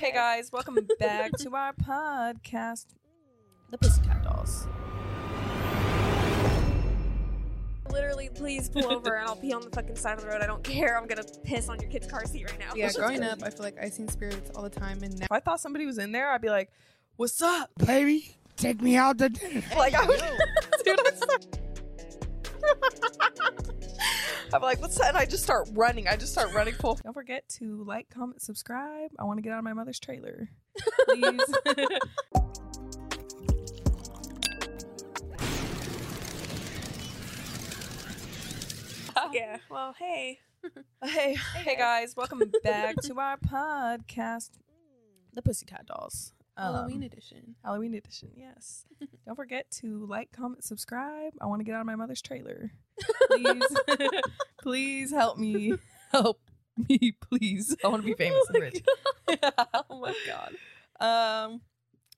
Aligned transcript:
Hey 0.00 0.12
guys, 0.12 0.50
welcome 0.50 0.78
back 0.98 1.30
to 1.40 1.54
our 1.54 1.74
podcast, 1.74 2.86
The 3.68 3.76
Puxxy 3.76 4.02
Tatt 4.02 4.24
Dollz. 4.24 4.66
Literally, 7.92 8.30
please 8.30 8.70
pull 8.70 8.90
over 8.90 9.16
and 9.16 9.28
I'll 9.28 9.36
pee 9.36 9.52
on 9.52 9.60
the 9.60 9.68
fucking 9.68 9.96
side 9.96 10.16
of 10.16 10.22
the 10.22 10.28
road. 10.30 10.40
I 10.40 10.46
don't 10.46 10.64
care. 10.64 10.96
I'm 10.96 11.06
gonna 11.06 11.24
piss 11.44 11.68
on 11.68 11.78
your 11.80 11.90
kid's 11.90 12.06
car 12.06 12.24
seat 12.24 12.50
right 12.50 12.58
now. 12.58 12.72
Yeah, 12.74 12.90
growing 12.92 13.22
up, 13.22 13.42
I 13.44 13.50
feel 13.50 13.62
like 13.62 13.76
I 13.78 13.90
seen 13.90 14.08
spirits 14.08 14.50
all 14.54 14.62
the 14.62 14.70
time, 14.70 15.02
and 15.02 15.18
now 15.18 15.26
If 15.26 15.32
I 15.32 15.40
thought 15.40 15.60
somebody 15.60 15.84
was 15.84 15.98
in 15.98 16.12
there, 16.12 16.30
I'd 16.30 16.40
be 16.40 16.48
like, 16.48 16.70
"What's 17.16 17.42
up?" 17.42 17.68
Baby, 17.84 18.34
take 18.56 18.80
me 18.80 18.96
out 18.96 19.18
to 19.18 19.28
dinner. 19.28 19.62
Like 19.76 19.92
I 19.92 20.06
would, 20.06 20.18
dude. 20.82 20.98
I 20.98 21.10
start- 21.10 21.46
I'm 24.52 24.62
like, 24.62 24.80
"What's 24.80 24.98
that?" 24.98 25.08
And 25.08 25.16
I 25.16 25.26
just 25.26 25.42
start 25.44 25.68
running. 25.72 26.08
I 26.08 26.16
just 26.16 26.32
start 26.32 26.52
running 26.52 26.74
full. 26.74 26.98
Don't 27.02 27.12
forget 27.14 27.48
to 27.60 27.84
like, 27.84 28.10
comment, 28.10 28.42
subscribe. 28.42 29.10
I 29.18 29.24
want 29.24 29.38
to 29.38 29.42
get 29.42 29.52
out 29.52 29.58
of 29.58 29.64
my 29.64 29.72
mother's 29.72 30.00
trailer, 30.00 30.50
please. 31.08 31.40
yeah. 39.32 39.58
Well, 39.70 39.94
hey. 39.98 40.38
Hey, 41.02 41.36
hey 41.56 41.76
guys, 41.76 42.14
welcome 42.16 42.42
back 42.62 42.96
to 43.02 43.18
our 43.18 43.36
podcast, 43.38 44.50
The 45.32 45.40
Puxxy 45.40 45.64
Tatt 45.66 45.86
Dollz. 45.86 46.32
Um, 46.60 46.74
Halloween 46.74 47.02
edition. 47.04 47.54
Halloween 47.64 47.94
edition, 47.94 48.30
yes. 48.36 48.84
Don't 49.26 49.34
forget 49.34 49.70
to 49.80 50.06
like, 50.06 50.30
comment, 50.30 50.62
subscribe. 50.62 51.32
I 51.40 51.46
want 51.46 51.60
to 51.60 51.64
get 51.64 51.74
out 51.74 51.80
of 51.80 51.86
my 51.86 51.96
mother's 51.96 52.20
trailer. 52.20 52.70
Please, 53.30 53.76
please 54.62 55.10
help 55.10 55.38
me. 55.38 55.72
Help 56.12 56.38
me, 56.76 57.12
please. 57.18 57.74
I 57.82 57.88
want 57.88 58.02
to 58.02 58.06
be 58.06 58.12
famous 58.12 58.46
and 58.50 58.60
rich. 58.60 58.82
Oh 59.88 60.00
my 60.00 60.14
god. 60.26 60.54
um, 61.00 61.62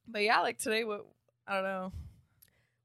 but 0.08 0.22
yeah, 0.22 0.40
like 0.40 0.58
today, 0.58 0.82
what 0.82 1.06
I 1.46 1.54
don't 1.54 1.64
know. 1.64 1.92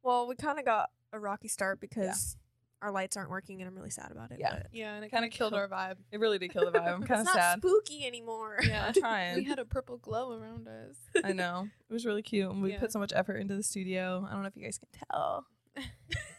Well, 0.04 0.28
we 0.28 0.36
kind 0.36 0.60
of 0.60 0.66
got 0.66 0.92
a 1.12 1.20
rocky 1.20 1.48
start 1.48 1.80
because 1.80 2.38
our 2.82 2.92
lights 2.92 3.18
aren't 3.18 3.30
working, 3.32 3.62
and 3.62 3.68
I'm 3.68 3.76
really 3.76 3.90
sad 3.90 4.12
about 4.12 4.32
it. 4.32 4.38
Yeah. 4.40 4.54
but 4.54 4.68
Yeah, 4.72 4.94
and 4.96 5.04
it 5.06 5.10
Kinda 5.10 5.24
kind 5.28 5.32
killed 5.32 5.54
our 5.54 5.68
vibe. 5.68 5.96
It 6.12 6.20
really 6.20 6.38
did 6.38 6.52
kill 6.52 6.66
the 6.70 6.78
vibe. 6.78 6.88
I'm 6.94 7.04
kind 7.04 7.22
it's 7.22 7.30
of 7.32 7.36
not 7.36 7.36
sad. 7.36 7.58
spooky 7.60 8.06
anymore. 8.06 8.58
Yeah, 8.68 8.92
I'm 9.04 9.36
we 9.38 9.44
had 9.46 9.60
a 9.60 9.66
purple 9.66 9.98
glow 9.98 10.32
around 10.34 10.68
us. 10.68 10.96
I 11.24 11.34
know 11.34 11.68
it 11.90 11.94
was 11.94 12.06
really 12.06 12.22
cute, 12.22 12.50
and 12.52 12.62
we 12.62 12.72
Yeah. 12.74 12.80
put 12.80 12.92
so 12.92 13.00
much 13.00 13.12
effort 13.16 13.38
into 13.38 13.56
the 13.56 13.64
studio. 13.64 14.26
I 14.30 14.34
don't 14.34 14.42
know 14.44 14.48
if 14.48 14.56
you 14.56 14.64
guys 14.64 14.78
can 14.78 14.90
tell, 15.10 15.46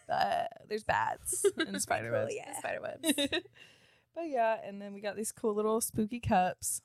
but 0.06 0.52
there's 0.68 0.84
bats 0.84 1.44
and 1.56 1.80
spider 1.82 2.10
cool, 2.10 2.20
webs. 2.20 2.34
yeah. 2.34 2.58
Spider 2.58 2.80
webs. 2.82 3.14
but 4.14 4.28
yeah, 4.28 4.58
and 4.64 4.80
then 4.80 4.94
we 4.94 5.00
got 5.00 5.16
these 5.16 5.32
cool 5.32 5.54
little 5.54 5.80
spooky 5.80 6.20
cups. 6.20 6.82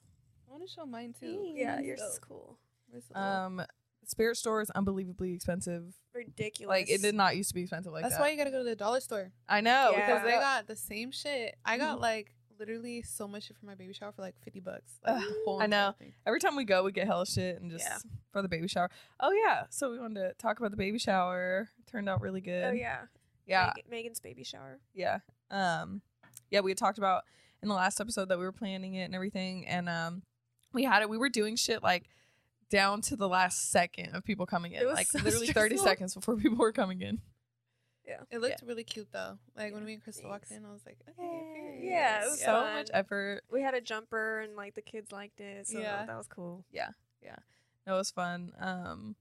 I 0.48 0.52
want 0.52 0.68
to 0.68 0.72
show 0.74 0.86
mine 0.86 1.14
too. 1.20 1.52
yeah, 1.56 1.80
yours 1.80 2.00
is 2.02 2.20
cool. 2.20 2.58
where's 2.90 3.06
the 3.06 3.14
little- 3.14 3.30
Um, 3.30 3.62
Spirit 4.10 4.38
store 4.38 4.62
is 4.62 4.70
unbelievably 4.72 5.34
expensive. 5.34 5.94
Ridiculous. 6.14 6.70
Like 6.70 6.90
it 6.90 7.02
did 7.02 7.16
not 7.16 7.36
used 7.38 7.50
to 7.50 7.56
be 7.56 7.62
expensive 7.62 7.92
like 7.92 8.04
That's 8.04 8.16
that. 8.16 8.22
why 8.22 8.30
you 8.30 8.38
gotta 8.38 8.52
go 8.52 8.60
to 8.60 8.64
the 8.64 8.76
dollar 8.76 9.00
store 9.00 9.32
I 9.50 9.62
know 9.62 9.92
Yeah. 9.92 10.00
because 10.00 10.08
because 10.22 10.24
they 10.24 10.32
got 10.40 10.68
the 10.68 10.76
same 10.76 11.12
shit. 11.12 11.56
I 11.66 11.78
got 11.78 11.98
Mhm. 11.98 12.02
like 12.02 12.36
literally 12.60 13.02
so 13.02 13.28
much 13.28 13.44
shit 13.44 13.58
for 13.58 13.66
my 13.66 13.76
baby 13.76 13.94
shower 13.94 14.12
for 14.12 14.22
like 14.22 14.36
fifty 14.44 14.60
bucks. 14.60 15.00
Like, 15.06 15.18
Ugh, 15.18 15.34
whole 15.46 15.62
I 15.62 15.66
know. 15.68 15.96
thing. 15.98 16.14
every 16.26 16.40
time 16.40 16.56
we 16.56 16.64
go, 16.66 16.84
we 16.84 16.92
get 16.92 17.08
hella 17.08 17.26
shit 17.26 17.60
and 17.62 17.72
just 17.72 17.84
Yeah. 17.86 17.98
for 18.32 18.42
the 18.42 18.48
baby 18.48 18.68
shower. 18.68 18.90
Oh 19.20 19.32
yeah, 19.32 19.66
so 19.70 19.92
we 19.92 20.00
wanted 20.00 20.22
to 20.22 20.34
talk 20.36 20.60
about 20.60 20.72
the 20.72 20.78
baby 20.78 21.00
shower. 21.00 21.70
Turned 21.88 22.08
out 22.08 22.22
really 22.22 22.42
good. 22.42 22.64
Oh 22.66 22.72
yeah. 22.72 23.06
yeah, 23.48 23.74
Meg- 23.76 23.90
Megan's 23.90 24.20
baby 24.20 24.44
shower. 24.44 24.80
yeah 24.94 25.20
um 25.52 26.02
yeah 26.50 26.62
we 26.62 26.72
had 26.72 26.78
talked 26.78 26.98
about 26.98 27.24
in 27.62 27.68
the 27.70 27.76
last 27.76 28.00
episode 28.00 28.30
that 28.30 28.38
we 28.40 28.46
were 28.46 28.52
planning 28.54 28.94
it 28.96 29.04
and 29.04 29.14
everything 29.16 29.68
and 29.68 29.88
um 29.90 30.24
we 30.74 30.84
had 30.84 31.02
it 31.02 31.10
we 31.10 31.18
were 31.18 31.30
doing 31.30 31.56
shit 31.56 31.84
like 31.84 32.10
down 32.74 33.02
to 33.02 33.16
the 33.16 33.28
last 33.30 33.70
second 33.72 34.16
of 34.16 34.24
people 34.24 34.46
coming 34.46 34.72
in 34.74 34.82
It 34.82 34.86
was 34.88 34.96
like 34.96 35.08
so 35.08 35.20
literally 35.20 35.48
30 35.48 35.76
stressful. 35.78 35.88
seconds 35.88 36.16
before 36.16 36.36
people 36.38 36.58
were 36.58 36.72
coming 36.72 37.02
in 37.02 37.22
Yeah. 38.08 38.22
It 38.32 38.40
looked 38.42 38.62
really 38.66 38.84
cute 38.84 39.08
though. 39.12 39.38
Like 39.56 39.74
when 39.74 39.86
me 39.86 39.94
and 39.94 40.04
Crystal 40.04 40.30
walked 40.30 40.52
in, 40.52 40.66
I 40.66 40.72
was 40.72 40.82
like, 40.86 40.98
okay, 41.10 41.80
Yay. 41.82 41.90
Yeah, 41.92 42.24
it 42.24 42.30
was 42.32 42.40
so 42.40 42.46
fun. 42.48 42.74
much 42.74 42.90
effort 42.94 43.44
We 43.52 43.62
had 43.62 43.74
a 43.76 43.82
jumper, 43.82 44.40
and 44.42 44.56
like 44.56 44.74
the 44.76 44.82
kids 44.82 45.12
liked 45.12 45.40
it. 45.40 45.68
So 45.68 45.80
Yeah. 45.80 46.06
that 46.06 46.18
was 46.18 46.28
cool. 46.28 46.66
Yeah. 46.72 46.90
Yeah. 47.22 47.38
No, 47.88 47.96
it 47.96 47.98
was 47.98 48.12
fun 48.12 48.52
um 48.60 49.16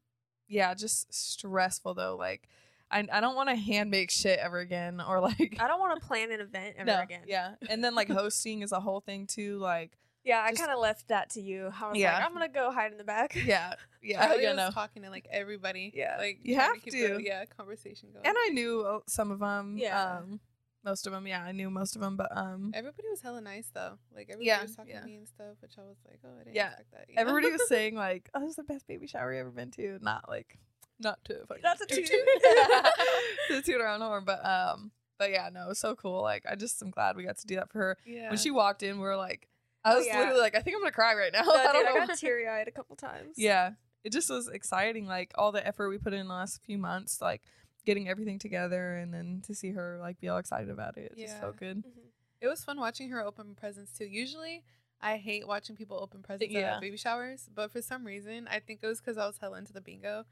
yeah 0.48 0.74
just 0.74 1.12
stressful 1.14 1.94
though 1.94 2.16
like 2.16 2.48
I, 2.90 3.06
I 3.10 3.20
don't 3.20 3.34
want 3.36 3.48
to 3.48 3.54
hand 3.56 3.90
make 3.90 4.10
shit 4.10 4.38
ever 4.38 4.58
again 4.58 5.00
or 5.00 5.20
like 5.20 5.56
I 5.60 5.66
don't 5.66 5.80
want 5.80 6.00
to 6.00 6.06
plan 6.06 6.30
an 6.30 6.40
event 6.40 6.74
ever 6.78 6.84
no, 6.86 7.00
again. 7.00 7.22
yeah 7.26 7.54
and 7.70 7.82
then 7.82 7.94
like 7.94 8.08
hosting 8.10 8.62
is 8.62 8.72
a 8.72 8.80
whole 8.80 9.00
thing 9.00 9.26
too 9.26 9.58
like 9.58 9.92
Yeah, 10.24 10.40
I 10.42 10.52
kind 10.52 10.70
of 10.70 10.78
left 10.78 11.08
that 11.08 11.30
to 11.30 11.40
you. 11.40 11.70
How 11.70 11.88
I 11.88 11.90
was 11.90 11.98
Yeah. 11.98 12.14
like, 12.14 12.24
I'm 12.24 12.32
gonna 12.32 12.48
go 12.48 12.70
hide 12.70 12.92
in 12.92 12.98
the 12.98 13.04
back. 13.04 13.34
yeah 13.34 13.74
yeah 14.02 14.34
yeah 14.34 14.48
was 14.50 14.56
no 14.56 14.70
talking 14.70 15.02
to 15.02 15.10
like 15.10 15.26
everybody. 15.30 15.92
Yeah. 15.94 16.16
like 16.18 16.38
You 16.42 16.56
have 16.56 16.74
keep 16.82 16.92
to. 16.92 17.14
The, 17.14 17.22
yeah, 17.22 17.44
conversation 17.46 18.10
going. 18.12 18.24
and 18.26 18.36
I 18.38 18.48
knew 18.50 18.82
uh, 18.82 19.00
some 19.08 19.30
of 19.30 19.40
them. 19.40 19.76
Yeah. 19.78 20.18
Um, 20.18 20.40
most 20.84 21.06
of 21.06 21.12
them. 21.12 21.26
Yeah, 21.28 21.42
I 21.42 21.52
knew 21.52 21.70
most 21.70 21.94
of 21.96 22.02
them. 22.02 22.16
But 22.16 22.36
um, 22.36 22.72
Everybody 22.74 23.08
was 23.08 23.20
hella 23.20 23.40
nice 23.40 23.70
though. 23.72 23.98
Like 24.14 24.24
everybody 24.30 24.46
Yeah, 24.46 24.62
was 24.62 24.74
talking 24.76 24.92
yeah. 24.94 25.00
to 25.00 25.06
me 25.06 25.16
and 25.16 25.28
stuff, 25.28 25.56
which 25.60 25.72
I 25.78 25.82
was 25.82 25.96
like, 26.08 26.18
oh, 26.24 26.28
I 26.40 26.44
didn't 26.44 26.56
Yeah, 26.56 26.68
expect 26.68 26.90
that. 26.92 27.04
you 27.08 27.14
know? 27.16 27.20
everybody 27.20 27.50
was 27.52 27.68
saying 27.68 27.94
like, 28.06 28.28
"Oh, 28.34 28.40
this 28.40 28.50
is 28.50 28.56
the 28.56 28.64
best 28.64 28.86
baby 28.88 29.06
shower 29.06 29.32
you 29.32 29.40
ever 29.40 29.50
been 29.50 29.70
to." 29.72 29.98
Not 30.02 30.28
like, 30.28 30.58
not 31.00 31.24
to 31.26 31.44
fucking 31.46 31.62
Not 31.62 31.78
to 31.78 31.86
toot 31.86 32.06
toot. 32.06 32.20
to 33.48 33.62
toot 33.62 33.80
our 33.80 33.88
own 33.88 34.00
horn, 34.00 34.24
but 34.24 34.44
um, 34.44 34.90
but 35.18 35.30
yeah, 35.30 35.48
no, 35.52 35.64
it 35.66 35.68
was 35.68 35.78
so 35.78 35.94
cool. 35.94 36.20
Like, 36.22 36.44
I 36.50 36.54
just 36.56 36.82
am 36.82 36.90
glad 36.90 37.16
we 37.16 37.24
got 37.24 37.38
to 37.38 37.46
do 37.46 37.56
that 37.56 37.70
for 37.70 37.78
her. 37.78 37.98
yeah. 38.06 38.28
When 38.28 38.38
she 38.38 38.50
walked 38.50 38.82
in, 38.82 38.96
we 38.96 39.02
were 39.04 39.16
like, 39.16 39.48
I 39.84 39.92
Oh, 39.94 39.96
was 39.98 40.06
yeah. 40.06 40.18
literally 40.20 40.40
like, 40.40 40.54
I 40.56 40.60
think 40.60 40.76
I'm 40.76 40.82
gonna 40.82 40.92
cry 40.92 41.14
right 41.14 41.32
now. 41.32 41.42
No, 41.46 41.52
I 41.54 41.72
dude, 41.72 41.72
don't 41.86 42.02
I 42.02 42.06
got 42.06 42.18
teary 42.18 42.48
eyed 42.48 42.68
a 42.68 42.70
couple 42.70 42.94
times. 42.96 43.34
yeah, 43.36 43.72
it 44.04 44.12
just 44.12 44.30
was 44.30 44.48
exciting. 44.48 45.06
Like 45.06 45.32
all 45.36 45.52
the 45.52 45.66
effort 45.66 45.88
we 45.88 45.98
put 45.98 46.12
in 46.12 46.26
the 46.28 46.32
last 46.34 46.62
few 46.62 46.78
months, 46.78 47.20
like 47.20 47.42
getting 47.84 48.08
everything 48.08 48.38
together, 48.38 48.94
and 48.96 49.12
then 49.12 49.42
to 49.46 49.54
see 49.54 49.72
her 49.72 49.98
like 50.00 50.20
be 50.20 50.28
all 50.28 50.38
excited 50.38 50.70
about 50.70 50.96
it, 50.96 51.12
it 51.12 51.18
just 51.18 51.34
Yeah. 51.34 51.40
felt 51.40 51.56
good. 51.56 51.78
Mhm. 51.78 52.10
It 52.40 52.48
was 52.48 52.62
fun 52.64 52.78
watching 52.78 53.10
her 53.10 53.20
open 53.24 53.54
presents 53.54 53.92
too. 53.96 54.04
Usually, 54.06 54.62
I 55.00 55.16
hate 55.16 55.46
watching 55.48 55.74
people 55.76 55.98
open 55.98 56.22
presents 56.22 56.52
Yeah. 56.52 56.76
at 56.76 56.80
baby 56.80 56.96
showers, 56.96 57.48
but 57.52 57.70
for 57.72 57.82
some 57.82 58.04
reason, 58.06 58.46
I 58.48 58.60
think 58.60 58.80
it 58.82 58.86
was 58.86 59.00
because 59.00 59.18
I 59.18 59.26
was 59.26 59.38
hella 59.38 59.58
into 59.58 59.72
the 59.72 59.80
bingo. 59.80 60.26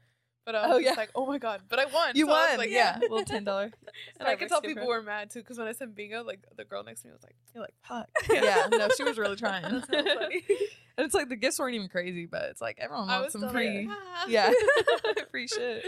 But 0.45 0.55
I 0.55 0.67
was 0.67 0.75
Oh, 0.75 0.79
yeah. 0.79 0.93
like, 0.97 1.11
oh 1.13 1.25
my 1.27 1.37
god! 1.37 1.61
But 1.69 1.77
I 1.79 1.85
won. 1.85 2.13
You 2.15 2.25
so 2.25 2.31
won, 2.31 2.57
like, 2.57 2.71
yeah, 2.71 2.97
little 3.01 3.23
ten 3.23 3.43
dollar. 3.43 3.71
And 4.19 4.27
I 4.27 4.35
could 4.35 4.47
tell 4.49 4.61
people 4.61 4.87
were 4.87 5.01
mad 5.03 5.29
too 5.29 5.39
because 5.39 5.57
when 5.59 5.67
I 5.67 5.71
said 5.73 5.93
bingo, 5.95 6.23
like 6.23 6.39
the 6.57 6.65
girl 6.65 6.83
next 6.83 7.01
to 7.01 7.07
me 7.07 7.13
was 7.13 7.21
like, 7.23 7.35
You're 7.53 7.63
like, 7.63 7.75
fuck. 7.83 8.09
yeah, 8.29 8.67
no, 8.71 8.89
she 8.97 9.03
was 9.03 9.17
really 9.19 9.35
trying. 9.35 9.65
And 9.65 11.05
it's 11.05 11.13
like 11.15 11.29
the 11.29 11.35
gifts 11.35 11.57
weren't 11.59 11.75
even 11.75 11.87
crazy, 11.89 12.25
but 12.25 12.43
it's 12.49 12.59
like 12.61 12.77
everyone 12.79 13.07
wants 13.07 13.33
some 13.33 13.49
free, 13.49 13.87
like, 13.87 13.97
ah. 13.97 14.25
yeah, 14.27 14.51
free 15.31 15.47
shit. 15.47 15.85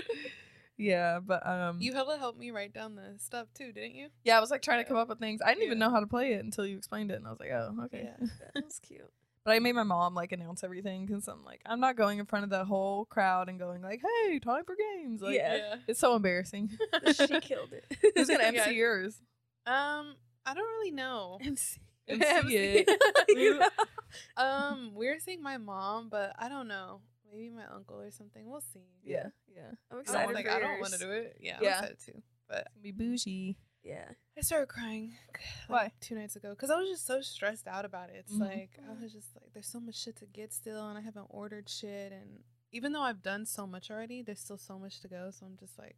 Yeah, 0.78 1.20
but 1.20 1.46
um, 1.46 1.78
You 1.82 1.94
hella 1.94 2.18
helped 2.18 2.40
me 2.40 2.50
write 2.52 2.74
down 2.74 2.96
the 2.96 3.16
stuff 3.20 3.48
too, 3.54 3.72
didn't 3.72 3.96
you? 3.96 4.08
yeah, 4.24 4.38
I 4.38 4.40
was 4.40 4.50
like 4.50 4.62
trying 4.62 4.84
to 4.84 4.88
come 4.88 4.98
up 4.98 5.08
with 5.10 5.20
things. 5.20 5.40
I 5.46 5.50
didn't 5.54 5.66
even 5.66 5.78
know 5.78 5.90
how 5.92 6.00
to 6.00 6.08
play 6.08 6.34
it 6.34 6.44
until 6.44 6.66
you 6.66 6.78
explained 6.78 7.12
it, 7.12 7.16
and 7.16 7.28
I 7.28 7.30
was 7.30 7.40
like, 7.40 7.52
oh, 7.52 7.76
okay. 7.86 8.04
Yeah. 8.20 8.28
That 8.56 8.66
was 8.66 8.80
cute. 8.80 9.12
But 9.46 9.52
I 9.56 9.60
made 9.60 9.74
my 9.74 9.84
mom 9.84 10.16
like 10.16 10.32
announce 10.32 10.64
everything 10.64 11.06
because 11.06 11.28
I'm 11.28 11.44
like, 11.44 11.62
I'm 11.66 11.80
not 11.82 11.98
going 11.98 12.20
in 12.20 12.26
front 12.26 12.44
of 12.46 12.50
the 12.50 12.64
whole 12.64 13.06
crowd 13.06 13.50
and 13.50 13.60
going 13.60 13.82
like, 13.82 14.02
hey, 14.26 14.40
time 14.40 14.64
for 14.66 14.76
games. 14.76 15.22
Like, 15.22 15.36
Yeah. 15.36 15.76
it's 15.88 16.00
so 16.00 16.16
embarrassing. 16.16 16.70
she 17.16 17.40
killed 17.42 17.74
it. 17.74 17.86
Who's 18.16 18.28
gonna 18.30 18.44
MC 18.44 18.58
Yeah. 18.58 18.70
yours? 18.70 19.22
Um, 19.66 20.16
I 20.46 20.54
don't 20.54 20.64
really 20.78 20.92
know. 20.92 21.40
MC. 21.42 21.80
MC 22.08 22.26
MC. 22.26 22.56
it. 22.88 23.72
um, 24.38 24.92
we're 24.94 25.20
saying 25.20 25.42
my 25.42 25.58
mom, 25.58 26.10
but 26.10 26.34
I 26.38 26.50
don't 26.50 26.68
know. 26.68 27.02
Maybe 27.32 27.50
my 27.50 27.64
uncle 27.74 28.00
or 28.00 28.12
something. 28.12 28.50
We'll 28.50 28.62
see. 28.62 28.80
Yeah, 29.04 29.28
yeah. 29.54 29.72
I'm 29.92 29.98
I 29.98 30.02
excited 30.02 30.26
don't, 30.26 30.34
like, 30.36 30.48
I 30.50 30.60
don't 30.60 30.80
want 30.80 30.94
to 30.94 31.00
do 31.00 31.10
it. 31.12 31.38
Yeah, 31.42 31.58
Yeah. 31.62 31.70
I'm 31.70 31.84
excited 31.86 31.98
too. 32.06 32.22
But 32.48 32.68
Be 32.82 32.92
bougie. 32.92 33.58
Yeah. 33.84 34.06
I 34.38 34.42
started 34.42 34.68
crying. 34.68 35.14
like, 35.32 35.42
Why? 35.68 35.92
Two 36.00 36.16
nights 36.16 36.36
ago, 36.36 36.50
because 36.52 36.70
I 36.72 36.78
was 36.80 36.90
just 36.90 37.06
so 37.06 37.22
stressed 37.22 37.68
out 37.68 37.86
about 37.86 38.10
it. 38.10 38.16
It's 38.20 38.34
Mhm. 38.34 38.40
like 38.40 38.80
I 38.90 38.94
was 39.02 39.12
just 39.12 39.36
like, 39.36 39.54
there's 39.54 39.68
so 39.68 39.80
much 39.80 39.96
shit 39.96 40.16
to 40.18 40.26
get 40.26 40.54
still, 40.54 40.88
and 40.88 40.98
I 40.98 41.02
haven't 41.02 41.28
ordered 41.30 41.70
shit, 41.70 42.12
and 42.12 42.44
even 42.72 42.94
though 42.94 43.02
I've 43.02 43.22
done 43.22 43.46
so 43.46 43.68
much 43.68 43.92
already, 43.92 44.22
there's 44.24 44.40
still 44.40 44.58
so 44.58 44.80
much 44.80 45.02
to 45.02 45.08
go. 45.08 45.30
So 45.32 45.46
I'm 45.46 45.58
just 45.58 45.78
like, 45.78 45.96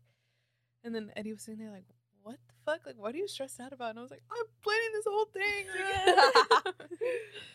and 0.83 0.93
then 0.93 1.11
Eddie 1.15 1.31
was 1.33 1.43
sitting 1.43 1.59
there 1.59 1.71
like, 1.71 1.85
what 2.23 2.37
the 2.47 2.53
fuck? 2.65 2.85
Like, 2.85 2.97
what 2.97 3.13
are 3.13 3.17
you 3.17 3.27
stressed 3.27 3.59
out 3.59 3.71
about? 3.71 3.91
And 3.91 3.99
I 3.99 4.01
was 4.01 4.11
like, 4.11 4.23
I'm 4.31 4.45
planning 4.63 4.89
this 4.93 5.05
whole 5.07 5.25
thing. 5.25 5.65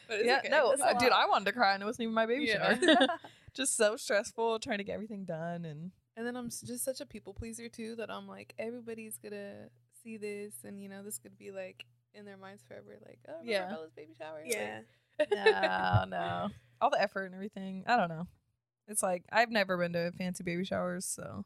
but 0.08 0.16
it's 0.18 0.26
yeah, 0.26 0.38
okay. 0.38 0.48
no, 0.48 0.70
It's 0.70 0.80
uh, 0.82 0.92
dude. 0.94 1.10
I 1.12 1.26
wanted 1.26 1.46
to 1.46 1.52
cry 1.52 1.74
and 1.74 1.82
it 1.82 1.86
wasn't 1.86 2.04
even 2.04 2.14
my 2.14 2.26
baby 2.26 2.44
Yeah. 2.46 2.78
shower. 2.78 3.06
just 3.52 3.76
so 3.76 3.96
stressful 3.96 4.60
trying 4.60 4.78
to 4.78 4.84
get 4.84 4.94
everything 4.94 5.24
done 5.24 5.64
and 5.64 5.90
And 6.16 6.24
then 6.26 6.36
I'm 6.36 6.50
just 6.50 6.84
such 6.84 7.00
a 7.00 7.06
people 7.06 7.34
pleaser 7.34 7.68
too 7.68 7.96
that 7.96 8.10
I'm 8.10 8.28
like 8.28 8.54
everybody's 8.58 9.18
gonna 9.18 9.68
see 10.02 10.16
this 10.16 10.54
and 10.64 10.80
you 10.80 10.88
know 10.88 11.02
this 11.02 11.18
could 11.18 11.36
be 11.38 11.50
like 11.50 11.84
in 12.14 12.24
their 12.24 12.36
minds 12.36 12.62
forever. 12.66 12.98
Like 13.06 13.18
oh 13.28 13.32
remember 13.40 13.50
Yeah. 13.52 13.68
Bella's 13.68 13.92
baby 13.96 14.14
shower. 14.18 14.40
Yeah. 14.44 14.80
Like- 15.18 15.28
no, 15.32 16.04
no, 16.08 16.48
all 16.80 16.90
the 16.90 17.00
effort 17.00 17.24
and 17.26 17.34
everything. 17.34 17.84
I 17.86 17.96
don't 17.96 18.08
know. 18.08 18.26
It's 18.88 19.02
like 19.02 19.24
I've 19.30 19.50
never 19.50 19.76
been 19.76 19.92
to 19.92 20.12
fancy 20.12 20.42
baby 20.42 20.64
showers, 20.64 21.04
so 21.04 21.44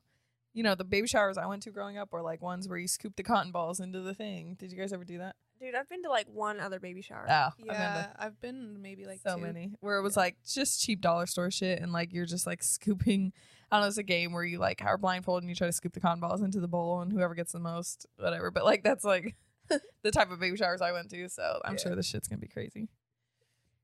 you 0.53 0.63
know 0.63 0.75
the 0.77 0.85
baby 0.85 1.09
showers 1.09 1.37
I 1.37 1.47
went 1.47 1.63
to 1.65 1.71
growing 1.71 1.99
up 1.99 2.13
were 2.13 2.23
like 2.23 2.41
ones 2.41 2.69
where 2.69 2.79
you 2.79 2.87
scoop 2.89 3.17
the 3.17 3.25
cotton 3.25 3.51
balls 3.51 3.81
into 3.81 4.01
the 4.01 4.15
thing. 4.15 4.55
Did 4.59 4.71
you 4.71 4.79
guys 4.79 4.93
ever 4.93 5.05
do 5.05 5.19
that? 5.19 5.35
Dude, 5.61 5.75
I've 5.75 5.89
been 5.89 6.03
to 6.05 6.09
like 6.09 6.27
one 6.29 6.61
other 6.61 6.79
baby 6.79 7.03
shower. 7.03 7.27
Oh, 7.29 7.33
I've 7.33 7.53
Yeah, 7.65 8.07
I've 8.19 8.41
been 8.41 8.81
maybe 8.81 9.05
like 9.07 9.21
so 9.27 9.37
two. 9.37 9.43
many 9.43 9.73
where 9.81 9.99
it 9.99 10.03
was 10.03 10.15
Yeah. 10.17 10.23
like 10.23 10.37
just 10.47 10.81
cheap 10.83 11.01
dollar 11.01 11.27
store 11.27 11.51
shit 11.51 11.81
and 11.83 11.93
like 11.93 12.13
you're 12.13 12.27
just 12.27 12.47
like 12.47 12.63
scooping 12.63 13.33
I 13.75 13.79
don't 13.79 13.83
know, 13.83 13.89
it's 13.89 13.99
a 13.99 14.03
game 14.05 14.33
where 14.33 14.45
you 14.45 14.59
like 14.59 14.83
are 14.85 14.97
blindfolded 14.97 15.43
and 15.43 15.51
you 15.51 15.57
try 15.57 15.67
to 15.67 15.73
scoop 15.73 15.93
the 15.95 16.01
cotton 16.01 16.21
balls 16.21 16.43
into 16.43 16.61
the 16.61 16.69
bowl 16.69 17.01
and 17.01 17.13
whoever 17.13 17.35
gets 17.35 17.51
the 17.53 17.59
most, 17.59 18.07
whatever. 18.19 18.51
But 18.53 18.65
like 18.65 18.85
that's 18.85 19.03
like 19.05 19.35
the 20.03 20.11
type 20.13 20.31
of 20.31 20.39
baby 20.39 20.57
showers 20.57 20.81
I 20.81 20.93
went 20.93 21.11
to, 21.11 21.29
so 21.29 21.61
I'm 21.65 21.75
Yeah. 21.75 21.79
sure 21.83 21.97
this 21.97 22.07
shit's 22.07 22.29
gonna 22.29 22.41
be 22.41 22.47
crazy. 22.47 22.89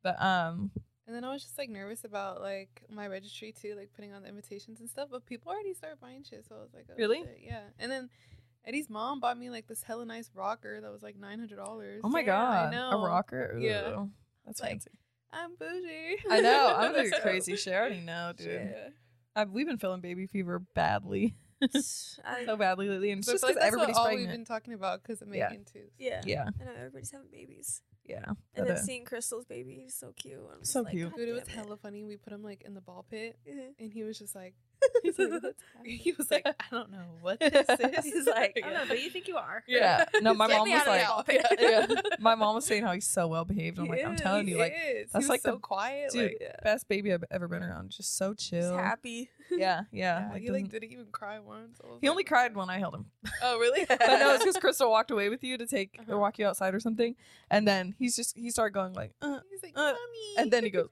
But 0.03 0.21
um 0.23 0.71
And 1.07 1.17
then 1.17 1.25
I 1.25 1.33
was 1.33 1.43
just 1.43 1.59
like 1.59 1.69
nervous 1.71 2.05
about 2.05 2.41
like 2.41 2.83
my 2.89 3.09
registry 3.09 3.51
too, 3.53 3.75
like 3.77 3.91
putting 3.95 4.13
on 4.13 4.23
the 4.23 4.29
invitations 4.29 4.79
and 4.81 4.89
stuff. 4.89 5.09
But 5.11 5.27
people 5.27 5.51
already 5.51 5.75
started 5.75 6.01
buying 6.01 6.23
shit, 6.23 6.47
so 6.49 6.55
I 6.55 6.63
was 6.63 6.73
like, 6.73 6.87
oh, 6.89 6.95
Really? 6.97 7.19
shit, 7.25 7.41
Yeah. 7.43 7.63
And 7.81 7.91
then 7.91 8.09
Eddie's 8.65 8.89
mom 8.91 9.19
bought 9.21 9.39
me 9.39 9.51
like 9.51 9.67
this 9.67 9.83
hella 9.83 10.05
nice 10.05 10.31
rocker 10.35 10.81
that 10.81 10.93
was 10.93 11.03
like 11.03 11.17
nine 11.19 11.39
hundred 11.41 11.57
dollars. 11.57 12.03
oh 12.05 12.09
my 12.09 12.21
Yeah, 12.21 12.49
I 12.49 12.53
god, 12.67 12.73
know. 12.73 12.91
a 12.93 13.05
rocker. 13.05 13.59
Yeah. 13.61 13.89
Ooh, 14.03 14.11
That's 14.47 14.61
Like, 14.61 14.71
fancy. 14.71 14.91
I'm 15.33 15.55
bougie. 15.57 16.19
I 16.31 16.41
know. 16.41 16.75
I'm 16.77 16.93
doing 16.95 17.11
crazy 17.23 17.57
shit. 17.57 17.73
I 17.73 17.77
already 17.77 18.01
know, 18.01 18.33
dude. 18.37 18.47
Shit. 18.47 18.93
I've, 19.37 19.51
we've 19.51 19.67
been 19.67 19.79
feeling 19.79 20.01
baby 20.01 20.27
fever 20.27 20.59
badly, 20.75 21.35
I, 21.63 22.45
so 22.47 22.57
badly 22.57 22.89
lately, 22.89 23.11
and 23.13 23.21
it's 23.21 23.27
But 23.29 23.33
I 23.33 23.35
just 23.35 23.45
feel 23.45 23.49
like 23.51 23.55
that's 23.57 23.67
everybody's 23.67 23.95
what 23.95 24.01
all 24.01 24.07
pregnant. 24.07 24.29
we've 24.29 24.37
been 24.39 24.45
talking 24.45 24.75
about 24.75 25.03
because 25.03 25.23
of 25.23 25.29
Yeah. 25.35 25.49
Megan 25.51 25.65
too. 25.65 25.85
yeah. 25.99 26.21
Yeah, 26.25 26.45
I 26.61 26.65
know 26.65 26.73
everybody's 26.77 27.11
having 27.11 27.29
babies. 27.31 27.83
yeah. 28.05 28.25
And 28.27 28.37
But, 28.57 28.67
then 28.69 28.77
uh, 28.77 28.81
seeing 28.81 29.05
Crystal's 29.05 29.45
baby 29.45 29.85
is 29.87 29.95
so 29.95 30.13
cute. 30.17 30.39
I'm 30.53 30.61
just 30.61 30.73
So 30.73 30.83
like, 30.83 30.93
cute. 30.93 31.11
"God 31.11 31.17
Dude, 31.19 31.29
it 31.29 31.33
was 31.33 31.43
damn 31.45 31.57
hella 31.57 31.77
funny. 31.77 32.05
We 32.05 32.17
put 32.17 32.33
him 32.33 32.43
like 32.43 32.63
in 32.63 32.75
the 32.75 32.81
ball 32.81 33.05
pit, 33.09 33.37
Mhm. 33.49 33.75
and 33.79 33.93
he 33.93 34.03
was 34.03 34.19
just 34.19 34.35
like, 34.35 34.55
he's 35.03 35.19
like, 35.19 35.31
he 35.85 36.13
was 36.13 36.31
like, 36.31 36.47
I 36.47 36.53
don't 36.71 36.91
know 36.91 37.05
what 37.21 37.41
this 37.41 37.67
is. 37.69 38.05
He's 38.05 38.27
like, 38.27 38.59
I 38.65 38.71
don't 38.71 38.73
know, 38.75 38.85
but 38.89 39.03
you 39.03 39.11
think 39.11 39.29
you 39.29 39.37
are. 39.37 39.63
Yeah. 39.67 40.05
No, 40.23 40.35
my 40.35 40.47
mom 40.47 40.69
was 40.71 40.87
like, 40.87 41.07
the 41.17 41.23
pit. 41.25 41.47
yeah. 41.59 41.87
My 42.19 42.35
mom 42.35 42.55
was 42.55 42.65
saying 42.67 42.83
how 42.85 42.93
he's 42.93 43.07
so 43.07 43.27
well 43.29 43.45
behaved. 43.45 43.79
I'm 43.79 43.87
He 43.87 43.91
like, 43.91 44.05
I'm 44.05 44.17
telling 44.17 44.49
you, 44.49 44.59
like, 44.59 44.75
is. 44.77 45.11
that's 45.13 45.29
like 45.29 45.43
the- 45.43 45.51
so 45.53 45.59
quiet, 45.59 46.11
dude, 46.13 46.23
like, 46.33 46.39
Yeah. 46.41 46.57
best 46.63 46.89
baby 46.89 47.13
I've 47.13 47.25
ever 47.31 47.49
been 47.49 47.63
around. 47.63 47.91
Just 47.91 48.17
so 48.17 48.35
Just 48.35 48.51
chill. 48.51 48.77
happy. 48.77 49.31
Yeah, 49.51 49.83
yeah. 49.91 50.27
yeah, 50.27 50.29
like, 50.33 50.43
he 50.43 50.51
like 50.51 50.71
didn't 50.71 50.93
even 50.93 51.07
cry 51.11 51.41
once. 51.41 51.81
He 52.01 52.07
like, 52.07 52.11
only 52.13 52.25
cried 52.25 52.55
when 52.55 52.71
I 52.71 52.79
held 52.79 52.95
him. 52.95 53.07
Oh 53.43 53.59
really? 53.59 53.85
But 53.85 53.99
no, 54.01 54.35
it's 54.35 54.45
because 54.45 54.57
Crystal 54.59 54.89
walked 54.89 55.11
away 55.11 55.29
with 55.29 55.43
you 55.43 55.59
to 55.59 55.67
take 55.67 55.97
or 55.99 56.03
Uh-huh. 56.03 56.19
walk 56.21 56.39
you 56.39 56.47
outside 56.47 56.73
or 56.73 56.79
something, 56.81 57.17
and 57.51 57.67
then 57.67 57.95
he's 57.99 58.15
just 58.15 58.37
he 58.37 58.51
started 58.51 58.75
going 58.75 58.93
like, 58.93 59.13
uh, 59.21 59.41
He's 59.51 59.61
like, 59.63 59.73
Uh, 59.75 59.95
and 60.39 60.53
then 60.53 60.63
he 60.65 60.71
goes. 60.71 60.89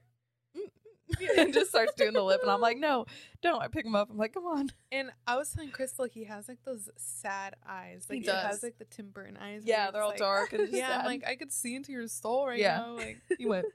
And 1.37 1.53
just 1.53 1.69
starts 1.69 1.93
doing 1.95 2.13
the 2.13 2.21
lip, 2.23 2.41
and 2.41 2.51
I'm 2.51 2.61
like, 2.61 2.77
no, 2.77 3.05
don't. 3.41 3.61
I 3.61 3.67
pick 3.67 3.85
him 3.85 3.95
up. 3.95 4.09
I'm 4.11 4.17
like, 4.17 4.33
come 4.33 4.45
on. 4.45 4.69
And 4.91 5.11
I 5.25 5.37
was 5.37 5.49
telling 5.51 5.69
Crystal 5.71 6.05
he 6.05 6.25
has 6.25 6.47
like 6.47 6.59
those 6.65 6.89
sad 6.97 7.55
eyes. 7.67 8.05
He 8.07 8.15
Like 8.15 8.21
he, 8.21 8.27
does. 8.27 8.45
has 8.45 8.63
like 8.63 8.77
the 8.77 8.85
Tim 8.85 9.09
Burton 9.11 9.37
eyes. 9.37 9.63
Yeah, 9.65 9.91
they're 9.91 10.01
all 10.03 10.09
like- 10.09 10.17
dark 10.19 10.53
and 10.53 10.61
just 10.67 10.73
yeah, 10.73 10.89
sad. 10.89 10.99
I'm 11.01 11.05
like 11.05 11.23
I 11.27 11.35
could 11.35 11.51
see 11.51 11.75
into 11.75 11.91
your 11.91 12.07
soul 12.07 12.47
right 12.47 12.59
Yeah. 12.59 12.77
now. 12.77 12.95
Like 12.95 13.17
He 13.37 13.45
went, 13.47 13.65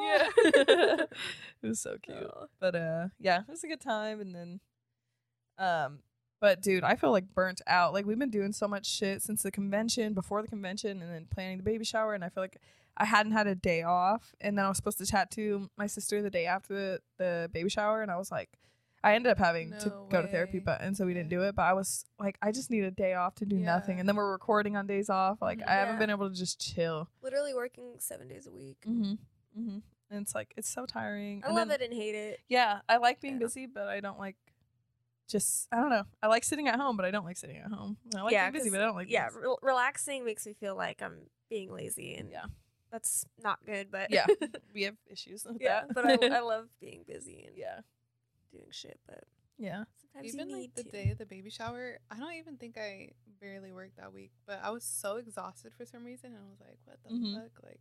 Yeah. 0.00 0.28
it 0.36 1.08
was 1.62 1.80
so 1.80 1.96
cute. 2.02 2.16
Oh. 2.18 2.46
But 2.60 2.74
uh 2.74 3.08
yeah, 3.18 3.40
it 3.40 3.48
was 3.50 3.64
a 3.64 3.68
good 3.68 3.80
time 3.80 4.20
and 4.20 4.34
then 4.34 4.60
um 5.58 6.00
but 6.40 6.60
dude, 6.62 6.84
I 6.84 6.96
feel 6.96 7.10
like 7.12 7.34
burnt 7.34 7.60
out. 7.66 7.92
Like 7.92 8.06
we've 8.06 8.18
been 8.18 8.30
doing 8.30 8.52
so 8.52 8.66
much 8.68 8.86
shit 8.86 9.22
since 9.22 9.42
the 9.42 9.50
convention, 9.50 10.12
before 10.14 10.42
the 10.42 10.48
convention, 10.48 11.02
and 11.02 11.12
then 11.12 11.26
planning 11.30 11.56
the 11.58 11.62
baby 11.62 11.84
shower, 11.84 12.14
and 12.14 12.24
I 12.24 12.28
feel 12.28 12.42
like 12.42 12.58
I 12.96 13.04
hadn't 13.04 13.32
had 13.32 13.46
a 13.46 13.54
day 13.54 13.82
off, 13.82 14.34
and 14.40 14.56
then 14.56 14.64
I 14.64 14.68
was 14.68 14.78
supposed 14.78 14.98
to 14.98 15.06
tattoo 15.06 15.68
my 15.76 15.86
sister 15.86 16.22
the 16.22 16.30
day 16.30 16.46
after 16.46 16.74
the, 16.74 17.00
the 17.18 17.50
baby 17.52 17.68
shower, 17.68 18.00
and 18.02 18.10
I 18.10 18.16
was 18.16 18.30
like, 18.32 18.48
I 19.04 19.14
ended 19.14 19.30
up 19.30 19.38
having 19.38 19.70
to 19.80 19.88
No 19.88 20.06
go 20.10 20.22
to 20.22 20.26
therapy, 20.28 20.58
but 20.58 20.80
and 20.80 20.96
so 20.96 21.04
we 21.06 21.12
didn't 21.14 21.28
do 21.28 21.42
it. 21.42 21.54
But 21.54 21.62
I 21.62 21.74
was 21.74 22.04
like, 22.18 22.38
I 22.42 22.50
just 22.52 22.70
need 22.70 22.84
a 22.84 22.90
day 22.90 23.14
off 23.14 23.34
to 23.36 23.44
do 23.44 23.56
nothing, 23.56 24.00
and 24.00 24.08
then 24.08 24.16
we're 24.16 24.32
recording 24.32 24.76
on 24.76 24.86
days 24.86 25.08
off. 25.10 25.40
Like 25.42 25.58
Mhm. 25.60 25.68
I 25.68 25.74
haven't 25.74 25.98
been 25.98 26.10
able 26.10 26.28
to 26.28 26.34
just 26.34 26.58
chill. 26.58 27.08
Literally 27.22 27.54
working 27.54 27.94
seven 27.98 28.26
days 28.28 28.46
a 28.46 28.50
week. 28.50 28.78
Mm-hmm. 28.88 29.12
Mm-hmm. 29.60 29.78
And 30.10 30.22
it's 30.22 30.34
like 30.34 30.54
it's 30.56 30.68
so 30.68 30.86
tiring. 30.86 31.42
I 31.44 31.48
and 31.48 31.56
love 31.56 31.68
then- 31.68 31.80
it 31.82 31.84
and 31.90 31.94
hate 31.94 32.14
it. 32.14 32.40
yeah, 32.48 32.80
I 32.88 32.96
like 32.96 33.20
being 33.20 33.34
Yeah. 33.34 33.40
busy, 33.40 33.66
but 33.66 33.86
I 33.88 34.00
don't 34.00 34.18
like 34.18 34.36
just 35.28 35.68
I 35.72 35.76
don't 35.76 35.90
know. 35.90 36.04
I 36.22 36.26
like 36.28 36.44
sitting 36.44 36.68
at 36.68 36.78
home, 36.78 36.96
but 36.96 37.04
I 37.06 37.10
don't 37.10 37.24
like 37.24 37.36
sitting 37.36 37.56
at 37.58 37.70
home. 37.70 37.96
I 38.16 38.22
like 38.22 38.32
Yeah, 38.32 38.50
being 38.50 38.64
busy, 38.64 38.70
but 38.70 38.80
I 38.80 38.84
don't 38.86 38.94
like 38.96 39.08
yeah, 39.10 39.28
being 39.30 39.42
re- 39.42 39.56
relaxing 39.62 40.24
makes 40.24 40.46
me 40.46 40.52
feel 40.54 40.76
like 40.76 41.02
I'm 41.02 41.18
being 41.50 41.72
lazy, 41.72 42.14
and 42.14 42.30
Yeah. 42.30 42.46
that's 42.90 43.24
not 43.42 43.58
good. 43.66 43.90
But 43.90 44.10
yeah. 44.10 44.26
we 44.74 44.82
have 44.82 44.96
issues 45.10 45.44
with 45.44 45.58
yeah, 45.60 45.82
that. 45.86 45.94
but 45.94 46.04
I, 46.04 46.36
I 46.36 46.40
love 46.40 46.68
being 46.80 47.04
busy 47.06 47.44
and 47.46 47.56
yeah, 47.56 47.80
doing 48.52 48.68
shit. 48.70 49.00
But 49.06 49.24
yeah, 49.58 49.84
sometimes 50.00 50.32
even 50.34 50.48
you 50.48 50.54
like 50.56 50.60
need 50.62 50.70
the 50.76 50.84
to. 50.84 50.90
day 50.90 51.10
of 51.10 51.18
the 51.18 51.26
baby 51.26 51.50
shower, 51.50 51.98
I 52.10 52.16
don't 52.18 52.34
even 52.34 52.56
think 52.56 52.78
I 52.78 53.10
barely 53.40 53.72
worked 53.72 53.96
that 53.96 54.12
week. 54.12 54.32
But 54.46 54.60
I 54.62 54.70
was 54.70 54.84
so 54.84 55.16
exhausted 55.16 55.72
for 55.76 55.84
some 55.84 56.04
reason, 56.04 56.32
and 56.34 56.42
I 56.46 56.50
was 56.50 56.60
like, 56.60 56.78
what 56.84 56.98
the 57.04 57.10
Mhm. 57.10 57.34
fuck, 57.34 57.62
like. 57.62 57.80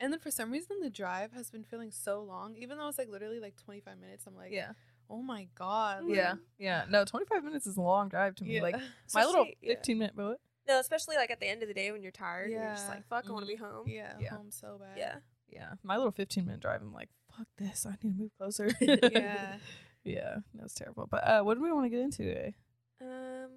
And 0.00 0.12
then 0.12 0.20
for 0.20 0.30
some 0.30 0.52
reason, 0.52 0.78
the 0.80 0.90
drive 0.90 1.32
has 1.32 1.50
been 1.50 1.64
feeling 1.64 1.90
so 1.90 2.22
long, 2.22 2.54
even 2.56 2.78
though 2.78 2.86
it's 2.86 2.98
like 2.98 3.08
literally 3.08 3.40
like 3.40 3.56
25 3.56 3.98
minutes. 3.98 4.28
I'm 4.28 4.36
like, 4.36 4.52
yeah, 4.52 4.74
oh 5.10 5.22
my 5.22 5.48
god, 5.54 6.04
like, 6.04 6.16
yeah, 6.16 6.34
yeah. 6.58 6.84
No, 6.88 7.04
twenty 7.04 7.26
five 7.26 7.44
minutes 7.44 7.66
is 7.66 7.76
a 7.76 7.80
long 7.82 8.08
drive 8.08 8.34
to 8.36 8.44
me. 8.44 8.56
yeah. 8.56 8.62
Like 8.62 8.76
my 9.14 9.24
little 9.24 9.42
Especially- 9.42 9.56
yeah. 9.62 9.74
fifteen 9.74 9.98
minute 9.98 10.16
boat. 10.16 10.38
No, 10.68 10.78
especially 10.80 11.16
like 11.16 11.30
at 11.30 11.40
the 11.40 11.46
end 11.48 11.62
of 11.62 11.68
the 11.68 11.74
day 11.74 11.90
when 11.92 12.02
you're 12.02 12.12
tired, 12.12 12.50
and 12.50 12.60
you're 12.60 12.70
just 12.74 12.88
like, 12.88 13.06
"Fuck, 13.08 13.24
I 13.28 13.32
want 13.32 13.44
to 13.44 13.48
be 13.48 13.56
home." 13.56 13.86
yeah, 13.88 14.12
Yeah. 14.20 14.30
home 14.30 14.50
so 14.50 14.78
bad. 14.80 14.98
Yeah. 14.98 15.14
Yeah, 15.50 15.70
my 15.82 15.96
little 15.96 16.12
fifteen 16.12 16.44
minute 16.44 16.60
drive. 16.60 16.82
I'm 16.82 16.92
like, 16.92 17.08
fuck 17.34 17.46
this. 17.56 17.86
I 17.86 17.92
need 18.02 18.14
to 18.16 18.22
move 18.22 18.30
closer. 18.36 18.70
yeah. 18.80 19.56
yeah. 20.04 20.36
That's 20.54 20.74
terrible. 20.74 21.08
But 21.10 21.26
uh, 21.26 21.40
what 21.42 21.54
do 21.54 21.62
we 21.62 21.72
want 21.72 21.86
to 21.86 21.88
get 21.90 22.00
into 22.00 22.18
today? 22.24 22.54
Um. 23.00 23.52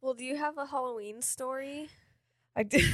Well, 0.00 0.14
do 0.14 0.24
you 0.24 0.36
have 0.36 0.56
a 0.56 0.64
Halloween 0.64 1.20
story? 1.20 1.88
I 2.56 2.62
did. 2.62 2.84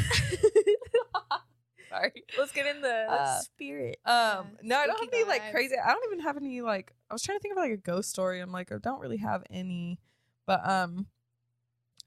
Sorry. 1.92 2.24
Let's 2.38 2.52
get 2.52 2.66
in 2.66 2.80
the 2.80 3.06
Uh, 3.10 3.40
spirit. 3.40 3.98
Um, 4.04 4.12
Yeah, 4.14 4.42
no, 4.62 4.76
I 4.78 4.86
don't 4.86 4.96
have 4.96 4.98
spooky 4.98 5.16
any 5.18 5.28
like 5.28 5.42
vibes. 5.42 5.50
crazy. 5.52 5.74
I 5.78 5.92
don't 5.92 6.04
even 6.06 6.20
have 6.20 6.36
any 6.36 6.60
like. 6.62 6.92
I 7.10 7.14
was 7.14 7.22
trying 7.22 7.38
to 7.38 7.42
think 7.42 7.52
of 7.52 7.58
like 7.58 7.72
a 7.72 7.76
ghost 7.76 8.10
story. 8.10 8.40
I'm 8.40 8.52
like, 8.52 8.72
I 8.72 8.78
don't 8.78 9.00
really 9.00 9.18
have 9.18 9.42
any, 9.50 9.98
but 10.46 10.66
um, 10.68 11.06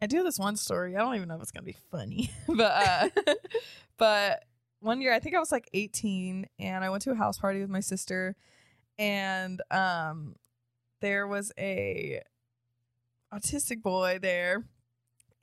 I 0.02 0.08
do 0.08 0.18
have 0.18 0.26
this 0.26 0.40
one 0.40 0.56
story. 0.56 0.96
I 0.96 1.00
don't 1.00 1.16
even 1.16 1.28
know 1.28 1.36
if 1.36 1.42
it's 1.42 1.52
gonna 1.52 1.64
be 1.66 1.78
funny, 1.92 2.32
but 2.48 2.60
uh, 2.88 3.10
but 3.98 4.44
one 4.80 5.02
year 5.02 5.14
I 5.14 5.20
think 5.20 5.36
I 5.36 5.40
was 5.40 5.52
like 5.52 5.70
18, 5.74 6.48
and 6.60 6.84
I 6.84 6.90
went 6.90 7.04
to 7.04 7.12
a 7.12 7.16
house 7.16 7.38
party 7.38 7.62
with 7.62 7.70
my 7.70 7.80
sister, 7.80 8.36
and 9.00 9.62
um, 9.72 10.36
there 11.02 11.28
was 11.28 11.52
a 11.58 12.22
autistic 13.34 13.82
boy 13.82 14.20
there, 14.22 14.64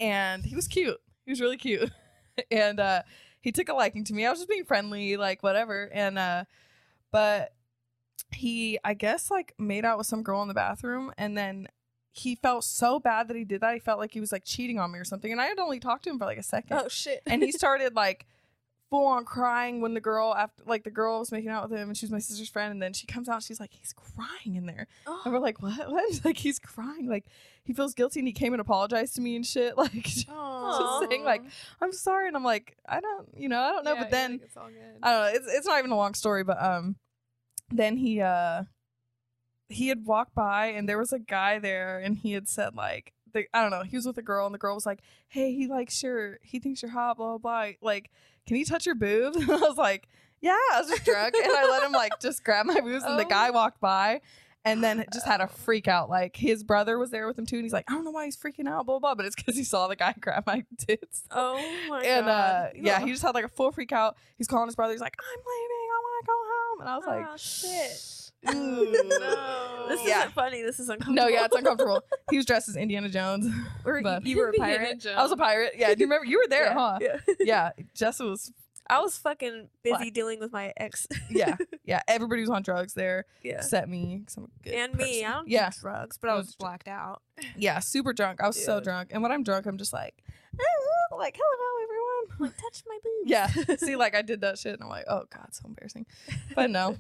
and 0.01 0.45
he 0.45 0.55
was 0.55 0.69
cute. 0.69 0.99
He 1.25 1.33
was 1.33 1.41
really 1.41 1.57
cute, 1.57 1.91
and 2.51 2.81
uh 2.81 3.03
he 3.43 3.53
took 3.53 3.69
a 3.69 3.75
liking 3.75 4.05
to 4.05 4.15
me. 4.15 4.25
I 4.25 4.31
was 4.31 4.39
just 4.39 4.49
being 4.49 4.65
friendly, 4.65 5.17
like 5.19 5.43
whatever. 5.43 5.91
And 5.93 6.19
uh 6.19 6.45
but 7.11 7.53
he 8.31 8.79
I 8.83 8.95
guess 8.95 9.31
like 9.31 9.55
made 9.59 9.85
out 9.85 9.99
with 9.99 10.07
some 10.07 10.23
girl 10.23 10.41
in 10.41 10.49
the 10.49 10.55
bathroom 10.55 11.13
and 11.19 11.37
then 11.37 11.69
he 12.15 12.35
felt 12.35 12.65
so 12.65 13.01
bad 13.01 13.29
that 13.29 13.37
he 13.37 13.45
did 13.45 13.63
that. 13.63 13.75
He 13.75 13.81
felt 13.81 13.99
like 13.99 14.13
he 14.13 14.21
was 14.21 14.33
like 14.33 14.45
cheating 14.45 14.79
on 14.79 14.93
me 14.93 14.99
or 14.99 15.05
something. 15.05 15.33
And 15.33 15.41
I 15.41 15.47
had 15.47 15.59
only 15.59 15.81
talked 15.81 16.05
to 16.05 16.11
him 16.11 16.19
for 16.19 16.27
like 16.27 16.39
a 16.39 16.43
second. 16.43 16.79
oh 16.79 16.89
shit! 16.89 17.23
And 17.27 17.43
he 17.43 17.53
started 17.53 17.95
like 17.97 18.27
full 18.93 19.07
on 19.07 19.25
crying 19.25 19.81
when 19.81 19.95
the 19.95 20.01
girl 20.01 20.35
after 20.35 20.63
like 20.67 20.85
the 20.85 20.91
girl 20.91 21.21
was 21.21 21.33
making 21.33 21.49
out 21.49 21.69
with 21.69 21.79
him 21.79 21.89
and 21.89 21.97
she 21.97 22.05
was 22.05 22.13
my 22.13 22.19
sister's 22.19 22.51
friend 22.51 22.71
and 22.71 22.83
then 22.83 22.93
she 22.93 23.07
comes 23.07 23.27
out 23.27 23.37
and 23.37 23.43
she's 23.43 23.59
like 23.59 23.73
he's 23.73 23.95
crying 23.95 24.55
in 24.55 24.67
there 24.67 24.87
oh, 25.07 25.23
and 25.25 25.33
we're 25.33 25.41
like 25.41 25.63
what 25.63 25.91
what 25.91 26.21
like 26.27 26.37
he's 26.37 26.59
crying 26.59 27.09
like 27.09 27.25
he 27.65 27.73
feels 27.73 27.95
guilty 27.95 28.21
and 28.21 28.29
he 28.29 28.35
came 28.35 28.53
and 28.53 28.61
apologized 28.61 29.15
to 29.15 29.23
me 29.23 29.35
and 29.35 29.47
shit 29.47 29.79
like 29.79 30.07
Just 31.01 31.11
saying, 31.11 31.25
like, 31.25 31.43
I'm 31.81 31.93
sorry. 31.93 32.27
And 32.29 32.37
I'm 32.37 32.45
like, 32.45 32.77
I 32.89 33.01
don't, 33.01 33.29
you 33.37 33.49
know, 33.49 33.61
I 33.61 33.73
don't 33.73 33.85
know. 33.85 33.97
but 33.97 34.11
then 34.11 34.41
it's 34.43 34.57
all 34.57 34.69
good. 34.69 34.99
I 35.03 35.11
don't 35.11 35.21
know. 35.23 35.39
It's 35.39 35.47
it's 35.55 35.67
not 35.67 35.79
even 35.79 35.91
a 35.91 35.97
long 35.97 36.15
story, 36.15 36.45
but 36.45 36.63
um, 36.63 36.97
then 37.71 37.97
he 37.97 38.21
uh, 38.21 38.65
he 39.69 39.89
had 39.89 40.05
walked 40.05 40.35
by 40.35 40.67
and 40.67 40.89
there 40.89 40.99
was 40.99 41.13
a 41.13 41.19
guy 41.19 41.59
there 41.59 41.99
and 41.99 42.19
he 42.19 42.33
had 42.33 42.49
said 42.49 42.75
like, 42.75 43.13
the, 43.33 43.47
I 43.55 43.61
don't 43.63 43.71
know, 43.71 43.83
he 43.83 43.97
was 43.97 44.07
with 44.07 44.19
a 44.19 44.23
girl 44.23 44.47
and 44.47 44.55
the 44.55 44.59
girl 44.59 44.75
was 44.75 44.87
like, 44.87 45.01
hey, 45.29 45.53
he 45.55 45.67
likes 45.67 46.03
your, 46.03 46.39
he 46.43 46.59
thinks 46.59 46.83
you're 46.83 46.91
hot, 46.91 47.17
blah 47.17 47.39
blah. 47.39 47.39
blah. 47.39 47.73
Like, 47.81 48.11
can 48.47 48.57
he 48.57 48.65
touch 48.65 48.87
your 48.87 48.95
boobs? 48.95 49.37
And 49.41 49.51
I 49.51 49.57
was 49.57 49.77
like, 49.77 50.09
yeah. 50.41 50.57
I 50.73 50.81
was 50.81 50.89
just 50.91 51.05
drunk 51.05 51.35
and 51.35 51.53
I 51.53 51.69
let 51.71 51.83
him 51.83 51.93
like 51.93 52.19
just 52.21 52.43
grab 52.45 52.67
my 52.67 52.81
boobs 52.81 53.05
and 53.05 53.19
the 53.19 53.25
Oh. 53.27 53.29
guy 53.29 53.51
walked 53.51 53.81
by. 53.81 54.21
And 54.65 54.83
then 54.83 55.05
just 55.13 55.27
had 55.27 55.41
a 55.41 55.49
freak 55.49 55.89
out. 55.89 56.09
Like 56.09 56.37
his 56.37 56.63
brother 56.63 56.97
was 56.99 57.11
there 57.11 57.27
with 57.27 57.37
him 57.39 57.47
too, 57.47 57.57
and 57.57 57.65
he's 57.65 57.73
like, 57.73 57.85
I 57.91 57.95
don't 57.95 58.05
know 58.05 58.13
why 58.13 58.27
he's 58.27 58.37
freaking 58.37 58.69
out, 58.69 58.87
blah 58.87 59.01
blah. 59.01 59.15
But 59.17 59.27
it's 59.27 59.35
because 59.35 59.57
he 59.57 59.65
saw 59.65 59.89
the 59.89 59.97
guy 59.97 60.15
grab 60.21 60.45
my 60.47 60.65
tits 60.79 61.25
oh 61.33 61.55
my 61.89 62.03
and 62.05 62.27
god! 62.27 62.67
uh 62.67 62.69
yeah 62.77 63.01
he 63.01 63.11
just 63.11 63.23
had 63.23 63.35
like 63.35 63.45
a 63.45 63.49
full 63.49 63.73
freak 63.73 63.91
out 63.93 64.17
he's 64.39 64.47
calling 64.47 64.69
his 64.69 64.77
brother 64.77 64.93
he's 64.93 65.01
like 65.01 65.17
i'm 65.21 65.41
leaving 65.41 65.89
i 65.91 65.99
want 66.01 66.25
to 66.25 66.27
go 66.29 66.37
home 66.53 66.81
and 66.81 66.89
i 66.89 66.97
was 66.97 67.07
like 67.07 67.27
oh 67.29 67.37
shit! 67.37 68.32
Ooh. 68.51 68.93
No. 69.09 69.87
This 69.89 70.01
Yeah. 70.07 70.21
isn't 70.21 70.33
funny. 70.33 70.63
This 70.63 70.81
is 70.81 70.89
uncomfortable. 70.89 71.15
no 71.15 71.29
yeah 71.29 71.45
it's 71.45 71.57
uncomfortable 71.57 72.03
he 72.31 72.37
was 72.37 72.47
dressed 72.47 72.69
as 72.69 72.77
indiana 72.77 73.09
jones 73.09 73.47
Were 73.85 73.99
you- 73.99 74.03
but- 74.05 74.25
you 74.27 74.37
were 74.39 74.49
a 74.49 74.53
Indiana 74.53 74.79
pirate. 74.79 75.07
I 75.17 75.23
was 75.23 75.33
a 75.33 75.37
pirate 75.37 75.73
yeah 75.77 75.95
do 75.95 76.01
you 76.01 76.07
remember 76.07 76.27
you 76.27 76.39
were 76.39 76.49
there 76.49 76.65
yeah. 76.67 76.75
huh 76.75 76.99
Yeah. 77.01 77.17
yeah 77.41 77.71
jessa 77.95 78.29
was 78.29 78.53
I 78.91 79.01
was 79.01 79.17
fucking 79.17 79.69
busy 79.85 79.97
Black. 79.97 80.13
dealing 80.13 80.41
with 80.41 80.53
my 80.53 80.73
ex. 80.77 81.07
yeah 81.31 81.57
yeah 81.85 82.01
everybody 82.09 82.41
was 82.41 82.51
on 82.51 82.63
drugs 82.63 82.95
there 82.95 83.27
yeah. 83.43 83.55
except 83.55 83.89
me 83.89 84.23
'cause 84.27 84.37
I'm 84.37 84.45
a 84.45 84.49
good 84.65 84.75
And 84.75 84.95
me. 84.95 85.05
person. 85.23 85.25
I 85.27 85.31
don't 85.35 85.49
yeah 85.49 85.71
do 85.71 85.77
drugs, 85.81 86.19
but 86.19 86.31
I 86.31 86.33
I 86.33 86.37
was 86.37 86.47
was- 86.47 86.57
blacked 86.57 86.89
out. 86.89 87.23
yeah 87.57 87.79
super 87.79 88.13
drunk 88.13 88.41
i 88.43 88.47
was 88.47 88.63
so 88.63 88.77
Yeah. 88.77 88.81
drunk 88.81 89.11
and 89.13 89.23
when 89.23 89.31
i'm 89.33 89.43
drunk 89.45 89.67
i'm 89.67 89.79
just 89.79 89.93
like 89.93 90.23
"Ah," 90.61 91.17
like 91.17 91.39
hello 91.39 91.83
everyone. 91.85 92.09
Like 92.39 92.57
touch 92.57 92.83
my 92.89 92.99
boobs. 93.05 93.31
Yeah. 93.31 93.77
See, 93.77 93.95
like 93.97 94.15
I 94.15 94.23
did 94.23 94.41
that 94.41 94.59
shit, 94.59 94.73
and 94.75 94.83
I'm 94.83 94.89
like, 94.89 95.05
oh 95.09 95.25
god, 95.31 95.49
so 95.53 95.63
embarrassing. 95.67 96.07
But 96.55 96.71
no, 96.71 96.97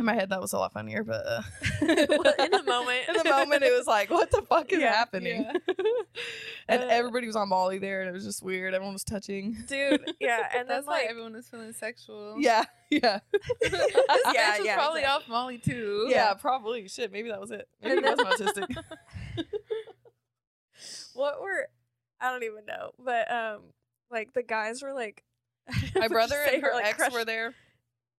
in 0.00 0.06
my 0.06 0.14
head 0.14 0.30
that 0.30 0.40
was 0.40 0.52
a 0.52 0.58
lot 0.58 0.72
funnier. 0.72 1.04
But 1.04 1.24
uh, 1.26 1.42
Well, 1.82 2.34
in 2.38 2.50
the 2.50 2.62
moment. 2.66 3.00
in 3.08 3.14
the 3.16 3.24
moment, 3.30 3.62
it 3.62 3.72
was 3.76 3.86
like, 3.86 4.10
what 4.10 4.30
the 4.30 4.42
fuck 4.42 4.72
is 4.72 4.80
Yeah, 4.80 4.92
happening? 4.92 5.46
and 6.68 6.82
Uh, 6.82 6.86
everybody 6.90 7.26
was 7.28 7.36
on 7.36 7.48
Molly 7.48 7.78
there, 7.78 8.00
and 8.00 8.10
it 8.10 8.12
was 8.12 8.24
just 8.24 8.42
weird. 8.42 8.74
Everyone 8.74 8.94
was 8.94 9.04
touching. 9.04 9.56
dude. 9.68 10.12
Yeah, 10.18 10.38
and 10.54 10.68
That's 10.68 10.68
that's 10.68 10.86
why 10.86 11.00
like 11.02 11.06
everyone 11.10 11.34
was 11.34 11.46
feeling 11.48 11.72
sexual. 11.72 12.36
Yeah, 12.40 12.64
yeah, 12.90 13.20
this 13.60 13.72
Yeah, 13.72 14.56
was 14.58 14.66
yeah, 14.66 14.74
probably 14.74 15.00
exactly. 15.02 15.04
off 15.04 15.28
Molly 15.28 15.58
too. 15.58 16.06
yeah. 16.10 16.34
Probably 16.34 16.88
shit. 16.88 17.12
Maybe 17.12 17.28
that 17.28 17.40
was 17.40 17.50
it. 17.52 17.68
Maybe 17.82 17.98
And 17.98 18.06
it 18.06 18.16
was 18.18 18.38
then- 18.38 18.48
autistic. 18.66 18.76
what 21.14 21.40
were 21.40 21.66
I 22.20 22.30
don't 22.30 22.42
even 22.44 22.66
know, 22.66 22.90
but 22.98 23.30
um, 23.32 23.60
like 24.10 24.32
the 24.32 24.42
guys 24.42 24.82
were 24.82 24.92
like. 24.92 25.22
My 25.94 26.08
brother 26.08 26.34
and 26.52 26.62
her 26.62 26.72
like, 26.74 26.86
ex 26.86 26.96
crush- 26.96 27.12
were 27.12 27.24
there. 27.24 27.54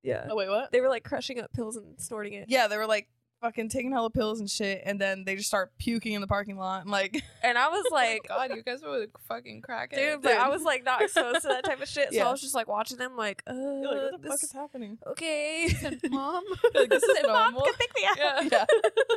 Yeah, 0.03 0.27
Oh 0.29 0.35
wait, 0.35 0.49
what? 0.49 0.71
they 0.71 0.81
were 0.81 0.89
like 0.89 1.03
crushing 1.03 1.39
up 1.39 1.51
pills 1.53 1.75
and 1.77 1.99
snorting 1.99 2.33
it. 2.33 2.45
Yeah, 2.49 2.67
they 2.67 2.77
were 2.77 2.87
like 2.87 3.07
fucking 3.41 3.69
taking 3.69 3.91
hella 3.91 4.09
pills 4.11 4.39
and 4.39 4.47
shit, 4.49 4.81
and 4.85 5.01
then 5.01 5.23
they 5.25 5.35
just 5.35 5.47
start 5.47 5.71
puking 5.79 6.13
in 6.13 6.21
the 6.21 6.27
parking 6.27 6.57
lot, 6.57 6.81
and 6.81 6.91
like, 6.91 7.23
and 7.43 7.57
I 7.57 7.69
was 7.69 7.83
Oh 7.91 7.95
like, 7.95 8.27
God, 8.27 8.51
you 8.55 8.61
guys 8.63 8.81
were 8.83 9.07
fucking 9.27 9.61
cracking, 9.61 9.97
dude, 9.99 10.21
but 10.21 10.33
I 10.33 10.47
was 10.49 10.63
like 10.71 10.83
not 10.83 11.01
exposed 11.01 11.41
to 11.41 11.47
that 11.49 11.63
type 11.63 11.81
of 11.81 11.87
shit, 11.87 12.13
so 12.13 12.21
I 12.21 12.31
was 12.31 12.41
just 12.41 12.53
like 12.55 12.67
watching 12.67 12.97
them, 12.97 13.15
like, 13.17 13.41
uh, 13.49 13.53
you're 13.53 13.81
like, 13.81 14.01
what 14.03 14.11
the 14.11 14.17
this, 14.19 14.31
fuck 14.31 14.43
is 14.43 14.51
happening? 14.51 14.97
okay, 15.07 15.69
mom. 16.09 16.43
Like, 16.75 16.89
this 16.89 17.03
is 17.03 17.17
Mom, 17.25 17.53
normal. 17.53 17.61
come 17.61 17.73
pick 17.75 17.95
me 17.95 18.01
up. 18.09 18.17
Yeah. 18.17 18.65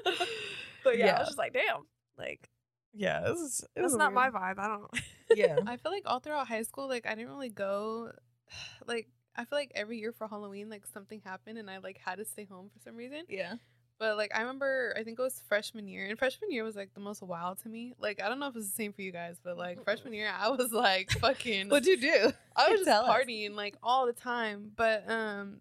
Yeah, 0.06 0.26
But 0.84 0.98
yeah, 0.98 1.16
I 1.16 1.18
was 1.20 1.28
just 1.28 1.38
like, 1.38 1.52
damn, 1.54 1.86
like 2.18 2.48
yeah. 2.92 3.20
This 3.22 3.40
is 3.40 3.60
it 3.62 3.68
that's 3.80 3.84
was 3.92 3.96
not 3.96 4.12
my 4.12 4.30
vibe. 4.30 4.58
I 4.58 4.68
don't. 4.68 4.86
Yeah, 5.34 5.58
I 5.66 5.76
feel 5.78 5.90
like 5.90 6.02
all 6.06 6.20
throughout 6.20 6.46
high 6.46 6.62
school, 6.62 6.88
like 6.88 7.06
I 7.06 7.14
didn't 7.14 7.30
really 7.30 7.48
go. 7.48 8.12
Like 8.86 9.08
I 9.36 9.44
feel 9.44 9.58
like 9.58 9.72
every 9.74 9.98
year 9.98 10.12
for 10.12 10.28
Halloween, 10.28 10.68
like 10.70 10.84
something 10.92 11.20
happened, 11.24 11.58
and 11.58 11.70
I 11.70 11.78
like 11.78 11.98
had 12.04 12.16
to 12.18 12.24
stay 12.24 12.44
home 12.44 12.70
for 12.72 12.78
some 12.82 12.96
reason. 12.96 13.24
yeah. 13.28 13.54
But 13.98 14.16
like 14.16 14.32
I 14.34 14.40
remember, 14.40 14.92
I 14.98 15.04
think 15.04 15.18
it 15.20 15.22
was 15.22 15.40
freshman 15.48 15.86
year, 15.86 16.06
and 16.06 16.18
freshman 16.18 16.50
year 16.50 16.64
was 16.64 16.74
like 16.74 16.92
the 16.94 17.00
most 17.00 17.22
wild 17.22 17.58
to 17.62 17.68
me. 17.68 17.94
Like 17.98 18.20
I 18.20 18.28
don't 18.28 18.40
know 18.40 18.48
if 18.48 18.56
it's 18.56 18.66
the 18.66 18.72
same 18.74 18.92
for 18.92 19.02
you 19.02 19.12
guys, 19.12 19.36
but 19.42 19.56
like 19.56 19.82
freshman 19.84 20.12
year, 20.14 20.30
I 20.36 20.48
was 20.50 20.72
like 20.72 21.10
fucking. 21.20 21.68
What'd 21.68 21.86
you 21.86 21.96
do? 21.96 22.32
I 22.56 22.70
was 22.70 22.80
just 22.80 22.84
Tell 22.88 23.04
us. 23.04 23.10
partying 23.10 23.54
like 23.54 23.76
all 23.84 24.06
the 24.06 24.12
time. 24.12 24.72
But 24.74 25.08
um, 25.08 25.60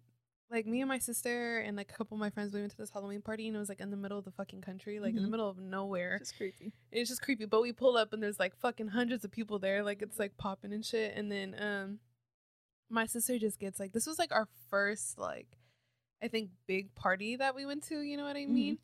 like 0.50 0.66
me 0.66 0.80
and 0.80 0.88
my 0.88 0.98
sister 0.98 1.58
and 1.60 1.76
like 1.76 1.90
a 1.92 1.94
couple 1.94 2.16
of 2.16 2.20
my 2.20 2.30
friends, 2.30 2.52
we 2.52 2.58
went 2.58 2.72
to 2.72 2.76
this 2.76 2.90
Halloween 2.90 3.22
party, 3.22 3.46
and 3.46 3.54
it 3.56 3.58
was 3.60 3.68
like 3.68 3.80
in 3.80 3.92
the 3.92 3.96
middle 3.96 4.18
of 4.18 4.24
the 4.24 4.32
fucking 4.32 4.62
country, 4.62 4.98
like 4.98 5.10
in 5.14 5.22
the 5.22 5.28
Mhm. 5.28 5.30
middle 5.30 5.48
of 5.48 5.58
nowhere. 5.58 6.18
It's 6.20 6.32
creepy. 6.32 6.72
It's 6.90 7.08
just 7.08 7.22
creepy. 7.22 7.44
But 7.46 7.62
we 7.62 7.72
pull 7.72 7.96
up 7.96 8.12
and 8.12 8.20
there's 8.20 8.40
like 8.40 8.56
fucking 8.56 8.88
hundreds 8.88 9.24
of 9.24 9.30
people 9.30 9.60
there. 9.60 9.84
Like 9.84 10.02
it's 10.02 10.18
like 10.18 10.36
popping 10.36 10.72
and 10.72 10.84
shit. 10.84 11.12
And 11.16 11.30
then 11.30 11.54
um 11.60 11.98
my 12.94 13.06
sister 13.06 13.38
just 13.38 13.58
gets 13.58 13.78
like 13.80 13.92
this 13.92 14.06
was 14.06 14.18
like 14.18 14.32
our 14.32 14.48
first 14.70 15.18
like 15.18 15.48
I 16.22 16.28
think 16.28 16.50
big 16.66 16.94
party 16.94 17.36
that 17.36 17.54
we 17.54 17.66
went 17.66 17.82
to, 17.88 18.00
you 18.00 18.16
know 18.16 18.24
what 18.24 18.36
I 18.36 18.44
Mhm. 18.46 18.48
mean? 18.48 18.78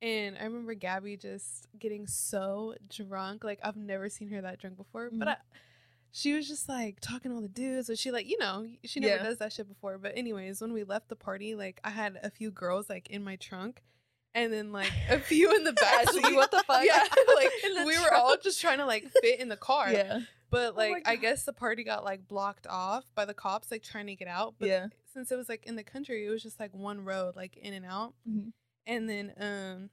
And 0.00 0.38
I 0.38 0.44
remember 0.44 0.72
Gabby 0.74 1.16
just 1.18 1.66
getting 1.78 2.06
so 2.06 2.74
drunk. 2.88 3.44
Like 3.44 3.58
I've 3.62 3.76
never 3.76 4.08
seen 4.08 4.28
her 4.30 4.40
that 4.40 4.58
drunk 4.58 4.76
before. 4.78 5.10
But 5.12 5.28
Mhm. 5.28 5.32
I 5.32 5.36
she 6.12 6.32
was 6.34 6.48
just 6.48 6.68
like 6.68 6.98
talking 7.00 7.30
to 7.30 7.36
all 7.36 7.40
the 7.42 7.48
dudes. 7.48 7.86
So 7.86 7.94
she 7.94 8.10
like, 8.10 8.26
you 8.28 8.36
know, 8.38 8.68
she 8.84 8.98
never 8.98 9.16
Yeah. 9.16 9.22
does 9.22 9.38
that 9.38 9.52
shit 9.52 9.68
before. 9.68 9.96
But 9.98 10.16
anyways, 10.18 10.60
when 10.60 10.72
we 10.72 10.82
left 10.84 11.08
the 11.08 11.14
party, 11.16 11.54
like 11.54 11.80
I 11.84 11.90
had 11.90 12.18
a 12.22 12.30
few 12.30 12.50
girls 12.50 12.88
like 12.88 13.08
in 13.10 13.22
my 13.22 13.36
trunk 13.36 13.82
and 14.34 14.52
then 14.52 14.72
like 14.72 14.90
a 15.08 15.20
few 15.20 15.54
in 15.54 15.62
the 15.64 15.72
back. 15.84 16.06
Actually, 16.08 16.34
what 16.34 16.50
the 16.50 16.62
fuck? 16.66 16.84
Yeah, 16.84 17.04
like 17.36 17.50
we 17.86 17.96
were 18.00 18.12
all 18.14 18.36
just 18.42 18.60
trying 18.60 18.78
to 18.78 18.86
like 18.86 19.08
fit 19.22 19.38
in 19.38 19.48
the 19.48 19.56
car. 19.56 19.92
Yeah, 19.92 20.20
But 20.50 20.74
Oh 20.74 20.76
like 20.76 21.06
I 21.08 21.16
guess 21.16 21.44
the 21.44 21.52
party 21.52 21.84
got 21.84 22.04
like 22.04 22.26
blocked 22.28 22.66
off 22.66 23.04
by 23.14 23.24
the 23.24 23.34
cops, 23.34 23.70
like 23.70 23.82
trying 23.82 24.06
to 24.08 24.14
get 24.16 24.28
out. 24.28 24.54
But 24.58 24.68
Yeah. 24.68 24.86
since 25.12 25.30
it 25.30 25.36
was 25.36 25.48
like 25.48 25.64
in 25.66 25.76
the 25.76 25.84
country, 25.84 26.26
it 26.26 26.30
was 26.30 26.42
just 26.42 26.58
like 26.60 26.74
one 26.74 27.04
road, 27.04 27.36
like 27.36 27.56
in 27.56 27.72
and 27.74 27.86
out. 27.86 28.14
Mhm. 28.28 28.52
And 28.86 29.08
then 29.08 29.32
um 29.38 29.90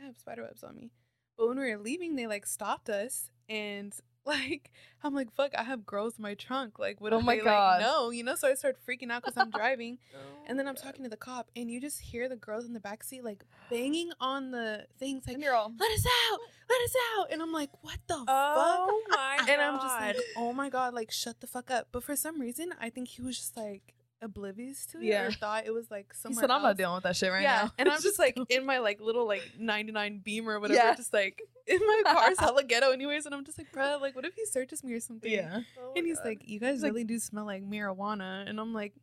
I 0.00 0.06
have 0.06 0.16
spider 0.16 0.42
webs 0.42 0.62
on 0.62 0.76
me. 0.76 0.90
But 1.36 1.48
when 1.48 1.58
we 1.58 1.70
were 1.70 1.78
leaving, 1.78 2.16
they 2.16 2.26
like 2.26 2.46
stopped 2.46 2.88
us 2.88 3.30
and 3.48 3.94
like 4.28 4.70
I'm 5.02 5.14
like, 5.14 5.32
fuck, 5.34 5.52
I 5.56 5.62
have 5.64 5.86
girls 5.86 6.14
in 6.18 6.22
my 6.22 6.34
trunk. 6.34 6.78
Like, 6.78 7.00
what 7.00 7.12
Oh 7.12 7.20
my 7.20 7.36
God. 7.36 7.80
like 7.80 7.86
no, 7.88 8.10
you 8.10 8.22
know? 8.24 8.34
So 8.36 8.48
I 8.48 8.54
start 8.54 8.76
freaking 8.88 9.10
out 9.10 9.22
because 9.22 9.36
I'm 9.36 9.50
driving. 9.50 9.98
Oh, 10.14 10.18
and 10.50 10.58
then 10.58 10.66
I'm 10.66 10.76
talking 10.76 11.04
to 11.04 11.10
the 11.10 11.16
cop, 11.16 11.50
and 11.54 11.70
you 11.70 11.78
just 11.78 12.00
hear 12.00 12.26
the 12.28 12.34
girls 12.36 12.64
in 12.64 12.72
the 12.72 12.80
back 12.80 13.04
seat 13.04 13.22
like 13.22 13.44
banging 13.70 14.10
on 14.18 14.50
the 14.50 14.86
things, 14.98 15.24
like 15.26 15.36
all. 15.52 15.72
let 15.78 15.90
us 15.92 16.06
out, 16.30 16.38
let 16.70 16.80
us 16.80 16.94
out. 17.18 17.26
And 17.32 17.42
I'm 17.42 17.52
like, 17.52 17.68
what 17.82 17.98
the 18.06 18.24
Oh 18.26 19.02
my 19.10 19.14
fuck? 19.14 19.18
god! 19.46 19.50
And 19.50 19.60
I'm 19.60 19.74
just 19.78 19.94
like, 20.00 20.16
oh 20.38 20.52
my 20.54 20.70
god, 20.70 20.94
like 20.94 21.10
shut 21.10 21.40
the 21.40 21.46
fuck 21.46 21.70
up. 21.70 21.88
But 21.92 22.02
for 22.02 22.16
some 22.16 22.40
reason, 22.40 22.72
I 22.80 22.88
think 22.88 23.08
he 23.08 23.20
was 23.22 23.36
just 23.36 23.56
like 23.58 23.94
oblivious 24.22 24.86
to 24.86 24.98
it 24.98 25.04
Yeah. 25.04 25.26
or 25.26 25.30
thought 25.32 25.66
it 25.66 25.72
was 25.72 25.90
like 25.90 26.12
He 26.12 26.18
somewhere. 26.18 26.40
said, 26.42 26.50
"I'm 26.50 26.62
not 26.62 26.76
dealing 26.76 26.94
with 26.96 27.04
that 27.04 27.16
shit 27.16 27.30
right 27.30 27.42
yeah, 27.42 27.62
now." 27.64 27.72
and 27.78 27.88
I'm 27.88 28.00
just 28.02 28.18
like 28.18 28.36
in 28.48 28.66
my 28.66 28.78
like 28.78 29.00
little 29.00 29.26
like 29.26 29.42
99 29.58 30.20
Beamer 30.24 30.54
or 30.54 30.60
whatever, 30.60 30.78
Yeah. 30.82 30.94
just 30.94 31.12
like 31.12 31.40
in 31.66 31.78
my 31.78 32.02
car's 32.04 32.38
hella 32.40 32.64
ghetto 32.64 32.90
anyways. 32.92 33.26
And 33.26 33.34
I'm 33.34 33.44
just 33.44 33.58
like, 33.58 33.70
bro, 33.72 33.98
like 34.00 34.14
what 34.16 34.24
if 34.24 34.34
he 34.34 34.44
searches 34.46 34.82
me 34.84 34.92
or 34.94 35.00
something? 35.00 35.30
yeah, 35.30 35.60
Oh 35.80 35.92
And 35.96 36.06
he's 36.06 36.18
God. 36.18 36.26
like, 36.26 36.48
you 36.48 36.58
guys 36.60 36.74
He's 36.74 36.82
like- 36.82 36.92
really 36.92 37.04
do 37.04 37.18
smell 37.18 37.44
like 37.46 37.62
marijuana, 37.62 38.48
and 38.48 38.58
I'm 38.60 38.72
like, 38.74 38.94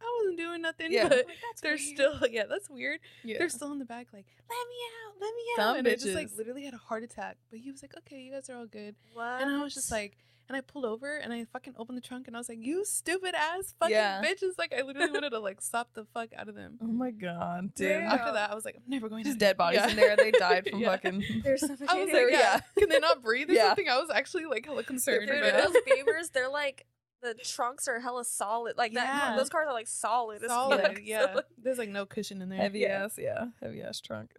I 0.00 0.18
wasn't 0.20 0.36
doing 0.38 0.60
nothing, 0.60 0.92
Yeah. 0.92 1.08
but 1.08 1.18
Like, 1.26 1.36
they're 1.62 1.72
weird. 1.72 1.80
still 1.80 2.18
yeah, 2.30 2.44
that's 2.46 2.68
weird. 2.68 3.00
yeah. 3.22 3.38
They're 3.38 3.48
still 3.48 3.72
in 3.72 3.78
the 3.78 3.84
back, 3.86 4.08
like, 4.12 4.26
let 4.50 4.68
me 4.68 4.74
out, 5.06 5.14
let 5.20 5.34
me 5.34 5.42
out. 5.52 5.56
Dumb 5.56 5.76
and 5.78 5.88
I 5.88 5.92
just 5.92 6.14
like 6.14 6.28
literally 6.36 6.64
had 6.64 6.74
a 6.74 6.78
heart 6.78 7.02
attack. 7.04 7.38
But 7.50 7.60
he 7.60 7.70
was 7.70 7.80
like, 7.82 7.96
okay, 7.98 8.20
you 8.20 8.32
guys 8.32 8.50
are 8.50 8.56
all 8.56 8.66
good. 8.66 8.96
What? 9.14 9.40
And 9.40 9.50
I 9.50 9.62
was 9.62 9.72
just 9.72 9.90
like, 9.90 10.18
and 10.48 10.56
I 10.56 10.60
pulled 10.60 10.84
over 10.84 11.16
and 11.16 11.32
I 11.32 11.44
fucking 11.52 11.74
opened 11.78 11.96
the 11.98 12.02
trunk 12.02 12.26
and 12.26 12.36
I 12.36 12.40
was 12.40 12.48
like, 12.48 12.58
you 12.60 12.84
stupid 12.84 13.34
ass 13.34 13.74
fucking 13.80 13.94
Yeah. 13.94 14.22
bitches. 14.22 14.58
Like, 14.58 14.74
I 14.76 14.82
literally 14.82 15.10
wanted 15.12 15.30
to 15.30 15.38
like 15.40 15.60
stop 15.60 15.88
the 15.94 16.04
fuck 16.14 16.28
out 16.36 16.48
of 16.48 16.54
them. 16.54 16.78
oh 16.82 16.86
my 16.86 17.10
god, 17.10 17.74
dude. 17.74 17.88
Damn. 17.88 18.10
After 18.12 18.32
that, 18.32 18.50
I 18.50 18.54
was 18.54 18.64
like, 18.64 18.76
I'm 18.76 18.82
never 18.86 19.08
going 19.08 19.24
Just 19.24 19.36
out 19.36 19.40
dead 19.40 19.56
bodies 19.56 19.80
Yeah. 19.82 19.90
in 19.90 19.96
there. 19.96 20.16
They 20.16 20.30
died 20.30 20.68
from 20.70 20.80
Yeah. 20.80 20.88
fucking. 20.90 21.24
They're 21.42 21.52
I 21.52 21.54
was 21.54 21.60
suffocating. 21.60 21.96
like, 22.04 22.12
There- 22.12 22.30
yeah. 22.30 22.38
yeah. 22.38 22.60
Can 22.78 22.88
they 22.88 22.98
not 22.98 23.22
breathe 23.22 23.50
or 23.50 23.54
Yeah. 23.54 23.68
something? 23.68 23.88
I 23.88 23.98
was 23.98 24.10
actually 24.10 24.44
like 24.46 24.66
hella 24.66 24.82
concerned. 24.84 25.26
Dude, 25.28 25.36
about 25.42 25.72
those 25.72 25.82
Beamers, 25.88 26.32
they're 26.32 26.48
like 26.50 26.86
the 27.22 27.32
trunks 27.32 27.88
are 27.88 28.00
hella 28.00 28.22
solid. 28.22 28.76
Like 28.76 28.92
that. 28.92 29.36
Those 29.38 29.48
cars 29.48 29.66
are 29.66 29.72
like 29.72 29.86
solid. 29.86 30.42
as 30.42 30.50
Solid, 30.50 30.80
fuck. 30.82 30.98
Yeah. 31.02 31.40
There's 31.56 31.78
like 31.78 31.88
no 31.88 32.04
cushion 32.04 32.42
in 32.42 32.50
there. 32.50 32.58
Heavy 32.58 32.80
Yeah. 32.80 33.04
ass, 33.04 33.14
yeah, 33.18 33.46
heavy 33.62 33.80
ass 33.80 34.00
trunk. 34.02 34.30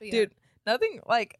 Yeah. 0.00 0.10
Dude, 0.10 0.34
nothing 0.66 1.00
like 1.06 1.38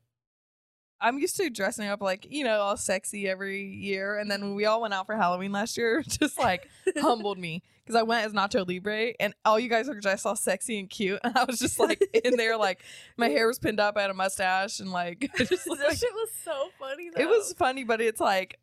I'm 1.03 1.19
used 1.19 1.37
to 1.37 1.51
dressing 1.51 1.89
up 1.89 2.01
like, 2.01 2.27
you 2.31 2.45
know, 2.45 2.61
all 2.61 2.77
sexy 2.77 3.29
every 3.29 3.63
year. 3.67 4.19
And 4.19 4.31
then 4.31 4.41
when 4.41 4.55
we 4.55 4.65
all 4.65 4.81
went 4.81 4.95
out 4.95 5.07
for 5.07 5.17
Halloween 5.17 5.53
last 5.53 5.77
year, 5.77 6.03
just 6.09 6.39
like 6.39 6.69
humbled 6.97 7.39
me. 7.39 7.63
Because 7.85 7.99
I 7.99 8.05
went 8.05 8.25
as 8.25 8.33
Nacho 8.33 8.67
Libre 8.67 9.13
and 9.19 9.35
all 9.45 9.59
you 9.59 9.69
guys 9.69 9.89
are 9.89 9.99
dressed 9.99 10.25
all 10.25 10.37
sexy 10.37 10.79
and 10.79 10.89
cute. 10.89 11.19
And 11.25 11.37
I 11.37 11.43
was 11.43 11.59
just 11.59 11.81
like 11.81 12.01
in 12.25 12.37
there, 12.37 12.57
like 12.57 12.81
my 13.17 13.29
hair 13.29 13.49
was 13.49 13.59
pinned 13.59 13.81
up, 13.81 13.97
I 13.97 14.03
had 14.03 14.11
a 14.11 14.15
mustache 14.15 14.79
and 14.79 14.93
like 14.93 15.25
it 15.41 15.49
just 15.49 15.65
that 15.67 15.79
like 15.89 15.99
shit 15.99 16.13
was 16.15 16.31
so 16.45 16.69
funny. 16.79 17.11
Though. 17.11 17.23
it 17.23 17.29
was 17.29 17.53
funny, 17.55 17.83
but 17.83 18.01
it's 18.01 18.21
like, 18.21 18.61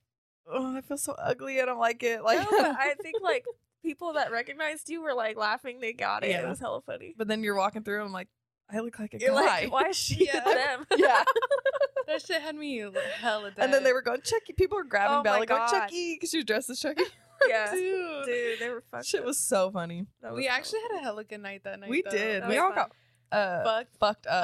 oh, 0.47 0.77
I 0.77 0.81
feel 0.81 0.97
so 0.97 1.13
ugly. 1.21 1.61
I 1.61 1.65
don't 1.65 1.79
like 1.79 2.01
it. 2.03 2.23
Like 2.23 2.39
No, 2.39 2.59
I 2.59 2.93
think 3.01 3.17
like 3.21 3.43
people 3.83 4.13
that 4.13 4.31
recognized 4.31 4.89
you 4.89 5.01
were 5.01 5.13
like 5.13 5.35
laughing. 5.35 5.81
They 5.81 5.91
got 5.91 6.23
it. 6.23 6.31
It 6.31 6.47
was 6.47 6.59
hella 6.59 6.81
funny. 6.81 7.13
but 7.17 7.27
then 7.27 7.43
you're 7.43 7.55
walking 7.55 7.83
through 7.83 7.97
and 7.97 8.05
I'm 8.05 8.13
like, 8.13 8.29
I 8.71 8.79
look 8.79 8.99
like 8.99 9.13
a 9.13 9.19
You're 9.19 9.31
guy. 9.33 9.61
like, 9.63 9.71
why 9.71 9.89
is 9.89 9.95
she 9.97 10.25
Yeah. 10.25 10.41
them? 10.43 10.85
yeah. 10.97 11.23
that 12.07 12.21
shit 12.25 12.41
had 12.41 12.55
me 12.55 12.79
hella 13.19 13.51
dead. 13.51 13.63
And 13.63 13.73
then 13.73 13.83
they 13.83 13.93
were 13.93 14.01
going 14.01 14.21
Chucky. 14.21 14.53
People 14.53 14.77
were 14.77 14.83
grabbing 14.83 15.17
Oh 15.17 15.23
Bella 15.23 15.39
my 15.39 15.45
going 15.45 15.69
Chucky 15.69 16.15
because 16.15 16.29
she 16.31 16.37
was 16.37 16.45
dressed 16.45 16.69
as 16.69 16.79
Chucky. 16.79 17.03
yeah, 17.47 17.71
Dude. 17.71 18.25
dude, 18.25 18.59
they 18.59 18.69
were 18.69 18.81
fucked. 18.91 19.05
Shit 19.05 19.21
up. 19.21 19.25
was 19.25 19.37
so 19.39 19.71
funny. 19.71 20.05
That 20.21 20.31
was 20.33 20.37
we 20.37 20.45
so 20.45 20.51
actually 20.51 20.79
funny. 20.81 20.93
had 20.95 21.01
a 21.01 21.03
hella 21.05 21.23
good 21.23 21.41
night 21.41 21.63
that 21.63 21.79
night. 21.79 21.89
we 21.89 22.01
though. 22.03 22.11
did. 22.11 22.43
That 22.43 22.49
We 22.49 22.57
all 22.57 22.69
fun. 22.73 22.75
got 22.75 22.91
uh, 23.31 23.63
fucked 23.63 23.95
fucked 23.97 24.27
up. 24.27 24.43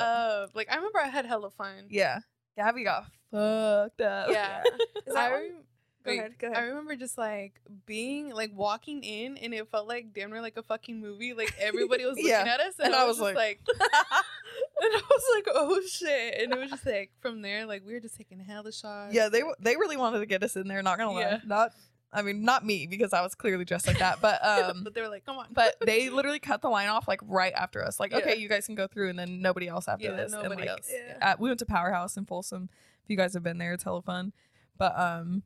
up. 0.49 0.55
Like 0.55 0.71
I 0.71 0.75
remember 0.75 0.99
I 0.99 1.07
had 1.07 1.25
hella 1.25 1.49
fun. 1.51 1.87
yeah. 1.89 2.19
Gabby 2.57 2.83
got 2.85 3.05
fucked 3.31 3.99
up. 4.01 4.29
Yeah. 4.31 4.63
Is 5.05 5.13
I 5.15 5.29
that 5.29 5.31
one? 5.31 5.41
rem- 5.41 5.63
Go 6.05 6.11
wait, 6.11 6.19
ahead, 6.19 6.39
go 6.39 6.51
I 6.53 6.61
remember 6.61 6.95
just 6.95 7.17
like 7.17 7.59
being 7.85 8.29
like 8.33 8.51
walking 8.53 9.03
in 9.03 9.37
and 9.37 9.53
it 9.53 9.67
felt 9.71 9.87
like 9.87 10.13
damn 10.13 10.29
near 10.29 10.41
like 10.41 10.55
a 10.57 10.63
fucking 10.63 10.99
movie. 11.01 11.33
Like 11.33 11.53
everybody 11.59 12.05
was 12.05 12.15
looking 12.15 12.29
Yeah. 12.29 12.41
at 12.47 12.59
us 12.59 12.75
and, 12.77 12.87
And 12.87 12.95
I 12.95 13.03
I 13.03 13.05
was, 13.05 13.17
just 13.17 13.33
like, 13.35 13.59
and 13.69 13.79
I 14.93 15.01
was 15.09 15.23
like, 15.35 15.47
oh 15.53 15.81
shit. 15.87 16.41
And 16.41 16.53
it 16.53 16.59
was 16.59 16.69
just 16.69 16.85
like 16.85 17.11
from 17.19 17.41
there, 17.41 17.65
like 17.65 17.83
we 17.85 17.93
were 17.93 17.99
just 17.99 18.15
taking 18.15 18.39
hella 18.39 18.71
shots. 18.71 19.13
Yeah, 19.13 19.29
they 19.29 19.41
they 19.59 19.75
really 19.75 19.97
wanted 19.97 20.19
to 20.19 20.25
get 20.25 20.43
us 20.43 20.55
in 20.55 20.67
there. 20.67 20.81
Not 20.83 20.97
gonna 20.97 21.11
lie, 21.11 21.21
Yeah. 21.21 21.39
not. 21.45 21.71
I 22.13 22.21
mean, 22.21 22.43
not 22.45 22.65
me 22.65 22.87
because 22.87 23.11
I 23.11 23.21
was 23.21 23.35
clearly 23.35 23.65
dressed 23.65 23.87
like 23.87 23.97
that, 23.99 24.21
but 24.21 24.39
um, 24.45 24.85
but 24.85 24.93
they 24.93 25.01
were 25.01 25.09
like, 25.09 25.25
come 25.25 25.37
on. 25.37 25.47
but 25.51 25.75
they 25.85 26.09
literally 26.09 26.39
cut 26.39 26.61
the 26.61 26.69
line 26.69 26.87
off 26.87 27.09
like 27.09 27.19
right 27.23 27.51
after 27.53 27.83
us. 27.83 27.99
Like, 27.99 28.11
Yeah. 28.11 28.19
okay, 28.19 28.35
you 28.37 28.47
guys 28.47 28.65
can 28.67 28.75
go 28.75 28.87
through, 28.87 29.09
and 29.09 29.19
then 29.19 29.41
nobody 29.41 29.67
else 29.67 29.89
after 29.89 30.05
Yeah, 30.05 30.11
this. 30.15 30.31
And, 30.31 30.43
nobody 30.43 30.61
like, 30.61 30.69
else. 30.69 30.89
Yeah. 30.93 31.17
at- 31.19 31.39
we 31.41 31.49
went 31.49 31.59
to 31.59 31.65
Powerhouse 31.65 32.15
in 32.15 32.23
Folsom. 32.25 32.69
If 33.03 33.09
you 33.09 33.17
guys 33.17 33.33
have 33.33 33.43
been 33.43 33.57
there, 33.57 33.73
it's 33.73 33.83
hella 33.83 34.01
fun. 34.01 34.31
But 34.77 34.97
um, 34.97 35.43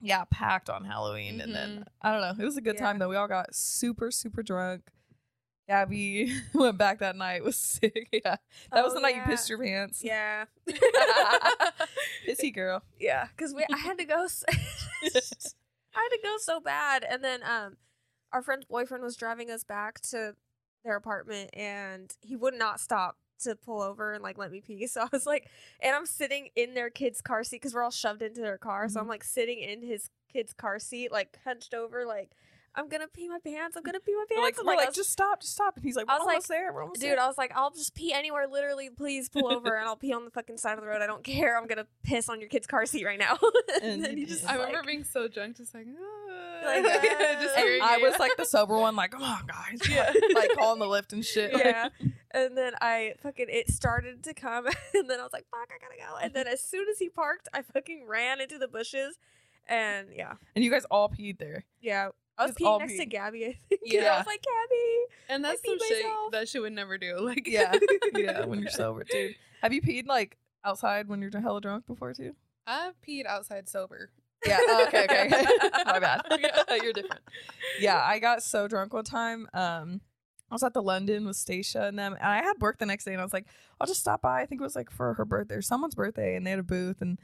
yeah, 0.00 0.24
packed 0.30 0.68
on 0.70 0.84
Halloween, 0.84 1.40
and 1.40 1.54
then 1.54 1.84
I 2.02 2.12
don't 2.12 2.20
know. 2.20 2.42
It 2.42 2.44
was 2.46 2.56
a 2.56 2.60
good 2.60 2.76
time 2.78 2.98
though. 2.98 3.08
We 3.08 3.16
all 3.16 3.28
got 3.28 3.54
super 3.54 4.10
super 4.10 4.42
drunk. 4.42 4.82
Gabby 5.68 6.32
went 6.54 6.78
back 6.78 7.00
that 7.00 7.16
night. 7.16 7.42
Was 7.42 7.56
sick. 7.80 8.08
Yeah, 8.12 8.36
that 8.72 8.84
was 8.84 8.92
Oh, 8.92 8.94
the 8.94 9.00
night 9.00 9.16
yeah. 9.16 9.22
you 9.24 9.30
pissed 9.30 9.48
your 9.48 9.58
pants. 9.62 10.02
Yeah. 10.04 10.44
Pissy 12.28 12.54
girl. 12.54 12.82
yeah, 12.98 13.28
because 13.36 13.54
we 13.54 13.64
I 13.72 13.76
had 13.78 13.98
to 13.98 14.04
go. 14.04 14.26
I 15.04 15.08
had 16.00 16.08
to 16.10 16.18
go 16.22 16.36
so 16.38 16.60
bad. 16.60 17.04
And 17.08 17.22
then 17.24 17.40
um 17.42 17.76
our 18.32 18.42
friend's 18.42 18.64
boyfriend 18.66 19.02
was 19.02 19.16
driving 19.16 19.50
us 19.50 19.64
back 19.64 20.00
to 20.02 20.34
their 20.84 20.96
apartment 20.96 21.50
and 21.54 22.14
he 22.20 22.36
would 22.36 22.54
not 22.54 22.80
stop 22.80 23.16
to 23.40 23.54
pull 23.56 23.80
over 23.82 24.12
and 24.12 24.22
like 24.22 24.38
let 24.38 24.50
me 24.50 24.60
pee. 24.60 24.86
So 24.96 25.02
I 25.02 25.08
was 25.12 25.26
like 25.26 25.48
and 25.80 25.94
I'm 25.94 26.06
sitting 26.06 26.48
in 26.56 26.74
their 26.74 26.90
kid's 26.90 27.20
car 27.20 27.44
seat 27.44 27.56
because 27.56 27.74
we're 27.74 27.82
all 27.82 27.90
shoved 27.90 28.22
into 28.22 28.40
their 28.40 28.58
car. 28.58 28.88
So 28.88 29.00
I'm 29.00 29.06
Mhm. 29.06 29.10
like 29.10 29.24
sitting 29.24 29.58
in 29.58 29.82
his 29.82 30.10
kid's 30.32 30.52
car 30.52 30.78
seat, 30.78 31.10
like 31.12 31.38
hunched 31.44 31.74
over, 31.74 32.04
like 32.06 32.30
I'm 32.78 32.90
gonna 32.90 33.08
pee 33.08 33.26
my 33.26 33.38
pants. 33.38 33.74
I'm 33.74 33.82
gonna 33.82 34.00
pee 34.00 34.12
my 34.14 34.26
pants. 34.28 34.42
like, 34.42 34.56
I'm 34.60 34.66
we're 34.66 34.76
like, 34.76 34.88
was- 34.88 34.96
just 34.96 35.10
stop, 35.10 35.40
just 35.40 35.54
stop. 35.54 35.76
And 35.76 35.84
he's 35.86 35.96
like, 35.96 36.04
I 36.10 36.18
we're 36.18 36.26
was 36.26 36.34
like, 36.34 36.46
there. 36.46 36.74
We're 36.74 36.82
almost 36.82 37.00
Dude, 37.00 37.12
there. 37.12 37.20
I 37.22 37.26
was 37.26 37.38
like, 37.38 37.50
I'll 37.56 37.70
just 37.70 37.94
pee 37.94 38.12
anywhere. 38.12 38.46
Literally, 38.46 38.90
please 38.90 39.30
pull 39.30 39.50
over 39.50 39.76
and 39.78 39.86
I'll 39.86 39.96
pee 39.96 40.12
on 40.12 40.26
the 40.26 40.30
fucking 40.30 40.58
side 40.58 40.74
of 40.74 40.82
the 40.82 40.86
road. 40.86 41.00
I 41.00 41.06
don't 41.06 41.24
care. 41.24 41.56
I'm 41.56 41.66
gonna 41.68 41.86
piss 42.04 42.28
on 42.28 42.38
your 42.38 42.50
kid's 42.50 42.66
car 42.66 42.84
seat 42.84 43.06
right 43.06 43.18
now. 43.18 43.38
and, 43.82 43.92
And 43.92 44.04
then 44.04 44.18
he 44.18 44.26
just. 44.26 44.44
I 44.44 44.58
was 44.58 44.66
remember 44.66 44.86
being 44.88 45.04
so 45.04 45.26
drunk, 45.26 45.56
just 45.56 45.72
like, 45.74 45.86
ah. 45.98 46.66
Like, 46.66 46.84
just 47.40 47.56
uh, 47.56 47.60
hearing 47.62 47.80
I 47.82 47.96
was 47.96 48.18
like 48.18 48.36
the 48.36 48.44
sober 48.44 48.76
one, 48.78 48.94
like, 48.94 49.12
come 49.12 49.22
on, 49.22 49.46
guys. 49.46 49.80
Yeah. 49.88 50.12
like 50.34 50.50
calling 50.54 50.78
the 50.78 50.84
Lyft 50.84 51.14
and 51.14 51.24
shit. 51.24 51.54
Like, 51.54 51.64
yeah. 51.64 51.88
And 52.32 52.56
then 52.56 52.72
I 52.80 53.14
fucking 53.22 53.46
it 53.48 53.68
started 53.70 54.22
to 54.24 54.34
come, 54.34 54.66
and 54.94 55.08
then 55.08 55.20
I 55.20 55.22
was 55.22 55.32
like, 55.32 55.46
"Fuck, 55.50 55.70
I 55.70 55.78
gotta 55.82 55.96
go." 56.12 56.18
And 56.22 56.34
then 56.34 56.46
as 56.46 56.60
soon 56.60 56.86
as 56.90 56.98
he 56.98 57.08
parked, 57.08 57.48
I 57.54 57.62
fucking 57.62 58.06
ran 58.06 58.40
into 58.40 58.58
the 58.58 58.68
bushes, 58.68 59.16
and 59.68 60.08
yeah, 60.14 60.34
and 60.54 60.64
you 60.64 60.70
guys 60.70 60.84
all 60.90 61.08
peed 61.08 61.38
there. 61.38 61.64
yeah. 61.80 62.08
I 62.38 62.42
was 62.44 62.50
Just 62.54 62.66
all 62.66 62.76
peeing 62.78 62.88
next 62.88 62.98
to. 62.98 63.06
Gabby. 63.06 63.46
I 63.46 63.56
think. 63.70 63.80
And 63.94 64.06
I 64.06 64.18
was 64.18 64.26
like, 64.26 64.42
Gabby. 64.42 65.04
and 65.30 65.42
that's 65.42 65.62
I 65.64 65.68
some 65.70 65.78
shit 65.88 66.04
myself. 66.04 66.32
that 66.32 66.48
shit 66.50 66.60
would 66.60 66.74
never 66.74 66.98
do. 66.98 67.16
Like, 67.20 67.46
Yeah. 67.46 67.74
yeah, 68.14 68.44
when 68.44 68.58
you're 68.60 68.68
sober, 68.68 69.04
dude. 69.04 69.36
Have 69.62 69.72
you 69.72 69.80
peed 69.80 70.06
like 70.06 70.36
outside 70.62 71.08
when 71.08 71.22
you're 71.22 71.30
hella 71.40 71.62
drunk 71.62 71.86
before 71.86 72.12
too? 72.12 72.34
I've 72.66 72.92
peed 73.00 73.24
outside 73.24 73.70
sober. 73.70 74.10
Yeah. 74.46 74.58
oh, 74.60 74.84
okay. 74.88 75.04
Okay. 75.04 75.30
My 75.86 75.98
bad. 75.98 76.20
Yeah. 76.38 76.74
You're 76.82 76.92
different. 76.92 77.22
Yeah, 77.80 78.02
I 78.04 78.18
got 78.18 78.42
so 78.42 78.68
drunk 78.68 78.92
one 78.92 79.04
time. 79.04 79.48
Um, 79.54 80.02
I 80.50 80.54
was 80.54 80.62
at 80.62 80.74
the 80.74 80.82
London 80.82 81.26
with 81.26 81.36
Stacia 81.36 81.82
and 81.86 81.98
them, 81.98 82.14
and 82.14 82.22
I 82.22 82.36
had 82.36 82.54
work 82.60 82.78
the 82.78 82.86
next 82.86 83.04
day, 83.04 83.12
and 83.12 83.20
I 83.20 83.24
was 83.24 83.32
like, 83.32 83.46
I'll 83.80 83.86
just 83.86 84.00
stop 84.00 84.22
by. 84.22 84.40
I 84.42 84.46
think 84.46 84.60
it 84.60 84.64
was 84.64 84.76
like 84.76 84.90
for 84.90 85.14
her 85.14 85.24
birthday 85.24 85.56
or 85.56 85.62
someone's 85.62 85.94
birthday, 85.96 86.36
and 86.36 86.46
they 86.46 86.50
had 86.50 86.60
a 86.60 86.62
booth, 86.64 87.00
and 87.02 87.18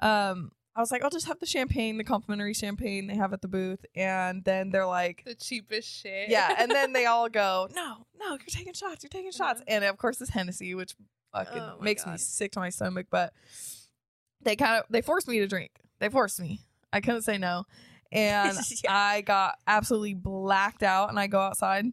um, 0.00 0.52
I 0.74 0.80
was 0.80 0.90
like, 0.90 1.02
I'll 1.04 1.10
just 1.10 1.26
have 1.26 1.38
the 1.40 1.46
champagne, 1.46 1.98
the 1.98 2.04
complimentary 2.04 2.54
champagne 2.54 3.06
they 3.08 3.16
have 3.16 3.32
at 3.32 3.42
the 3.42 3.48
booth, 3.48 3.84
and 3.94 4.42
then 4.44 4.70
they're 4.70 4.86
like. 4.86 5.22
The 5.26 5.34
cheapest 5.34 5.88
shit. 5.88 6.30
Yeah, 6.30 6.54
and 6.58 6.70
then 6.70 6.92
they 6.92 7.06
all 7.06 7.28
go, 7.42 7.68
no, 7.74 8.06
no, 8.18 8.30
you're 8.30 8.38
taking 8.48 8.72
shots, 8.72 9.02
you're 9.04 9.10
taking 9.10 9.32
shots, 9.32 9.60
Uh-huh. 9.60 9.64
and 9.68 9.84
of 9.84 9.96
course 9.98 10.20
it's 10.20 10.30
Hennessy, 10.30 10.74
which 10.74 10.94
fucking 11.34 11.60
Oh 11.60 11.76
makes 11.80 12.06
me 12.06 12.16
sick 12.16 12.52
to 12.52 12.60
my 12.60 12.70
stomach. 12.70 13.08
But 13.10 13.32
they 14.42 14.56
kind 14.56 14.78
of 14.78 14.84
they 14.88 15.02
forced 15.02 15.28
me 15.28 15.38
to 15.40 15.46
drink. 15.46 15.72
They 15.98 16.08
forced 16.08 16.40
me. 16.40 16.60
I 16.92 17.00
couldn't 17.00 17.22
say 17.22 17.36
no, 17.36 17.64
and 18.10 18.56
Yeah. 18.82 18.92
I 18.92 19.20
got 19.20 19.56
absolutely 19.66 20.14
blacked 20.14 20.82
out. 20.82 21.10
And 21.10 21.18
I 21.20 21.26
go 21.26 21.40
outside 21.40 21.84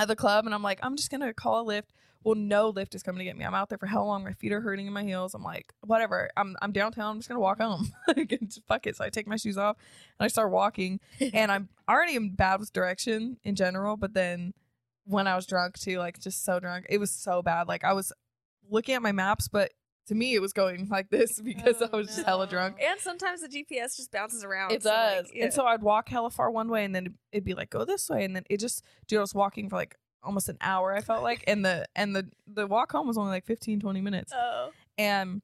at 0.00 0.08
the 0.08 0.16
club, 0.16 0.46
and 0.46 0.54
I'm 0.54 0.62
like, 0.62 0.80
I'm 0.82 0.96
just 0.96 1.10
gonna 1.10 1.34
call 1.34 1.68
a 1.68 1.72
Lyft. 1.72 1.88
Well, 2.22 2.34
no 2.34 2.72
Lyft 2.72 2.94
is 2.94 3.02
coming 3.02 3.20
to 3.20 3.24
get 3.24 3.36
me. 3.36 3.44
I'm 3.44 3.54
out 3.54 3.70
there 3.70 3.78
for 3.78 3.86
how 3.86 4.04
long? 4.04 4.24
My 4.24 4.32
feet 4.34 4.52
are 4.52 4.60
hurting 4.60 4.86
in 4.86 4.92
my 4.92 5.04
heels. 5.04 5.34
I'm 5.34 5.42
like, 5.42 5.72
whatever. 5.80 6.30
I'm 6.36 6.56
I'm 6.60 6.72
downtown. 6.72 7.12
I'm 7.12 7.18
just 7.18 7.28
gonna 7.28 7.40
walk 7.40 7.60
home. 7.60 7.92
Like, 8.08 8.38
fuck 8.66 8.86
it. 8.86 8.96
So 8.96 9.04
I 9.04 9.10
take 9.10 9.28
my 9.28 9.36
shoes 9.36 9.56
off 9.56 9.76
and 10.18 10.24
I 10.24 10.28
start 10.28 10.50
walking. 10.50 11.00
and 11.32 11.52
I'm 11.52 11.68
already 11.88 12.16
am 12.16 12.30
bad 12.30 12.60
with 12.60 12.72
direction 12.72 13.38
in 13.44 13.54
general, 13.54 13.96
but 13.96 14.14
then 14.14 14.52
when 15.04 15.26
I 15.26 15.36
was 15.36 15.46
drunk 15.46 15.78
too, 15.78 15.98
like 15.98 16.20
just 16.20 16.44
so 16.44 16.60
drunk, 16.60 16.86
it 16.88 16.98
was 16.98 17.10
so 17.10 17.42
bad. 17.42 17.68
Like 17.68 17.84
I 17.84 17.92
was 17.92 18.12
looking 18.68 18.94
at 18.94 19.02
my 19.02 19.12
maps, 19.12 19.48
but 19.48 19.72
to 20.10 20.14
me 20.14 20.34
it 20.34 20.40
was 20.40 20.52
going 20.52 20.86
like 20.88 21.08
this 21.08 21.40
because 21.44 21.76
Oh, 21.80 21.88
I 21.92 21.96
was 21.96 22.08
just 22.08 22.22
hella 22.26 22.46
drunk. 22.46 22.76
And 22.80 23.00
sometimes 23.00 23.40
the 23.40 23.48
GPS 23.48 23.96
just 23.96 24.12
bounces 24.12 24.44
around. 24.44 24.72
It 24.72 24.82
so, 24.82 24.90
like, 24.90 25.16
does. 25.24 25.30
yeah. 25.34 25.44
And 25.44 25.52
so 25.54 25.64
I'd 25.64 25.82
walk 25.82 26.08
hella 26.08 26.30
far 26.30 26.50
one 26.50 26.68
way 26.68 26.84
and 26.84 26.94
then 26.94 27.14
it'd 27.32 27.44
be 27.44 27.54
like, 27.54 27.70
go 27.70 27.84
this 27.84 28.08
way. 28.10 28.24
And 28.24 28.36
then 28.36 28.44
it 28.50 28.60
just, 28.60 28.84
dude, 29.08 29.18
I 29.18 29.22
was 29.22 29.34
walking 29.34 29.68
for 29.68 29.76
like 29.76 29.96
almost 30.22 30.48
an 30.48 30.58
hour, 30.60 30.92
I 30.94 31.00
felt 31.00 31.22
like. 31.22 31.44
And 31.46 31.64
the, 31.64 31.86
and 31.96 32.14
the, 32.14 32.28
the 32.46 32.66
walk 32.66 32.92
home 32.92 33.06
was 33.06 33.16
only 33.16 33.30
like 33.30 33.46
15, 33.46 33.80
20 33.80 34.00
minutes. 34.00 34.32
oh. 34.36 34.70
And 34.98 35.40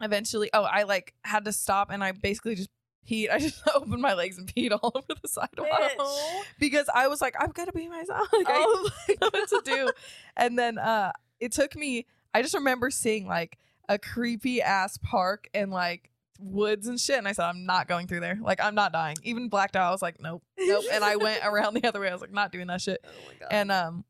eventually, 0.00 0.48
oh, 0.54 0.62
I 0.62 0.84
like 0.84 1.12
had 1.24 1.44
to 1.44 1.52
stop 1.52 1.90
and 1.90 2.02
I 2.02 2.12
basically 2.12 2.54
just 2.54 2.70
peed. 3.08 3.30
I 3.30 3.38
just 3.38 3.60
opened 3.74 4.00
my 4.00 4.14
legs 4.14 4.38
and 4.38 4.46
peed 4.52 4.70
all 4.72 4.92
over 4.94 5.06
the 5.20 5.28
sidewalk 5.28 5.68
Bitch. 5.98 6.44
because 6.58 6.88
I 6.94 7.08
was 7.08 7.20
like, 7.20 7.34
I'm 7.38 7.50
gonna 7.50 7.72
be 7.72 7.88
myself. 7.88 8.28
Like, 8.32 8.46
Oh 8.48 8.88
I 8.88 9.06
didn't 9.08 9.20
know 9.20 9.30
what 9.32 9.48
to 9.50 9.62
do. 9.64 9.92
And 10.36 10.58
then 10.58 10.78
uh 10.78 11.12
it 11.40 11.52
took 11.52 11.76
me 11.76 12.06
I 12.32 12.40
just 12.42 12.54
remember 12.54 12.90
seeing 12.90 13.26
like 13.26 13.58
a 13.88 13.98
creepy 13.98 14.62
ass 14.62 14.98
park 14.98 15.48
and 15.54 15.70
like 15.70 16.10
woods 16.38 16.86
and 16.86 16.98
shit. 16.98 17.18
And 17.18 17.28
I 17.28 17.32
said, 17.32 17.44
I'm 17.44 17.66
not 17.66 17.88
going 17.88 18.06
through 18.06 18.20
there. 18.20 18.38
Like 18.40 18.62
I'm 18.62 18.74
not 18.74 18.92
dying. 18.92 19.16
Even 19.22 19.48
blacked 19.48 19.76
out, 19.76 19.88
I 19.88 19.90
was 19.90 20.02
like, 20.02 20.20
nope, 20.20 20.42
nope. 20.58 20.84
And 20.92 21.04
I 21.04 21.16
went 21.16 21.40
around 21.44 21.74
the 21.74 21.86
other 21.86 22.00
way. 22.00 22.08
I 22.08 22.12
was 22.12 22.20
like, 22.20 22.32
not 22.32 22.52
doing 22.52 22.66
that 22.68 22.80
shit. 22.80 23.04
Oh 23.04 23.08
my 23.26 23.34
god. 23.38 23.48
And 23.50 23.72
um 23.72 24.04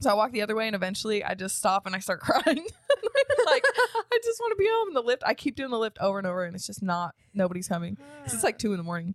so 0.00 0.10
I 0.10 0.14
walk 0.14 0.32
the 0.32 0.42
other 0.42 0.56
way 0.56 0.66
and 0.66 0.74
eventually 0.74 1.22
I 1.22 1.34
just 1.34 1.56
stop 1.56 1.86
and 1.86 1.94
I 1.94 2.00
start 2.00 2.20
crying. 2.20 2.42
like 3.46 3.64
I 3.64 4.18
just 4.22 4.40
want 4.40 4.52
to 4.52 4.56
be 4.56 4.68
home. 4.68 4.88
And 4.88 4.96
the 4.96 5.02
Lyft, 5.02 5.22
I 5.24 5.34
keep 5.34 5.56
doing 5.56 5.70
the 5.70 5.76
Lyft 5.76 5.96
over 6.00 6.18
and 6.18 6.26
over 6.26 6.44
and 6.44 6.54
it's 6.54 6.66
just 6.66 6.82
not 6.82 7.14
nobody's 7.34 7.68
coming. 7.68 7.96
It's 8.24 8.42
like 8.42 8.58
two 8.58 8.72
in 8.72 8.78
the 8.78 8.84
morning. 8.84 9.14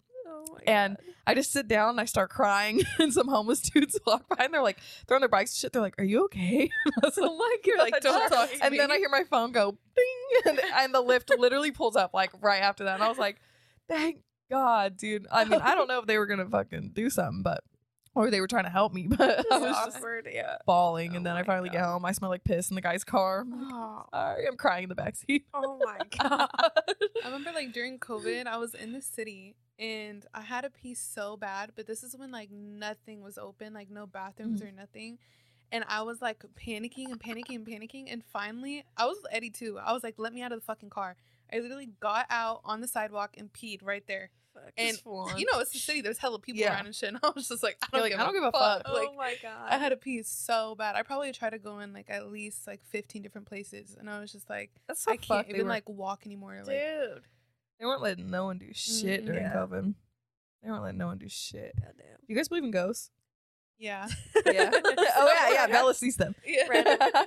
Oh 0.53 0.57
and 0.67 0.97
God. 0.97 1.05
I 1.25 1.33
just 1.33 1.51
sit 1.51 1.67
down 1.67 1.89
and 1.91 1.99
I 2.01 2.05
start 2.05 2.29
crying, 2.29 2.81
and 2.99 3.13
some 3.13 3.27
homeless 3.27 3.59
dudes 3.61 3.99
walk 4.07 4.25
by 4.29 4.45
and 4.45 4.53
they're 4.53 4.61
like, 4.63 4.77
they're 5.07 5.15
on 5.15 5.21
their 5.21 5.29
bikes 5.29 5.51
and 5.53 5.57
shit. 5.59 5.73
They're 5.73 5.81
like, 5.81 5.99
"Are 5.99 6.05
you 6.05 6.23
okay?" 6.25 6.61
And 6.85 6.93
I 7.03 7.07
was 7.07 7.17
like, 7.17 7.29
oh 7.29 7.57
You're 7.65 7.77
like, 7.77 7.99
don't 8.01 8.29
talk 8.29 8.49
and 8.61 8.71
me. 8.71 8.77
then 8.77 8.91
I 8.91 8.97
hear 8.97 9.09
my 9.09 9.23
phone 9.29 9.51
go 9.51 9.77
ding, 9.95 10.41
and, 10.45 10.59
and 10.75 10.93
the 10.93 11.03
Lyft 11.03 11.37
literally 11.37 11.71
pulls 11.71 11.95
up 11.95 12.13
like 12.13 12.31
right 12.41 12.61
after 12.61 12.85
that. 12.85 12.95
And 12.95 13.03
I 13.03 13.09
was 13.09 13.17
like, 13.17 13.37
"Thank 13.89 14.19
God, 14.49 14.95
dude." 14.97 15.27
I 15.31 15.43
mean, 15.45 15.59
I 15.61 15.75
don't 15.75 15.87
know 15.87 15.99
if 15.99 16.05
they 16.05 16.17
were 16.17 16.27
gonna 16.27 16.47
fucking 16.47 16.91
do 16.93 17.09
something, 17.09 17.43
but 17.43 17.63
or 18.15 18.31
they 18.31 18.41
were 18.41 18.47
trying 18.47 18.63
to 18.63 18.69
help 18.71 18.93
me, 18.93 19.05
but 19.07 19.45
I 19.51 19.57
was 19.59 19.75
just 19.75 19.97
awkward. 19.97 20.27
Yeah. 20.33 20.57
bawling. 20.65 21.11
Oh 21.13 21.17
and 21.17 21.25
then 21.25 21.35
I 21.35 21.43
finally 21.43 21.69
get 21.69 21.83
home. 21.83 22.03
I 22.03 22.13
smell 22.13 22.31
like 22.31 22.43
piss 22.43 22.69
in 22.71 22.75
the 22.75 22.81
guy's 22.81 23.03
car. 23.03 23.41
I'm 23.41 23.51
like, 23.51 23.71
Oh, 23.73 24.03
Sorry, 24.11 24.47
I'm 24.47 24.57
crying 24.57 24.83
in 24.83 24.89
the 24.89 24.95
backseat. 24.95 25.43
oh 25.53 25.79
my 25.83 25.99
god. 26.17 26.49
I 27.23 27.25
remember 27.25 27.51
like 27.53 27.73
during 27.73 27.99
COVID, 27.99 28.47
I 28.47 28.57
was 28.57 28.73
in 28.73 28.91
the 28.93 29.01
city 29.03 29.55
and 29.79 30.25
I 30.33 30.41
had 30.41 30.65
a 30.65 30.69
pee 30.69 30.93
so 30.93 31.37
bad, 31.37 31.71
but 31.75 31.85
this 31.87 32.03
is 32.03 32.15
when 32.15 32.31
like 32.31 32.49
nothing 32.51 33.21
was 33.21 33.37
open, 33.37 33.73
like 33.73 33.89
no 33.89 34.05
bathrooms 34.07 34.61
Mhm. 34.61 34.67
or 34.67 34.71
nothing. 34.71 35.17
And 35.71 35.83
I 35.87 36.01
was 36.03 36.21
like 36.21 36.43
panicking 36.55 37.11
and 37.11 37.19
panicking 37.19 37.55
and 37.55 37.65
panicking. 37.67 38.05
And 38.11 38.23
finally, 38.23 38.85
I 38.95 39.05
was 39.05 39.17
Eddie 39.31 39.49
too. 39.49 39.77
I 39.77 39.91
was 39.93 40.01
like, 40.03 40.15
let 40.17 40.33
me 40.33 40.41
out 40.41 40.51
of 40.53 40.59
the 40.59 40.65
fucking 40.65 40.89
car. 40.89 41.15
I 41.51 41.59
literally 41.59 41.89
got 41.99 42.25
out 42.29 42.61
on 42.63 42.81
the 42.81 42.87
sidewalk 42.87 43.35
and 43.37 43.51
peed 43.51 43.79
right 43.83 44.03
there. 44.07 44.29
Fuck. 44.53 44.71
And 44.77 44.97
You 45.37 45.45
know, 45.51 45.59
it's 45.59 45.71
the 45.71 45.79
city. 45.79 45.99
There's 46.01 46.17
hella 46.19 46.39
people 46.39 46.61
Yeah. 46.61 46.73
around 46.75 46.85
and 46.87 46.95
shit. 46.95 47.09
And 47.09 47.19
I 47.21 47.31
was 47.35 47.47
just 47.49 47.63
like, 47.63 47.77
I 47.83 47.87
don't, 47.91 48.01
like, 48.01 48.11
give, 48.11 48.19
I 48.19 48.23
don't 48.23 48.35
a 48.35 48.39
give 48.39 48.43
a 48.43 48.51
fuck. 48.51 48.83
fuck. 48.85 48.93
Like, 48.93 49.09
oh 49.11 49.15
my 49.15 49.35
god. 49.43 49.67
I 49.69 49.77
had 49.77 49.89
to 49.89 49.97
pee 49.97 50.23
so 50.23 50.73
bad. 50.75 50.95
I 50.95 51.03
probably 51.03 51.31
tried 51.33 51.49
to 51.51 51.59
go 51.59 51.79
in 51.79 51.91
like 51.93 52.09
at 52.09 52.31
least 52.31 52.65
like 52.65 52.81
15 52.85 53.21
different 53.21 53.47
places. 53.47 53.95
And 53.99 54.09
I 54.09 54.19
was 54.21 54.31
just 54.31 54.49
like, 54.49 54.71
That's 54.87 55.01
so 55.01 55.11
I 55.11 55.17
can't 55.17 55.47
even 55.49 55.63
were- 55.63 55.67
like 55.69 55.87
walk 55.89 56.25
anymore. 56.25 56.55
Like, 56.65 56.79
dude. 56.79 57.23
They 57.79 57.85
weren't 57.85 58.01
letting 58.01 58.29
no 58.29 58.45
one 58.45 58.57
do 58.57 58.73
shit 58.73 59.21
Mhm. 59.23 59.25
during 59.25 59.43
Yeah. 59.43 59.53
COVID. 59.53 59.93
They 60.63 60.69
weren't 60.69 60.83
letting 60.83 60.97
no 60.97 61.07
one 61.07 61.17
do 61.17 61.29
shit. 61.29 61.75
Goddamn. 61.75 62.17
Do 62.19 62.25
you 62.27 62.35
guys 62.35 62.47
believe 62.47 62.63
in 62.63 62.71
ghosts? 62.71 63.11
yeah. 63.77 64.07
Yeah. 64.45 64.71
oh 65.15 65.33
yeah, 65.35 65.51
yeah. 65.53 65.67
Bella 65.71 65.93
sees 65.93 66.17
them. 66.17 66.33
Yeah. 66.45 67.23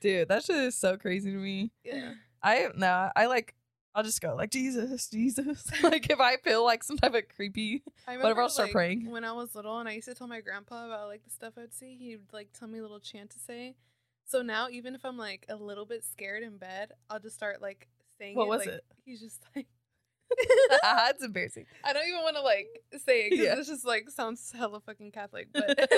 Dude, 0.00 0.28
that 0.28 0.44
shit 0.44 0.56
is 0.56 0.74
so 0.76 0.96
crazy 0.96 1.30
to 1.30 1.36
me. 1.38 1.70
yeah. 1.84 2.14
I 2.42 2.68
no, 2.76 3.10
I 3.16 3.26
like. 3.26 3.54
I'll 3.94 4.04
just 4.04 4.20
go 4.20 4.36
like 4.36 4.50
Jesus, 4.50 5.08
Jesus. 5.08 5.64
like 5.82 6.08
if 6.08 6.20
I 6.20 6.36
feel 6.36 6.62
like 6.64 6.84
some 6.84 6.98
type 6.98 7.14
of 7.14 7.24
creepy. 7.34 7.82
I 8.06 8.16
Whatever, 8.16 8.42
I'll 8.42 8.48
start 8.48 8.66
like, 8.68 8.72
praying. 8.74 9.10
When 9.10 9.24
I 9.24 9.32
was 9.32 9.54
little 9.56 9.78
and 9.80 9.88
I 9.88 9.92
used 9.92 10.06
to 10.08 10.14
tell 10.14 10.28
my 10.28 10.40
grandpa 10.40 10.86
about 10.86 11.08
like 11.08 11.24
the 11.24 11.30
stuff 11.30 11.54
I'd 11.60 11.74
see, 11.74 11.96
he'd 11.96 12.32
like 12.32 12.52
tell 12.52 12.68
me 12.68 12.78
a 12.78 12.82
little 12.82 13.00
chant 13.00 13.30
to 13.30 13.38
say. 13.40 13.74
So 14.24 14.42
now 14.42 14.68
even 14.70 14.94
if 14.94 15.04
I'm 15.04 15.16
like 15.16 15.46
a 15.48 15.56
little 15.56 15.86
bit 15.86 16.04
scared 16.04 16.44
in 16.44 16.58
bed, 16.58 16.92
I'll 17.10 17.18
just 17.18 17.34
start 17.34 17.60
like 17.60 17.88
saying 18.18 18.36
What 18.36 18.44
it. 18.44 18.48
was 18.50 18.58
like, 18.60 18.68
it? 18.68 18.84
He's 19.04 19.20
just 19.20 19.42
like 19.56 19.66
That's 20.82 21.22
embarrassing. 21.24 21.66
I 21.84 21.92
don't 21.92 22.06
even 22.08 22.22
want 22.22 22.36
to 22.36 22.42
like 22.42 22.68
say 23.04 23.26
it 23.26 23.30
because 23.30 23.46
Yeah. 23.46 23.54
it's 23.58 23.68
just 23.68 23.84
like 23.86 24.10
sounds 24.10 24.52
hella 24.56 24.80
fucking 24.80 25.12
Catholic, 25.12 25.48
but 25.52 25.88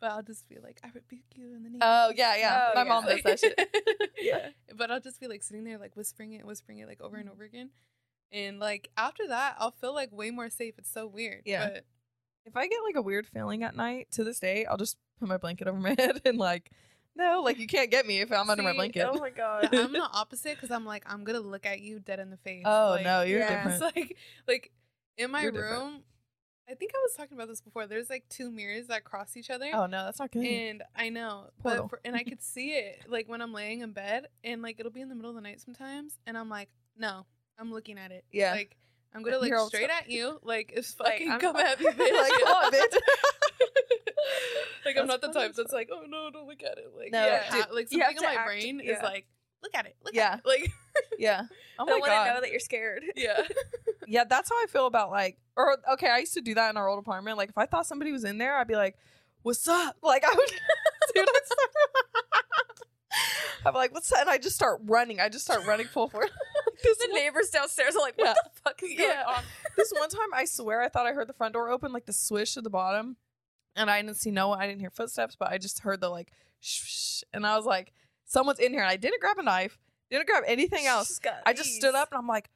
but 0.00 0.10
I'll 0.10 0.22
just 0.22 0.48
be 0.48 0.56
like, 0.62 0.80
I 0.82 0.88
rebuke 0.94 1.22
you 1.34 1.54
in 1.54 1.62
the 1.62 1.70
name. 1.70 1.78
Oh 1.82 2.12
yeah, 2.16 2.36
yeah. 2.36 2.68
Oh, 2.68 2.72
My 2.74 2.82
yeah. 2.82 2.88
mom 2.88 3.04
does 3.04 3.22
that 3.22 3.38
shit. 3.38 4.10
yeah. 4.20 4.48
But 4.76 4.90
I'll 4.90 5.00
just 5.00 5.20
be 5.20 5.28
like 5.28 5.42
sitting 5.42 5.64
there 5.64 5.78
like 5.78 5.96
whispering 5.96 6.32
it, 6.32 6.46
whispering 6.46 6.78
it 6.78 6.88
like 6.88 7.00
over 7.00 7.16
and 7.16 7.26
mm-hmm. 7.26 7.34
over 7.34 7.44
again. 7.44 7.70
And 8.32 8.58
like 8.58 8.90
after 8.96 9.26
that, 9.28 9.56
I'll 9.58 9.72
feel 9.72 9.94
like 9.94 10.12
way 10.12 10.30
more 10.30 10.48
safe. 10.50 10.74
It's 10.78 10.92
so 10.92 11.06
weird. 11.06 11.42
Yeah. 11.44 11.68
But 11.68 11.84
If 12.46 12.56
I 12.56 12.66
get 12.68 12.78
like 12.84 12.96
a 12.96 13.02
weird 13.02 13.26
feeling 13.26 13.62
at 13.62 13.76
night, 13.76 14.08
to 14.12 14.24
this 14.24 14.40
day, 14.40 14.64
I'll 14.64 14.76
just 14.78 14.96
put 15.18 15.28
my 15.28 15.36
blanket 15.36 15.68
over 15.68 15.78
my 15.78 15.94
head 15.98 16.20
and 16.24 16.38
like, 16.38 16.70
no, 17.20 17.42
like 17.42 17.58
you 17.58 17.66
can't 17.68 17.90
get 17.90 18.06
me 18.06 18.20
if 18.20 18.32
I'm 18.32 18.50
under 18.50 18.62
my 18.62 18.72
blanket. 18.72 19.06
Oh 19.08 19.18
my 19.18 19.30
god. 19.30 19.68
I'm 19.72 19.92
the 19.92 20.08
opposite 20.12 20.56
because 20.56 20.70
I'm 20.70 20.84
like, 20.84 21.04
I'm 21.06 21.22
gonna 21.24 21.40
look 21.40 21.66
at 21.66 21.80
you 21.80 22.00
dead 22.00 22.18
in 22.18 22.30
the 22.30 22.36
face. 22.38 22.62
Oh 22.66 22.94
Like, 22.96 23.04
no, 23.04 23.22
you're 23.22 23.38
yeah. 23.40 23.68
It's 23.68 23.78
different. 23.78 23.96
like 23.96 24.16
like 24.48 24.72
in 25.18 25.30
my 25.30 25.42
You're 25.42 25.52
different. 25.52 25.78
room, 25.82 26.02
I 26.68 26.74
think 26.74 26.92
I 26.94 26.98
was 27.02 27.12
talking 27.16 27.36
about 27.36 27.48
this 27.48 27.60
before. 27.60 27.86
There's 27.86 28.08
like 28.10 28.24
two 28.30 28.50
mirrors 28.50 28.86
that 28.88 29.04
cross 29.04 29.36
each 29.36 29.50
other. 29.50 29.70
Oh 29.74 29.86
no, 29.86 30.04
that's 30.04 30.18
not 30.18 30.30
good. 30.30 30.44
And 30.46 30.82
I 30.96 31.08
know, 31.10 31.50
Portal. 31.62 31.82
but 31.84 31.90
for, 31.90 32.00
and 32.04 32.16
I 32.16 32.22
could 32.24 32.42
see 32.42 32.70
it 32.72 33.02
like 33.08 33.28
when 33.28 33.40
I'm 33.42 33.52
laying 33.52 33.80
in 33.80 33.92
bed, 33.92 34.26
and 34.44 34.62
like 34.62 34.80
it'll 34.80 34.92
be 34.92 35.00
in 35.00 35.08
the 35.08 35.14
middle 35.14 35.30
of 35.30 35.36
the 35.36 35.42
night 35.42 35.60
sometimes, 35.60 36.18
and 36.26 36.36
I'm 36.38 36.48
like, 36.48 36.68
no, 36.96 37.26
I'm 37.58 37.72
looking 37.72 37.98
at 37.98 38.10
it. 38.12 38.24
Yeah. 38.32 38.52
like 38.52 38.76
I'm 39.14 39.22
gonna 39.22 39.38
look 39.38 39.68
straight 39.68 39.90
stop. 39.90 40.02
at 40.02 40.10
you, 40.10 40.38
like 40.42 40.72
it's 40.74 40.94
fucking 40.94 41.30
I'm 41.32 41.40
come 41.40 41.56
at 41.56 41.80
me, 41.80 41.86
bitch. 41.86 41.98
like, 41.98 42.32
come 42.32 42.54
on, 42.54 42.72
bitch. 42.72 42.96
Like 44.84 44.96
I'm 44.98 45.06
not 45.06 45.20
the 45.20 45.28
type 45.32 45.54
that's 45.54 45.72
like, 45.72 45.88
oh 45.92 46.02
no, 46.08 46.30
don't 46.30 46.46
look 46.46 46.62
at 46.62 46.78
it. 46.78 46.92
Like, 46.96 47.12
No, 47.12 47.24
yeah, 47.26 47.50
dude, 47.50 47.74
like 47.74 47.88
something 47.88 48.16
in 48.16 48.22
my 48.22 48.34
act- 48.34 48.46
brain 48.46 48.80
is 48.80 48.98
like, 49.02 49.26
look 49.62 49.74
at 49.74 49.86
it, 49.86 49.96
look 50.04 50.14
Yeah. 50.14 50.32
at 50.34 50.38
it, 50.40 50.46
like, 50.46 50.72
yeah. 51.18 51.42
Oh 51.78 51.84
my 51.86 51.92
want 51.98 52.04
to 52.04 52.34
know 52.34 52.40
that 52.40 52.50
you're 52.50 52.60
scared. 52.60 53.02
yeah, 53.16 53.42
yeah, 54.06 54.24
that's 54.24 54.48
how 54.50 54.56
I 54.56 54.66
feel 54.68 54.86
about 54.86 55.10
like, 55.10 55.38
or 55.56 55.76
okay, 55.94 56.08
I 56.10 56.18
used 56.18 56.34
to 56.34 56.40
do 56.40 56.54
that 56.54 56.70
in 56.70 56.76
our 56.76 56.88
old 56.88 56.98
apartment. 56.98 57.36
Like, 57.36 57.50
if 57.50 57.58
I 57.58 57.66
thought 57.66 57.86
somebody 57.86 58.12
was 58.12 58.24
in 58.24 58.38
there, 58.38 58.56
I'd 58.56 58.66
be 58.68 58.76
like, 58.76 58.96
"What's 59.42 59.66
up?" 59.68 59.96
Like, 60.02 60.24
I 60.24 60.34
would, 60.34 60.48
dude, 61.14 61.28
I'd 61.28 61.46
start, 61.46 61.70
I'm 63.66 63.74
like, 63.74 63.92
"What's 63.92 64.08
that?" 64.10 64.20
And 64.22 64.30
I 64.30 64.38
just 64.38 64.56
start 64.56 64.80
running. 64.84 65.20
I 65.20 65.28
just 65.28 65.44
start 65.44 65.66
running 65.66 65.86
full 65.86 66.08
force. 66.08 66.30
the 66.82 66.96
one, 67.10 67.14
neighbors 67.14 67.50
downstairs 67.50 67.94
are 67.94 68.00
like, 68.00 68.16
what 68.16 68.28
Yeah. 68.28 68.34
the 68.42 68.50
fuck 68.62 68.82
is 68.82 68.96
going 68.96 69.10
Yeah. 69.10 69.24
on? 69.26 69.42
this 69.76 69.92
one 69.92 70.08
time, 70.08 70.32
I 70.34 70.44
swear, 70.46 70.80
I 70.80 70.88
thought 70.88 71.06
I 71.06 71.12
heard 71.12 71.28
the 71.28 71.32
front 71.34 71.52
door 71.52 71.68
open, 71.70 71.92
like 71.92 72.06
the 72.06 72.12
swish 72.14 72.56
at 72.56 72.64
the 72.64 72.70
bottom, 72.70 73.16
and 73.76 73.90
I 73.90 74.00
didn't 74.00 74.16
see 74.16 74.30
no 74.30 74.48
one. 74.48 74.60
I 74.60 74.66
didn't 74.66 74.80
hear 74.80 74.90
footsteps, 74.90 75.36
but 75.38 75.50
I 75.50 75.58
just 75.58 75.80
heard 75.80 76.00
the 76.00 76.08
like, 76.08 76.32
shh, 76.60 77.22
and 77.32 77.46
I 77.46 77.56
was 77.56 77.66
like, 77.66 77.92
"Someone's 78.24 78.58
in 78.58 78.72
here." 78.72 78.82
And 78.82 78.90
I 78.90 78.96
didn't 78.96 79.20
grab 79.20 79.38
a 79.38 79.42
knife, 79.42 79.78
didn't 80.10 80.26
grab 80.26 80.44
anything 80.46 80.86
else. 80.86 81.20
I 81.46 81.52
just 81.52 81.74
stood 81.74 81.94
up 81.94 82.10
and 82.12 82.18
I'm 82.18 82.26
like, 82.26 82.50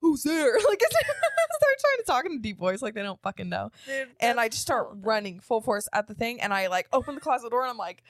who's 0.00 0.22
there? 0.22 0.58
Like, 0.68 0.78
they're 1.60 1.76
trying 1.80 1.98
to 1.98 2.04
talk 2.06 2.24
in 2.26 2.32
a 2.32 2.38
deep 2.38 2.58
voice, 2.58 2.82
like 2.82 2.94
they 2.94 3.02
don't 3.02 3.20
fucking 3.22 3.48
know. 3.48 3.70
Dude, 3.86 4.08
And 4.20 4.40
I 4.40 4.48
just 4.48 4.62
start 4.62 4.88
running 4.92 5.40
full 5.40 5.60
force 5.60 5.88
at 5.92 6.06
the 6.06 6.14
thing, 6.14 6.40
and 6.40 6.54
I 6.54 6.68
like 6.68 6.88
open 6.92 7.14
the 7.14 7.20
closet 7.20 7.50
door, 7.50 7.62
and 7.62 7.70
I'm 7.70 7.76
like, 7.76 8.02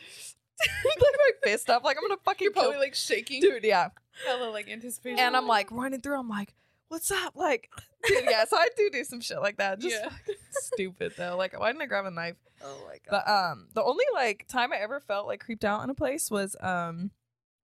like 0.84 0.98
my 1.00 1.30
fist 1.42 1.70
up, 1.70 1.84
like 1.84 1.96
I'm 1.96 2.04
gonna 2.04 2.20
fucking 2.24 2.44
you're 2.44 2.52
probably 2.52 2.72
kill- 2.72 2.80
like 2.80 2.94
shaking, 2.94 3.40
dude, 3.40 3.64
yeah. 3.64 3.88
hella 4.26 4.50
like 4.50 4.68
anticipation. 4.68 5.18
And 5.18 5.36
I'm 5.36 5.46
like 5.46 5.70
running 5.72 6.00
through. 6.00 6.18
I'm 6.18 6.28
like, 6.28 6.54
what's 6.90 7.10
up? 7.10 7.34
Like, 7.36 7.70
dude, 8.06 8.24
yeah. 8.28 8.44
So 8.44 8.56
I 8.56 8.68
do 8.76 8.90
do 8.90 9.04
some 9.04 9.20
shit 9.20 9.40
like 9.40 9.56
that. 9.56 9.78
Just 9.78 9.96
Yeah. 9.96 10.10
stupid 10.50 11.14
though. 11.16 11.36
Like, 11.36 11.58
why 11.58 11.70
didn't 11.70 11.82
I 11.82 11.86
grab 11.86 12.04
a 12.04 12.10
knife? 12.10 12.36
Oh 12.62 12.76
my 12.86 12.98
god. 13.08 13.10
But 13.10 13.28
um, 13.30 13.68
the 13.74 13.82
only 13.82 14.04
like 14.12 14.46
time 14.48 14.72
I 14.72 14.76
ever 14.76 15.00
felt 15.00 15.26
like 15.26 15.40
creeped 15.40 15.64
out 15.64 15.82
in 15.82 15.88
a 15.90 15.94
place 15.94 16.30
was 16.30 16.56
um 16.60 17.10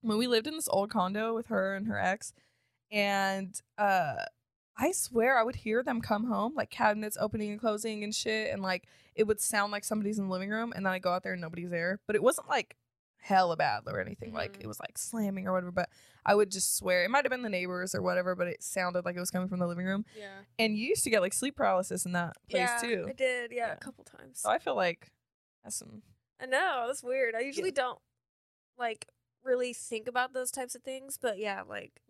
when 0.01 0.17
we 0.17 0.27
lived 0.27 0.47
in 0.47 0.55
this 0.55 0.69
old 0.69 0.89
condo 0.89 1.35
with 1.35 1.47
her 1.47 1.75
and 1.75 1.87
her 1.87 1.99
ex, 1.99 2.33
and 2.91 3.59
uh, 3.77 4.15
I 4.77 4.91
swear 4.91 5.37
I 5.37 5.43
would 5.43 5.57
hear 5.57 5.83
them 5.83 6.01
come 6.01 6.25
home 6.25 6.53
like 6.55 6.69
cabinets 6.69 7.17
opening 7.19 7.51
and 7.51 7.59
closing 7.59 8.03
and 8.03 8.15
shit, 8.15 8.51
and 8.51 8.61
like 8.61 8.87
it 9.15 9.25
would 9.25 9.41
sound 9.41 9.71
like 9.71 9.83
somebody's 9.83 10.17
in 10.19 10.27
the 10.27 10.31
living 10.31 10.49
room, 10.49 10.71
and 10.75 10.85
then 10.85 10.93
I 10.93 10.99
go 10.99 11.11
out 11.11 11.23
there 11.23 11.33
and 11.33 11.41
nobody's 11.41 11.69
there, 11.69 11.99
but 12.07 12.15
it 12.15 12.23
wasn't 12.23 12.47
like 12.47 12.75
hella 13.27 13.57
bad 13.57 13.83
or 13.87 13.99
anything 13.99 14.33
like 14.33 14.53
Mhm. 14.57 14.61
it 14.63 14.67
was 14.67 14.79
like 14.79 14.97
slamming 14.97 15.47
or 15.47 15.51
whatever 15.53 15.71
but 15.71 15.89
i 16.25 16.33
would 16.33 16.49
just 16.49 16.77
swear 16.77 17.03
it 17.03 17.09
might 17.11 17.25
have 17.25 17.29
been 17.29 17.41
the 17.41 17.49
neighbors 17.49 17.93
or 17.93 18.01
whatever 18.01 18.35
but 18.35 18.47
it 18.47 18.63
sounded 18.63 19.03
like 19.03 19.15
it 19.17 19.19
was 19.19 19.29
coming 19.31 19.49
from 19.49 19.59
the 19.59 19.67
living 19.67 19.85
room 19.85 20.05
yeah, 20.17 20.39
and 20.57 20.77
you 20.77 20.87
used 20.87 21.03
to 21.03 21.09
get 21.09 21.21
like 21.21 21.33
sleep 21.33 21.55
paralysis 21.57 22.05
in 22.05 22.13
that 22.13 22.37
place 22.49 22.69
yeah, 22.69 22.77
too 22.81 23.05
I 23.09 23.11
did. 23.13 23.51
Yeah, 23.51 23.67
Yeah. 23.67 23.73
a 23.73 23.77
couple 23.77 24.03
times. 24.05 24.39
so 24.41 24.49
i 24.49 24.57
feel 24.59 24.75
like 24.75 25.11
that's 25.63 25.75
some 25.75 26.01
I 26.39 26.45
know 26.45 26.85
that's 26.87 27.03
weird. 27.03 27.33
I 27.35 27.39
usually 27.39 27.71
don't 27.71 27.99
like 28.77 29.07
really 29.43 29.73
think 29.73 30.07
about 30.07 30.33
those 30.33 30.51
types 30.51 30.75
of 30.75 30.83
things, 30.83 31.17
but 31.17 31.39
yeah, 31.39 31.63
like, 31.67 32.03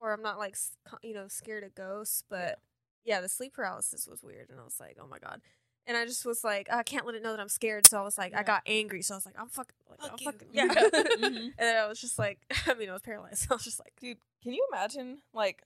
or 0.00 0.12
I'm 0.14 0.22
not 0.22 0.38
like 0.38 0.56
you 1.02 1.12
know 1.14 1.28
scared 1.28 1.62
of 1.62 1.74
ghosts, 1.74 2.24
but 2.28 2.58
yeah, 3.04 3.20
the 3.20 3.28
sleep 3.28 3.52
paralysis 3.52 4.06
was 4.08 4.22
weird, 4.22 4.48
and 4.50 4.58
I 4.58 4.64
was 4.64 4.80
like, 4.80 4.96
oh 4.98 5.06
my 5.06 5.18
god. 5.18 5.42
And 5.86 5.96
I 5.96 6.06
just 6.06 6.24
was 6.24 6.42
like, 6.44 6.68
I 6.72 6.82
can't 6.82 7.04
let 7.06 7.14
it 7.14 7.22
know 7.22 7.32
that 7.32 7.40
I'm 7.40 7.48
scared. 7.48 7.86
So 7.86 7.98
I 7.98 8.02
was 8.02 8.16
like, 8.16 8.34
I 8.34 8.42
got 8.42 8.62
angry. 8.66 9.02
So 9.02 9.14
I 9.14 9.16
was 9.18 9.26
like, 9.26 9.34
I'm 9.38 9.48
fucking, 9.48 9.74
like, 9.90 10.00
Fuck 10.00 10.10
I'm 10.12 10.16
you. 10.20 10.32
fucking, 10.32 10.48
yeah. 10.52 10.66
Mhm. 11.28 11.36
And 11.44 11.52
then 11.58 11.76
I 11.76 11.86
was 11.86 12.00
just 12.00 12.18
like, 12.18 12.38
I 12.66 12.74
mean, 12.74 12.88
I 12.88 12.92
was 12.94 13.02
paralyzed. 13.02 13.46
I 13.50 13.54
was 13.54 13.64
just 13.64 13.78
like, 13.78 13.92
Dude, 14.00 14.16
can 14.42 14.52
you 14.54 14.66
imagine 14.72 15.18
like 15.34 15.62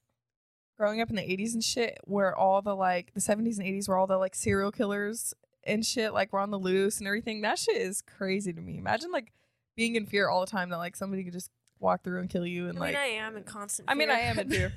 growing 0.76 1.00
up 1.00 1.10
in 1.10 1.16
the 1.16 1.22
80s 1.22 1.54
and 1.54 1.62
shit 1.64 1.98
where 2.04 2.36
all 2.36 2.62
the 2.62 2.74
like 2.74 3.12
the 3.14 3.20
70s 3.20 3.58
and 3.58 3.66
80s 3.66 3.88
were 3.88 3.96
all 3.96 4.06
the 4.06 4.18
like 4.18 4.34
serial 4.34 4.70
killers 4.72 5.34
and 5.64 5.84
shit 5.84 6.12
like 6.12 6.32
were 6.32 6.40
on 6.40 6.50
the 6.50 6.58
loose 6.58 6.98
and 6.98 7.06
everything? 7.06 7.40
That 7.42 7.58
shit 7.58 7.76
is 7.76 8.02
crazy 8.02 8.52
to 8.52 8.60
me. 8.60 8.78
Imagine 8.78 9.12
like 9.12 9.32
being 9.76 9.94
in 9.96 10.06
fear 10.06 10.28
all 10.28 10.40
the 10.40 10.46
time 10.50 10.70
that 10.70 10.78
like 10.78 10.96
somebody 10.96 11.22
could 11.24 11.32
just 11.32 11.50
walk 11.80 12.02
through 12.02 12.18
and 12.18 12.28
kill 12.28 12.44
you 12.44 12.68
and 12.68 12.76
I 12.78 12.80
like 12.80 12.96
I 12.96 13.06
am 13.06 13.36
in 13.36 13.44
constant. 13.44 13.88
I 13.88 13.94
mean. 13.94 14.10
I 14.10 14.18
am 14.18 14.38
in 14.40 14.48
fear. 14.50 14.72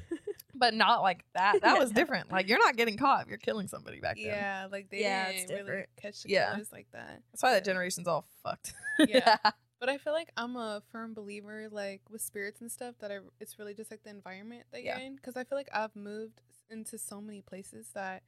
But 0.62 0.74
not 0.74 1.02
like 1.02 1.26
that. 1.34 1.60
That 1.62 1.78
was 1.78 1.92
different. 1.92 2.32
Like 2.32 2.48
you're 2.48 2.60
not 2.60 2.78
getting 2.78 2.96
caught 2.96 3.24
if 3.24 3.28
you're 3.28 3.38
killing 3.38 3.68
somebody 3.68 4.00
back 4.00 4.16
then. 4.16 4.28
yeah, 4.28 4.68
like 4.72 4.90
they 4.90 5.02
Yeah, 5.02 5.28
it's 5.28 5.42
didn't 5.46 5.50
really 5.66 5.66
different. 5.82 5.90
catch 6.02 6.24
the 6.24 6.30
Yeah. 6.30 6.52
killers 6.54 6.72
like 6.72 6.88
that. 6.94 7.22
That's 7.34 7.44
why 7.44 7.52
that 7.52 7.66
generation's 7.66 8.08
all 8.08 8.26
fucked. 8.44 8.74
Yeah. 9.00 9.36
But 9.80 9.90
I 9.90 9.98
feel 9.98 10.14
like 10.14 10.32
I'm 10.38 10.56
a 10.56 10.84
firm 10.92 11.16
believer, 11.16 11.68
like 11.72 12.02
with 12.10 12.22
spirits 12.22 12.62
and 12.62 12.72
stuff, 12.72 12.94
that 13.00 13.12
I 13.12 13.18
it's 13.40 13.58
really 13.58 13.74
just 13.74 13.90
like 13.92 14.04
the 14.04 14.12
environment 14.12 14.64
that 14.72 14.84
Yeah. 14.84 14.98
you're 15.00 15.08
in. 15.08 15.16
Because 15.16 15.36
I 15.36 15.44
feel 15.44 15.58
like 15.58 15.70
I've 15.74 15.96
moved 15.96 16.40
into 16.70 16.98
so 17.00 17.20
many 17.20 17.42
places 17.42 17.90
that, 17.96 18.22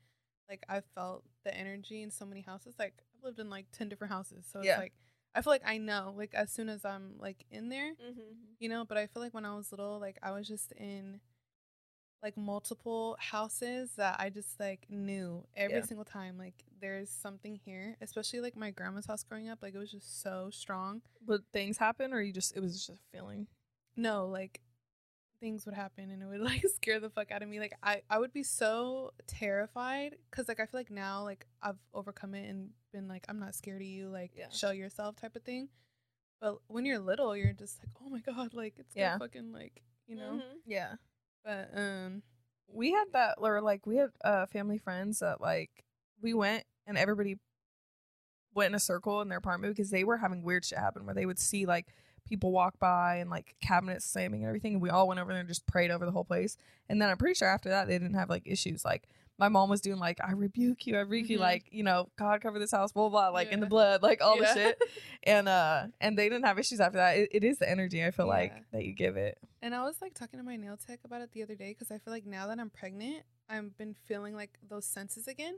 like, 0.49 0.63
I've 0.67 0.83
felt 0.95 1.23
the 1.45 1.55
energy 1.55 2.01
in 2.01 2.09
so 2.11 2.25
many 2.25 2.41
houses. 2.41 2.73
Like, 2.79 2.95
I've 3.15 3.23
lived 3.23 3.39
in 3.39 3.49
like 3.51 3.67
ten 3.71 3.87
different 3.87 4.11
houses, 4.11 4.45
so 4.51 4.59
it's 4.59 4.65
Yeah. 4.67 4.79
like 4.79 4.93
I 5.35 5.41
feel 5.43 5.53
like 5.53 5.61
I 5.65 5.77
know, 5.77 6.13
like, 6.17 6.33
as 6.33 6.51
soon 6.51 6.69
as 6.69 6.83
I'm 6.85 7.17
like 7.19 7.45
in 7.51 7.69
there, 7.69 7.93
Mhm. 7.93 8.33
you 8.59 8.67
know. 8.69 8.83
But 8.83 8.97
I 8.97 9.05
feel 9.07 9.21
like 9.21 9.33
when 9.35 9.45
I 9.45 9.55
was 9.55 9.71
little, 9.71 9.99
like, 9.99 10.17
I 10.23 10.31
was 10.31 10.47
just 10.47 10.71
in 10.73 11.21
like 12.23 12.37
multiple 12.37 13.17
houses 13.19 13.91
that 13.97 14.15
I 14.19 14.29
just 14.29 14.59
like 14.59 14.85
knew 14.89 15.45
every 15.57 15.77
Yeah. 15.79 15.83
single 15.85 16.05
time. 16.05 16.37
Like, 16.37 16.63
there's 16.79 17.09
something 17.09 17.59
here, 17.65 17.97
especially 18.01 18.39
like 18.39 18.55
my 18.55 18.71
grandma's 18.71 19.05
house 19.05 19.23
growing 19.23 19.49
up. 19.49 19.59
Like, 19.61 19.75
it 19.75 19.77
was 19.77 19.91
just 19.91 20.21
so 20.21 20.49
strong. 20.51 21.01
Would 21.27 21.43
things 21.51 21.77
happen 21.77 22.13
or 22.13 22.21
you 22.21 22.31
just 22.33 22.55
it 22.55 22.61
was 22.61 22.73
just 22.73 22.89
a 22.89 23.17
feeling? 23.17 23.47
no 23.95 24.25
like 24.25 24.59
things 25.39 25.65
would 25.67 25.75
happen 25.75 26.09
and 26.09 26.23
it 26.23 26.25
would 26.25 26.39
like 26.51 26.63
scare 26.73 26.99
the 26.99 27.09
fuck 27.11 27.29
out 27.31 27.43
of 27.43 27.49
me 27.49 27.59
like 27.59 27.73
i 27.83 28.01
i 28.09 28.17
would 28.17 28.33
be 28.33 28.41
so 28.41 29.11
terrified 29.27 30.15
because 30.31 30.47
like 30.47 30.59
i 30.59 30.65
feel 30.65 30.79
like 30.79 30.89
now 30.89 31.21
like 31.23 31.45
i've 31.61 31.77
overcome 31.93 32.33
it 32.33 32.49
and 32.49 32.69
been 32.91 33.07
like 33.07 33.23
i'm 33.29 33.37
not 33.39 33.53
scared 33.53 33.81
of 33.81 33.87
you 33.87 34.07
like 34.09 34.31
Yeah. 34.35 34.47
show 34.49 34.71
yourself 34.71 35.15
type 35.15 35.35
of 35.35 35.43
thing 35.43 35.67
but 36.41 36.57
when 36.67 36.85
you're 36.85 36.97
little 36.97 37.35
you're 37.37 37.53
just 37.53 37.79
like 37.81 37.89
oh 38.03 38.09
my 38.09 38.19
god 38.19 38.53
like 38.55 38.75
it's 38.79 38.95
Yeah. 38.95 39.17
fucking 39.19 39.51
like 39.51 39.83
you 40.07 40.15
know 40.15 40.41
Mhm. 40.41 40.57
Yeah. 40.65 40.93
But 41.43 41.69
um 41.75 42.21
we 42.67 42.91
had 42.91 43.05
that 43.13 43.35
or 43.37 43.61
like 43.61 43.85
we 43.85 43.97
had 43.97 44.09
uh 44.23 44.45
family 44.47 44.77
friends 44.77 45.19
that 45.19 45.41
like 45.41 45.69
we 46.21 46.33
went 46.33 46.63
and 46.87 46.97
everybody 46.97 47.37
went 48.53 48.71
in 48.71 48.75
a 48.75 48.79
circle 48.79 49.21
in 49.21 49.29
their 49.29 49.37
apartment 49.37 49.75
because 49.75 49.89
they 49.89 50.03
were 50.03 50.17
having 50.17 50.43
weird 50.43 50.65
shit 50.65 50.77
happen 50.77 51.05
where 51.05 51.15
they 51.15 51.25
would 51.25 51.39
see 51.39 51.65
like 51.65 51.87
people 52.27 52.51
walk 52.51 52.79
by 52.79 53.17
and 53.17 53.29
like 53.29 53.55
cabinets 53.61 54.05
slamming 54.05 54.41
and 54.41 54.47
everything 54.47 54.73
and 54.73 54.81
we 54.81 54.89
all 54.89 55.07
went 55.07 55.19
over 55.19 55.31
there 55.31 55.39
and 55.39 55.49
just 55.49 55.67
prayed 55.67 55.91
over 55.91 56.05
the 56.05 56.11
whole 56.11 56.23
place. 56.23 56.55
And 56.89 57.01
then 57.01 57.09
i'm 57.09 57.17
pretty 57.17 57.35
sure 57.35 57.47
after 57.47 57.69
that 57.69 57.87
they 57.87 57.97
didn't 57.97 58.15
have 58.15 58.29
like 58.29 58.43
issues 58.45 58.85
like 58.85 59.07
my 59.39 59.49
mom 59.49 59.69
was 59.69 59.81
doing 59.81 59.97
like 59.99 60.19
i 60.23 60.31
rebuke 60.31 60.85
you 60.87 60.95
i 60.95 60.99
rebuke 60.99 61.29
you 61.29 61.37
Mhm. 61.37 61.41
like 61.41 61.67
you 61.71 61.83
know 61.83 62.09
god 62.17 62.41
cover 62.41 62.59
this 62.59 62.71
house 62.71 62.91
blah 62.91 63.09
blah, 63.09 63.29
blah 63.29 63.29
like 63.29 63.51
in 63.51 63.59
the 63.59 63.65
blood 63.65 64.01
like 64.03 64.21
all 64.21 64.37
Yeah. 64.37 64.53
the 64.53 64.59
shit 64.59 64.81
and 65.23 65.47
uh 65.47 65.87
and 66.01 66.17
they 66.17 66.29
didn't 66.29 66.45
have 66.45 66.59
issues 66.59 66.79
after 66.79 66.97
that 66.97 67.17
it, 67.17 67.29
it 67.31 67.43
is 67.43 67.57
the 67.57 67.69
energy 67.69 68.03
i 68.05 68.11
feel 68.11 68.27
like 68.27 68.53
that 68.71 68.85
you 68.85 68.93
give 68.93 69.17
it 69.17 69.37
and 69.61 69.73
i 69.73 69.81
was 69.83 70.01
like 70.01 70.13
talking 70.13 70.39
to 70.39 70.43
my 70.45 70.55
nail 70.55 70.77
tech 70.77 70.99
about 71.03 71.21
it 71.21 71.31
the 71.31 71.41
other 71.43 71.55
day 71.55 71.69
because 71.69 71.91
i 71.91 71.97
feel 71.97 72.13
like 72.13 72.25
now 72.25 72.47
that 72.47 72.59
i'm 72.59 72.69
pregnant 72.69 73.23
i've 73.49 73.75
been 73.77 73.93
feeling 74.05 74.35
like 74.35 74.57
those 74.69 74.85
senses 74.85 75.27
again 75.27 75.55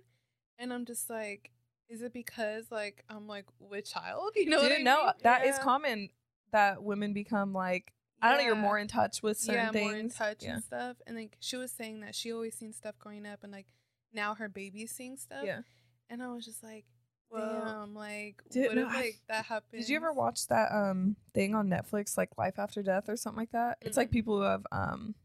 and 0.57 0.71
i'm 0.73 0.85
just 0.85 1.09
like 1.09 1.51
is 1.89 2.01
it 2.01 2.13
because 2.13 2.71
like 2.71 3.03
i'm 3.09 3.27
like 3.27 3.45
with 3.59 3.85
child 3.85 4.31
you 4.35 4.49
know 4.49 4.57
what 4.61 4.69
didn't 4.69 4.87
I 4.87 4.91
know 4.91 5.03
mean? 5.03 5.13
that 5.23 5.45
is 5.45 5.57
Yeah. 5.57 5.63
common 5.63 6.09
that 6.51 6.81
women 6.81 7.13
become 7.13 7.51
like 7.53 7.91
I 8.25 8.29
don't 8.29 8.39
know, 8.39 8.45
you're 8.45 8.55
more 8.55 8.77
in 8.79 8.87
touch 8.87 9.21
with 9.23 9.37
certain 9.37 9.65
yeah, 9.65 9.71
things. 9.71 9.85
more 9.91 9.95
in 9.99 10.09
touch 10.09 10.43
Yeah. 10.43 10.53
and 10.55 10.63
stuff. 10.63 10.97
And 11.07 11.15
like 11.15 11.37
she 11.39 11.57
was 11.57 11.71
saying 11.71 12.01
that 12.01 12.15
she 12.15 12.31
always 12.33 12.55
seen 12.55 12.73
stuff 12.73 12.95
growing 12.99 13.25
up, 13.25 13.39
and 13.43 13.51
like 13.51 13.67
now 14.13 14.35
her 14.35 14.49
baby's 14.49 14.91
seeing 14.91 15.17
stuff. 15.17 15.43
Yeah. 15.45 15.61
And 16.09 16.21
I 16.23 16.27
was 16.33 16.45
just 16.45 16.63
like, 16.63 16.85
Whoa. 17.29 17.61
damn, 17.65 17.95
like 17.95 18.41
Did- 18.51 18.67
what 18.67 18.75
no, 18.75 18.87
if 18.87 18.93
I- 18.93 19.01
like 19.01 19.21
that 19.27 19.45
happens? 19.45 19.83
Did 19.85 19.89
you 19.89 19.95
ever 19.97 20.13
watch 20.13 20.47
that 20.47 20.71
um 20.71 21.15
thing 21.33 21.55
on 21.55 21.69
Netflix, 21.69 22.17
like 22.17 22.29
Life 22.37 22.59
After 22.59 22.81
Death 22.83 23.09
or 23.09 23.17
something 23.17 23.39
like 23.39 23.51
that? 23.51 23.77
It's 23.81 23.97
like 23.97 24.11
people 24.11 24.37
who 24.37 24.43
have 24.43 24.65
um 24.71 25.15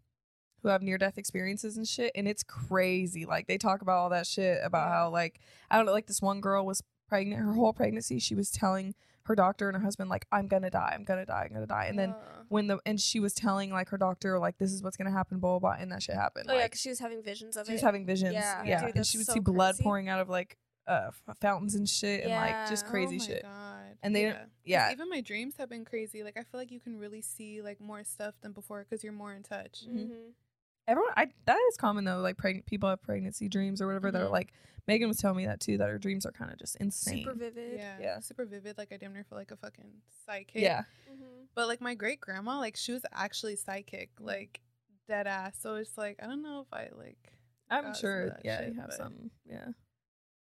who 0.63 0.69
have 0.69 0.83
near 0.83 0.99
death 0.99 1.17
experiences 1.17 1.77
and 1.79 1.89
shit, 1.89 2.13
and 2.15 2.29
it's 2.29 2.43
crazy. 2.43 3.25
Like 3.27 3.47
they 3.47 3.57
talk 3.59 3.81
about 3.83 3.97
all 3.99 4.11
that 4.11 4.27
shit 4.27 4.59
about 4.63 4.89
Yeah. 4.89 4.95
how 4.95 5.11
like 5.11 5.41
I 5.71 5.77
don't 5.77 5.87
know, 5.87 5.93
like 5.93 6.07
this 6.07 6.21
one 6.23 6.41
girl 6.41 6.67
was 6.67 6.83
pregnant 7.09 7.43
her 7.43 7.53
whole 7.55 7.73
pregnancy. 7.73 8.19
She 8.19 8.35
was 8.35 8.51
telling 8.51 8.95
her 9.31 9.37
doctor 9.37 9.69
and 9.69 9.77
her 9.77 9.83
husband 9.83 10.11
like 10.11 10.27
I'm 10.33 10.49
gonna 10.49 10.71
die, 10.71 10.93
I'm 10.95 11.05
gonna 11.05 11.25
die, 11.25 11.45
I'm 11.49 11.55
gonna 11.55 11.67
die, 11.67 11.87
and 11.87 11.97
then 11.99 12.11
Uh, 12.11 12.43
when 12.49 12.67
the 12.67 12.79
and 12.85 13.01
she 13.01 13.21
was 13.21 13.33
telling 13.33 13.71
like 13.71 13.89
her 13.91 13.97
doctor 13.97 14.39
like 14.41 14.59
this 14.59 14.73
is 14.73 14.83
what's 14.83 14.97
gonna 14.97 15.11
happen, 15.13 15.39
blah 15.39 15.59
blah, 15.59 15.71
blah 15.71 15.81
and 15.81 15.91
that 15.93 16.03
shit 16.03 16.17
happened. 16.17 16.47
Oh 16.49 16.53
yeah, 16.55 16.63
like, 16.63 16.71
because 16.73 16.81
she 16.81 16.89
was 16.89 16.99
having 16.99 17.23
visions 17.23 17.57
of 17.57 17.63
it. 17.63 17.67
she 17.69 17.73
was 17.75 17.83
having 17.83 18.05
visions. 18.05 18.35
Yeah, 18.35 18.65
Yeah, 18.65 18.87
dude, 18.87 18.97
and 18.97 19.07
she 19.07 19.19
would 19.19 19.27
so 19.29 19.35
see 19.35 19.39
blood 19.41 19.75
crazy. 19.77 19.85
pouring 19.85 20.09
out 20.09 20.21
of 20.21 20.29
like 20.29 20.59
uh 20.89 21.11
fountains 21.41 21.77
and 21.77 21.89
shit, 21.89 22.25
and 22.25 22.33
like 22.33 22.69
just 22.69 22.87
crazy 22.87 23.17
oh 23.17 23.19
my 23.21 23.25
shit. 23.25 23.43
God. 23.45 23.97
And 24.03 24.17
they 24.17 24.23
yeah. 24.25 24.45
yeah. 24.65 24.91
Even 24.93 25.09
my 25.09 25.21
dreams 25.21 25.55
have 25.59 25.69
been 25.69 25.85
crazy. 25.85 26.25
Like 26.25 26.37
I 26.37 26.43
feel 26.43 26.59
like 26.61 26.73
you 26.73 26.81
can 26.81 26.99
really 26.99 27.23
see 27.23 27.63
like 27.63 27.81
more 27.81 28.03
stuff 28.03 28.35
than 28.43 28.51
before 28.53 28.85
because 28.85 29.05
you're 29.05 29.13
more 29.13 29.33
in 29.33 29.43
touch. 29.45 29.85
Mhm. 29.89 30.09
Mhm. 30.11 30.33
Everyone, 30.89 31.13
I 31.17 31.29
that 31.45 31.59
is 31.69 31.77
common 31.77 32.05
though. 32.05 32.19
Like 32.19 32.37
pregnant 32.37 32.67
people 32.67 32.89
have 32.89 33.01
pregnancy 33.03 33.49
dreams 33.49 33.81
or 33.81 33.87
whatever. 33.87 34.11
That 34.11 34.23
are 34.23 34.27
Mhm. 34.27 34.33
like 34.33 34.53
Megan 34.93 35.09
was 35.09 35.19
telling 35.19 35.37
me 35.39 35.47
that 35.47 35.61
too. 35.61 35.79
That 35.79 35.89
her 35.89 35.99
dreams 35.99 36.27
are 36.27 36.33
kind 36.33 36.51
of 36.53 36.59
just 36.59 36.77
insane. 36.77 37.25
Super 37.25 37.35
vivid. 37.37 37.79
Yeah, 37.79 37.97
Yeah. 38.01 38.21
super 38.21 38.45
vivid. 38.45 38.77
Like 38.79 38.93
I 38.93 38.97
damn 38.97 39.13
near 39.13 39.25
feel 39.25 39.39
like 39.39 39.51
a 39.51 39.57
fucking 39.57 39.91
psychic. 40.27 40.61
Yeah, 40.61 40.83
Mhm. 41.11 41.47
But 41.55 41.69
like 41.69 41.81
my 41.81 41.95
great 41.95 42.21
grandma, 42.21 42.59
like 42.59 42.77
she 42.77 42.93
was 42.93 43.03
actually 43.13 43.57
psychic, 43.57 44.11
like 44.21 44.61
dead 45.09 45.27
ass. 45.27 45.57
So 45.61 45.77
it's 45.77 45.97
like 45.99 46.19
I 46.23 46.27
don't 46.27 46.43
know 46.43 46.61
if 46.61 46.73
I 46.73 46.89
like 46.97 47.33
I'm 47.71 47.85
got 47.85 47.85
some 47.85 47.91
of 47.93 47.97
sure. 48.01 48.27
that 48.31 48.41
Yeah, 48.45 48.59
shit, 48.61 48.69
you 48.75 48.81
have 48.81 48.89
but- 48.91 48.97
some. 48.97 49.31
Yeah. 49.45 49.67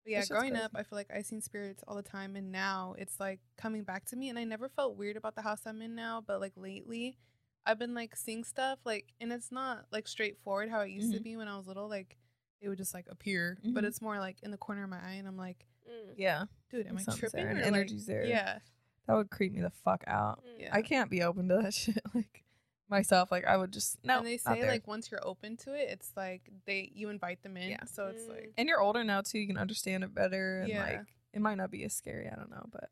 But 0.05 0.13
yeah, 0.13 0.25
growing 0.27 0.53
crazy. 0.53 0.65
up, 0.65 0.71
I 0.75 0.83
feel 0.85 0.97
like 0.97 1.11
I 1.15 1.21
seen 1.23 1.43
spirits 1.43 1.85
all 1.87 1.95
the 1.97 2.03
time, 2.03 2.35
and 2.37 2.51
now 2.51 2.95
it's 2.99 3.21
like 3.21 3.41
coming 3.59 3.83
back 3.85 4.07
to 4.07 4.17
me. 4.17 4.31
And 4.31 4.39
I 4.39 4.45
never 4.45 4.69
felt 4.71 4.97
weird 4.97 5.17
about 5.19 5.35
the 5.35 5.43
house 5.43 5.67
I'm 5.67 5.83
in 5.83 5.95
now, 5.95 6.23
but 6.27 6.41
like 6.41 6.53
lately, 6.57 7.19
I've 7.67 7.79
been 7.79 7.93
like 7.93 8.17
seeing 8.17 8.45
stuff 8.45 8.79
like, 8.87 9.13
and 9.21 9.31
it's 9.31 9.53
not 9.53 9.85
like 9.93 10.09
straightforward 10.09 10.71
how 10.71 10.81
it 10.81 10.89
used 10.91 11.13
to 11.13 11.19
Mhm. 11.21 11.25
be 11.25 11.37
when 11.37 11.49
I 11.49 11.57
was 11.59 11.67
little. 11.67 11.87
Like 11.89 12.17
it 12.61 12.69
would 12.69 12.79
just 12.79 12.95
like 12.95 13.07
appear, 13.09 13.59
but 13.65 13.85
Mhm. 13.85 13.87
it's 13.87 14.01
more 14.03 14.19
like 14.19 14.37
in 14.43 14.51
the 14.51 14.57
corner 14.59 14.85
of 14.85 14.91
my 14.91 14.99
eye, 14.99 15.15
and 15.15 15.27
I'm 15.29 15.37
like, 15.37 15.67
Mm. 15.89 16.15
Yeah. 16.17 16.45
dude, 16.71 16.87
am 16.87 16.99
I 16.99 17.03
tripping? 17.15 17.45
there, 17.45 17.49
and 17.57 17.75
or, 17.75 17.81
like- 17.81 17.89
there. 18.07 18.25
Yeah, 18.27 18.59
That 19.07 19.15
would 19.15 19.31
creep 19.31 19.53
me 19.53 19.61
the 19.63 19.71
fuck 19.71 20.05
out. 20.07 20.45
Mm. 20.45 20.61
yeah. 20.61 20.69
I 20.75 20.83
can't 20.83 21.11
be 21.11 21.23
open 21.23 21.49
to 21.49 21.57
that 21.63 21.73
shit. 21.75 22.03
Like 22.15 22.45
myself, 22.91 23.31
like 23.33 23.45
I 23.47 23.57
would 23.57 23.73
just 23.73 24.03
no. 24.05 24.19
and 24.19 24.27
they 24.27 24.39
not 24.45 24.55
say 24.55 24.61
there. 24.61 24.71
like 24.71 24.87
once 24.87 25.11
you're 25.11 25.27
open 25.27 25.57
to 25.59 25.73
it, 25.75 25.89
it's 25.91 26.13
like 26.17 26.51
they 26.67 26.91
you 26.95 27.09
invite 27.09 27.43
them 27.43 27.57
in. 27.57 27.71
Yeah. 27.71 27.85
So 27.85 28.09
it's 28.09 28.25
Mm. 28.25 28.29
like, 28.29 28.53
and 28.59 28.69
you're 28.69 28.81
older 28.81 29.03
now 29.05 29.21
too. 29.23 29.39
You 29.39 29.47
can 29.47 29.57
understand 29.59 30.05
it 30.05 30.15
better, 30.15 30.61
and 30.61 30.69
Yeah. 30.69 30.83
like 30.83 31.07
it 31.33 31.41
might 31.41 31.57
not 31.57 31.71
be 31.71 31.85
as 31.85 31.95
scary. 31.95 32.29
I 32.29 32.35
don't 32.35 32.51
know, 32.51 32.67
but 32.71 32.91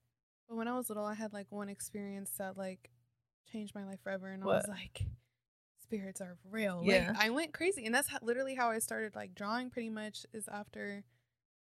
but 0.49 0.57
when 0.57 0.69
I 0.69 0.75
was 0.77 0.89
little, 0.89 1.05
I 1.05 1.15
had 1.15 1.33
like 1.33 1.51
one 1.51 1.69
experience 1.69 2.31
that 2.39 2.57
like 2.57 2.91
changed 3.51 3.75
my 3.75 3.85
life 3.85 4.01
forever, 4.01 4.29
and 4.29 4.43
I 4.43 4.47
was 4.47 4.69
like, 4.69 5.03
spirits 5.87 6.21
are 6.21 6.37
real. 6.51 6.83
Yeah. 6.85 7.09
Like 7.13 7.19
I 7.27 7.31
went 7.31 7.53
crazy, 7.53 7.87
and 7.87 7.95
that's 7.95 8.09
how, 8.09 8.19
literally 8.23 8.55
how 8.55 8.71
I 8.71 8.79
started 8.79 9.15
like 9.15 9.35
drawing. 9.35 9.71
Pretty 9.71 9.91
much 9.91 10.27
is 10.33 10.49
after 10.49 11.05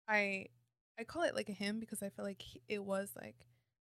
I 0.08 0.46
I 0.98 1.04
call 1.04 1.22
it 1.22 1.34
like 1.34 1.48
a 1.48 1.52
hymn 1.52 1.80
because 1.80 2.02
I 2.02 2.10
feel 2.10 2.24
like 2.24 2.42
he- 2.42 2.62
it 2.68 2.84
was 2.84 3.10
like 3.20 3.46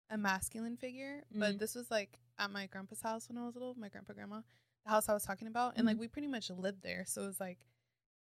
a 0.10 0.17
masculine 0.17 0.78
figure, 0.78 1.24
but 1.32 1.56
Mhm. 1.56 1.60
this 1.60 1.76
was 1.76 1.91
like 1.91 2.19
at 2.39 2.52
my 2.52 2.67
grandpa's 2.67 3.02
house 3.02 3.30
when 3.30 3.38
I 3.38 3.46
was 3.46 3.56
little, 3.56 3.76
my 3.76 3.89
grandpa 3.89 4.13
grandma, 4.13 4.41
the 4.86 4.91
house 4.91 5.10
I 5.10 5.13
was 5.13 5.24
talking 5.24 5.48
about, 5.48 5.74
and 5.78 5.86
like 5.86 5.98
Mhm. 5.98 6.00
we 6.00 6.08
pretty 6.08 6.28
much 6.28 6.50
lived 6.50 6.82
there, 6.84 7.06
so 7.06 7.24
it 7.24 7.28
was 7.28 7.39
like. 7.39 7.60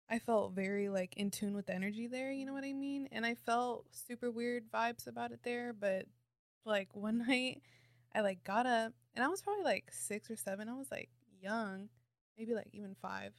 I 0.10 0.20
felt 0.20 0.54
very 0.54 0.90
like 0.90 1.16
in 1.18 1.32
tune 1.32 1.56
with 1.56 1.68
the 1.68 1.74
energy 1.74 2.08
there, 2.08 2.32
you 2.32 2.46
know 2.46 2.54
what 2.54 2.64
I 2.66 2.74
mean? 2.74 3.08
And 3.12 3.26
I 3.26 3.36
felt 3.36 3.88
super 3.96 4.30
weird 4.32 4.70
vibes 4.72 5.08
about 5.08 5.32
it 5.32 5.42
there, 5.44 5.74
but 5.74 6.08
like 6.66 6.90
one 6.96 7.20
night 7.20 7.64
I 8.14 8.22
like 8.22 8.44
got 8.44 8.66
up 8.66 8.94
and 9.16 9.24
I 9.24 9.28
was 9.30 9.42
probably 9.42 9.64
like 9.64 9.92
six 9.92 10.30
or 10.30 10.36
seven. 10.36 10.70
I 10.70 10.74
was 10.76 10.92
like 10.92 11.10
young, 11.44 11.90
maybe 12.38 12.54
like 12.56 12.70
even 12.72 12.96
five. 13.02 13.34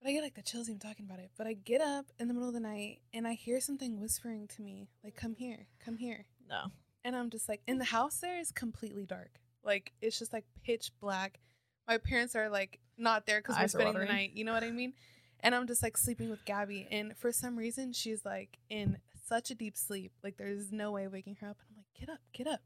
But 0.00 0.08
I 0.08 0.12
get 0.12 0.22
like 0.22 0.34
the 0.34 0.42
chills 0.42 0.68
even 0.68 0.80
talking 0.80 1.04
about 1.04 1.18
it. 1.18 1.30
But 1.36 1.46
I 1.46 1.52
get 1.52 1.80
up 1.82 2.06
in 2.18 2.28
the 2.28 2.34
middle 2.34 2.48
of 2.48 2.54
the 2.54 2.60
night 2.60 3.00
and 3.12 3.26
I 3.28 3.34
hear 3.34 3.60
something 3.60 4.00
whispering 4.00 4.48
to 4.56 4.62
me, 4.62 4.88
like, 5.04 5.14
come 5.14 5.34
here, 5.34 5.66
come 5.84 5.98
here. 5.98 6.24
no. 6.48 6.70
And 7.02 7.16
I'm 7.16 7.30
just 7.30 7.48
like, 7.48 7.62
in 7.66 7.78
the 7.78 7.84
house 7.86 8.18
there 8.18 8.38
is 8.38 8.52
completely 8.52 9.06
dark. 9.06 9.40
Like, 9.64 9.92
it's 10.02 10.18
just 10.18 10.32
like 10.34 10.44
pitch 10.62 10.92
black. 11.00 11.40
My 11.88 11.96
parents 11.96 12.36
are 12.36 12.50
like 12.50 12.78
not 12.98 13.24
there 13.26 13.40
because 13.40 13.56
we're 13.58 13.68
spending 13.68 13.98
the 13.98 14.04
night. 14.04 14.32
You 14.34 14.44
know 14.44 14.52
what 14.52 14.62
I 14.64 14.70
mean? 14.70 14.92
And 15.40 15.54
I'm 15.54 15.66
just 15.66 15.82
like 15.82 15.96
sleeping 15.96 16.28
with 16.28 16.44
Gabby. 16.44 16.86
And 16.90 17.16
for 17.16 17.32
some 17.32 17.56
reason, 17.56 17.94
she's 17.94 18.24
like 18.26 18.58
in 18.68 18.98
such 19.26 19.50
a 19.50 19.54
deep 19.54 19.76
sleep. 19.78 20.12
Like, 20.22 20.36
there's 20.36 20.70
no 20.72 20.92
way 20.92 21.08
waking 21.08 21.36
her 21.40 21.48
up. 21.48 21.56
And 21.60 21.68
I'm 21.70 21.76
like, 21.78 21.86
get 21.98 22.12
up, 22.12 22.20
get 22.34 22.46
up. 22.46 22.60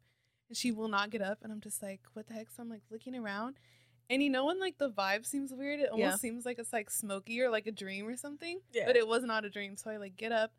And 0.49 0.57
she 0.57 0.73
will 0.73 0.89
not 0.89 1.11
get 1.11 1.23
up. 1.23 1.39
And 1.43 1.53
I'm 1.53 1.61
just 1.61 1.81
like, 1.83 2.01
what 2.15 2.27
the 2.27 2.35
heck? 2.35 2.51
So 2.51 2.63
I'm 2.63 2.69
like 2.69 2.83
looking 2.91 3.15
around. 3.15 3.57
And 4.11 4.23
you 4.23 4.31
know 4.31 4.45
when 4.47 4.61
like 4.61 4.79
the 4.79 4.91
vibe 4.91 5.25
seems 5.27 5.53
weird, 5.53 5.81
it 5.81 5.89
almost 5.91 6.01
Yeah. 6.13 6.17
seems 6.17 6.45
like 6.45 6.59
it's 6.59 6.73
like 6.73 6.91
smoky 6.91 7.41
or 7.41 7.49
like 7.51 7.67
a 7.67 7.73
dream 7.73 8.07
or 8.07 8.17
something. 8.17 8.61
Yeah. 8.73 8.85
But 8.87 8.97
it 8.97 9.09
was 9.09 9.23
not 9.25 9.45
a 9.45 9.51
dream. 9.51 9.77
So 9.77 9.91
I 9.91 9.97
like 9.97 10.17
get 10.17 10.33
up. 10.33 10.53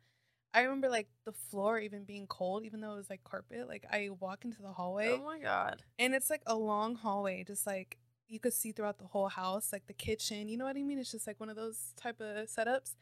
I 0.54 0.62
remember 0.62 0.88
like 0.88 1.08
the 1.24 1.32
floor 1.32 1.78
even 1.78 2.04
being 2.04 2.26
cold, 2.26 2.64
even 2.64 2.80
though 2.80 2.92
it 2.94 2.96
was 2.96 3.10
like 3.10 3.22
carpet. 3.24 3.68
Like 3.68 3.84
I 3.90 4.08
walk 4.20 4.44
into 4.44 4.62
the 4.62 4.72
hallway 4.72 5.10
Oh 5.20 5.24
my 5.24 5.38
god. 5.38 5.82
and 5.98 6.14
it's 6.14 6.30
like 6.30 6.42
a 6.46 6.56
long 6.56 6.94
hallway, 6.96 7.44
just 7.44 7.66
like 7.66 7.98
you 8.28 8.40
could 8.40 8.52
see 8.54 8.72
throughout 8.72 8.98
the 8.98 9.04
whole 9.06 9.28
house, 9.28 9.72
like 9.72 9.86
the 9.86 9.92
kitchen. 9.92 10.48
You 10.48 10.56
know 10.56 10.64
what 10.64 10.76
I 10.76 10.82
mean? 10.82 10.98
It's 10.98 11.12
just 11.12 11.26
like 11.26 11.38
one 11.38 11.48
of 11.48 11.56
those 11.56 11.92
type 11.96 12.20
of 12.20 12.48
setups. 12.48 12.94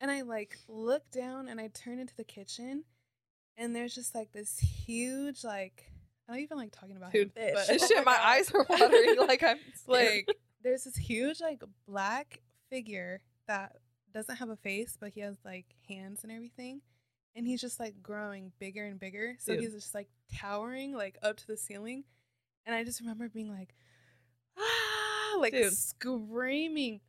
And 0.00 0.10
I 0.10 0.20
like 0.22 0.58
look 0.68 1.10
down 1.10 1.48
and 1.48 1.60
I 1.60 1.68
turn 1.68 1.98
into 1.98 2.14
the 2.16 2.24
kitchen, 2.24 2.84
and 3.56 3.74
there's 3.74 3.94
just 3.94 4.14
like 4.14 4.32
this 4.32 4.58
huge 4.58 5.42
like 5.44 5.90
I 6.30 6.34
don't 6.34 6.42
even 6.42 6.58
like 6.58 6.70
talking 6.70 6.96
about 6.96 7.12
Dude, 7.12 7.32
him, 7.34 7.52
but 7.54 7.66
bitch. 7.68 7.88
Shit, 7.88 7.98
Oh 7.98 8.04
my, 8.04 8.12
my 8.12 8.18
eyes 8.22 8.50
are 8.52 8.64
watering. 8.68 9.16
like 9.26 9.42
I'm 9.42 9.58
like 9.88 10.28
there's 10.62 10.84
this 10.84 10.96
huge 10.96 11.40
like 11.40 11.62
black 11.86 12.40
figure 12.70 13.20
that 13.48 13.76
doesn't 14.12 14.36
have 14.36 14.48
a 14.48 14.56
face 14.56 14.96
but 15.00 15.10
he 15.10 15.20
has 15.20 15.36
like 15.44 15.66
hands 15.88 16.20
and 16.22 16.32
everything 16.32 16.80
and 17.34 17.46
he's 17.46 17.60
just 17.60 17.78
like 17.78 18.02
growing 18.02 18.52
bigger 18.58 18.84
and 18.84 18.98
bigger 18.98 19.36
so 19.38 19.52
Dude. 19.52 19.62
he's 19.62 19.72
just 19.72 19.94
like 19.94 20.08
towering 20.34 20.92
like 20.92 21.16
up 21.22 21.36
to 21.36 21.46
the 21.46 21.56
ceiling 21.56 22.04
and 22.66 22.74
i 22.74 22.82
just 22.84 23.00
remember 23.00 23.28
being 23.28 23.50
like 23.50 23.74
ah 24.58 25.38
like 25.38 25.52
Dude. 25.52 25.72
screaming 25.72 27.00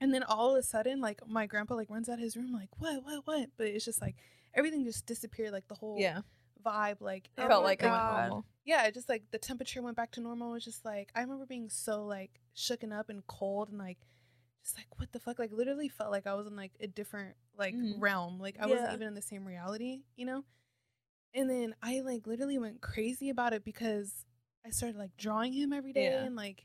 and 0.00 0.12
then 0.12 0.22
all 0.22 0.52
of 0.52 0.58
a 0.58 0.62
sudden 0.62 1.00
like 1.00 1.20
my 1.26 1.46
grandpa 1.46 1.74
like 1.74 1.90
runs 1.90 2.08
out 2.08 2.14
of 2.14 2.20
his 2.20 2.36
room 2.36 2.52
like 2.52 2.68
what 2.78 3.02
what 3.04 3.26
what 3.26 3.48
but 3.56 3.66
it's 3.66 3.84
just 3.84 4.02
like 4.02 4.16
everything 4.54 4.84
just 4.84 5.06
disappeared 5.06 5.52
like 5.52 5.66
the 5.68 5.74
whole 5.74 5.96
yeah. 5.98 6.20
Vibe 6.64 7.00
like 7.00 7.28
Oh 7.38 7.44
It 7.44 7.48
felt 7.48 7.62
my 7.62 7.68
like 7.68 7.82
normal. 7.82 8.44
yeah, 8.64 8.90
just 8.90 9.08
like 9.08 9.24
the 9.30 9.38
temperature 9.38 9.82
went 9.82 9.96
back 9.96 10.10
to 10.12 10.20
normal. 10.20 10.50
It 10.50 10.54
was 10.54 10.64
just 10.64 10.84
like 10.84 11.10
I 11.14 11.20
remember 11.22 11.46
being 11.46 11.68
so 11.68 12.04
like 12.04 12.40
shooken 12.56 12.92
up 12.98 13.08
and 13.08 13.26
cold 13.26 13.68
and 13.70 13.78
like 13.78 13.98
just 14.64 14.76
like 14.76 14.86
what 14.98 15.12
the 15.12 15.20
fuck? 15.20 15.38
Like 15.38 15.52
literally 15.52 15.88
felt 15.88 16.10
like 16.10 16.26
I 16.26 16.34
was 16.34 16.46
in 16.46 16.56
like 16.56 16.72
a 16.80 16.86
different 16.86 17.34
like 17.56 17.74
Mhm. 17.74 17.94
realm. 18.00 18.38
Like 18.38 18.56
I 18.60 18.66
wasn't 18.66 18.92
even 18.92 19.08
in 19.08 19.14
the 19.14 19.22
same 19.22 19.44
reality, 19.46 20.02
you 20.16 20.26
know? 20.26 20.44
And 21.34 21.48
then 21.48 21.74
I 21.82 22.00
like 22.00 22.26
literally 22.26 22.58
went 22.58 22.80
crazy 22.80 23.28
about 23.30 23.52
it 23.52 23.64
because 23.64 24.24
I 24.66 24.70
started 24.70 24.98
like 24.98 25.16
drawing 25.16 25.52
him 25.52 25.72
every 25.72 25.92
day 25.92 26.04
Yeah. 26.04 26.24
and 26.24 26.34
like 26.36 26.64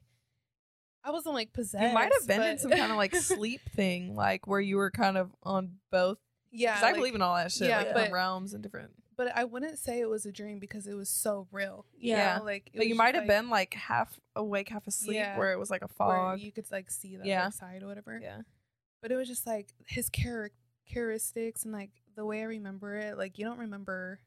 I 1.06 1.12
wasn't 1.12 1.36
like 1.36 1.52
possessed. 1.54 1.84
You 1.86 1.94
might 1.94 2.12
have 2.14 2.26
been 2.28 2.42
in 2.42 2.58
some 2.58 2.72
kind 2.72 2.90
of 2.92 2.98
like 2.98 3.14
sleep 3.16 3.60
thing, 3.76 4.16
like 4.16 4.48
where 4.48 4.62
you 4.62 4.78
were 4.78 4.90
kind 4.90 5.18
of 5.18 5.32
on 5.44 5.74
both. 5.92 6.18
yeah, 6.50 6.76
Because 6.76 6.90
I 6.90 6.94
believe 6.94 7.14
in 7.16 7.22
all 7.22 7.36
that 7.36 7.52
shit, 7.52 7.68
yeah, 7.68 7.80
like 7.80 7.94
but- 7.94 8.12
realms 8.12 8.54
and 8.54 8.64
different. 8.64 8.92
But 9.16 9.36
I 9.36 9.44
wouldn't 9.44 9.78
say 9.80 10.00
it 10.00 10.10
was 10.10 10.26
a 10.26 10.32
dream 10.32 10.60
because 10.60 10.88
it 10.88 10.94
was 10.96 11.10
so 11.10 11.48
real. 11.52 11.86
you 11.98 12.12
Yeah. 12.12 12.38
know? 12.40 12.44
like 12.46 12.70
it 12.74 12.78
But 12.78 12.88
you 12.88 12.96
might 12.96 13.16
have 13.16 13.24
like, 13.24 13.28
been 13.30 13.50
like 13.50 13.74
half 13.74 14.20
awake, 14.36 14.70
half 14.70 14.88
asleep, 14.88 15.16
Yeah. 15.18 15.38
where 15.38 15.52
it 15.54 15.58
was 15.60 15.70
like 15.70 15.82
a 15.84 15.88
fog. 15.88 16.40
you 16.40 16.52
could 16.52 16.70
like 16.72 16.90
see 16.92 17.16
the 17.18 17.26
Yeah. 17.26 17.50
side 17.50 17.84
or 17.84 17.88
whatever. 17.88 18.20
yeah. 18.22 18.42
but 19.02 19.12
it 19.12 19.16
was 19.18 19.28
just 19.28 19.46
like 19.46 19.74
his 19.86 20.10
char- 20.10 20.52
characteristics 20.88 21.64
and 21.64 21.74
like 21.74 21.92
the 22.16 22.26
way 22.26 22.42
I 22.42 22.46
remember 22.46 22.96
it. 22.96 23.18
Like 23.18 23.38
you 23.38 23.46
don't 23.46 23.60
remember 23.60 24.20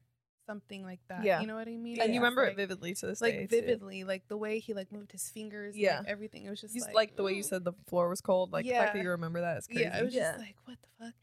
something 0.46 0.84
like 0.84 1.00
that. 1.08 1.24
Yeah. 1.24 1.40
you 1.40 1.46
know 1.46 1.54
what 1.56 1.66
I 1.68 1.76
mean. 1.76 1.94
And 2.00 2.08
It's 2.10 2.14
you 2.14 2.20
remember 2.20 2.42
like, 2.44 2.52
it 2.52 2.56
vividly 2.56 2.94
to 2.94 3.06
this 3.06 3.20
like 3.20 3.32
day. 3.34 3.46
too. 3.46 3.60
vividly, 3.60 4.04
like 4.04 4.28
the 4.28 4.36
way 4.36 4.58
he 4.58 4.74
like 4.74 4.92
moved 4.92 5.12
his 5.12 5.28
fingers. 5.28 5.74
and, 5.74 5.82
Yeah. 5.82 5.98
like, 6.00 6.08
everything. 6.08 6.44
It 6.44 6.50
was 6.50 6.60
just 6.60 6.74
You 6.74 6.82
like, 6.82 6.94
like, 6.94 7.16
the 7.16 7.22
way 7.22 7.32
you 7.32 7.42
said 7.42 7.64
the 7.64 7.72
floor 7.88 8.08
was 8.08 8.20
cold. 8.20 8.52
Like 8.52 8.64
the 8.64 8.72
fact 8.72 8.92
that 8.92 8.98
Yeah. 8.98 9.04
you 9.04 9.10
remember 9.10 9.40
that 9.40 9.58
is 9.58 9.66
crazy. 9.66 9.82
yeah, 9.82 9.98
it 9.98 10.04
was 10.04 10.14
Yeah. 10.14 10.32
just 10.32 10.38
like 10.40 10.56
what 10.66 10.78
the 10.82 11.04
fuck. 11.04 11.14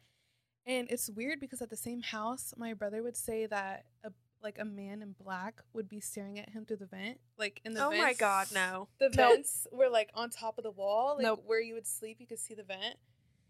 And 0.65 0.87
it's 0.89 1.09
weird 1.09 1.39
because 1.39 1.61
at 1.61 1.69
the 1.69 1.77
same 1.77 2.01
house, 2.01 2.53
my 2.57 2.73
brother 2.73 3.03
would 3.03 3.17
say 3.17 3.45
that 3.47 3.85
a 4.03 4.11
like 4.41 4.57
a 4.59 4.65
man 4.65 5.01
in 5.01 5.13
black 5.23 5.61
would 5.71 5.87
be 5.87 6.01
staring 6.01 6.37
at 6.37 6.49
him 6.49 6.65
through 6.65 6.75
the 6.77 6.85
vent, 6.85 7.17
like 7.37 7.61
in 7.63 7.73
the. 7.73 7.85
Oh 7.85 7.91
my 7.91 8.13
god, 8.13 8.47
no. 8.53 8.89
The 8.99 9.05
Nope. 9.05 9.15
vents 9.35 9.67
were 9.71 9.89
like 9.89 10.09
on 10.15 10.29
top 10.29 10.57
of 10.57 10.65
the 10.65 10.71
wall, 10.71 11.15
like 11.15 11.23
Nope. 11.23 11.43
where 11.45 11.61
you 11.61 11.73
would 11.75 11.87
sleep, 11.87 12.17
you 12.19 12.27
could 12.27 12.39
see 12.39 12.53
the 12.53 12.63
vent. 12.63 12.97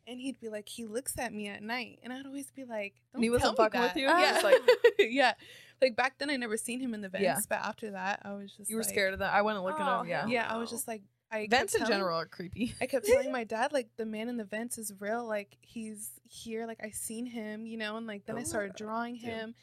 And 0.05 0.19
he'd 0.19 0.37
be 0.39 0.49
like, 0.49 0.67
he 0.67 0.85
looks 0.85 1.17
at 1.17 1.33
me 1.33 1.47
at 1.47 1.63
night, 1.63 1.99
and 2.03 2.11
I'd 2.11 2.25
always 2.25 2.51
be 2.51 2.65
like, 2.65 2.93
Don't 3.13 3.23
he 3.23 3.29
wasn't 3.29 3.55
tell 3.55 3.65
me 3.65 3.69
fucking 3.69 3.81
with 3.81 3.95
you? 3.95 4.03
Yeah, 4.07 4.33
was 4.33 4.43
like- 4.43 4.61
yeah. 4.99 5.33
Like 5.81 5.95
back 5.95 6.19
then, 6.19 6.29
I 6.29 6.35
never 6.35 6.57
seen 6.57 6.81
him 6.81 6.93
in 6.93 6.99
the 7.01 7.07
vents, 7.09 7.23
Yeah. 7.23 7.39
but 7.47 7.59
after 7.59 7.91
that, 7.91 8.19
I 8.25 8.33
was 8.33 8.51
just 8.51 8.69
you 8.69 8.75
were 8.75 8.81
like- 8.81 8.89
scared 8.89 9.13
of 9.13 9.19
that. 9.19 9.33
I 9.33 9.41
went 9.43 9.63
looking 9.63 9.85
Oh, 9.85 10.01
him. 10.01 10.09
Yeah. 10.09 10.27
Yeah, 10.27 10.45
I 10.53 10.57
was 10.57 10.69
just 10.69 10.87
like, 10.89 11.03
I 11.33 11.47
Vents 11.49 11.73
in 11.73 11.85
general 11.85 12.19
are 12.19 12.25
creepy. 12.27 12.75
I 12.81 12.85
kept 12.85 13.07
telling 13.07 13.31
my 13.31 13.43
dad 13.43 13.73
like 13.73 13.89
the 13.97 14.05
man 14.05 14.29
in 14.29 14.37
the 14.37 14.43
vents 14.43 14.77
is 14.77 14.93
real. 14.99 15.25
Like 15.25 15.57
he's 15.61 16.11
here. 16.29 16.67
Like 16.67 16.79
I 16.83 16.91
seen 16.91 17.25
him, 17.25 17.65
you 17.65 17.77
know. 17.77 17.97
And 17.97 18.05
like 18.05 18.25
then 18.25 18.35
Oh 18.35 18.39
I 18.39 18.43
started 18.43 18.75
drawing 18.75 19.15
dude. 19.15 19.23
him, 19.23 19.55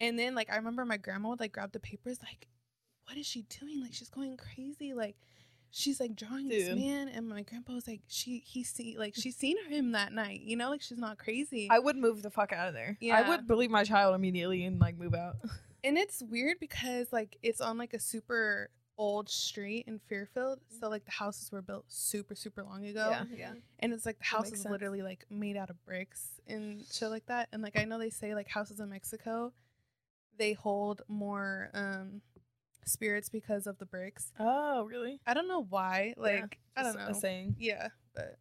and 0.00 0.18
then 0.18 0.34
like 0.34 0.50
I 0.50 0.56
remember 0.56 0.84
my 0.84 0.96
grandma 0.96 1.28
would 1.30 1.40
like 1.40 1.52
grab 1.52 1.72
the 1.72 1.80
papers. 1.80 2.18
Like, 2.22 2.48
what 3.04 3.18
is 3.18 3.26
she 3.26 3.42
doing? 3.42 3.82
Like 3.82 3.92
she's 3.92 4.08
going 4.08 4.36
crazy. 4.38 4.94
Like 4.94 5.16
she's 5.70 6.00
like 6.00 6.16
drawing 6.16 6.48
this 6.48 6.68
man, 6.74 7.08
and 7.08 7.28
my 7.28 7.42
grandpa 7.42 7.74
was 7.74 7.86
like, 7.86 8.00
she 8.08 8.42
he 8.46 8.64
see 8.64 8.96
like 8.98 9.14
she 9.14 9.30
seen 9.30 9.56
him 9.68 9.92
that 9.92 10.12
night. 10.12 10.40
You 10.40 10.56
know, 10.56 10.70
like 10.70 10.80
she's 10.82 10.98
not 10.98 11.18
crazy. 11.18 11.68
I 11.70 11.78
would 11.80 11.96
move 11.96 12.22
the 12.22 12.30
fuck 12.30 12.52
out 12.52 12.68
of 12.68 12.74
there. 12.74 12.96
yeah 13.00 13.18
I 13.18 13.28
would 13.28 13.46
believe 13.46 13.70
my 13.70 13.84
child 13.84 14.14
immediately 14.14 14.64
and 14.64 14.80
like 14.80 14.98
move 14.98 15.14
out. 15.14 15.36
and 15.84 15.98
it's 15.98 16.22
weird 16.22 16.58
because 16.60 17.12
like 17.12 17.36
it's 17.42 17.60
on 17.60 17.78
like 17.78 17.94
a 17.94 18.00
super 18.00 18.70
old 19.00 19.30
street 19.30 19.86
in 19.88 19.98
Fairfield. 19.98 20.60
So 20.78 20.90
like 20.90 21.06
the 21.06 21.10
houses 21.10 21.50
were 21.50 21.62
built 21.62 21.86
super 21.88 22.34
super 22.34 22.62
long 22.62 22.84
ago. 22.84 23.08
Yeah, 23.10 23.24
yeah. 23.34 23.52
And 23.78 23.94
it's 23.94 24.04
like 24.04 24.18
the 24.18 24.26
house 24.26 24.52
is 24.52 24.60
sense. 24.60 24.70
literally 24.70 25.00
like 25.00 25.24
made 25.30 25.56
out 25.56 25.70
of 25.70 25.82
bricks 25.86 26.38
and 26.46 26.84
shit 26.92 27.08
like 27.08 27.24
that. 27.26 27.48
And 27.50 27.62
like 27.62 27.78
I 27.78 27.84
know 27.84 27.98
they 27.98 28.10
say 28.10 28.34
like 28.34 28.48
houses 28.48 28.78
in 28.78 28.90
Mexico, 28.90 29.54
they 30.36 30.52
hold 30.52 31.00
more 31.08 31.70
um 31.72 32.20
spirits 32.84 33.30
because 33.30 33.66
of 33.66 33.78
the 33.78 33.86
bricks. 33.86 34.32
Oh, 34.38 34.84
really? 34.84 35.18
I 35.26 35.32
don't 35.32 35.48
know 35.48 35.66
why. 35.68 36.12
Like 36.18 36.58
I 36.76 36.82
don't 36.82 36.96
know. 36.96 37.08
A 37.08 37.14
saying. 37.14 37.56
Yeah, 37.58 37.88
but 38.14 38.36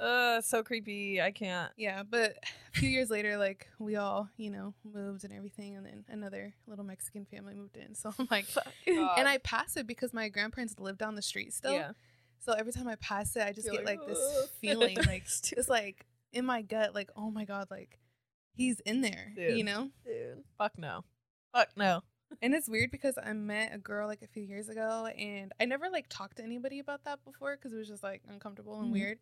Uh, 0.00 0.40
so 0.40 0.62
creepy. 0.62 1.20
I 1.20 1.30
can't. 1.30 1.70
yeah, 1.76 2.02
but 2.02 2.36
a 2.74 2.78
few 2.78 2.88
years 2.88 3.10
later, 3.10 3.36
like 3.36 3.68
we 3.78 3.96
all 3.96 4.28
you 4.36 4.50
know 4.50 4.74
moved 4.84 5.24
and 5.24 5.32
everything, 5.32 5.76
and 5.76 5.84
then 5.86 6.04
another 6.08 6.54
little 6.66 6.84
Mexican 6.84 7.24
family 7.24 7.54
moved 7.54 7.76
in. 7.76 7.94
So 7.94 8.12
I'm 8.18 8.28
like, 8.30 8.46
and 8.86 9.28
I 9.28 9.38
pass 9.38 9.76
it 9.76 9.86
because 9.86 10.12
my 10.12 10.28
grandparents 10.28 10.74
live 10.78 10.98
down 10.98 11.14
the 11.14 11.22
street 11.22 11.52
still. 11.54 11.72
yeah. 11.74 11.92
So 12.40 12.52
every 12.54 12.72
time 12.72 12.88
I 12.88 12.96
pass 12.96 13.36
it, 13.36 13.42
I 13.42 13.52
just 13.52 13.66
You're 13.66 13.76
get 13.76 13.84
like, 13.84 14.00
like, 14.00 14.08
this 14.08 14.48
feeling, 14.60 14.96
like 15.06 15.24
It's 15.52 15.68
like 15.68 16.06
in 16.32 16.44
my 16.44 16.62
gut, 16.62 16.94
like, 16.94 17.10
oh 17.14 17.30
my 17.30 17.44
god, 17.44 17.68
like 17.70 17.98
he's 18.54 18.80
in 18.80 19.00
there, 19.00 19.32
you 19.36 19.62
know. 19.64 19.90
Dude. 20.04 20.42
Fuck 20.58 20.76
no. 20.78 21.04
Fuck 21.54 21.68
no. 21.76 22.02
And 22.40 22.54
it's 22.54 22.66
weird 22.68 22.90
because 22.90 23.18
I 23.22 23.32
met 23.34 23.74
a 23.74 23.78
girl 23.78 24.08
like 24.08 24.22
a 24.22 24.26
few 24.26 24.42
years 24.42 24.68
ago, 24.70 25.06
and 25.18 25.52
I 25.60 25.66
never 25.66 25.90
like 25.90 26.06
talked 26.08 26.38
to 26.38 26.42
anybody 26.42 26.78
about 26.78 27.04
that 27.04 27.22
before 27.24 27.56
because 27.56 27.74
it 27.74 27.76
was 27.76 27.88
just 27.88 28.02
like 28.02 28.22
uncomfortable 28.28 28.80
and 28.80 28.88
Mhm. 28.88 28.92
weird. 28.92 29.18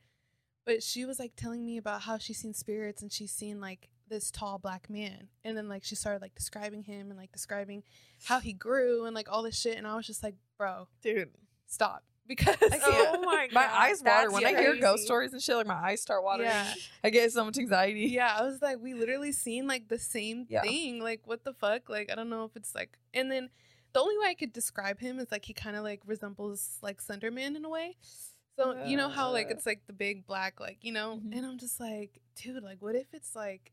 But 0.67 0.83
she 0.83 1.05
was 1.05 1.19
like 1.19 1.33
telling 1.37 1.65
me 1.65 1.77
about 1.79 2.03
how 2.03 2.19
she's 2.19 2.39
seen 2.39 2.55
spirits 2.55 3.03
and 3.03 3.11
she's 3.13 3.33
seen 3.33 3.61
like 3.61 3.89
this 4.09 4.31
tall 4.31 4.59
black 4.59 4.91
man, 4.91 5.29
and 5.45 5.57
then 5.57 5.69
like 5.69 5.85
she 5.85 5.95
started 5.95 6.21
like 6.21 6.35
describing 6.35 6.83
him 6.83 7.11
and 7.11 7.19
like 7.19 7.33
describing 7.33 7.83
how 8.25 8.41
he 8.41 8.53
grew 8.53 9.05
and 9.07 9.15
like 9.15 9.31
all 9.31 9.43
this 9.43 9.59
shit, 9.59 9.77
and 9.79 9.87
I 9.87 9.95
was 9.97 10.07
just 10.07 10.23
like, 10.23 10.35
bro, 10.59 10.89
Dude. 11.03 11.31
stop 11.67 12.03
because 12.27 12.57
I. 12.61 12.79
Oh 13.13 13.21
my 13.23 13.47
god. 13.49 13.55
My 13.55 13.67
eyes 13.73 14.03
water 14.05 14.29
that's 14.29 14.33
when 14.33 14.45
I 14.47 14.51
hear 14.61 14.77
ghost 14.77 15.05
stories 15.05 15.33
and 15.33 15.41
shit. 15.43 15.57
Like 15.57 15.67
my 15.67 15.75
eyes 15.75 16.01
start 16.03 16.23
watering. 16.23 16.49
Yeah. 16.51 16.75
I 17.03 17.11
get 17.11 17.33
so 17.33 17.45
much 17.45 17.57
anxiety. 17.59 18.03
yeah, 18.09 18.37
I 18.39 18.43
was 18.43 18.61
like, 18.63 18.79
we 18.81 18.95
literally 18.95 19.33
seen 19.33 19.67
like 19.67 19.89
the 19.89 19.99
same 19.99 20.47
Yeah. 20.49 20.63
thing. 20.63 21.01
Like, 21.03 21.23
what 21.25 21.43
the 21.45 21.53
fuck? 21.53 21.89
Like, 21.89 22.11
I 22.11 22.15
don't 22.15 22.29
know 22.31 22.45
if 22.45 22.55
it's 22.57 22.75
like, 22.75 22.99
and 23.15 23.31
then 23.33 23.49
the 23.93 24.01
only 24.01 24.17
way 24.19 24.27
I 24.29 24.35
could 24.35 24.53
describe 24.53 25.01
him 25.01 25.19
is 25.19 25.31
like 25.33 25.45
he 25.45 25.53
kind 25.55 25.75
of 25.77 25.83
like 25.85 26.03
resembles 26.07 26.79
like 26.83 27.01
Slenderman 27.03 27.57
in 27.57 27.65
a 27.65 27.69
way. 27.69 27.97
So 28.61 28.85
you 28.85 28.97
know 28.97 29.09
how 29.09 29.31
like 29.33 29.49
it's 29.51 29.65
like 29.67 29.87
the 29.87 29.93
big 29.93 30.27
black, 30.27 30.61
like 30.61 30.79
you 30.83 30.93
know, 30.93 31.17
Mhm. 31.25 31.37
and 31.37 31.47
I'm 31.47 31.59
just 31.59 31.81
like, 31.81 32.21
dude, 32.37 32.63
like, 32.63 32.81
what 32.83 32.95
if 32.95 33.13
it's 33.15 33.35
like 33.35 33.73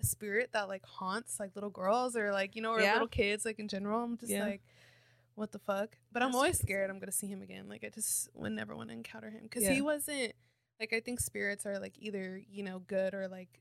a 0.00 0.04
spirit 0.04 0.50
that 0.52 0.68
like 0.68 0.84
haunts 0.84 1.38
like 1.40 1.54
little 1.54 1.70
girls 1.70 2.16
or 2.16 2.32
like 2.32 2.56
you 2.56 2.62
know 2.62 2.72
or 2.72 2.80
Yeah. 2.80 2.94
little 2.94 3.08
kids 3.08 3.44
like 3.44 3.58
in 3.58 3.68
general? 3.68 4.02
I'm 4.02 4.16
just 4.18 4.32
Yeah. 4.32 4.44
like. 4.44 4.62
What 5.34 5.52
the 5.52 5.58
fuck? 5.58 5.98
But 6.12 6.22
I'm 6.22 6.34
always 6.34 6.56
crazy. 6.56 6.62
scared 6.62 6.88
I'm 6.90 6.98
gonna 6.98 7.12
see 7.12 7.26
him 7.26 7.42
again. 7.42 7.68
Like 7.68 7.84
I 7.84 7.90
just 7.90 8.30
would 8.34 8.52
never 8.52 8.74
want 8.74 8.88
to 8.88 8.94
encounter 8.94 9.28
him 9.28 9.42
because 9.42 9.64
Yeah. 9.64 9.72
he 9.74 9.82
wasn't 9.82 10.32
like 10.80 10.94
I 10.94 11.00
think 11.00 11.20
spirits 11.20 11.66
are 11.66 11.78
like 11.78 11.98
either 11.98 12.38
you 12.38 12.62
know 12.62 12.78
good 12.78 13.12
or 13.12 13.28
like 13.28 13.60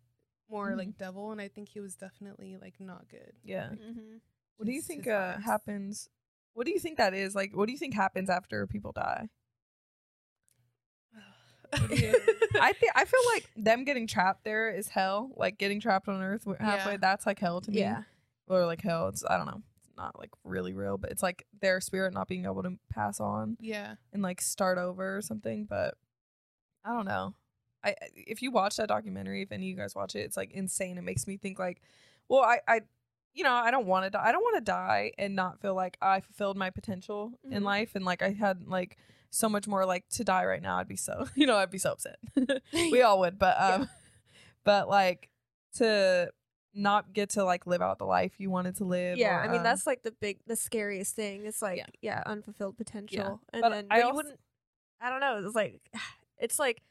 more 0.49 0.71
Mhm. 0.71 0.78
like 0.78 0.97
devil, 0.97 1.32
and 1.34 1.41
I 1.41 1.49
think 1.49 1.67
he 1.69 1.82
was 1.82 1.95
definitely 1.97 2.56
like 2.58 2.80
not 2.80 3.10
good. 3.10 3.34
Yeah. 3.43 3.71
Mhm. 3.71 4.21
What 4.56 4.65
do 4.67 4.71
you 4.71 4.82
think 4.82 5.06
uh, 5.08 5.38
happens? 5.39 6.10
What 6.54 6.65
do 6.65 6.71
you 6.71 6.80
think 6.80 6.97
that 6.97 7.13
is? 7.13 7.36
Like, 7.36 7.54
what 7.54 7.65
do 7.65 7.73
you 7.73 7.78
think 7.78 7.93
happens 7.93 8.30
after 8.30 8.65
people 8.67 8.93
die? 8.93 9.28
I 11.73 12.73
think 12.73 12.91
I 12.95 13.06
feel 13.06 13.19
like 13.34 13.49
them 13.56 13.84
getting 13.86 14.08
trapped 14.08 14.43
there 14.43 14.69
is 14.69 14.88
hell. 14.89 15.32
Like 15.36 15.58
getting 15.58 15.80
trapped 15.80 16.08
on 16.08 16.21
Earth 16.21 16.45
halfway, 16.60 16.93
Yeah. 16.93 16.97
that's 16.97 17.25
like 17.25 17.39
hell 17.39 17.62
to 17.62 17.71
me. 17.71 17.80
Yeah. 17.80 18.04
Or 18.47 18.65
like 18.65 18.82
hell. 18.82 19.08
It's 19.10 19.23
I 19.28 19.38
don't 19.38 19.45
know. 19.47 19.62
It's 19.80 19.89
not 19.97 20.17
like 20.19 20.30
really 20.43 20.73
real, 20.73 20.97
but 20.97 21.12
it's 21.12 21.23
like 21.23 21.45
their 21.62 21.82
spirit 21.82 22.13
not 22.13 22.28
being 22.28 22.45
able 22.45 22.63
to 22.63 22.78
pass 22.89 23.19
on 23.19 23.58
yeah, 23.60 23.95
and 24.13 24.21
like 24.21 24.41
start 24.41 24.78
over 24.78 25.17
or 25.17 25.21
something. 25.21 25.65
But 25.65 25.95
I 26.84 26.93
don't 26.93 27.06
know. 27.06 27.34
I 27.84 27.95
if 28.15 28.41
you 28.41 28.51
watch 28.51 28.78
that 28.78 28.88
documentary, 28.88 29.41
if 29.41 29.51
any 29.51 29.65
of 29.65 29.69
you 29.69 29.75
guys 29.75 29.95
watch 29.95 30.15
it, 30.15 30.19
it's 30.19 30.38
like 30.38 30.51
insane. 30.51 30.97
It 30.97 31.04
makes 31.04 31.28
me 31.28 31.38
think 31.38 31.60
like, 31.60 31.82
well, 32.30 32.41
I 32.41 32.60
I 32.67 32.82
you 33.34 33.43
know 33.43 33.54
I 33.54 33.69
don't 33.71 33.86
want 33.88 34.06
to 34.06 34.10
die. 34.12 34.23
I 34.25 34.32
don't 34.32 34.41
want 34.43 34.56
to 34.58 34.62
die 34.71 35.12
and 35.17 35.36
not 35.36 35.60
feel 35.62 35.75
like 35.75 35.97
I 36.01 36.19
fulfilled 36.21 36.58
my 36.58 36.69
potential 36.69 37.34
in 37.49 37.62
Mhm. 37.63 37.65
life 37.65 37.95
and 37.95 38.06
like 38.06 38.21
I 38.21 38.32
had 38.32 38.67
like 38.67 38.97
so 39.36 39.50
much 39.50 39.67
more 39.67 39.86
like 39.86 40.08
to 40.12 40.24
die 40.24 40.45
right 40.45 40.62
now. 40.62 40.78
I'd 40.78 40.88
be 40.88 40.95
so 40.95 41.28
you 41.36 41.45
know 41.45 41.58
I'd 41.58 41.71
be 41.71 41.78
so 41.78 41.91
upset. 41.91 42.17
we 42.74 43.02
all 43.02 43.19
would, 43.19 43.38
but 43.39 43.60
um, 43.60 43.89
but 44.63 44.88
like 44.89 45.30
to 45.76 46.32
not 46.74 47.13
get 47.13 47.30
to 47.32 47.43
like 47.43 47.65
live 47.65 47.82
out 47.82 47.98
the 48.00 48.06
life 48.06 48.34
you 48.38 48.50
wanted 48.50 48.76
to 48.78 48.84
live. 48.84 49.17
Yeah, 49.17 49.38
or, 49.38 49.41
I 49.41 49.48
mean 49.48 49.58
um, 49.58 49.63
that's 49.63 49.88
like 49.88 50.04
the 50.04 50.12
big, 50.12 50.39
the 50.45 50.56
scariest 50.56 51.15
thing. 51.15 51.45
It's 51.45 51.62
like, 51.62 51.78
Yeah. 51.78 51.86
yeah, 52.02 52.24
unfulfilled 52.26 52.78
potential, 52.78 53.39
and 53.54 53.62
But 53.62 53.69
then 53.69 53.88
I 53.89 54.02
also- 54.02 54.15
wouldn't. 54.15 54.39
I 55.02 55.10
don't 55.10 55.19
know. 55.19 55.41
It's 55.45 55.56
like, 55.56 55.82
it's 56.38 56.58
like, 56.60 56.82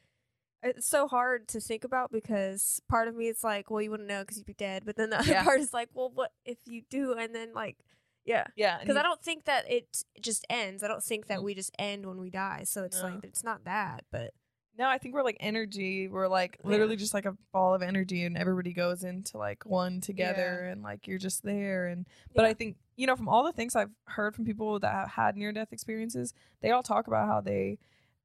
it's 0.62 0.86
so 0.86 1.06
hard 1.08 1.48
to 1.48 1.60
think 1.60 1.84
about 1.84 2.10
because 2.12 2.80
part 2.88 3.08
of 3.08 3.14
me 3.14 3.28
it's 3.28 3.44
like, 3.44 3.70
well, 3.70 3.82
you 3.82 3.90
wouldn't 3.90 4.08
know 4.08 4.20
because 4.22 4.38
you'd 4.38 4.46
be 4.46 4.54
dead, 4.54 4.84
but 4.86 4.96
then 4.96 5.10
the 5.10 5.18
other 5.18 5.32
Yeah. 5.32 5.44
part 5.44 5.60
is 5.60 5.72
like, 5.74 5.88
well, 5.92 6.10
what 6.14 6.32
if 6.46 6.58
you 6.66 6.82
do? 6.88 7.12
And 7.14 7.34
then 7.34 7.52
like, 7.54 7.76
yeah, 8.24 8.46
yeah, 8.56 8.78
because 8.80 8.96
I 8.96 9.02
don't 9.02 9.22
think 9.22 9.44
that 9.44 9.70
it 9.70 10.02
just 10.20 10.46
ends. 10.50 10.82
I 10.82 10.88
don't 10.88 11.02
think 11.02 11.26
that 11.26 11.40
Mhm. 11.40 11.44
we 11.44 11.54
just 11.54 11.70
end 11.78 12.06
when 12.06 12.18
we 12.18 12.30
die. 12.30 12.62
So 12.64 12.84
it's 12.84 13.00
No. 13.02 13.08
like 13.08 13.24
it's 13.24 13.44
not 13.44 13.64
that, 13.64 14.04
but 14.10 14.32
No, 14.76 14.88
I 14.88 14.98
think 14.98 15.14
we're 15.14 15.22
like 15.22 15.36
energy. 15.38 16.08
We're 16.08 16.26
like 16.26 16.58
Yeah. 16.64 16.70
literally 16.70 16.96
just 16.96 17.14
like 17.14 17.26
a 17.26 17.36
ball 17.52 17.74
of 17.74 17.82
energy, 17.82 18.24
and 18.24 18.36
everybody 18.36 18.72
goes 18.72 19.04
into 19.04 19.38
like 19.38 19.64
one 19.64 20.00
together, 20.00 20.64
and 20.64 20.82
like 20.82 21.06
you're 21.06 21.18
just 21.18 21.44
there. 21.44 21.86
And 21.86 22.06
but 22.34 22.42
Yeah. 22.42 22.48
I 22.48 22.54
think 22.54 22.76
you 22.96 23.06
know 23.06 23.14
from 23.14 23.28
all 23.28 23.44
the 23.44 23.52
things 23.52 23.76
I've 23.76 23.92
heard 24.06 24.34
from 24.34 24.44
people 24.44 24.80
that 24.80 24.92
have 24.92 25.10
had 25.10 25.36
near 25.36 25.52
death 25.52 25.72
experiences, 25.72 26.34
they 26.60 26.72
all 26.72 26.82
talk 26.82 27.06
about 27.06 27.28
how 27.28 27.40
they 27.40 27.78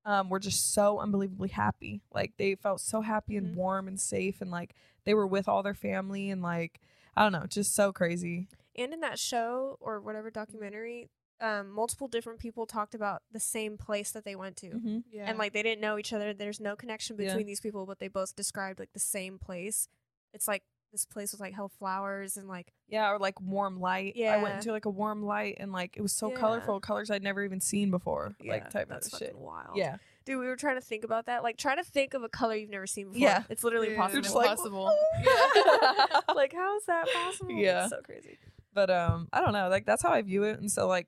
um, 0.06 0.30
were 0.30 0.40
just 0.40 0.74
so 0.74 0.98
unbelievably 1.00 1.50
happy. 1.50 2.02
Like 2.12 2.34
they 2.38 2.56
felt 2.56 2.80
so 2.82 3.02
happy 3.02 3.36
and 3.38 3.56
warm 3.56 3.88
and 3.88 4.00
safe, 4.00 4.42
and 4.42 4.50
like 4.50 4.74
they 5.04 5.14
were 5.14 5.28
with 5.28 5.48
all 5.48 5.62
their 5.62 5.76
family, 5.76 6.32
and 6.32 6.42
like 6.42 6.80
I 7.16 7.22
don't 7.22 7.32
know, 7.34 7.46
just 7.48 7.76
so 7.76 7.92
crazy. 7.94 8.48
And 8.78 8.94
in 8.94 9.00
that 9.02 9.20
show 9.20 9.78
or 9.80 10.00
whatever 10.02 10.30
documentary, 10.32 11.10
um, 11.42 11.70
multiple 11.72 12.08
different 12.08 12.40
people 12.40 12.66
talked 12.66 12.94
about 12.94 13.22
the 13.32 13.40
same 13.40 13.78
place 13.78 14.12
that 14.12 14.26
they 14.26 14.36
went 14.36 14.58
to. 14.58 14.70
Mhm. 14.72 15.04
yeah, 15.10 15.26
and 15.30 15.38
like 15.38 15.54
they 15.54 15.64
didn't 15.64 15.82
know 15.82 15.98
each 15.98 16.12
other. 16.14 16.34
There's 16.34 16.60
no 16.60 16.76
connection 16.76 17.16
Yeah. 17.18 17.28
between 17.30 17.48
these 17.48 17.62
people, 17.62 17.86
but 17.86 18.00
they 18.00 18.08
both 18.10 18.36
described 18.36 18.80
like 18.80 18.92
the 18.94 19.00
same 19.00 19.40
place. 19.40 19.88
It's 20.34 20.48
like 20.48 20.64
this 20.92 21.06
place 21.06 21.32
was 21.32 21.40
like 21.40 21.54
hell 21.54 21.70
flowers 21.70 22.36
and 22.36 22.48
like 22.48 22.74
Yeah, 22.88 23.12
or 23.12 23.20
like 23.20 23.40
warm 23.40 23.80
light. 23.80 24.16
Yeah 24.16 24.34
i 24.34 24.42
went 24.42 24.56
into 24.56 24.72
like 24.72 24.86
a 24.86 24.90
warm 24.90 25.22
light, 25.24 25.56
and 25.60 25.72
like 25.72 25.96
it 25.96 26.02
was 26.02 26.12
so 26.12 26.30
Yeah. 26.32 26.36
colorful, 26.38 26.80
colors 26.82 27.10
I'd 27.12 27.24
never 27.24 27.44
even 27.44 27.62
seen 27.62 27.90
before, 27.92 28.36
like 28.44 28.70
type 28.70 28.90
that's 28.90 29.06
of 29.08 29.14
fucking 29.14 29.28
shit. 29.28 29.38
wild. 29.38 29.78
Yeah. 29.78 29.98
dude, 30.26 30.40
we 30.40 30.46
were 30.48 30.56
trying 30.56 30.76
to 30.76 30.82
think 30.82 31.04
about 31.04 31.26
that. 31.28 31.42
Like 31.42 31.58
trying 31.58 31.78
to 31.78 31.84
think 31.84 32.14
of 32.14 32.22
a 32.24 32.30
color 32.30 32.54
you've 32.56 32.70
never 32.70 32.86
seen 32.86 33.08
before. 33.08 33.20
Yeah. 33.22 33.44
it's 33.50 33.64
literally 33.64 33.88
Dude, 33.88 33.96
impossible. 33.96 34.22
just 34.22 34.36
like, 34.36 34.50
impossible. 34.52 34.96
Yeah. 35.24 36.20
like 36.36 36.54
how 36.54 36.76
is 36.78 36.86
that 36.86 37.08
possible? 37.14 37.52
Yeah. 37.52 37.82
It's 37.84 37.90
so 37.92 38.02
crazy. 38.02 38.38
But 38.74 38.90
um 38.90 39.28
i 39.34 39.40
don't 39.42 39.54
know 39.54 39.68
like 39.70 39.86
that's 39.86 40.04
how 40.04 40.12
i 40.12 40.22
view 40.22 40.44
it 40.44 40.60
and 40.60 40.72
so 40.72 40.88
like 40.88 41.08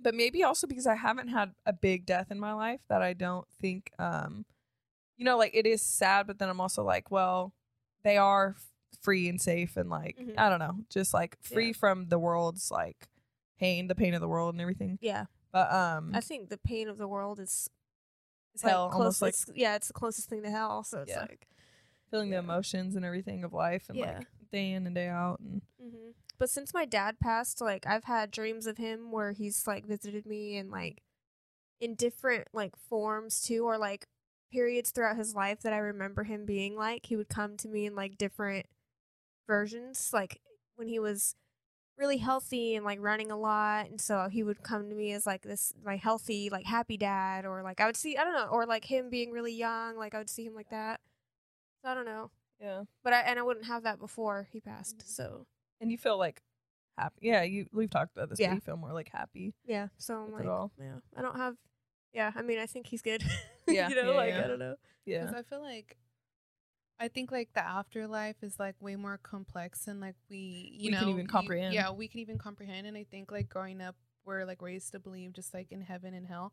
but 0.00 0.14
maybe 0.14 0.42
also 0.44 0.66
because 0.66 0.86
i 0.86 0.94
haven't 0.94 1.28
had 1.28 1.52
a 1.64 1.72
big 1.72 2.06
death 2.06 2.30
in 2.30 2.38
my 2.38 2.52
life 2.52 2.80
that 2.88 3.02
i 3.02 3.12
don't 3.12 3.46
think 3.60 3.90
um 3.98 4.44
you 5.16 5.24
know 5.24 5.36
like 5.38 5.54
it 5.54 5.66
is 5.66 5.82
sad 5.82 6.26
but 6.26 6.38
then 6.38 6.48
i'm 6.48 6.60
also 6.60 6.82
like 6.84 7.10
well 7.10 7.52
they 8.02 8.16
are 8.16 8.54
f- 8.56 8.70
free 9.00 9.28
and 9.28 9.40
safe 9.40 9.76
and 9.76 9.88
like 9.90 10.16
Mhm. 10.18 10.34
i 10.38 10.48
don't 10.48 10.58
know 10.58 10.78
just 10.90 11.12
like 11.14 11.36
free 11.42 11.68
Yeah. 11.68 11.72
from 11.72 12.08
the 12.08 12.18
world's 12.18 12.70
like 12.70 13.08
pain 13.58 13.88
the 13.88 13.94
pain 13.94 14.14
of 14.14 14.20
the 14.20 14.28
world 14.28 14.54
and 14.54 14.60
everything 14.60 14.98
Yeah, 15.00 15.26
but 15.52 15.72
um 15.72 16.12
I 16.14 16.20
think 16.20 16.50
the 16.50 16.58
pain 16.58 16.88
of 16.88 16.98
the 16.98 17.08
world 17.08 17.40
is 17.40 17.70
it's 18.54 18.62
like, 18.64 18.70
hell 18.72 18.88
close, 18.90 19.20
almost 19.20 19.22
like 19.22 19.34
yeah, 19.54 19.76
it's 19.76 19.88
the 19.88 19.92
closest 19.94 20.28
thing 20.30 20.42
to 20.42 20.50
hell. 20.50 20.82
So 20.82 21.00
it's 21.02 21.10
Yeah. 21.10 21.20
like 21.22 21.46
feeling 22.10 22.30
yeah. 22.30 22.36
the 22.40 22.44
emotions 22.44 22.96
and 22.96 23.04
everything 23.04 23.44
of 23.44 23.52
life 23.52 23.88
and 23.88 23.96
Yeah. 23.98 24.18
like 24.18 24.26
day 24.50 24.72
in 24.72 24.86
and 24.86 24.94
day 24.94 25.08
out 25.08 25.38
and 25.40 25.62
hmm 25.80 26.10
But 26.38 26.50
since 26.50 26.74
my 26.74 26.84
dad 26.84 27.18
passed, 27.20 27.60
like 27.60 27.86
I've 27.86 28.04
had 28.04 28.30
dreams 28.30 28.66
of 28.66 28.76
him 28.78 29.10
where 29.12 29.32
he's 29.32 29.66
like 29.66 29.86
visited 29.86 30.26
me 30.26 30.56
and 30.56 30.70
like 30.70 31.02
in 31.80 31.94
different 31.94 32.48
like 32.52 32.76
forms 32.76 33.42
too, 33.42 33.64
or 33.66 33.78
like 33.78 34.06
periods 34.52 34.90
throughout 34.90 35.16
his 35.16 35.34
life 35.34 35.60
that 35.62 35.72
I 35.72 35.78
remember 35.78 36.24
him 36.24 36.46
being 36.46 36.76
like. 36.76 37.06
He 37.06 37.16
would 37.16 37.28
come 37.28 37.56
to 37.58 37.68
me 37.68 37.86
in 37.86 37.94
like 37.96 38.18
different 38.18 38.66
versions, 39.46 40.10
like 40.12 40.40
when 40.76 40.88
he 40.88 40.98
was 40.98 41.34
really 41.98 42.18
healthy 42.18 42.74
and 42.76 42.84
like 42.84 42.98
running 43.00 43.30
a 43.30 43.36
lot 43.38 43.88
and 43.90 44.00
so 44.00 44.28
he 44.30 44.42
would 44.42 44.62
come 44.62 44.88
to 44.90 44.96
me 44.96 45.12
as 45.12 45.26
like 45.26 45.42
this 45.42 45.74
my 45.84 45.96
healthy 45.96 46.50
like 46.50 46.66
happy 46.66 46.96
dad 46.96 47.46
or 47.46 47.62
like 47.62 47.80
i 47.80 47.86
would 47.86 47.96
see 47.96 48.16
i 48.18 48.24
don't 48.24 48.34
know 48.34 48.48
or 48.50 48.66
like 48.66 48.84
him 48.86 49.10
being 49.10 49.32
really 49.32 49.54
young 49.54 49.96
like 49.96 50.14
i 50.14 50.18
would 50.18 50.30
see 50.30 50.44
him 50.44 50.54
like 50.54 50.70
that. 50.70 51.00
So 51.84 51.90
i 51.90 51.94
don't 51.94 52.06
know 52.06 52.30
yeah 52.60 52.82
but 53.04 53.12
i 53.12 53.20
and 53.20 53.38
i 53.38 53.42
wouldn't 53.42 53.66
have 53.66 53.82
that 53.84 53.98
before 53.98 54.48
he 54.52 54.60
passed 54.60 54.98
mm-hmm. 54.98 55.08
so 55.08 55.46
and 55.80 55.90
you 55.90 55.98
feel 55.98 56.16
like 56.18 56.40
happy 56.98 57.16
yeah 57.20 57.42
you 57.42 57.66
we've 57.72 57.90
talked 57.90 58.16
about 58.16 58.30
this 58.30 58.40
Yeah. 58.40 58.48
but 58.48 58.54
you 58.54 58.60
feel 58.62 58.76
more 58.76 58.92
like 58.92 59.10
happy 59.12 59.52
Yeah. 59.66 59.88
So 59.98 60.14
I'm 60.24 60.32
like, 60.32 60.46
all. 60.46 60.72
yeah, 60.78 60.96
I 61.16 61.20
don't 61.22 61.36
have. 61.36 61.56
Yeah, 62.14 62.32
I 62.34 62.40
mean, 62.40 62.58
I 62.58 62.64
think 62.66 62.86
he's 62.86 63.02
good. 63.02 63.22
Yeah, 63.68 63.88
you 63.90 63.96
know, 63.96 64.12
yeah, 64.12 64.16
like 64.16 64.30
yeah. 64.30 64.44
I 64.44 64.46
don't 64.48 64.58
know. 64.60 64.76
yeah 65.04 65.20
Because 65.26 65.34
I 65.34 65.42
feel 65.42 65.60
like 65.60 65.96
I 66.98 67.08
think 67.08 67.30
like 67.30 67.50
the 67.52 67.60
afterlife 67.66 68.36
is 68.42 68.58
like 68.58 68.76
way 68.80 68.96
more 68.96 69.18
complex 69.22 69.84
than 69.84 70.00
like 70.00 70.14
we 70.30 70.70
you 70.78 70.86
We 70.86 70.90
know 70.92 71.00
can 71.00 71.08
even 71.10 71.22
you- 71.22 71.28
comprehend. 71.28 71.74
yeah, 71.74 71.90
we 71.90 72.08
can 72.08 72.20
even 72.20 72.38
comprehend. 72.38 72.86
And 72.86 72.96
I 72.96 73.04
think 73.04 73.30
like 73.30 73.50
growing 73.50 73.82
up, 73.82 73.96
we're 74.24 74.46
like 74.46 74.62
raised 74.62 74.92
to 74.92 74.98
believe 74.98 75.34
just 75.34 75.52
like 75.52 75.70
in 75.72 75.82
heaven 75.82 76.14
and 76.14 76.26
hell. 76.26 76.52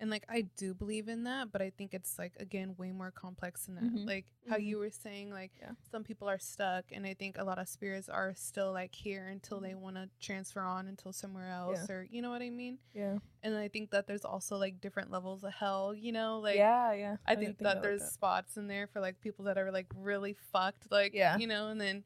And 0.00 0.08
like 0.10 0.24
I 0.30 0.46
do 0.56 0.72
believe 0.72 1.08
in 1.08 1.24
that, 1.24 1.52
but 1.52 1.60
I 1.60 1.68
think 1.76 1.92
it's 1.92 2.18
like 2.18 2.32
again 2.40 2.74
way 2.78 2.90
more 2.90 3.10
complex 3.10 3.66
than 3.66 3.74
that. 3.74 3.84
Mhm. 3.84 4.06
Like 4.06 4.24
how 4.48 4.56
Mhm. 4.56 4.64
you 4.64 4.78
were 4.78 4.90
saying, 4.90 5.30
like 5.30 5.52
Yeah. 5.60 5.72
some 5.92 6.04
people 6.04 6.26
are 6.26 6.38
stuck, 6.38 6.86
and 6.90 7.06
I 7.06 7.12
think 7.12 7.36
a 7.36 7.44
lot 7.44 7.58
of 7.58 7.68
spirits 7.68 8.08
are 8.08 8.34
still 8.34 8.72
like 8.72 8.94
here 8.94 9.28
until 9.28 9.60
they 9.60 9.74
want 9.74 9.96
to 9.96 10.08
transfer 10.18 10.62
on 10.62 10.86
until 10.88 11.12
somewhere 11.12 11.48
else, 11.50 11.90
or 11.90 12.02
you 12.10 12.22
know 12.22 12.30
what 12.30 12.40
I 12.40 12.48
mean. 12.48 12.78
yeah 12.94 13.18
And 13.42 13.54
I 13.54 13.68
think 13.68 13.90
that 13.90 14.06
there's 14.06 14.24
also 14.24 14.56
like 14.56 14.80
different 14.80 15.10
levels 15.10 15.44
of 15.44 15.52
hell. 15.52 15.94
You 15.94 16.12
know, 16.12 16.40
like 16.40 16.56
yeah, 16.56 16.92
yeah. 16.94 17.16
I 17.26 17.34
didn't 17.34 17.58
think 17.58 17.60
about 17.60 17.74
that 17.74 17.82
there's 17.82 18.00
like 18.00 18.10
spots 18.10 18.56
in 18.56 18.68
there 18.68 18.86
for 18.86 19.00
like 19.00 19.20
people 19.20 19.44
that 19.44 19.58
are 19.58 19.70
like 19.70 19.86
really 19.94 20.32
fucked, 20.32 20.90
like 20.90 21.12
Yeah. 21.12 21.36
you 21.36 21.46
know, 21.46 21.68
and 21.68 21.78
then 21.78 22.04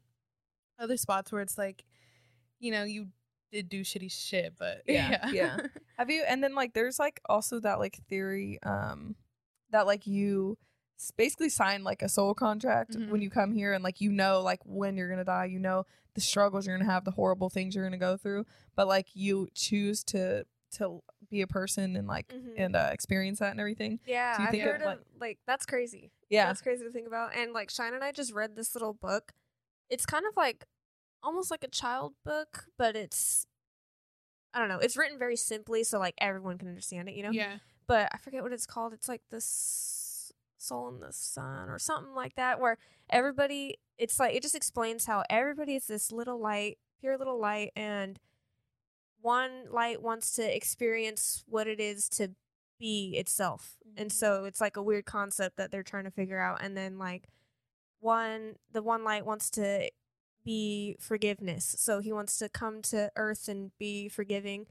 other 0.77 0.97
spots 0.97 1.31
where 1.31 1.41
it's 1.41 1.57
like, 1.57 1.85
you 2.59 2.71
know, 2.71 2.83
you 2.83 3.07
did 3.53 3.69
do 3.69 3.85
shitty 3.85 4.11
shit, 4.11 4.57
but 4.57 4.81
Yeah, 4.85 5.29
yeah, 5.33 5.57
yeah. 5.61 5.67
Have 5.97 6.09
you? 6.09 6.23
And 6.27 6.43
then 6.43 6.55
like, 6.55 6.73
there's 6.73 6.99
like 6.99 7.19
also 7.27 7.59
that 7.61 7.79
like 7.79 7.97
theory, 8.09 8.59
um, 8.63 9.15
that 9.71 9.85
like 9.85 10.05
you 10.07 10.57
basically 11.17 11.49
sign 11.49 11.83
like 11.83 12.01
a 12.01 12.07
soul 12.09 12.33
contract 12.33 12.95
when 13.09 13.19
Mhm. 13.19 13.23
you 13.23 13.29
come 13.29 13.51
here 13.53 13.73
and 13.73 13.83
like 13.83 13.99
you 13.99 14.11
know 14.11 14.41
like 14.41 14.61
when 14.63 14.95
you're 14.95 15.09
gonna 15.09 15.25
die 15.25 15.43
you 15.43 15.59
know 15.59 15.85
the 16.13 16.21
struggles 16.21 16.65
you're 16.65 16.77
gonna 16.77 16.89
have 16.89 17.03
the 17.03 17.11
horrible 17.11 17.49
things 17.49 17.75
you're 17.75 17.83
gonna 17.83 17.97
go 17.97 18.15
through 18.15 18.45
but 18.77 18.87
like 18.87 19.07
you 19.13 19.49
choose 19.53 20.05
to 20.05 20.45
to 20.71 21.01
be 21.29 21.41
a 21.41 21.47
person 21.47 21.97
and 21.97 22.07
like 22.07 22.33
Mhm. 22.33 22.53
and 22.55 22.75
uh, 22.77 22.89
experience 22.93 23.39
that 23.39 23.51
and 23.51 23.59
everything 23.59 23.99
Yeah, 24.05 24.37
I've 24.39 24.53
it, 24.53 24.61
heard 24.61 24.81
of 24.83 24.99
like 25.19 25.39
that's 25.45 25.65
crazy. 25.65 26.11
yeah 26.29 26.45
That's 26.47 26.61
crazy 26.61 26.85
to 26.85 26.91
think 26.91 27.07
about. 27.07 27.35
And 27.35 27.51
like 27.51 27.69
Shine 27.69 27.93
and 27.93 28.03
I 28.03 28.13
just 28.13 28.31
read 28.33 28.55
this 28.55 28.73
little 28.73 28.93
book. 28.93 29.33
It's 29.89 30.05
kind 30.05 30.25
of 30.25 30.37
like 30.37 30.63
almost 31.21 31.51
like 31.51 31.65
a 31.65 31.69
child 31.69 32.13
book, 32.23 32.67
but 32.77 32.95
it's 32.95 33.45
I 34.55 34.59
don't 34.59 34.69
know. 34.69 34.79
It's 34.79 34.97
written 34.97 35.19
very 35.19 35.35
simply 35.35 35.83
so 35.83 35.99
like 35.99 36.15
everyone 36.19 36.57
can 36.57 36.69
understand 36.69 37.09
it, 37.09 37.15
you 37.15 37.23
know? 37.23 37.31
Yeah. 37.31 37.59
But 37.87 38.09
I 38.13 38.17
forget 38.17 38.43
what 38.43 38.53
it's 38.53 38.65
called. 38.65 38.93
It's 38.93 39.09
like 39.09 39.21
this 39.29 40.31
Soul 40.57 40.89
in 40.89 41.01
the 41.01 41.13
Sun 41.13 41.69
or 41.69 41.77
something 41.79 42.15
like 42.15 42.35
that 42.35 42.59
where 42.59 42.77
everybody 43.09 43.77
it's 43.97 44.19
like 44.19 44.33
it 44.35 44.41
just 44.41 44.55
explains 44.55 45.05
how 45.05 45.23
everybody 45.29 45.75
is 45.75 45.87
this 45.87 46.11
little 46.11 46.39
light, 46.39 46.79
pure 47.01 47.17
little 47.17 47.39
light 47.39 47.71
and 47.75 48.19
one 49.21 49.71
light 49.71 50.01
wants 50.01 50.33
to 50.35 50.55
experience 50.55 51.43
what 51.47 51.67
it 51.67 51.79
is 51.79 52.09
to 52.09 52.29
be 52.79 53.15
itself. 53.17 53.77
And 53.97 54.09
Mhm. 54.09 54.13
so 54.13 54.45
it's 54.45 54.61
like 54.61 54.77
a 54.77 54.83
weird 54.83 55.05
concept 55.05 55.57
that 55.57 55.71
they're 55.71 55.83
trying 55.83 56.03
to 56.05 56.11
figure 56.11 56.39
out 56.39 56.61
and 56.61 56.75
then 56.77 56.97
like 56.97 57.29
one 57.99 58.57
the 58.71 58.83
one 58.83 59.03
light 59.03 59.25
wants 59.25 59.49
to 59.51 59.89
be 60.45 60.95
forgiveness. 60.99 61.75
So 61.79 61.99
he 61.99 62.13
wants 62.13 62.37
to 62.37 62.47
come 62.47 62.81
to 62.83 63.11
earth 63.17 63.49
and 63.49 63.71
be 63.77 64.07
forgiving 64.07 64.67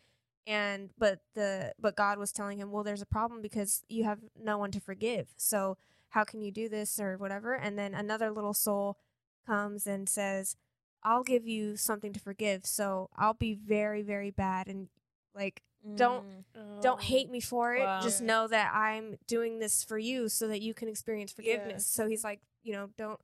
and 0.47 0.91
but 0.99 1.21
the 1.35 1.73
but 1.79 1.97
God 1.97 2.19
was 2.19 2.33
telling 2.33 2.59
him, 2.59 2.71
"Well, 2.71 2.85
there's 2.85 3.03
a 3.03 3.07
problem 3.07 3.41
because 3.41 3.83
you 3.89 4.05
have 4.05 4.21
no 4.41 4.59
one 4.59 4.71
to 4.73 4.81
forgive. 4.81 5.29
So 5.37 5.79
how 6.11 6.25
can 6.25 6.43
you 6.43 6.53
do 6.53 6.69
this 6.69 7.01
or 7.01 7.17
whatever?" 7.17 7.55
And 7.55 7.79
then 7.79 7.95
another 7.95 8.31
little 8.31 8.55
soul 8.55 8.99
comes 9.47 9.87
and 9.87 10.09
says, 10.09 10.57
"I'll 11.03 11.23
give 11.23 11.47
you 11.47 11.77
something 11.77 12.13
to 12.13 12.21
forgive. 12.21 12.67
So 12.67 13.09
I'll 13.17 13.35
be 13.35 13.55
very 13.55 14.03
very 14.03 14.31
bad 14.31 14.69
and 14.69 14.89
like 15.35 15.63
don't 15.97 16.25
mm. 16.57 16.83
don't 16.83 17.01
hate 17.03 17.29
oh, 17.29 17.33
me 17.33 17.41
for 17.41 17.75
it. 17.75 17.83
Wow. 17.85 18.01
Just 18.03 18.21
know 18.21 18.47
that 18.49 18.75
I'm 18.75 19.19
doing 19.27 19.59
this 19.61 19.83
for 19.83 19.99
you 19.99 20.29
so 20.29 20.49
that 20.49 20.61
you 20.61 20.75
can 20.75 20.89
experience 20.89 21.35
Yeah. 21.39 21.57
forgiveness. 21.57 21.87
So 21.87 22.07
he's 22.07 22.25
like, 22.25 22.41
you 22.63 22.73
know, 22.73 22.89
don't, 22.97 23.21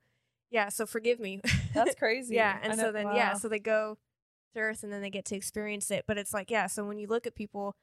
yeah, 0.50 0.68
so 0.68 0.86
forgive 0.86 1.20
me. 1.20 1.40
that's 1.74 1.94
crazy 1.98 2.34
yeah. 2.34 2.58
And 2.62 2.76
know- 2.76 2.84
so 2.84 2.92
then, 2.92 3.06
yeah, 3.14 3.34
so 3.34 3.48
they 3.48 3.58
go 3.58 3.98
to 4.54 4.60
Earth 4.60 4.82
and 4.82 4.92
then 4.92 5.00
they 5.02 5.10
get 5.10 5.24
to 5.26 5.36
experience 5.36 5.90
it. 5.90 6.04
But 6.06 6.18
it's 6.18 6.34
like, 6.34 6.50
yeah, 6.50 6.66
so 6.66 6.84
when 6.84 6.98
you 6.98 7.06
look 7.06 7.26
at 7.26 7.34
people, 7.34 7.74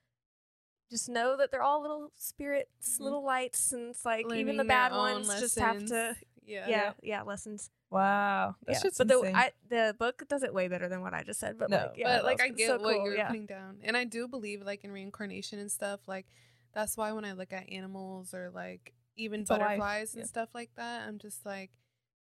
just 0.89 1.09
know 1.09 1.35
that 1.37 1.51
they're 1.51 1.61
all 1.63 1.81
little 1.81 2.11
spirits, 2.15 2.97
Mhm. 2.97 3.03
little 3.03 3.23
lights. 3.23 3.71
And 3.71 3.89
it's 3.89 4.05
like, 4.05 4.25
even 4.33 4.57
the 4.57 4.63
bad 4.63 4.91
ones 4.93 5.27
just 5.39 5.57
have 5.59 5.85
to. 5.87 6.15
Yeah. 6.45 6.65
yeah, 6.69 6.93
yeah, 7.03 7.21
lessons. 7.23 7.69
wow 7.91 8.55
that's 8.65 8.79
yeah. 8.79 8.83
just 8.83 8.97
but 8.99 9.09
the. 9.09 9.31
I, 9.35 9.51
the 9.69 9.93
book 9.99 10.23
does 10.29 10.43
it 10.43 10.53
way 10.53 10.69
better 10.69 10.87
than 10.87 11.01
what 11.01 11.13
I 11.13 11.23
just 11.23 11.41
said. 11.41 11.57
But 11.59 11.69
No, 11.69 11.77
like, 11.77 11.91
yeah, 11.97 12.17
but 12.17 12.23
like 12.23 12.41
I 12.41 12.47
get 12.47 12.67
so 12.67 12.77
what 12.77 12.95
cool, 12.95 13.03
you're 13.03 13.17
yeah. 13.17 13.27
putting 13.27 13.47
down, 13.47 13.79
and 13.83 13.97
I 13.97 14.05
do 14.05 14.29
believe 14.29 14.61
like 14.61 14.85
in 14.85 14.91
reincarnation 14.93 15.59
and 15.59 15.69
stuff. 15.69 15.99
Like 16.07 16.25
that's 16.73 16.95
why 16.95 17.11
when 17.11 17.25
I 17.25 17.33
look 17.33 17.51
at 17.51 17.69
animals 17.69 18.33
or 18.33 18.49
like 18.55 18.93
even 19.17 19.41
It's 19.41 19.49
butterflies 19.49 20.13
and 20.13 20.21
yeah. 20.23 20.27
stuff 20.27 20.47
like 20.53 20.69
that, 20.77 21.05
I'm 21.05 21.17
just 21.17 21.45
like, 21.45 21.71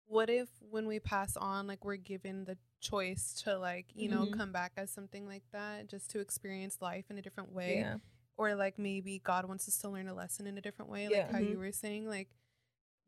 what 0.07 0.29
if 0.31 0.49
when 0.71 0.87
we 0.87 0.99
pass 1.01 1.37
on, 1.37 1.67
like 1.67 1.85
we're 1.85 1.97
given 1.97 2.45
the 2.45 2.57
choice 2.81 3.33
to 3.45 3.57
like 3.59 3.87
you 3.95 4.09
know 4.09 4.27
Mhm. 4.27 4.37
come 4.37 4.53
back 4.53 4.73
as 4.77 4.91
something 4.91 5.27
like 5.27 5.45
that, 5.53 5.89
just 5.89 6.11
to 6.11 6.21
experience 6.21 6.83
life 6.83 7.07
in 7.11 7.19
a 7.19 7.23
different 7.23 7.53
way, 7.53 7.77
yeah 7.79 7.97
or 8.37 8.55
like 8.57 8.79
maybe 8.81 9.21
God 9.21 9.47
wants 9.47 9.69
us 9.69 9.79
to 9.79 9.89
learn 9.89 10.09
a 10.09 10.15
lesson 10.15 10.47
in 10.49 10.59
a 10.59 10.61
different 10.61 10.91
way, 10.91 11.09
Yeah. 11.09 11.19
like 11.19 11.31
how 11.33 11.39
Mhm. 11.39 11.51
you 11.51 11.59
were 11.59 11.71
saying, 11.73 12.09
like 12.09 12.29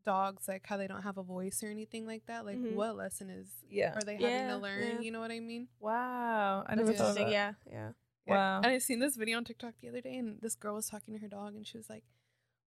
dogs, 0.05 0.47
like 0.47 0.64
how 0.66 0.76
they 0.76 0.86
don't 0.86 1.03
have 1.03 1.18
a 1.18 1.22
voice 1.22 1.64
or 1.64 1.66
anything 1.68 2.07
like 2.07 2.24
that. 2.26 2.44
Like 2.44 2.59
Mhm. 2.59 2.74
what 2.76 2.97
lesson 2.97 3.28
is 3.28 3.49
yeah 3.68 3.94
are 3.97 4.03
they 4.03 4.14
having 4.14 4.28
Yeah, 4.30 4.55
to 4.55 4.59
learn? 4.59 4.80
yeah. 4.82 5.01
You 5.01 5.11
know 5.11 5.18
what 5.20 5.32
I 5.32 5.40
mean? 5.40 5.68
wow 5.80 6.62
I 6.66 6.74
never 6.76 6.92
thought 6.92 7.01
of 7.11 7.16
Interesting, 7.16 7.26
that. 7.26 7.32
yeah, 7.32 7.53
yeah. 7.66 7.92
Wow. 8.26 8.57
And 8.59 8.66
I 8.66 8.78
seen 8.78 9.01
this 9.01 9.16
video 9.16 9.36
on 9.36 9.44
TikTok 9.44 9.74
the 9.80 9.88
other 9.88 10.01
day, 10.01 10.16
and 10.16 10.40
this 10.40 10.55
girl 10.55 10.74
was 10.76 10.88
talking 10.88 11.12
to 11.14 11.20
her 11.20 11.28
dog, 11.28 11.55
and 11.57 11.66
she 11.66 11.76
was 11.76 11.88
like, 11.90 12.05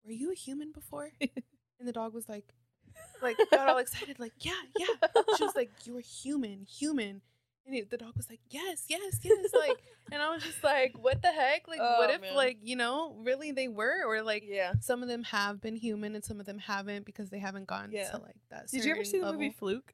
"Were 0.05 0.11
you 0.11 0.32
a 0.32 0.36
human 0.36 0.71
before?" 0.71 1.11
and 1.21 1.88
the 1.88 1.93
dog 1.93 2.13
was 2.13 2.28
like, 2.30 2.53
like 3.22 3.38
got 3.51 3.70
all 3.70 3.78
excited, 3.78 4.20
like, 4.20 4.34
"Yeah, 4.39 4.51
yeah." 4.78 4.88
She 5.38 5.43
was 5.43 5.55
like, 5.55 5.72
"You're 5.84 5.99
human, 6.01 6.66
human." 6.66 7.22
And 7.66 7.74
he, 7.74 7.82
the 7.82 7.97
dog 7.97 8.16
was 8.16 8.30
like, 8.30 8.41
"Yes, 8.49 8.86
yes, 8.89 9.20
yes." 9.24 9.47
Like, 9.53 9.82
and 10.11 10.22
I 10.22 10.30
was 10.34 10.43
just 10.43 10.63
like, 10.63 10.93
"What 11.01 11.22
the 11.24 11.30
heck? 11.32 11.68
Like, 11.68 11.80
what 11.80 12.09
Oh, 12.09 12.13
if, 12.13 12.22
man. 12.22 12.36
like, 12.36 12.57
you 12.61 12.76
know, 12.76 13.16
really 13.24 13.51
they 13.51 13.68
were, 13.68 14.03
or 14.05 14.22
like, 14.22 14.43
yeah 14.45 14.74
some 14.82 15.01
of 15.01 15.09
them 15.09 15.24
have 15.24 15.61
been 15.61 15.76
human 15.76 16.13
and 16.16 16.24
some 16.24 16.39
of 16.39 16.45
them 16.45 16.59
haven't 16.59 17.05
because 17.05 17.30
they 17.30 17.39
haven't 17.39 17.66
gone 17.68 17.89
Yeah. 17.91 18.09
to 18.11 18.18
like 18.20 18.36
that." 18.51 18.68
did 18.70 18.86
you 18.86 18.91
ever 18.91 19.03
certain 19.03 19.11
see 19.22 19.26
the 19.26 19.32
movie. 19.34 19.49
Fluke 19.57 19.93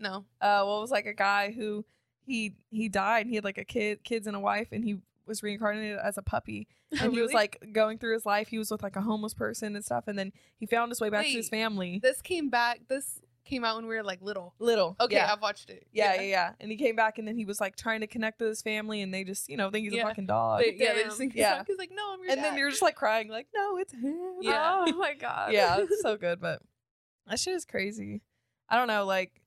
No. 0.00 0.24
uh 0.40 0.62
well 0.66 0.78
it 0.78 0.80
was 0.82 0.90
like 0.90 1.06
a 1.06 1.14
guy 1.14 1.52
who 1.52 1.84
he 2.26 2.54
he 2.70 2.88
died 2.88 3.20
and 3.22 3.30
he 3.30 3.36
had 3.36 3.44
like 3.44 3.58
a 3.58 3.64
kid 3.64 4.02
kids 4.04 4.26
and 4.26 4.34
a 4.36 4.40
wife 4.40 4.68
and 4.72 4.84
he 4.84 4.98
was 5.26 5.42
reincarnated 5.42 5.98
as 6.02 6.18
a 6.18 6.22
puppy 6.22 6.66
and 6.92 7.00
Oh, 7.02 7.10
he 7.10 7.20
was 7.22 7.32
like 7.32 7.62
going 7.72 7.98
through 7.98 8.14
his 8.14 8.26
life 8.26 8.48
he 8.48 8.58
was 8.58 8.70
with 8.70 8.82
like 8.82 8.96
a 8.96 9.00
homeless 9.00 9.34
person 9.34 9.74
and 9.76 9.84
stuff 9.84 10.04
and 10.08 10.18
then 10.18 10.32
he 10.58 10.66
found 10.66 10.90
his 10.90 11.00
way 11.00 11.10
back 11.10 11.24
to 11.26 11.30
his 11.32 11.48
family 11.48 12.00
This 12.02 12.20
came 12.22 12.50
back. 12.50 12.80
This 12.88 13.20
came 13.44 13.64
out 13.64 13.74
when 13.74 13.86
we 13.88 13.96
were 13.96 14.04
like 14.04 14.22
little. 14.22 14.54
little 14.60 14.94
Okay, 15.00 15.16
yeah. 15.16 15.32
I've 15.32 15.42
watched 15.42 15.68
it. 15.68 15.84
yeah, 15.92 16.14
yeah, 16.14 16.20
yeah. 16.22 16.52
And 16.60 16.70
he 16.70 16.76
came 16.76 16.94
back 16.94 17.18
and 17.18 17.26
then 17.26 17.36
he 17.36 17.44
was 17.44 17.60
like 17.60 17.74
trying 17.74 18.00
to 18.02 18.06
connect 18.06 18.38
with 18.40 18.48
his 18.50 18.62
family 18.62 19.02
and 19.02 19.12
they 19.12 19.24
just, 19.24 19.48
you 19.48 19.56
know, 19.56 19.68
think 19.68 19.84
he's 19.84 19.94
Yeah. 19.94 20.04
a 20.04 20.08
fucking 20.08 20.26
dog. 20.26 20.60
They, 20.60 20.76
yeah, 20.78 20.94
they 20.94 21.02
just 21.02 21.18
think 21.18 21.34
Yeah. 21.34 21.56
yeah. 21.56 21.64
He's 21.66 21.76
like, 21.76 21.90
no, 21.92 22.12
I'm 22.14 22.22
your 22.22 22.30
and 22.30 22.42
then 22.44 22.56
you're 22.56 22.70
just 22.70 22.82
like 22.82 22.94
crying, 22.94 23.28
like, 23.28 23.48
no, 23.54 23.78
it's 23.78 23.92
him. 23.92 24.34
Yeah. 24.42 24.84
Oh 24.86 24.92
my 24.96 25.14
god. 25.14 25.52
yeah, 25.52 25.78
it's 25.80 26.02
so 26.02 26.16
good, 26.26 26.40
but 26.40 26.62
that 27.26 27.40
shit 27.40 27.54
is 27.54 27.64
crazy. 27.64 28.22
I 28.68 28.76
don't 28.78 28.86
know, 28.88 29.04
like 29.06 29.41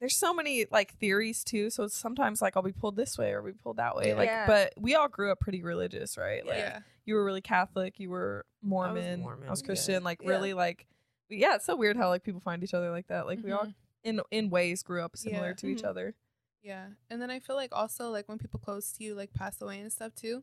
there's 0.00 0.16
so 0.16 0.34
many 0.34 0.66
like 0.70 0.94
theories 0.98 1.44
too. 1.44 1.70
So 1.70 1.86
sometimes 1.86 2.42
like 2.42 2.56
I'll 2.56 2.62
be 2.62 2.72
pulled 2.72 2.96
this 2.96 3.16
way 3.16 3.32
or 3.32 3.42
be 3.42 3.52
pulled 3.52 3.76
that 3.78 3.96
way. 3.96 4.14
Like 4.14 4.26
Yeah. 4.28 4.46
but 4.46 4.72
we 4.76 4.94
all 4.94 5.08
grew 5.08 5.30
up 5.30 5.40
pretty 5.40 5.62
religious, 5.62 6.18
right? 6.18 6.44
Like 6.44 6.58
yeah. 6.58 6.80
you 7.06 7.14
were 7.14 7.24
really 7.24 7.40
Catholic, 7.40 7.98
you 8.00 8.10
were 8.10 8.44
Mormon, 8.62 9.04
I 9.06 9.10
was, 9.12 9.18
Mormon, 9.20 9.48
yeah. 9.48 9.54
Christian, 9.64 10.04
like 10.04 10.20
Yeah. 10.22 10.28
really 10.30 10.54
like 10.54 10.86
yeah, 11.30 11.54
it's 11.56 11.64
so 11.64 11.74
weird 11.74 11.96
how 11.96 12.08
like 12.08 12.22
people 12.22 12.40
find 12.40 12.62
each 12.62 12.74
other 12.74 12.90
like 12.90 13.06
that. 13.08 13.26
Like 13.26 13.42
we 13.42 13.50
all 13.52 13.64
Mhm. 13.66 13.74
in 14.02 14.20
in 14.30 14.50
ways 14.50 14.82
grew 14.82 15.02
up 15.02 15.16
similar 15.16 15.48
Yeah. 15.48 15.54
to 15.54 15.66
each 15.68 15.82
Mhm. 15.82 15.88
other. 15.88 16.14
Yeah. 16.62 16.88
And 17.10 17.20
then 17.22 17.30
I 17.30 17.40
feel 17.40 17.56
like 17.56 17.70
also 17.72 18.10
like 18.10 18.28
when 18.28 18.38
people 18.38 18.60
close 18.60 18.92
to 18.92 19.04
you 19.04 19.14
like 19.14 19.32
pass 19.32 19.60
away 19.62 19.80
and 19.80 19.92
stuff 19.92 20.14
too, 20.14 20.42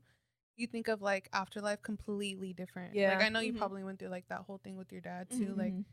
you 0.55 0.65
think 0.67 0.87
of 0.87 1.01
like 1.01 1.29
afterlife 1.33 1.81
completely 1.81 2.53
different. 2.53 2.95
Yeah. 2.95 3.15
Like 3.15 3.25
I 3.25 3.29
know 3.29 3.39
you 3.41 3.53
Mhm. 3.53 3.57
probably 3.57 3.83
went 3.83 3.99
through 3.99 4.09
like 4.09 4.27
that 4.29 4.41
whole 4.41 4.57
thing 4.59 4.75
with 4.77 4.91
your 4.91 5.01
dad 5.01 5.29
too. 5.29 5.53
Like 5.55 5.73
Mhm. 5.73 5.85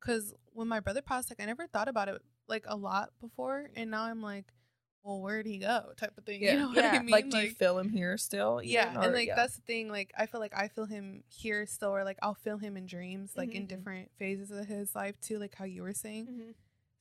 cuz 0.00 0.34
when 0.52 0.66
my 0.68 0.80
brother 0.80 1.02
passed 1.02 1.30
like 1.30 1.40
I 1.40 1.44
never 1.46 1.66
thought 1.66 1.88
about 1.88 2.08
it 2.08 2.20
like 2.52 2.64
a 2.68 2.76
lot 2.76 3.10
before 3.20 3.68
and 3.76 3.90
now 3.90 4.02
I'm 4.04 4.22
like, 4.22 4.46
well, 5.04 5.20
where'd 5.20 5.46
he 5.46 5.58
go? 5.58 5.86
type 5.96 6.12
of 6.16 6.24
thing. 6.24 6.40
Yeah. 6.42 6.52
You 6.52 6.58
know 6.60 6.68
what 6.68 6.76
Yeah. 6.76 6.92
I 6.94 6.98
mean? 7.00 7.10
like, 7.10 7.28
do 7.30 7.38
you 7.38 7.50
feel 7.50 7.76
him 7.78 7.88
here 7.90 8.16
still? 8.16 8.60
yeah, 8.62 8.90
even, 8.92 9.02
and 9.02 9.12
like 9.14 9.26
yeah. 9.28 9.34
that's 9.34 9.56
the 9.56 9.62
thing. 9.62 9.88
Like 9.88 10.12
I 10.16 10.26
feel 10.26 10.40
like 10.40 10.54
I 10.56 10.68
feel 10.68 10.86
him 10.86 11.24
here 11.28 11.66
still, 11.66 11.90
or 11.90 12.04
like 12.04 12.18
I'll 12.22 12.34
feel 12.34 12.56
him 12.58 12.76
in 12.76 12.86
dreams, 12.86 13.32
like 13.36 13.52
in 13.54 13.64
Mhm. 13.64 13.68
different 13.68 14.10
phases 14.18 14.50
of 14.52 14.66
his 14.66 14.94
life 14.94 15.18
too, 15.20 15.38
like 15.40 15.54
how 15.56 15.64
you 15.64 15.82
were 15.82 15.92
saying. 15.94 16.26
Mhm. 16.26 16.54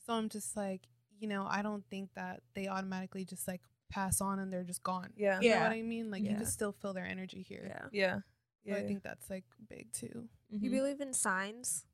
So 0.08 0.14
I'm 0.14 0.30
just 0.30 0.58
like, 0.58 0.82
you 1.20 1.28
know, 1.28 1.46
I 1.48 1.62
don't 1.62 1.86
think 1.92 2.10
that 2.16 2.42
they 2.56 2.68
automatically 2.68 3.24
just 3.24 3.48
like 3.48 3.62
pass 3.90 4.20
on 4.22 4.40
and 4.40 4.52
they're 4.52 4.64
just 4.64 4.82
gone. 4.82 5.14
yeah, 5.16 5.40
You 5.42 5.50
know 5.50 5.56
Yeah. 5.58 5.64
what 5.68 5.74
I 5.74 5.82
mean? 5.84 6.10
Like 6.10 6.24
you 6.24 6.36
can 6.36 6.46
still 6.48 6.72
feel 6.72 6.94
their 6.94 7.06
energy 7.06 7.44
here. 7.44 7.66
Yeah. 7.92 8.20
yeah, 8.66 8.74
So. 8.74 8.80
I 8.80 8.88
think 8.88 9.04
that's 9.04 9.30
like 9.30 9.44
big 9.70 9.92
too. 9.94 10.28
mhm. 10.52 10.64
You 10.64 10.72
believe 10.72 11.02
in 11.02 11.14
signs? 11.14 11.86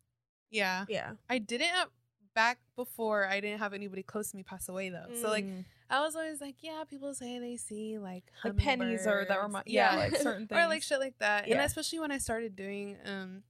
Yeah. 0.51 0.85
Yeah. 0.87 1.13
I 1.29 1.39
didn't 1.39 1.67
have, 1.67 1.89
back 2.37 2.59
before 2.75 3.25
I 3.25 3.39
didn't 3.39 3.57
have 3.59 3.73
anybody 3.73 4.03
close 4.03 4.29
to 4.29 4.37
me 4.37 4.43
pass 4.43 4.69
away 4.69 4.89
though. 4.89 5.07
So 5.21 5.27
like 5.29 5.43
Mhm. 5.43 5.65
I 5.89 6.01
was 6.01 6.15
always 6.15 6.39
like, 6.39 6.57
yeah, 6.61 6.83
people 6.87 7.15
say 7.15 7.39
they 7.39 7.57
see 7.57 7.97
like 7.97 8.25
like 8.43 8.57
pennies 8.57 9.07
or 9.07 9.25
that 9.27 9.41
remind 9.41 9.65
yeah, 9.67 9.93
Yeah. 9.93 9.97
like 9.99 10.15
certain 10.17 10.45
things 10.47 10.51
or 10.63 10.67
like 10.67 10.83
shit 10.83 10.99
like 10.99 11.17
that. 11.17 11.47
And 11.47 11.59
especially 11.59 11.97
when 11.99 12.11
I 12.11 12.19
started 12.19 12.55
doing 12.55 12.97
um 13.05 13.43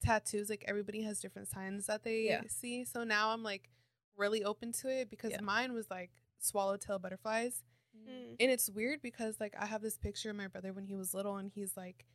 tattoos, 0.00 0.48
like 0.48 0.64
everybody 0.68 1.02
has 1.02 1.18
different 1.20 1.48
signs 1.48 1.86
that 1.86 2.04
they 2.04 2.26
Yeah. 2.26 2.42
see. 2.46 2.84
So 2.84 3.02
now 3.02 3.30
I'm 3.30 3.42
like 3.42 3.70
really 4.16 4.44
open 4.44 4.70
to 4.72 4.88
it 4.88 5.10
because 5.10 5.32
Yeah. 5.32 5.40
mine 5.40 5.72
was 5.72 5.90
like 5.90 6.10
swallowtail 6.38 7.00
butterflies. 7.00 7.64
Mm. 7.96 8.36
And 8.38 8.50
it's 8.52 8.70
weird 8.70 9.02
because 9.02 9.40
like 9.40 9.54
I 9.58 9.66
have 9.66 9.82
this 9.82 9.98
picture 9.98 10.30
of 10.30 10.36
my 10.36 10.46
brother 10.46 10.72
when 10.72 10.84
he 10.84 10.94
was 10.94 11.12
little 11.12 11.36
and 11.38 11.50
he's 11.50 11.76
like 11.76 12.06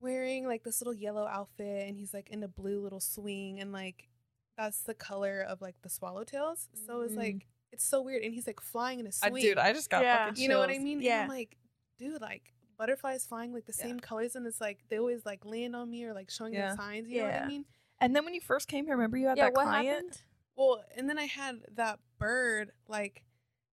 wearing 0.00 0.46
like 0.46 0.62
this 0.64 0.80
little 0.80 0.94
yellow 0.94 1.26
outfit 1.26 1.86
and 1.88 1.96
he's 1.98 2.14
like 2.14 2.30
in 2.30 2.42
a 2.42 2.48
blue 2.48 2.80
little 2.80 3.00
swing 3.00 3.60
and 3.60 3.70
like 3.72 4.08
that's 4.56 4.80
the 4.80 4.94
color 4.94 5.40
of 5.40 5.60
like 5.60 5.76
the 5.82 5.88
swallowtails. 5.88 6.68
So 6.86 7.02
it's 7.02 7.14
Mm. 7.14 7.18
like 7.18 7.46
it's 7.72 7.84
so 7.84 8.00
weird 8.00 8.22
and 8.22 8.32
he's 8.32 8.46
like 8.46 8.60
flying 8.60 9.00
in 9.00 9.06
a 9.06 9.10
I, 9.22 9.28
swing. 9.28 9.42
dude, 9.42 9.58
I 9.58 9.72
just 9.72 9.90
got 9.90 10.02
Yeah. 10.02 10.28
fucking 10.28 10.42
You 10.42 10.48
know 10.48 10.58
what 10.58 10.70
I 10.70 10.74
chills. 10.74 10.84
mean? 10.84 10.96
And 10.98 11.04
Yeah. 11.04 11.22
I'm 11.22 11.28
like, 11.28 11.56
dude, 11.98 12.20
like 12.22 12.54
butterflies 12.78 13.26
flying 13.26 13.52
like 13.52 13.66
the 13.66 13.74
Yeah. 13.78 13.84
same 13.86 14.00
colors, 14.00 14.36
and 14.36 14.46
it's 14.46 14.60
like 14.60 14.84
they 14.88 14.98
always 14.98 15.26
like 15.26 15.44
land 15.44 15.74
on 15.76 15.90
me 15.90 16.04
or 16.04 16.14
like 16.14 16.30
showing 16.30 16.54
Yeah. 16.54 16.68
their 16.68 16.76
signs. 16.76 17.08
You 17.08 17.22
know 17.22 17.26
what 17.26 17.42
I 17.42 17.46
mean? 17.48 17.64
And 18.00 18.14
then 18.14 18.24
when 18.24 18.34
you 18.34 18.40
first 18.40 18.68
came 18.68 18.84
here, 18.86 18.94
remember 18.94 19.16
you 19.16 19.26
had 19.26 19.36
Yeah. 19.38 19.44
that 19.46 19.54
What 19.54 19.64
client? 19.64 19.88
happened? 19.88 20.22
Well, 20.54 20.84
and 20.94 21.08
then 21.08 21.18
I 21.18 21.24
had 21.24 21.62
that 21.72 21.98
bird 22.18 22.72
like 22.88 23.24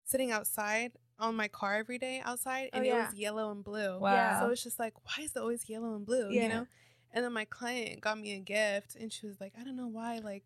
sitting 0.03 0.31
outside 0.31 0.93
on 1.19 1.35
my 1.35 1.47
car 1.47 1.75
every 1.75 1.99
day 1.99 2.21
outside, 2.21 2.69
Oh, 2.73 2.77
and 2.77 2.85
it 2.87 2.93
was 2.93 3.13
yellow 3.13 3.51
and 3.51 3.63
blue. 3.63 3.99
Wow. 3.99 4.39
So 4.39 4.49
it's 4.49 4.63
just 4.63 4.79
like, 4.79 4.93
why 5.05 5.23
is 5.23 5.35
it 5.35 5.39
always 5.39 5.69
yellow 5.69 5.95
and 5.95 6.05
blue? 6.05 6.29
Yeah. 6.31 6.43
You 6.43 6.49
know? 6.49 6.67
And 7.11 7.23
then 7.25 7.33
my 7.33 7.45
client 7.45 8.01
got 8.01 8.17
me 8.19 8.33
a 8.33 8.39
gift, 8.39 8.95
and 8.95 9.11
she 9.13 9.27
was 9.27 9.39
like, 9.39 9.53
I 9.59 9.63
don't 9.63 9.75
know 9.75 9.87
why, 9.87 10.19
like. 10.19 10.43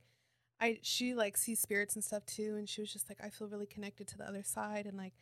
I 0.60 0.80
she 0.82 1.14
like 1.14 1.38
sees 1.38 1.60
spirits 1.60 1.96
and 1.96 2.04
stuff 2.04 2.26
too, 2.26 2.56
and 2.58 2.68
she 2.70 2.82
was 2.82 2.92
just 2.92 3.10
like, 3.10 3.20
I 3.24 3.30
feel 3.30 3.48
really 3.48 3.66
connected 3.66 4.08
to 4.10 4.18
the 4.18 4.28
other 4.28 4.44
side, 4.44 4.86
and 4.86 4.98
like 4.98 5.14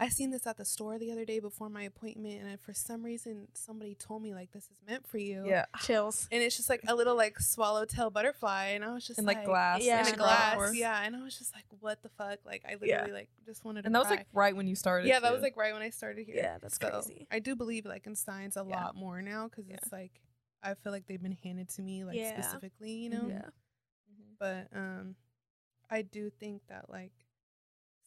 I 0.00 0.08
seen 0.08 0.32
this 0.32 0.44
at 0.48 0.56
the 0.56 0.64
store 0.64 0.98
the 0.98 1.12
other 1.12 1.24
day 1.24 1.38
before 1.38 1.68
my 1.68 1.82
appointment, 1.84 2.40
and 2.40 2.50
I, 2.50 2.56
for 2.56 2.74
some 2.74 3.04
reason 3.04 3.46
somebody 3.54 3.94
told 3.94 4.22
me 4.22 4.34
like 4.34 4.50
this 4.50 4.64
is 4.64 4.76
meant 4.84 5.06
for 5.06 5.18
you. 5.18 5.44
Yeah. 5.46 5.66
Chills. 5.82 6.26
And 6.32 6.42
it's 6.42 6.56
just 6.56 6.68
like 6.68 6.80
a 6.88 6.96
little 6.96 7.14
like 7.16 7.38
swallowtail 7.38 8.10
butterfly, 8.10 8.70
and 8.70 8.84
I 8.84 8.92
was 8.92 9.06
just 9.06 9.18
And 9.18 9.26
like 9.28 9.44
glass. 9.44 9.84
Yeah. 9.84 10.00
in 10.08 10.12
a 10.14 10.16
glass, 10.16 10.56
glass, 10.56 10.74
yeah. 10.74 11.00
And 11.04 11.14
I 11.14 11.22
was 11.22 11.38
just 11.38 11.54
like, 11.54 11.66
what 11.78 12.02
the 12.02 12.08
fuck? 12.08 12.40
Like 12.44 12.64
I 12.68 12.72
literally 12.72 12.88
Yeah. 13.10 13.14
like 13.14 13.28
just 13.46 13.64
wanted 13.64 13.82
to. 13.82 13.86
And 13.86 13.94
that 13.94 14.00
was 14.00 14.10
like 14.10 14.26
right 14.32 14.56
when 14.56 14.66
you 14.66 14.74
started. 14.74 15.06
yeah, 15.06 15.20
that 15.20 15.32
was 15.32 15.42
like 15.42 15.56
right 15.56 15.72
when 15.72 15.82
I 15.82 15.90
started 15.90 16.26
here. 16.26 16.34
Yeah, 16.38 16.58
that's 16.60 16.76
So, 16.76 16.90
crazy. 16.90 17.28
I 17.30 17.38
do 17.38 17.54
believe 17.54 17.86
like 17.86 18.08
in 18.08 18.16
science 18.16 18.56
a 18.56 18.66
Yeah. 18.68 18.74
lot 18.86 18.96
more 18.96 19.22
now 19.22 19.46
because 19.48 19.68
Yeah. 19.68 19.76
it's 19.76 19.92
like 19.92 20.20
I 20.60 20.74
feel 20.74 20.90
like 20.90 21.06
they've 21.06 21.22
been 21.22 21.36
handed 21.44 21.68
to 21.68 21.82
me 21.82 22.04
like 22.04 22.16
Yeah. 22.16 22.40
specifically, 22.40 22.90
you 22.94 23.10
know. 23.10 23.26
Yeah. 23.28 23.42
But 24.38 24.68
um, 24.74 25.16
I 25.90 26.02
do 26.02 26.30
think 26.30 26.62
that 26.68 26.90
like 26.90 27.12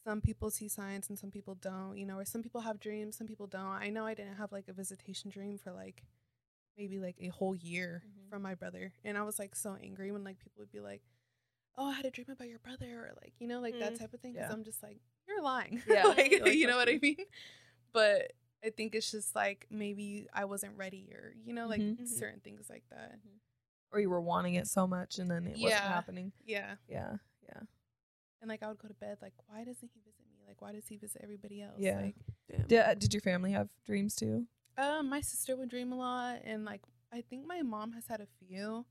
some 0.04 0.22
people 0.22 0.50
see 0.50 0.68
signs 0.68 1.10
and 1.10 1.18
some 1.20 1.32
people 1.32 1.56
don't, 1.56 1.98
you 1.98 2.06
know, 2.06 2.18
or 2.20 2.26
some 2.26 2.42
people 2.44 2.62
have 2.62 2.80
dreams, 2.80 3.18
some 3.18 3.28
people 3.28 3.48
don't. 3.48 3.66
I 3.68 3.90
know 3.90 4.06
I 4.06 4.14
didn't 4.14 4.38
have 4.38 4.52
like 4.52 4.68
a 4.68 4.74
visitation 4.74 5.30
dream 5.30 5.58
for 5.58 5.72
like 5.72 6.04
maybe 6.78 7.00
like 7.00 7.16
a 7.20 7.28
whole 7.30 7.56
year 7.56 8.04
Mhm. 8.06 8.30
from 8.30 8.42
my 8.42 8.56
brother, 8.56 8.94
and 9.04 9.18
I 9.18 9.24
was 9.24 9.40
like 9.40 9.56
so 9.56 9.76
angry 9.82 10.12
when 10.12 10.24
like 10.24 10.40
people 10.40 10.60
would 10.60 10.72
be 10.72 10.80
like, 10.80 11.02
"Oh, 11.78 11.90
I 11.90 11.94
had 11.94 12.06
a 12.06 12.12
dream 12.12 12.28
about 12.30 12.48
your 12.50 12.60
brother," 12.60 12.86
or 12.86 13.14
like 13.22 13.34
you 13.40 13.48
know 13.48 13.60
like 13.60 13.80
that 13.80 13.96
Mm. 13.96 14.00
type 14.00 14.14
of 14.14 14.22
thing. 14.22 14.34
Because 14.34 14.50
Yeah. 14.50 14.54
I'm 14.54 14.64
just 14.64 14.84
like, 14.84 15.00
you're 15.28 15.42
lying, 15.42 15.82
Yeah. 15.88 16.04
like, 16.08 16.32
You're 16.32 16.46
like, 16.46 16.56
you 16.58 16.68
know 16.68 16.78
what 16.78 16.90
I 16.90 17.00
mean? 17.02 17.18
But 17.94 18.34
I 18.64 18.70
think 18.70 18.96
it's 18.96 19.12
just 19.12 19.36
like 19.36 19.68
maybe 19.70 20.28
I 20.34 20.46
wasn't 20.46 20.78
ready, 20.78 21.10
or 21.14 21.34
you 21.46 21.54
know, 21.54 21.68
like 21.68 21.82
Mhm. 21.82 21.98
Mhm. 22.00 22.08
certain 22.18 22.40
things 22.42 22.70
like 22.70 22.84
that. 22.92 23.20
Or 23.92 24.00
you 24.00 24.10
were 24.10 24.22
wanting 24.22 24.56
it 24.56 24.68
so 24.68 24.86
much 24.88 25.18
and 25.20 25.30
then 25.30 25.48
it 25.48 25.58
wasn't 25.60 25.82
happening. 25.82 26.32
Yeah. 26.46 26.76
Yeah. 26.90 27.14
Yeah. 27.48 27.62
And 28.42 28.50
like 28.50 28.62
I 28.64 28.68
would 28.68 28.78
go 28.80 28.88
to 28.88 28.94
bed 28.94 29.18
like, 29.22 29.34
why 29.48 29.60
doesn't 29.60 29.90
he 29.94 30.00
visit 30.02 30.26
me? 30.32 30.44
Like, 30.48 30.62
why 30.62 30.72
does 30.74 30.88
he 30.88 30.98
visit 30.98 31.22
everybody 31.24 31.62
else? 31.62 31.76
Yeah. 31.78 32.00
Like, 32.02 32.16
Did, 32.68 32.80
uh, 32.80 32.94
did 32.94 33.14
your 33.14 33.22
family 33.22 33.52
have 33.52 33.70
dreams 33.86 34.16
too? 34.16 34.46
um, 34.78 35.10
my 35.10 35.22
sister 35.22 35.56
would 35.56 35.70
dream 35.70 35.92
a 35.92 35.98
lot, 35.98 36.42
and 36.44 36.64
like 36.64 36.82
I 37.12 37.22
think 37.22 37.48
my 37.48 37.64
mom 37.64 37.94
has 37.94 38.06
had 38.08 38.22
a 38.22 38.28
few, 38.46 38.86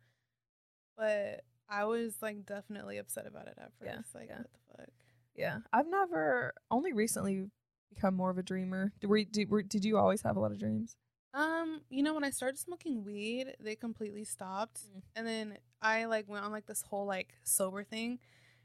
but 0.96 1.42
I 1.68 1.84
was 1.84 2.14
like 2.22 2.44
definitely 2.46 2.98
upset 2.98 3.26
about 3.26 3.46
it 3.46 3.54
at 3.58 3.70
first. 3.78 3.92
Yeah, 4.14 4.18
Like, 4.20 4.28
yeah. 4.28 4.38
what 4.38 4.50
the 4.52 4.76
fuck? 4.78 4.88
Yeah. 5.36 5.58
I've 5.72 5.88
never 5.88 6.54
only 6.70 6.92
recently 6.92 7.46
become 7.94 8.14
more 8.16 8.30
of 8.30 8.38
a 8.38 8.42
dreamer. 8.42 8.92
Did, 9.00 9.06
were, 9.10 9.22
did, 9.24 9.50
were, 9.50 9.62
did 9.62 9.84
you 9.84 9.96
always 9.98 10.22
have 10.22 10.36
a 10.36 10.40
lot 10.40 10.50
of 10.50 10.58
dreams? 10.58 10.96
Um, 11.36 11.82
you 11.90 12.02
know, 12.02 12.14
when 12.14 12.24
I 12.24 12.30
started 12.30 12.58
smoking 12.58 13.04
weed, 13.04 13.54
they 13.60 13.76
completely 13.76 14.24
stopped, 14.24 14.80
Mm. 14.88 15.02
and 15.16 15.26
then 15.26 15.58
I 15.82 16.06
like 16.06 16.28
went 16.28 16.44
on 16.44 16.50
like 16.50 16.66
this 16.66 16.82
whole 16.82 17.04
like 17.06 17.34
sober 17.44 17.84
thing. 17.84 18.18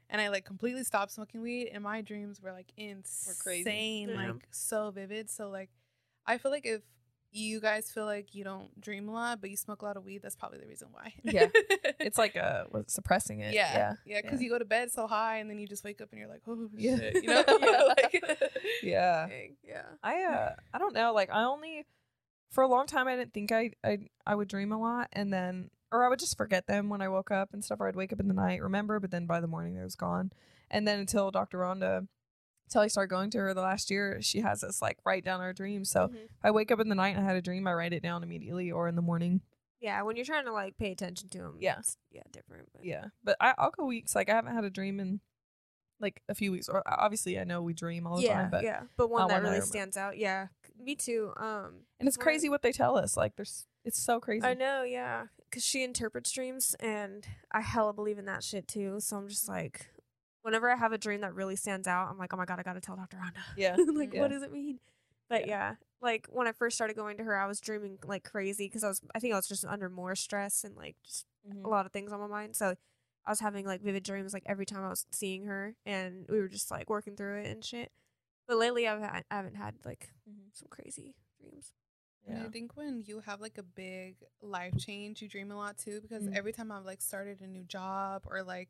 And 0.08 0.20
I 0.20 0.28
like 0.28 0.44
completely 0.44 0.84
stopped 0.84 1.12
smoking 1.12 1.40
weed, 1.42 1.68
and 1.72 1.82
my 1.82 2.00
dreams 2.02 2.40
were 2.40 2.52
like 2.52 2.72
crazy. 2.74 3.60
insane, 3.60 4.08
Damn. 4.08 4.16
like 4.34 4.46
so 4.50 4.90
vivid. 4.90 5.30
So 5.30 5.48
like, 5.48 5.70
I 6.26 6.36
feel 6.38 6.50
like 6.50 6.66
if 6.66 6.82
you 7.30 7.60
guys 7.60 7.90
feel 7.90 8.04
like 8.04 8.34
you 8.34 8.44
don't 8.44 8.78
dream 8.78 9.08
a 9.08 9.12
lot, 9.12 9.40
but 9.40 9.48
you 9.48 9.56
smoke 9.56 9.80
a 9.80 9.86
lot 9.86 9.96
of 9.96 10.04
weed, 10.04 10.20
that's 10.22 10.36
probably 10.36 10.58
the 10.58 10.66
reason 10.66 10.88
why. 10.92 11.14
Yeah. 11.24 11.46
It's 11.98 12.18
like 12.18 12.36
uh, 12.36 12.64
suppressing 12.88 13.40
it. 13.40 13.54
yeah, 13.54 13.74
Yeah. 13.74 13.92
yeah, 14.04 14.20
because 14.22 14.40
yeah. 14.40 14.44
you 14.44 14.50
go 14.50 14.58
to 14.58 14.64
bed 14.66 14.90
so 14.92 15.06
high, 15.06 15.38
and 15.38 15.48
then 15.48 15.58
you 15.58 15.66
just 15.66 15.82
wake 15.84 16.00
up 16.02 16.10
and 16.12 16.18
you're 16.18 16.28
like, 16.28 16.42
oh 16.46 16.68
Yeah. 16.76 16.96
shit, 16.96 17.14
you 17.22 17.28
know, 17.30 17.44
Yeah. 17.48 17.82
like, 17.96 18.22
Yeah. 18.82 19.28
Yeah. 19.62 19.82
I 20.02 20.22
uh 20.24 20.54
I 20.74 20.78
don't 20.78 20.92
know. 20.94 21.12
Like 21.14 21.30
I 21.30 21.44
only 21.44 21.86
for 22.52 22.62
a 22.62 22.68
long 22.68 22.86
time 22.86 23.08
I 23.08 23.16
didn't 23.16 23.32
think 23.34 23.50
I 23.50 23.72
I 23.82 23.98
I 24.24 24.34
would 24.36 24.46
dream 24.48 24.70
a 24.70 24.78
lot 24.80 25.08
and 25.12 25.32
then 25.32 25.70
or 25.90 26.04
I 26.04 26.08
would 26.08 26.20
just 26.20 26.36
forget 26.38 26.66
them 26.68 26.88
when 26.88 27.02
I 27.02 27.08
woke 27.08 27.30
up 27.32 27.50
and 27.52 27.62
stuff 27.64 27.80
or 27.80 27.88
I'd 27.88 27.96
wake 27.96 28.12
up 28.12 28.20
in 28.20 28.28
the 28.28 28.32
night, 28.34 28.62
remember, 28.62 28.98
but 29.00 29.10
then 29.10 29.26
by 29.26 29.40
the 29.40 29.46
morning 29.46 29.74
they 29.74 29.82
was 29.82 29.96
gone. 29.96 30.30
And 30.70 30.86
then 30.88 31.00
until 31.00 31.30
Dr. 31.30 31.58
Rhonda 31.58 32.06
until 32.68 32.80
I 32.82 32.86
started 32.86 33.10
going 33.10 33.30
to 33.32 33.38
her 33.38 33.52
the 33.52 33.60
last 33.60 33.90
year, 33.90 34.22
she 34.22 34.40
has 34.40 34.62
us 34.64 34.80
like 34.80 34.96
write 35.04 35.24
down 35.24 35.40
our 35.42 35.52
dreams. 35.52 35.90
So 35.90 36.08
Mhm. 36.08 36.14
if 36.24 36.30
I 36.44 36.50
wake 36.52 36.70
up 36.70 36.80
in 36.80 36.88
the 36.88 36.94
night 36.94 37.14
and 37.16 37.20
I 37.24 37.28
had 37.28 37.36
a 37.36 37.42
dream, 37.42 37.66
I 37.66 37.74
write 37.74 37.92
it 37.92 38.02
down 38.02 38.22
immediately 38.22 38.70
or 38.70 38.88
in 38.88 38.94
the 38.94 39.02
morning. 39.02 39.42
Yeah, 39.80 40.00
when 40.02 40.16
you're 40.16 40.24
trying 40.24 40.44
to 40.46 40.52
like 40.52 40.78
pay 40.78 40.92
attention 40.92 41.28
to 41.30 41.38
them. 41.38 41.56
Yeah. 41.60 41.80
yeah, 42.10 42.22
different. 42.30 42.68
But 42.72 42.84
Yeah. 42.84 43.06
But 43.22 43.36
I, 43.40 43.52
I'll 43.58 43.72
go 43.72 43.84
weeks. 43.84 44.14
Like 44.14 44.30
I 44.30 44.34
haven't 44.34 44.54
had 44.54 44.64
a 44.64 44.70
dream 44.70 45.00
in 45.00 45.20
like 46.02 46.20
a 46.28 46.34
few 46.34 46.52
weeks. 46.52 46.68
Or 46.68 46.82
obviously 46.86 47.38
I 47.38 47.44
know 47.44 47.62
we 47.62 47.72
dream 47.72 48.06
all 48.06 48.16
the 48.16 48.24
yeah, 48.24 48.42
time, 48.42 48.50
but 48.50 48.64
yeah, 48.64 48.82
but 48.96 49.08
one 49.08 49.28
that 49.28 49.42
one 49.42 49.50
really 49.52 49.60
stands 49.64 49.96
out. 49.96 50.18
Yeah, 50.18 50.48
me 50.78 50.94
too. 50.94 51.32
Um, 51.36 51.86
and 51.98 52.08
it's 52.08 52.16
crazy 52.16 52.48
what 52.48 52.62
they 52.62 52.72
tell 52.72 52.96
us. 52.98 53.16
Like 53.16 53.36
there's 53.36 53.66
it's 53.84 53.98
so 53.98 54.20
crazy. 54.20 54.44
I 54.46 54.54
know, 54.54 54.82
yeah, 54.82 55.26
because 55.50 55.64
she 55.64 55.82
interprets 55.82 56.30
dreams, 56.30 56.76
and 56.78 57.26
I 57.50 57.60
hella 57.60 57.92
believe 57.92 58.18
in 58.18 58.26
that 58.26 58.44
shit 58.44 58.68
too. 58.68 59.00
So 59.00 59.16
I'm 59.16 59.28
just 59.28 59.48
like, 59.48 59.86
whenever 60.42 60.70
I 60.70 60.76
have 60.76 60.92
a 60.92 60.98
dream 60.98 61.22
that 61.22 61.34
really 61.34 61.56
stands 61.56 61.88
out, 61.88 62.08
I'm 62.10 62.18
like, 62.18 62.32
oh 62.34 62.36
my 62.36 62.44
god, 62.44 62.58
I 62.60 62.62
gotta 62.62 62.80
tell 62.80 62.96
Dr. 62.96 63.16
Rhonda. 63.16 63.42
Yeah. 63.56 63.76
like, 63.94 64.12
Yeah. 64.12 64.20
what 64.20 64.30
does 64.30 64.42
it 64.42 64.52
mean? 64.52 64.78
But 65.28 65.46
Yeah. 65.46 65.70
yeah. 65.70 65.74
like 66.00 66.26
when 66.30 66.46
I 66.46 66.52
first 66.52 66.76
started 66.76 66.94
going 66.94 67.16
to 67.16 67.24
her, 67.24 67.36
I 67.36 67.46
was 67.46 67.60
dreaming 67.60 67.98
like 68.04 68.22
crazy 68.24 68.66
because 68.66 68.84
I 68.84 68.88
was, 68.88 69.00
I 69.14 69.18
think 69.18 69.32
I 69.32 69.36
was 69.36 69.48
just 69.48 69.64
under 69.64 69.88
more 69.88 70.14
stress 70.14 70.62
and 70.64 70.76
like 70.76 70.96
just 71.04 71.26
Mhm. 71.48 71.64
a 71.64 71.68
lot 71.68 71.86
of 71.86 71.92
things 71.92 72.12
on 72.12 72.20
my 72.20 72.26
mind. 72.26 72.54
So 72.54 72.74
I 73.26 73.30
was 73.30 73.40
having 73.40 73.64
like 73.66 73.82
vivid 73.82 74.02
dreams 74.02 74.32
like 74.32 74.42
every 74.46 74.66
time 74.66 74.84
I 74.84 74.88
was 74.88 75.06
seeing 75.12 75.44
her, 75.46 75.74
and 75.86 76.26
we 76.28 76.38
were 76.40 76.48
just 76.48 76.70
like 76.70 76.90
working 76.90 77.16
through 77.16 77.40
it 77.42 77.46
and 77.50 77.64
shit. 77.64 77.92
But 78.48 78.56
lately, 78.58 78.88
I've 78.88 79.00
had, 79.00 79.24
I 79.30 79.36
haven't 79.36 79.56
had 79.56 79.74
like 79.84 80.10
Mhm. 80.28 80.52
some 80.52 80.68
crazy 80.70 81.14
dreams. 81.40 81.72
And 82.26 82.38
I 82.38 82.48
think 82.50 82.76
when 82.76 83.02
you 83.04 83.20
have 83.20 83.40
like 83.40 83.58
a 83.58 83.62
big 83.62 84.16
life 84.40 84.76
change, 84.78 85.20
you 85.22 85.28
dream 85.28 85.50
a 85.50 85.56
lot 85.56 85.76
too. 85.78 86.00
Because 86.00 86.24
Mm. 86.24 86.36
every 86.36 86.52
time 86.52 86.70
I've 86.72 86.84
like 86.84 87.02
started 87.02 87.40
a 87.40 87.46
new 87.46 87.64
job 87.64 88.22
or 88.26 88.42
like, 88.42 88.68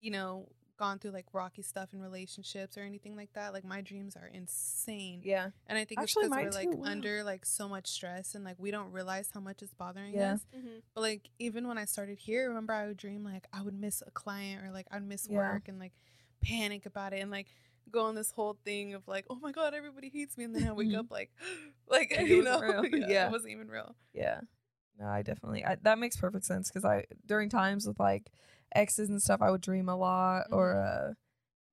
you 0.00 0.10
know, 0.10 0.48
gone 0.78 0.98
through 0.98 1.10
like 1.10 1.26
rocky 1.34 1.60
stuff 1.62 1.92
in 1.92 2.00
relationships 2.00 2.78
or 2.78 2.82
anything 2.82 3.16
like 3.16 3.32
that, 3.34 3.52
like 3.52 3.64
my 3.64 3.80
dreams 3.82 4.16
are 4.16 4.26
insane. 4.32 5.20
Yeah. 5.24 5.50
And 5.66 5.76
I 5.76 5.84
think 5.84 6.00
Actually, 6.00 6.26
it's 6.26 6.34
because 6.36 6.54
we're 6.54 6.60
like 6.60 6.70
too, 6.72 6.82
under 6.84 7.22
like 7.24 7.44
so 7.44 7.68
much 7.68 7.88
stress 7.88 8.34
and 8.34 8.44
like 8.44 8.56
we 8.58 8.70
don't 8.70 8.92
realize 8.92 9.28
how 9.34 9.40
much 9.40 9.60
is 9.62 9.74
bothering 9.74 10.14
Yeah. 10.14 10.34
us. 10.34 10.46
Mm-hmm. 10.56 10.78
But 10.94 11.00
like 11.02 11.30
even 11.38 11.68
when 11.68 11.76
I 11.76 11.84
started 11.84 12.18
here, 12.18 12.48
remember 12.48 12.72
I 12.72 12.86
would 12.86 12.96
dream 12.96 13.24
like 13.24 13.46
I 13.52 13.60
would 13.62 13.78
miss 13.78 14.02
a 14.06 14.10
client 14.10 14.64
or 14.64 14.70
like 14.70 14.86
I'd 14.90 15.02
miss 15.06 15.26
Yeah. 15.28 15.38
work 15.38 15.68
and 15.68 15.78
like 15.78 15.92
panic 16.42 16.86
about 16.86 17.12
it 17.12 17.20
and 17.20 17.30
like 17.30 17.48
go 17.90 18.04
on 18.04 18.14
this 18.14 18.30
whole 18.30 18.56
thing 18.64 18.94
of 18.94 19.06
like, 19.08 19.26
oh 19.28 19.36
my 19.36 19.50
god, 19.52 19.74
everybody 19.74 20.08
hates 20.10 20.36
me, 20.38 20.44
and 20.44 20.54
then 20.54 20.66
I 20.68 20.72
wake 20.72 20.88
Mhm. 20.88 20.98
up 20.98 21.10
like, 21.10 21.30
like 21.88 22.10
Like 22.10 22.20
it 22.20 22.28
you 22.28 22.44
wasn't 22.44 22.60
know, 22.66 22.82
real. 22.82 22.86
yeah, 23.00 23.06
Yeah. 23.08 23.26
it 23.26 23.32
wasn't 23.32 23.52
even 23.52 23.68
real. 23.68 23.96
Yeah. 24.14 24.40
No, 24.98 25.06
I 25.06 25.22
definitely 25.22 25.64
I, 25.64 25.76
that 25.82 25.98
makes 25.98 26.16
perfect 26.16 26.44
sense 26.44 26.68
because 26.70 26.84
I 26.84 27.04
during 27.24 27.48
times 27.48 27.86
with 27.86 28.00
like 28.00 28.30
exes 28.74 29.08
and 29.08 29.22
stuff 29.22 29.40
I 29.42 29.50
would 29.50 29.60
dream 29.60 29.88
a 29.88 29.96
lot 29.96 30.46
or 30.50 30.76
uh 30.76 31.12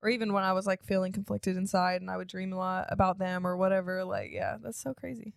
or 0.02 0.10
even 0.10 0.34
when 0.34 0.44
I 0.44 0.54
was 0.54 0.68
like 0.68 0.84
feeling 0.84 1.12
conflicted 1.12 1.58
inside 1.58 2.02
and 2.02 2.12
I 2.12 2.18
would 2.18 2.28
dream 2.28 2.54
a 2.54 2.58
lot 2.58 2.86
about 2.90 3.18
them 3.18 3.46
or 3.46 3.58
whatever. 3.58 4.04
Like 4.06 4.32
yeah, 4.32 4.58
that's 4.62 4.80
so 4.82 4.94
crazy. 4.94 5.34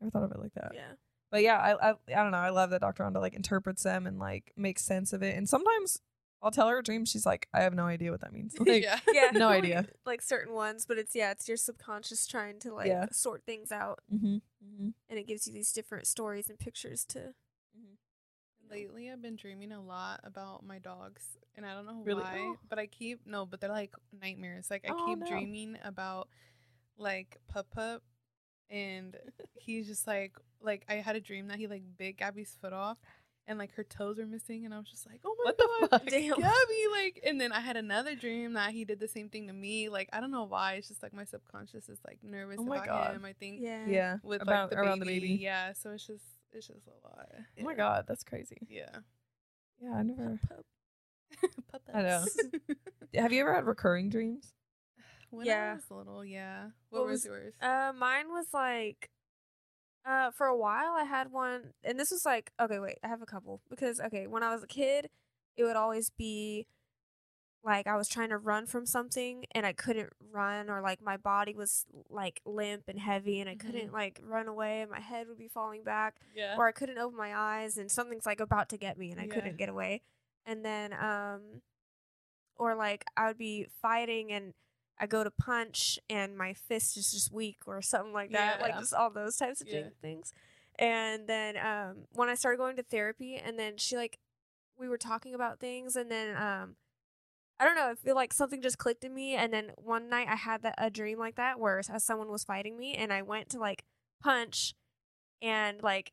Never 0.00 0.10
thought 0.10 0.22
of 0.24 0.32
it 0.32 0.38
like 0.40 0.54
that. 0.54 0.72
Yeah. 0.74 0.92
But 1.30 1.42
yeah, 1.42 1.58
I 1.58 1.90
I, 1.90 1.94
I 2.08 2.22
don't 2.22 2.30
know. 2.32 2.38
I 2.38 2.48
love 2.50 2.70
that 2.70 2.80
Dr. 2.80 3.02
Rhonda 3.04 3.20
like 3.20 3.34
interprets 3.34 3.82
them 3.82 4.06
and 4.06 4.18
like 4.18 4.52
makes 4.56 4.82
sense 4.82 5.12
of 5.12 5.22
it. 5.22 5.36
And 5.36 5.48
sometimes 5.48 6.00
I'll 6.40 6.52
tell 6.52 6.68
her 6.68 6.78
a 6.78 6.82
dream. 6.84 7.04
She's 7.04 7.26
like, 7.26 7.48
I 7.52 7.62
have 7.62 7.74
no 7.74 7.84
idea 7.86 8.12
what 8.12 8.20
that 8.20 8.32
means. 8.32 8.54
Like, 8.60 8.82
yeah, 8.82 9.00
Yeah. 9.12 9.30
No 9.34 9.46
like- 9.48 9.58
idea. 9.64 9.86
Like 10.06 10.22
certain 10.22 10.54
ones, 10.54 10.86
but 10.86 10.96
it's 10.96 11.14
yeah, 11.14 11.32
it's 11.32 11.46
your 11.48 11.56
subconscious 11.56 12.26
trying 12.26 12.60
to 12.60 12.72
like 12.72 12.86
Yeah. 12.86 13.06
sort 13.10 13.42
things 13.44 13.70
out, 13.72 13.98
Mm-hmm. 14.14 14.36
Mm-hmm. 14.64 14.88
and 15.10 15.18
it 15.18 15.26
gives 15.26 15.46
you 15.46 15.52
these 15.52 15.72
different 15.72 16.06
stories 16.06 16.48
and 16.48 16.58
pictures 16.58 17.04
to. 17.06 17.34
Lately, 18.70 19.10
I've 19.10 19.22
been 19.22 19.36
dreaming 19.36 19.72
a 19.72 19.80
lot 19.82 20.20
about 20.24 20.64
my 20.64 20.78
dogs, 20.78 21.22
and 21.56 21.64
I 21.66 21.74
don't 21.74 21.86
know 21.86 22.02
Really? 22.04 22.22
why, 22.22 22.38
Oh. 22.40 22.56
but 22.68 22.78
I 22.78 22.86
keep 22.86 23.20
no, 23.26 23.46
but 23.46 23.60
they're 23.60 23.70
like 23.70 23.94
nightmares. 24.20 24.70
Like 24.70 24.84
I 24.88 24.92
Oh, 24.92 25.06
keep 25.06 25.18
no. 25.18 25.26
dreaming 25.26 25.78
about 25.84 26.28
like 26.96 27.38
Pup 27.48 27.70
Pup, 27.70 28.02
and 28.70 29.16
he's 29.54 29.86
just 29.86 30.06
like 30.06 30.32
like 30.60 30.84
I 30.88 30.94
had 30.94 31.16
a 31.16 31.20
dream 31.20 31.48
that 31.48 31.58
he 31.58 31.66
like 31.66 31.82
bit 31.96 32.16
Gabby's 32.18 32.56
foot 32.60 32.72
off, 32.72 32.98
and 33.46 33.58
like 33.58 33.72
her 33.74 33.84
toes 33.84 34.18
were 34.18 34.26
missing, 34.26 34.64
and 34.64 34.74
I 34.74 34.78
was 34.78 34.90
just 34.90 35.06
like, 35.06 35.20
oh 35.24 35.34
my 35.38 35.44
What 35.50 35.58
god, 35.58 35.68
the 35.82 35.88
fuck? 35.88 36.06
Damn. 36.08 36.36
Gabby! 36.40 36.84
Like, 36.92 37.20
and 37.24 37.40
then 37.40 37.52
I 37.52 37.60
had 37.60 37.76
another 37.76 38.14
dream 38.14 38.52
that 38.54 38.72
he 38.72 38.84
did 38.84 39.00
the 39.00 39.08
same 39.08 39.28
thing 39.28 39.46
to 39.46 39.52
me. 39.52 39.88
Like 39.88 40.08
I 40.12 40.20
don't 40.20 40.30
know 40.32 40.44
why. 40.44 40.74
It's 40.74 40.88
just 40.88 41.02
like 41.02 41.12
my 41.14 41.24
subconscious 41.24 41.88
is 41.88 41.98
like 42.06 42.18
nervous 42.22 42.56
Oh 42.58 42.64
my 42.64 42.76
about 42.76 42.86
God. 42.86 43.14
him. 43.16 43.24
I 43.24 43.32
think 43.32 43.60
Yeah. 43.60 43.86
Yeah. 43.86 44.16
with 44.22 44.42
about 44.42 44.70
like 44.70 44.70
the 44.70 44.76
around 44.78 45.00
baby. 45.00 45.14
the 45.14 45.20
baby. 45.28 45.42
Yeah, 45.42 45.72
so 45.72 45.90
it's 45.92 46.06
just 46.06 46.24
it's 46.52 46.66
just 46.66 46.86
a 46.86 47.06
lot. 47.06 47.28
Oh 47.60 47.62
my 47.64 47.74
god, 47.74 48.04
that's 48.08 48.24
crazy. 48.24 48.58
Yeah. 48.68 48.88
Yeah, 49.80 49.92
I 49.94 50.02
never. 50.02 50.38
Puppets. 51.70 51.90
I 51.94 52.02
know. 52.02 52.24
Have 53.14 53.32
you 53.32 53.40
ever 53.42 53.54
had 53.54 53.66
recurring 53.66 54.08
dreams? 54.10 54.52
when 55.30 55.46
Yeah. 55.46 55.72
I 55.72 55.74
was 55.74 55.84
little, 55.90 56.24
yeah. 56.24 56.64
What 56.90 57.00
What, 57.02 57.06
was, 57.06 57.12
was- 57.20 57.24
yours? 57.26 57.54
Uh, 57.60 57.92
mine 57.96 58.28
was 58.28 58.46
like, 58.52 59.08
uh, 60.06 60.30
for 60.30 60.46
a 60.46 60.56
while 60.56 60.94
I 60.96 61.04
had 61.04 61.30
one, 61.30 61.72
and 61.84 61.98
this 61.98 62.08
was 62.10 62.22
like, 62.24 62.50
okay, 62.60 62.78
wait, 62.78 62.98
I 63.04 63.08
have 63.08 63.22
a 63.22 63.26
couple 63.26 63.60
because 63.68 64.00
okay, 64.00 64.26
when 64.26 64.42
I 64.42 64.52
was 64.54 64.62
a 64.62 64.66
kid, 64.66 65.08
it 65.56 65.64
would 65.64 65.76
always 65.76 66.10
be, 66.16 66.66
like 67.64 67.86
I 67.86 67.96
was 67.96 68.08
trying 68.08 68.28
to 68.30 68.38
run 68.38 68.66
from 68.66 68.86
something 68.86 69.44
and 69.52 69.66
I 69.66 69.72
couldn't 69.72 70.10
run 70.32 70.70
or 70.70 70.80
like 70.80 71.02
my 71.02 71.16
body 71.16 71.54
was 71.54 71.84
like 72.08 72.40
limp 72.46 72.84
and 72.88 72.98
heavy 72.98 73.40
and 73.40 73.48
I 73.50 73.56
couldn't 73.56 73.92
like 73.92 74.20
run 74.22 74.46
away 74.48 74.80
and 74.82 74.90
my 74.90 75.00
head 75.00 75.26
would 75.28 75.38
be 75.38 75.48
falling 75.48 75.82
back 75.82 76.16
Yeah. 76.34 76.54
or 76.56 76.68
I 76.68 76.72
couldn't 76.72 76.98
open 76.98 77.16
my 77.18 77.34
eyes 77.36 77.76
and 77.76 77.90
something's 77.90 78.26
like 78.26 78.40
about 78.40 78.68
to 78.70 78.78
get 78.78 78.96
me 78.96 79.10
and 79.10 79.20
I 79.20 79.24
Yeah. 79.24 79.34
couldn't 79.34 79.56
get 79.56 79.68
away. 79.68 80.02
And 80.46 80.64
then 80.64 80.92
um 80.92 81.62
or 82.56 82.74
like 82.74 83.04
I 83.16 83.26
would 83.26 83.38
be 83.38 83.66
fighting 83.82 84.32
and 84.32 84.54
I 84.98 85.06
go 85.06 85.22
to 85.22 85.30
punch 85.30 85.98
and 86.08 86.36
my 86.38 86.54
fist 86.54 86.96
is 86.96 87.12
just 87.12 87.32
weak 87.32 87.58
or 87.66 87.82
something 87.82 88.12
like 88.12 88.30
that. 88.32 88.60
Like 88.60 88.74
Yeah. 88.74 88.80
just 88.80 88.94
all 88.94 89.10
those 89.10 89.36
types 89.36 89.60
of 89.60 89.68
things. 90.00 90.32
And 90.78 91.28
then 91.28 91.56
um 91.56 92.04
when 92.14 92.28
I 92.28 92.34
started 92.34 92.58
going 92.58 92.76
to 92.76 92.82
therapy 92.84 93.36
and 93.36 93.58
then 93.58 93.76
she 93.78 93.96
like 93.96 94.18
we 94.78 94.88
were 94.88 94.98
talking 94.98 95.34
about 95.34 95.58
things 95.58 95.96
and 95.96 96.10
then 96.10 96.36
um 96.36 96.76
I 97.60 97.64
don't 97.64 97.74
know, 97.74 97.90
I 97.90 97.94
feel 97.94 98.14
like 98.14 98.32
something 98.32 98.62
just 98.62 98.78
clicked 98.78 99.04
in 99.04 99.14
me 99.14 99.34
and 99.34 99.52
then 99.52 99.72
one 99.76 100.08
night 100.08 100.28
I 100.30 100.36
had 100.36 100.62
that 100.62 100.76
a 100.78 100.90
dream 100.90 101.18
like 101.18 101.36
that 101.36 101.58
where 101.58 101.82
someone 101.82 102.30
was 102.30 102.44
fighting 102.44 102.78
me 102.78 102.94
and 102.94 103.12
I 103.12 103.22
went 103.22 103.48
to 103.50 103.58
like 103.58 103.84
punch 104.22 104.74
and 105.42 105.82
like 105.82 106.12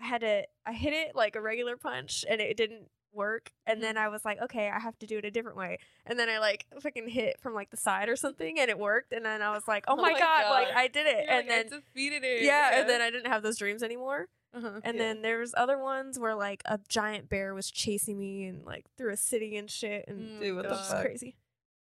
I 0.00 0.06
had 0.06 0.20
to 0.22 0.44
I 0.64 0.72
hit 0.72 0.92
it 0.92 1.14
like 1.14 1.36
a 1.36 1.40
regular 1.40 1.76
punch 1.76 2.24
and 2.28 2.40
it 2.40 2.56
didn't 2.56 2.88
work 3.12 3.50
and 3.66 3.76
mm-hmm. 3.76 3.82
then 3.82 3.98
I 3.98 4.08
was 4.08 4.24
like 4.24 4.40
okay 4.42 4.70
I 4.70 4.78
have 4.78 4.98
to 4.98 5.06
do 5.06 5.18
it 5.18 5.24
a 5.24 5.30
different 5.30 5.56
way 5.56 5.78
and 6.04 6.18
then 6.18 6.28
I 6.28 6.38
like 6.38 6.66
fucking 6.80 7.08
hit 7.08 7.40
from 7.40 7.54
like 7.54 7.70
the 7.70 7.76
side 7.76 8.08
or 8.08 8.16
something 8.16 8.58
and 8.58 8.70
it 8.70 8.78
worked 8.78 9.12
and 9.12 9.24
then 9.24 9.42
I 9.42 9.50
was 9.50 9.62
like 9.66 9.84
oh, 9.88 9.94
Oh 9.94 9.96
my, 9.96 10.12
my 10.12 10.18
god, 10.18 10.50
like 10.50 10.68
I 10.74 10.88
did 10.88 11.06
it 11.06 11.24
You're 11.26 11.38
and 11.38 11.48
like, 11.48 11.58
I 11.58 11.76
defeated. 11.76 12.24
It. 12.24 12.42
yeah, 12.42 12.80
and 12.80 12.88
then 12.88 13.00
I 13.00 13.10
didn't 13.10 13.30
have 13.30 13.42
those 13.42 13.58
dreams 13.58 13.82
anymore 13.82 14.28
uh-huh. 14.56 14.80
and 14.82 14.96
yeah. 14.96 15.02
then 15.02 15.22
there 15.22 15.38
was 15.38 15.54
other 15.56 15.78
ones 15.78 16.18
where 16.18 16.34
like 16.34 16.62
a 16.64 16.80
giant 16.88 17.28
bear 17.28 17.54
was 17.54 17.70
chasing 17.70 18.18
me 18.18 18.46
and 18.46 18.64
like 18.64 18.86
through 18.96 19.12
a 19.12 19.16
city 19.16 19.56
and 19.56 19.70
shit 19.70 20.06
and 20.08 20.40
Dude, 20.40 20.56
what 20.56 20.62
the 20.62 20.70
it 20.70 20.72
was 20.72 20.88
fuck? 20.88 21.02
crazy 21.02 21.36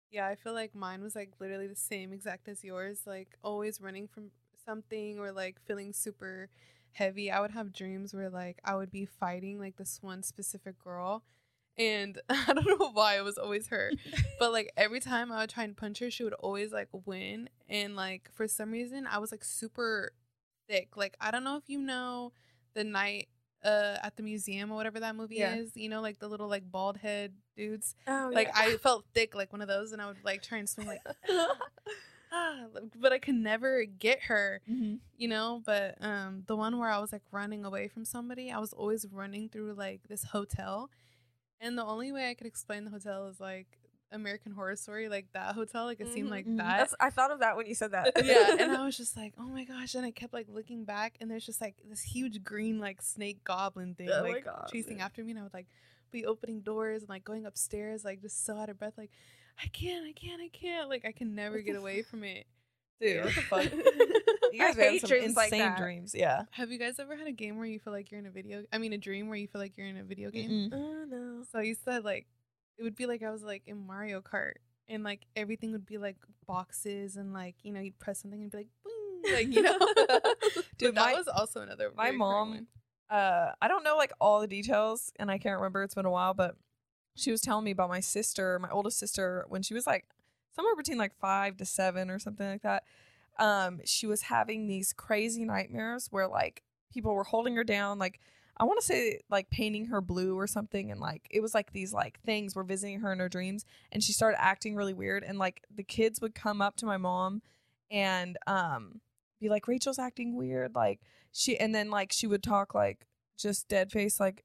Yeah, 0.10 0.28
I 0.28 0.36
feel 0.36 0.54
like 0.54 0.74
mine 0.74 1.02
was 1.02 1.16
like 1.16 1.32
literally 1.40 1.68
the 1.68 1.76
same 1.76 2.14
exact 2.14 2.48
as 2.48 2.64
yours, 2.64 3.02
like 3.06 3.36
always 3.44 3.82
running 3.82 4.08
from 4.08 4.32
something 4.66 5.20
or 5.20 5.32
like 5.32 5.60
feeling 5.66 5.94
super 5.94 6.50
heavy. 6.94 7.32
I 7.32 7.40
would 7.42 7.52
have 7.52 7.74
dreams 7.74 8.14
where 8.14 8.30
like 8.30 8.60
I 8.64 8.76
would 8.76 8.92
be 8.92 9.06
fighting 9.06 9.60
like 9.60 9.78
this 9.78 10.00
one 10.02 10.24
specific 10.24 10.78
girl 10.84 11.24
and 11.78 12.20
I 12.30 12.54
don't 12.54 12.80
know 12.80 12.92
why 12.92 13.18
it 13.18 13.24
was 13.24 13.38
always 13.38 13.68
her. 13.68 13.92
but 14.40 14.52
like 14.52 14.72
every 14.78 15.00
time 15.00 15.32
I 15.32 15.42
would 15.42 15.50
try 15.50 15.64
and 15.64 15.76
punch 15.76 16.00
her, 16.00 16.12
she 16.12 16.24
would 16.24 16.34
always 16.34 16.72
like 16.72 16.90
win 17.06 17.50
and 17.70 17.96
like 17.96 18.30
for 18.34 18.48
some 18.48 18.72
reason 18.72 19.08
I 19.08 19.18
was 19.20 19.32
like 19.32 19.44
super 19.44 20.14
thick. 20.68 20.98
Like 20.98 21.16
I 21.20 21.32
don't 21.32 21.44
know 21.44 21.58
if 21.58 21.70
you 21.70 21.80
know 21.80 22.34
the 22.74 22.84
night 22.84 23.28
uh 23.64 23.98
at 24.02 24.16
the 24.18 24.24
museum 24.24 24.72
or 24.72 24.76
whatever 24.76 25.00
that 25.00 25.16
movie 25.16 25.36
Yeah. 25.36 25.56
is, 25.56 25.72
you 25.76 25.88
know, 25.90 26.02
like 26.02 26.18
the 26.20 26.28
little 26.28 26.48
like 26.48 26.70
bald 26.72 26.98
head 26.98 27.34
dudes 27.56 27.96
oh 28.08 28.30
like 28.34 28.50
I 28.56 28.78
felt 28.84 29.06
thick 29.14 29.36
like 29.36 29.52
one 29.54 29.62
of 29.62 29.68
those, 29.68 29.92
and 29.92 30.02
I 30.02 30.08
would 30.08 30.24
like 30.24 30.42
try 30.42 30.58
and 30.58 30.68
swing 30.68 30.88
like 30.88 31.02
ah, 32.32 32.66
but 33.00 33.12
I 33.14 33.20
could 33.20 33.36
never 33.36 33.84
get 33.86 34.24
her, 34.24 34.62
Mm-hmm. 34.70 34.96
you 35.18 35.28
know. 35.28 35.62
But 35.66 35.96
um, 36.04 36.44
the 36.48 36.56
one 36.56 36.78
where 36.80 36.90
I 36.90 37.00
was 37.00 37.12
like 37.12 37.24
running 37.32 37.66
away 37.66 37.88
from 37.88 38.06
somebody, 38.06 38.52
I 38.52 38.60
was 38.60 38.74
always 38.74 39.06
running 39.12 39.50
through 39.50 39.74
like 39.74 40.02
this 40.08 40.24
hotel, 40.24 40.90
and 41.60 41.78
the 41.78 41.86
only 41.86 42.12
way 42.12 42.30
I 42.30 42.34
could 42.34 42.48
explain 42.48 42.86
the 42.86 42.92
hotel 42.92 43.28
is 43.28 43.40
like 43.40 43.68
American 44.12 44.52
Horror 44.52 44.76
Story, 44.76 45.08
like 45.10 45.28
that 45.34 45.56
hotel, 45.56 45.86
like 45.86 46.00
it 46.02 46.12
seemed 46.14 46.28
Mhm. 46.28 46.32
like 46.32 46.46
Mhm. 46.46 46.58
that. 46.58 46.78
That's, 46.80 46.96
I 47.00 47.10
thought 47.10 47.32
of 47.32 47.40
that 47.40 47.56
when 47.58 47.66
you 47.66 47.76
said 47.76 47.92
that. 47.92 48.12
yeah, 48.26 48.58
and 48.60 48.72
I 48.72 48.84
was 48.86 48.98
just 48.98 49.16
like, 49.16 49.34
oh 49.38 49.44
my 49.48 49.64
gosh, 49.64 49.96
and 49.96 50.06
I 50.06 50.12
kept 50.12 50.34
like 50.34 50.48
looking 50.50 50.84
back, 50.86 51.18
and 51.22 51.30
there's 51.32 51.46
just 51.46 51.62
like 51.62 51.76
this 51.88 52.02
huge 52.02 52.44
green 52.44 52.80
like 52.80 53.02
snake 53.02 53.44
goblin 53.44 53.96
thing 53.96 54.10
Oh 54.12 54.24
like 54.24 54.46
chasing 54.72 54.98
man. 54.98 55.06
after 55.06 55.24
me, 55.24 55.32
and 55.32 55.40
I 55.40 55.44
would 55.44 55.54
like 55.54 55.68
be 56.12 56.26
opening 56.26 56.62
doors 56.62 57.02
and 57.04 57.10
like 57.10 57.24
going 57.24 57.46
upstairs, 57.46 58.04
like 58.04 58.22
just 58.22 58.46
so 58.46 58.58
out 58.58 58.70
of 58.70 58.78
breath, 58.78 58.98
like 58.98 59.12
I 59.64 59.68
can't, 59.68 60.06
I 60.06 60.12
can't, 60.14 60.42
I 60.42 60.50
can't, 60.50 60.90
like 60.90 61.06
I 61.06 61.12
can 61.12 61.36
never 61.36 61.60
get 61.60 61.76
away 61.76 62.02
from 62.02 62.24
it. 62.24 62.48
Dude, 63.00 63.24
what 63.26 63.36
the 63.36 63.42
fuck? 63.42 63.72
You 64.54 64.60
guys 64.60 64.76
have 64.76 64.84
hate 64.86 65.00
some 65.02 65.08
dreams 65.12 65.26
insane 65.28 65.36
like 65.36 65.52
that. 65.52 65.78
dreams. 65.78 66.14
Yeah. 66.14 66.44
Have 66.52 66.72
you 66.72 66.78
guys 66.78 67.00
ever 67.00 67.16
had 67.16 67.26
a 67.26 67.32
game 67.32 67.56
where 67.56 67.66
you 67.66 67.80
feel 67.80 67.94
like 67.94 68.12
you're 68.12 68.20
in 68.20 68.26
a 68.26 68.32
video? 68.32 68.66
I 68.74 68.80
mean, 68.80 68.92
a 68.92 68.98
dream 68.98 69.30
where 69.30 69.38
you 69.38 69.48
feel 69.48 69.62
like 69.62 69.78
you're 69.78 69.88
in 69.88 69.96
a 69.96 70.04
video 70.04 70.30
game. 70.30 70.50
Mm-mm. 70.50 70.74
Oh 70.74 71.06
no. 71.06 71.44
So 71.50 71.60
I 71.60 71.62
used 71.62 71.86
to 71.86 72.02
like, 72.02 72.28
it 72.78 72.84
would 72.84 72.96
be 72.96 73.06
like 73.06 73.24
I 73.24 73.32
was 73.32 73.44
like 73.44 73.64
in 73.68 73.86
Mario 73.86 74.22
Kart, 74.22 74.54
and 74.88 75.04
like 75.04 75.22
everything 75.36 75.72
would 75.72 75.86
be 75.86 75.98
like 75.98 76.18
boxes, 76.48 77.16
and 77.18 77.34
like 77.34 77.56
you 77.64 77.72
know 77.72 77.80
you'd 77.80 78.00
press 78.00 78.22
something 78.22 78.42
and 78.42 78.52
be 78.52 78.58
like, 78.58 78.68
boom, 78.84 79.34
like 79.34 79.54
you 79.54 79.62
know. 79.62 79.78
Dude, 80.78 80.94
But 80.94 80.96
that 80.96 81.12
my- 81.12 81.14
was 81.14 81.28
also 81.28 81.62
another. 81.62 81.92
my 81.96 82.12
mom- 82.12 82.68
uh 83.10 83.52
I 83.62 83.68
don't 83.68 83.84
know 83.84 83.98
like 83.98 84.14
all 84.20 84.40
the 84.42 84.48
details 84.48 85.12
and 85.20 85.30
I 85.30 85.38
can't 85.38 85.58
remember 85.58 85.84
it's 85.84 85.94
been 85.96 86.06
a 86.06 86.12
while 86.12 86.34
but 86.34 86.56
she 87.16 87.30
was 87.30 87.42
telling 87.42 87.66
me 87.66 87.72
about 87.72 87.90
my 87.90 88.00
sister 88.00 88.58
my 88.58 88.70
oldest 88.70 88.98
sister 88.98 89.46
when 89.50 89.62
she 89.62 89.74
was 89.74 89.86
like 89.86 90.06
somewhere 90.56 90.76
between 90.78 90.98
like 90.98 91.14
5 91.20 91.58
to 91.58 91.66
7 91.66 92.10
or 92.10 92.20
something 92.20 92.48
like 92.48 92.62
that 92.62 92.84
um 93.38 93.82
she 93.86 94.08
was 94.08 94.22
having 94.24 94.66
these 94.68 94.94
crazy 94.94 95.44
nightmares 95.44 96.08
where 96.10 96.28
like 96.28 96.64
people 96.94 97.14
were 97.14 97.26
holding 97.26 97.56
her 97.58 97.64
down 97.66 98.00
like 98.00 98.20
I 98.58 98.64
want 98.64 98.80
to 98.80 98.86
say 98.86 99.20
like 99.30 99.50
painting 99.50 99.88
her 99.88 100.02
blue 100.02 100.38
or 100.38 100.48
something 100.48 100.92
and 100.92 101.00
like 101.00 101.28
it 101.32 101.42
was 101.42 101.54
like 101.54 101.74
these 101.74 101.94
like 101.94 102.20
things 102.22 102.56
were 102.56 102.64
visiting 102.64 103.00
her 103.00 103.12
in 103.12 103.20
her 103.20 103.30
dreams 103.30 103.66
and 103.92 104.04
she 104.04 104.14
started 104.14 104.42
acting 104.42 104.76
really 104.76 104.94
weird 104.94 105.24
and 105.24 105.40
like 105.40 105.64
the 105.74 105.84
kids 105.84 106.22
would 106.22 106.36
come 106.36 106.62
up 106.62 106.76
to 106.78 106.86
my 106.86 106.98
mom 106.98 107.42
and 107.90 108.38
um 108.48 109.02
be 109.40 109.50
like 109.50 109.68
Rachel's 109.68 110.00
acting 110.00 110.36
weird 110.36 110.76
like 110.76 111.00
she 111.32 111.58
and 111.58 111.74
then 111.74 111.90
like 111.90 112.12
she 112.12 112.28
would 112.28 112.44
talk 112.44 112.76
like 112.76 113.06
just 113.38 113.68
dead 113.68 113.92
face 113.92 114.20
like 114.20 114.44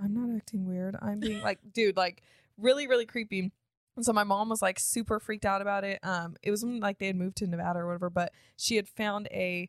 i'm 0.00 0.14
not 0.14 0.34
acting 0.36 0.66
weird 0.66 0.96
i'm 1.02 1.18
being 1.18 1.42
like 1.42 1.58
dude 1.72 1.96
like 1.96 2.22
really 2.56 2.86
really 2.86 3.06
creepy. 3.06 3.50
And 3.96 4.04
so 4.04 4.12
my 4.12 4.22
mom 4.22 4.48
was 4.48 4.62
like 4.62 4.78
super 4.78 5.18
freaked 5.18 5.44
out 5.44 5.60
about 5.60 5.82
it 5.82 5.98
um 6.04 6.36
it 6.42 6.52
was 6.52 6.64
when 6.64 6.78
like 6.78 6.98
they 6.98 7.08
had 7.08 7.16
moved 7.16 7.38
to 7.38 7.48
nevada 7.48 7.80
or 7.80 7.86
whatever 7.86 8.10
but 8.10 8.32
she 8.56 8.76
had 8.76 8.86
found 8.88 9.26
a 9.32 9.68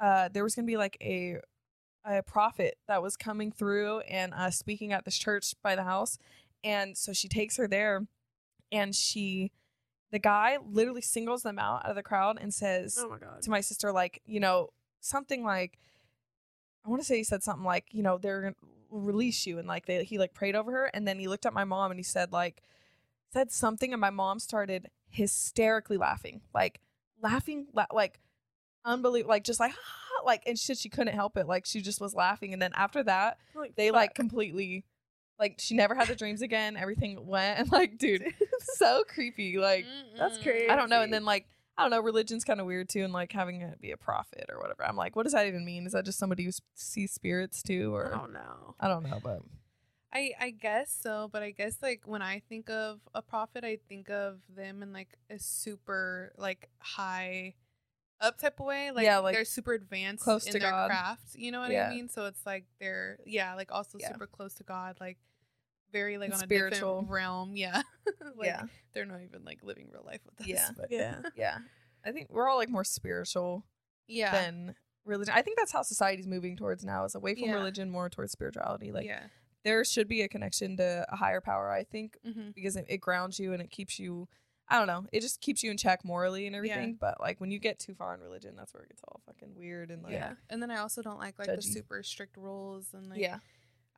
uh 0.00 0.28
there 0.32 0.42
was 0.42 0.56
gonna 0.56 0.66
be 0.66 0.76
like 0.76 0.96
a 1.00 1.36
a 2.06 2.22
prophet 2.22 2.78
that 2.88 3.02
was 3.02 3.16
coming 3.16 3.50
through 3.50 4.00
and 4.00 4.32
uh 4.34 4.50
speaking 4.50 4.92
at 4.92 5.04
this 5.04 5.18
church 5.18 5.54
by 5.62 5.74
the 5.74 5.84
house. 5.84 6.18
And 6.62 6.96
so 6.96 7.12
she 7.12 7.28
takes 7.28 7.56
her 7.56 7.66
there 7.68 8.06
and 8.72 8.94
she 8.94 9.52
the 10.12 10.18
guy 10.18 10.58
literally 10.64 11.02
singles 11.02 11.42
them 11.42 11.58
out 11.58 11.84
out 11.84 11.90
of 11.90 11.96
the 11.96 12.02
crowd 12.02 12.38
and 12.40 12.54
says 12.54 12.96
Oh 12.98 13.08
my 13.08 13.18
god. 13.18 13.42
to 13.42 13.50
my 13.50 13.60
sister 13.60 13.92
like 13.92 14.22
you 14.24 14.40
know 14.40 14.70
something 15.00 15.44
like 15.44 15.78
i 16.84 16.88
want 16.88 17.00
to 17.00 17.06
say 17.06 17.16
he 17.16 17.24
said 17.24 17.42
something 17.42 17.64
like 17.64 17.86
you 17.92 18.02
know 18.02 18.18
they're 18.18 18.40
gonna 18.40 18.54
release 18.90 19.46
you. 19.46 19.58
And 19.58 19.68
like 19.68 19.86
they, 19.86 20.04
he 20.04 20.18
like 20.18 20.34
prayed 20.34 20.54
over 20.54 20.70
her. 20.72 20.86
And 20.86 21.06
then 21.06 21.18
he 21.18 21.28
looked 21.28 21.46
at 21.46 21.52
my 21.52 21.64
mom 21.64 21.90
and 21.90 21.98
he 21.98 22.04
said 22.04 22.32
like 22.32 22.62
said 23.32 23.50
something. 23.50 23.92
And 23.92 24.00
my 24.00 24.10
mom 24.10 24.38
started 24.38 24.90
hysterically 25.08 25.96
laughing 25.96 26.40
like 26.52 26.80
laughing 27.22 27.66
la- 27.72 27.86
like 27.92 28.18
unbelievable 28.84 29.30
like 29.30 29.44
just 29.44 29.60
like 29.60 29.72
like 30.26 30.42
and 30.46 30.58
shit 30.58 30.76
she 30.76 30.88
couldn't 30.88 31.14
help 31.14 31.36
it 31.36 31.46
like 31.46 31.64
she 31.64 31.80
just 31.80 32.00
was 32.00 32.14
laughing 32.14 32.52
and 32.52 32.60
then 32.60 32.72
after 32.74 33.02
that 33.02 33.38
they 33.76 33.90
like 33.90 34.14
completely 34.14 34.84
like 35.38 35.56
she 35.58 35.74
never 35.74 35.94
had 35.94 36.08
the 36.08 36.14
dreams 36.14 36.42
again 36.42 36.76
everything 36.76 37.26
went 37.26 37.58
and 37.60 37.72
like 37.72 37.96
dude 37.98 38.24
so 38.74 39.04
creepy 39.08 39.58
like 39.58 39.86
That's 40.18 40.38
crazy. 40.38 40.68
I 40.68 40.76
don't 40.76 40.90
know. 40.90 41.02
And 41.02 41.12
then 41.12 41.24
like 41.24 41.46
I 41.78 41.82
don't 41.82 41.90
know, 41.90 42.00
religion's 42.00 42.42
kind 42.42 42.58
of 42.58 42.66
weird 42.66 42.88
too, 42.88 43.04
and 43.04 43.12
like 43.12 43.32
having 43.32 43.60
it 43.60 43.80
be 43.82 43.90
a 43.90 43.98
prophet 43.98 44.46
or 44.48 44.58
whatever. 44.58 44.86
I'm 44.86 44.96
like, 44.96 45.14
what 45.14 45.24
does 45.24 45.34
that 45.34 45.46
even 45.46 45.62
mean? 45.64 45.84
Is 45.86 45.92
that 45.92 46.06
just 46.06 46.18
somebody 46.18 46.44
who 46.44 46.50
sees 46.74 47.12
spirits 47.12 47.62
too, 47.62 47.94
or 47.94 48.14
I 48.14 48.18
don't 48.18 48.32
know. 48.32 48.74
I 48.80 48.88
don't 48.88 49.02
know, 49.02 49.20
but 49.22 49.42
I 50.12 50.32
I 50.40 50.50
guess 50.50 50.96
so, 51.02 51.28
but 51.30 51.42
I 51.42 51.50
guess 51.50 51.76
like 51.82 52.02
when 52.06 52.22
I 52.22 52.40
think 52.48 52.70
of 52.70 53.00
a 53.14 53.20
prophet, 53.20 53.62
I 53.62 53.78
think 53.90 54.08
of 54.08 54.38
them 54.48 54.82
in 54.82 54.94
like 54.94 55.18
a 55.28 55.38
super 55.38 56.32
like 56.38 56.70
high 56.78 57.54
up 58.20 58.38
type 58.38 58.58
of 58.60 58.66
way. 58.66 58.90
Like, 58.90 59.04
Yeah, 59.04 59.18
like, 59.18 59.34
they're 59.34 59.44
super 59.44 59.72
advanced 59.74 60.24
close 60.24 60.46
in 60.46 60.52
to 60.52 60.58
their 60.58 60.70
God. 60.70 60.88
craft. 60.90 61.34
You 61.34 61.52
know 61.52 61.60
what 61.60 61.70
Yeah. 61.70 61.88
I 61.88 61.94
mean? 61.94 62.08
So 62.08 62.26
it's 62.26 62.44
like 62.46 62.64
they're 62.80 63.18
yeah, 63.26 63.54
like 63.54 63.70
also 63.72 63.98
Yeah. 64.00 64.12
super 64.12 64.26
close 64.26 64.54
to 64.54 64.64
God, 64.64 64.96
like 65.00 65.18
very 65.92 66.18
like 66.18 66.26
And 66.26 66.34
on 66.34 66.40
a 66.40 66.44
spiritual. 66.44 67.00
different 67.02 67.10
realm. 67.10 67.56
Yeah. 67.56 67.82
like, 68.36 68.46
yeah, 68.46 68.62
They're 68.92 69.04
not 69.06 69.20
even 69.22 69.44
like 69.44 69.62
living 69.62 69.88
real 69.92 70.02
life 70.04 70.20
with 70.24 70.40
us. 70.40 70.46
Yeah. 70.46 70.68
But 70.76 70.90
Yeah. 70.90 71.22
yeah. 71.36 71.58
I 72.04 72.12
think 72.12 72.28
we're 72.30 72.48
all 72.48 72.56
like 72.56 72.68
more 72.68 72.84
spiritual 72.84 73.64
yeah. 74.06 74.32
than 74.32 74.74
religion. 75.04 75.34
I 75.36 75.42
think 75.42 75.58
that's 75.58 75.72
how 75.72 75.82
society's 75.82 76.26
moving 76.26 76.56
towards 76.56 76.84
now, 76.84 77.04
is 77.04 77.14
away 77.14 77.34
from 77.34 77.44
Yeah. 77.44 77.54
religion, 77.54 77.90
more 77.90 78.08
towards 78.08 78.32
spirituality. 78.32 78.92
Like 78.92 79.06
yeah. 79.06 79.24
there 79.64 79.84
should 79.84 80.08
be 80.08 80.22
a 80.22 80.28
connection 80.28 80.76
to 80.78 81.06
a 81.08 81.16
higher 81.16 81.40
power. 81.40 81.70
I 81.70 81.84
think 81.84 82.16
hmm 82.24 82.50
because 82.54 82.76
it, 82.76 82.86
it 82.88 82.98
grounds 82.98 83.38
you 83.38 83.52
and 83.52 83.60
it 83.62 83.70
keeps 83.70 83.98
you. 83.98 84.28
I 84.68 84.78
don't 84.78 84.86
know. 84.88 85.06
It 85.12 85.20
just 85.20 85.40
keeps 85.40 85.62
you 85.62 85.70
in 85.70 85.76
check 85.76 86.04
morally 86.04 86.46
and 86.46 86.56
everything. 86.56 86.96
But 87.00 87.20
like 87.20 87.40
when 87.40 87.50
you 87.50 87.58
get 87.58 87.78
too 87.78 87.94
far 87.94 88.14
in 88.14 88.20
religion, 88.20 88.54
that's 88.56 88.74
where 88.74 88.82
it 88.82 88.88
gets 88.88 89.02
all 89.06 89.20
fucking 89.26 89.54
weird 89.54 89.90
and 89.90 90.02
like 90.02 90.12
yeah. 90.12 90.32
And 90.50 90.60
then 90.62 90.70
I 90.70 90.78
also 90.78 91.02
don't 91.02 91.18
like 91.18 91.38
like 91.38 91.46
the 91.54 91.62
super 91.62 92.02
strict 92.02 92.36
rules 92.36 92.88
and 92.92 93.08
like 93.08 93.20
yeah. 93.20 93.38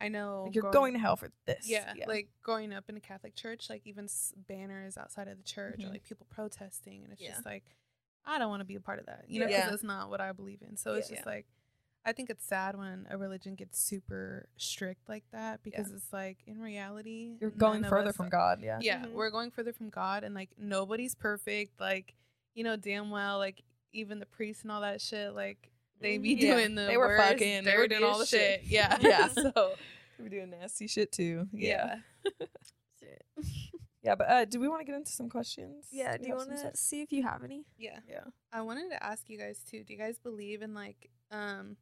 I 0.00 0.08
know 0.08 0.44
Like 0.46 0.54
you're 0.54 0.62
growing- 0.62 0.72
going 0.74 0.92
to 0.92 0.98
hell 1.00 1.16
for 1.16 1.30
this. 1.46 1.68
Yeah, 1.68 1.92
like 2.06 2.28
growing 2.42 2.72
up 2.72 2.84
in 2.88 2.96
a 2.96 3.00
Catholic 3.00 3.34
church, 3.34 3.68
like 3.68 3.82
even 3.84 4.04
s- 4.04 4.32
banners 4.46 4.96
outside 4.96 5.26
of 5.26 5.38
the 5.38 5.42
church 5.42 5.82
or 5.82 5.88
Mhm. 5.88 5.90
like 5.92 6.04
people 6.04 6.26
protesting, 6.30 7.02
and 7.02 7.12
it's 7.12 7.20
Yeah. 7.20 7.30
just 7.30 7.44
like, 7.44 7.64
I 8.24 8.38
don't 8.38 8.48
want 8.48 8.60
to 8.60 8.64
be 8.64 8.76
a 8.76 8.80
part 8.80 9.00
of 9.00 9.06
that, 9.06 9.24
you 9.26 9.40
know, 9.40 9.46
Yeah. 9.48 9.56
because 9.56 9.70
that's 9.70 9.82
not 9.82 10.08
what 10.08 10.20
I 10.20 10.30
believe 10.30 10.62
in. 10.62 10.76
So 10.76 10.94
it's 10.94 11.10
Yeah. 11.10 11.16
just 11.16 11.26
like, 11.26 11.46
I 12.08 12.12
think 12.12 12.30
it's 12.30 12.44
sad 12.46 12.76
when 12.76 13.06
a 13.10 13.18
religion 13.18 13.54
gets 13.54 13.78
super 13.80 14.48
strict 14.56 15.08
like 15.08 15.24
that 15.32 15.62
because 15.62 15.90
it's 15.92 16.12
like 16.12 16.38
in 16.46 16.60
reality 16.60 17.36
You're 17.40 17.50
going 17.50 17.84
further 17.84 18.08
us 18.10 18.16
from 18.16 18.26
are- 18.26 18.30
God. 18.30 18.60
Yeah. 18.62 18.78
Yeah, 18.80 19.04
Mhm. 19.04 19.12
we're 19.12 19.30
going 19.30 19.50
further 19.50 19.72
from 19.72 19.90
God, 19.90 20.24
and 20.24 20.34
like 20.34 20.50
nobody's 20.58 21.14
perfect. 21.14 21.78
Like 21.80 22.14
you 22.54 22.64
know 22.64 22.76
damn 22.76 23.10
well, 23.10 23.38
like 23.38 23.62
even 23.92 24.18
the 24.18 24.26
priests 24.26 24.62
and 24.62 24.72
all 24.72 24.80
that 24.80 25.00
shit, 25.00 25.34
like 25.34 25.70
they 26.00 26.18
be 26.18 26.34
Mhm. 26.36 26.40
Yeah, 26.40 26.54
doing 26.54 26.74
the 26.74 26.82
they 26.86 26.96
were 26.96 27.08
worst, 27.08 27.28
fucking, 27.28 27.64
they 27.64 27.76
were 27.76 27.88
doing 27.88 28.04
all 28.04 28.18
the 28.18 28.24
dirtiest 28.26 28.30
shit. 28.30 28.62
Yeah, 28.64 28.96
Yeah. 29.02 29.28
so 29.28 29.74
We're 30.18 30.28
doing 30.28 30.50
nasty 30.50 30.86
shit 30.88 31.12
too. 31.12 31.46
Yeah. 31.52 31.96
yeah. 33.02 33.16
Yeah, 34.02 34.14
but 34.14 34.28
uh, 34.30 34.44
do 34.44 34.58
we 34.60 34.68
want 34.68 34.80
to 34.80 34.84
get 34.84 34.94
into 34.94 35.10
some 35.10 35.28
questions? 35.28 35.86
yeah. 35.90 36.16
Do 36.16 36.26
you 36.28 36.34
want 36.36 36.50
to 36.56 36.70
see 36.76 37.02
if 37.02 37.12
you 37.12 37.22
have 37.24 37.42
any? 37.44 37.64
Yeah. 37.76 37.98
Yeah. 38.08 38.24
I 38.52 38.62
wanted 38.62 38.90
to 38.90 39.02
ask 39.04 39.28
you 39.28 39.36
guys 39.38 39.60
too. 39.68 39.84
Do 39.84 39.92
you 39.92 39.98
guys 39.98 40.18
believe 40.18 40.62
in 40.62 40.72
like 40.72 41.10
um 41.30 41.76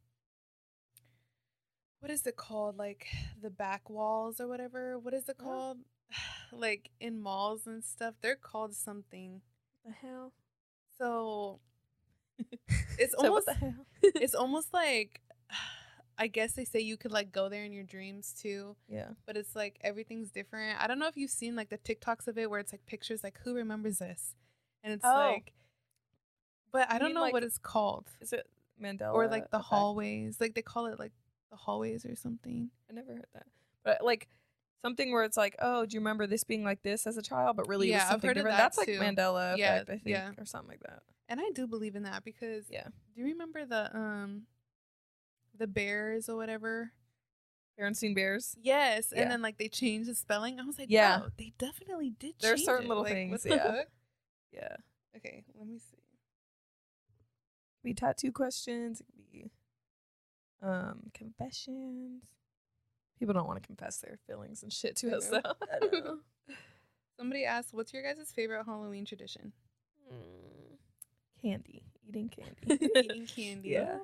what 1.99 2.11
is 2.11 2.25
it 2.27 2.35
called? 2.35 2.77
Like 2.77 3.07
the 3.41 3.49
back 3.49 3.89
walls 3.89 4.39
or 4.39 4.47
whatever? 4.47 4.97
What 4.99 5.13
is 5.13 5.27
it 5.29 5.37
Oh. 5.39 5.43
called? 5.43 5.77
like 6.51 6.89
in 6.99 7.19
malls 7.21 7.67
and 7.67 7.83
stuff. 7.83 8.15
They're 8.21 8.35
called 8.35 8.73
something. 8.75 9.41
The 9.85 9.91
hell. 9.91 10.33
So 10.97 11.59
it's 12.97 13.13
So 13.17 13.27
almost 13.27 13.49
it's 14.03 14.35
almost 14.35 14.73
like 14.73 15.21
I 16.19 16.25
guess 16.27 16.53
they 16.53 16.65
say 16.65 16.79
you 16.79 16.97
could 16.97 17.11
like 17.11 17.31
go 17.31 17.47
there 17.47 17.63
in 17.63 17.71
your 17.71 17.83
dreams 17.83 18.33
too, 18.33 18.75
Yeah. 18.87 19.09
but 19.27 19.37
it's 19.37 19.55
like 19.55 19.77
everything's 19.81 20.31
different. 20.31 20.81
I 20.81 20.87
don't 20.87 20.97
know 20.97 21.07
if 21.07 21.15
you've 21.15 21.29
seen 21.29 21.55
like 21.55 21.69
the 21.69 21.77
TikToks 21.77 22.27
of 22.27 22.37
it 22.39 22.49
where 22.49 22.59
it's 22.59 22.71
like 22.73 22.85
pictures 22.87 23.23
like 23.23 23.39
who 23.43 23.53
remembers 23.53 23.99
this? 23.99 24.33
And 24.83 24.93
it's 24.93 25.05
Oh. 25.05 25.13
like 25.33 25.53
but 26.71 26.89
I 26.89 26.93
You 26.95 26.99
don't 26.99 27.07
mean, 27.09 27.15
know 27.15 27.21
like, 27.21 27.33
what 27.33 27.43
it's 27.43 27.57
called. 27.57 28.07
Is 28.19 28.33
it 28.33 28.47
Mandela? 28.81 29.13
or 29.13 29.27
like 29.27 29.49
the 29.51 29.57
effect? 29.57 29.69
hallways. 29.69 30.37
Like 30.39 30.53
they 30.55 30.61
call 30.63 30.87
it 30.87 30.99
like 30.99 31.11
the 31.49 31.55
hallways 31.57 32.05
or 32.05 32.15
something. 32.15 32.69
I 32.89 32.93
never 32.93 33.13
heard 33.13 33.27
that. 33.33 33.45
But 33.83 34.03
like 34.03 34.27
something 34.83 35.11
where 35.11 35.23
it's 35.23 35.37
like, 35.37 35.55
oh, 35.59 35.85
do 35.85 35.95
you 35.95 35.99
remember 35.99 36.27
this 36.27 36.43
being 36.43 36.63
like 36.63 36.83
this 36.83 37.07
as 37.07 37.17
a 37.17 37.21
child? 37.21 37.55
But 37.57 37.67
really, 37.67 37.89
Yeah, 37.89 38.07
I've 38.09 38.21
heard 38.21 38.37
of 38.37 38.43
that 38.45 38.57
That's 38.57 38.77
like 38.77 38.87
too. 38.87 38.99
Mandela 38.99 39.57
Yeah, 39.57 39.75
effect, 39.75 39.89
I 39.89 39.93
think, 39.93 40.07
yeah. 40.07 40.31
or 40.37 40.45
something 40.45 40.69
like 40.69 40.81
that. 40.81 41.03
And 41.29 41.39
I 41.39 41.49
do 41.53 41.67
believe 41.67 41.95
in 41.95 42.03
that 42.03 42.23
because 42.23 42.65
Yeah. 42.69 42.83
do 42.85 43.21
you 43.21 43.25
remember 43.25 43.65
the 43.65 43.95
um 43.97 44.43
the 45.57 45.67
bears 45.67 46.29
or 46.29 46.35
whatever? 46.35 46.91
Berenstein 47.79 48.15
Bears. 48.15 48.55
Yes. 48.61 49.13
Yeah. 49.15 49.21
And 49.21 49.31
then 49.31 49.41
like 49.41 49.57
they 49.57 49.67
changed 49.69 50.09
the 50.09 50.15
spelling. 50.15 50.59
I 50.59 50.63
was 50.63 50.79
like, 50.79 50.89
Yeah. 50.89 51.19
wow, 51.19 51.27
they 51.37 51.53
definitely 51.59 52.09
did 52.09 52.33
There's 52.39 52.59
change 52.59 52.65
certain 52.65 52.85
it. 52.85 52.89
little 52.89 53.03
Like, 53.03 53.13
things, 53.13 53.45
yeah. 53.45 53.83
Yeah. 54.51 54.75
Okay, 55.15 55.43
let 55.57 55.67
me 55.67 55.77
see. 55.79 55.97
be 57.83 57.93
tattoo 57.93 58.31
questions. 58.31 58.99
It 59.01 59.05
could 59.15 59.31
be 59.31 59.51
um 60.61 61.11
confessions. 61.13 62.23
People 63.19 63.33
don't 63.33 63.47
want 63.47 63.61
to 63.61 63.65
confess 63.67 63.97
their 63.97 64.17
feelings 64.27 64.61
and 64.63 64.71
shit 64.71 64.95
to 64.97 65.11
I 65.11 65.17
us 65.17 65.27
though. 65.29 65.37
I 65.37 65.79
don't 65.79 65.93
know. 66.05 66.17
Somebody 67.17 67.45
asked, 67.45 67.73
"What's 67.73 67.93
your 67.93 68.03
guys' 68.03 68.31
favorite 68.35 68.65
Halloween 68.65 69.05
tradition?" 69.05 69.53
Hmm. 70.09 70.75
candy, 71.41 71.83
eating 72.07 72.29
candy, 72.29 72.85
Eating 72.99 73.25
candy. 73.35 73.69
Yeah. 73.69 73.99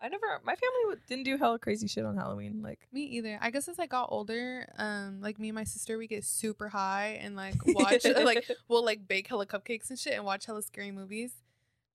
I 0.00 0.08
never. 0.08 0.26
My 0.44 0.54
family 0.54 1.00
didn't 1.08 1.24
do 1.24 1.38
hella 1.38 1.58
crazy 1.58 1.86
shit 1.86 2.04
on 2.04 2.16
Halloween. 2.16 2.60
Like, 2.62 2.80
Me 2.92 3.02
either. 3.04 3.38
I 3.40 3.50
guess 3.50 3.68
as 3.68 3.78
I 3.78 3.86
got 3.86 4.08
older, 4.10 4.68
um, 4.76 5.20
like 5.22 5.38
me 5.38 5.48
and 5.48 5.54
my 5.54 5.64
sister, 5.64 5.96
we 5.96 6.06
get 6.06 6.24
super 6.24 6.68
high 6.68 7.18
and 7.22 7.36
like 7.36 7.54
watch 7.66 8.04
like 8.04 8.46
we'll 8.68 8.84
like 8.84 9.06
bake 9.08 9.28
hella 9.28 9.46
cupcakes 9.46 9.88
and 9.88 9.98
shit 9.98 10.14
and 10.14 10.24
watch 10.24 10.44
hella 10.46 10.62
scary 10.62 10.90
movies. 10.90 11.32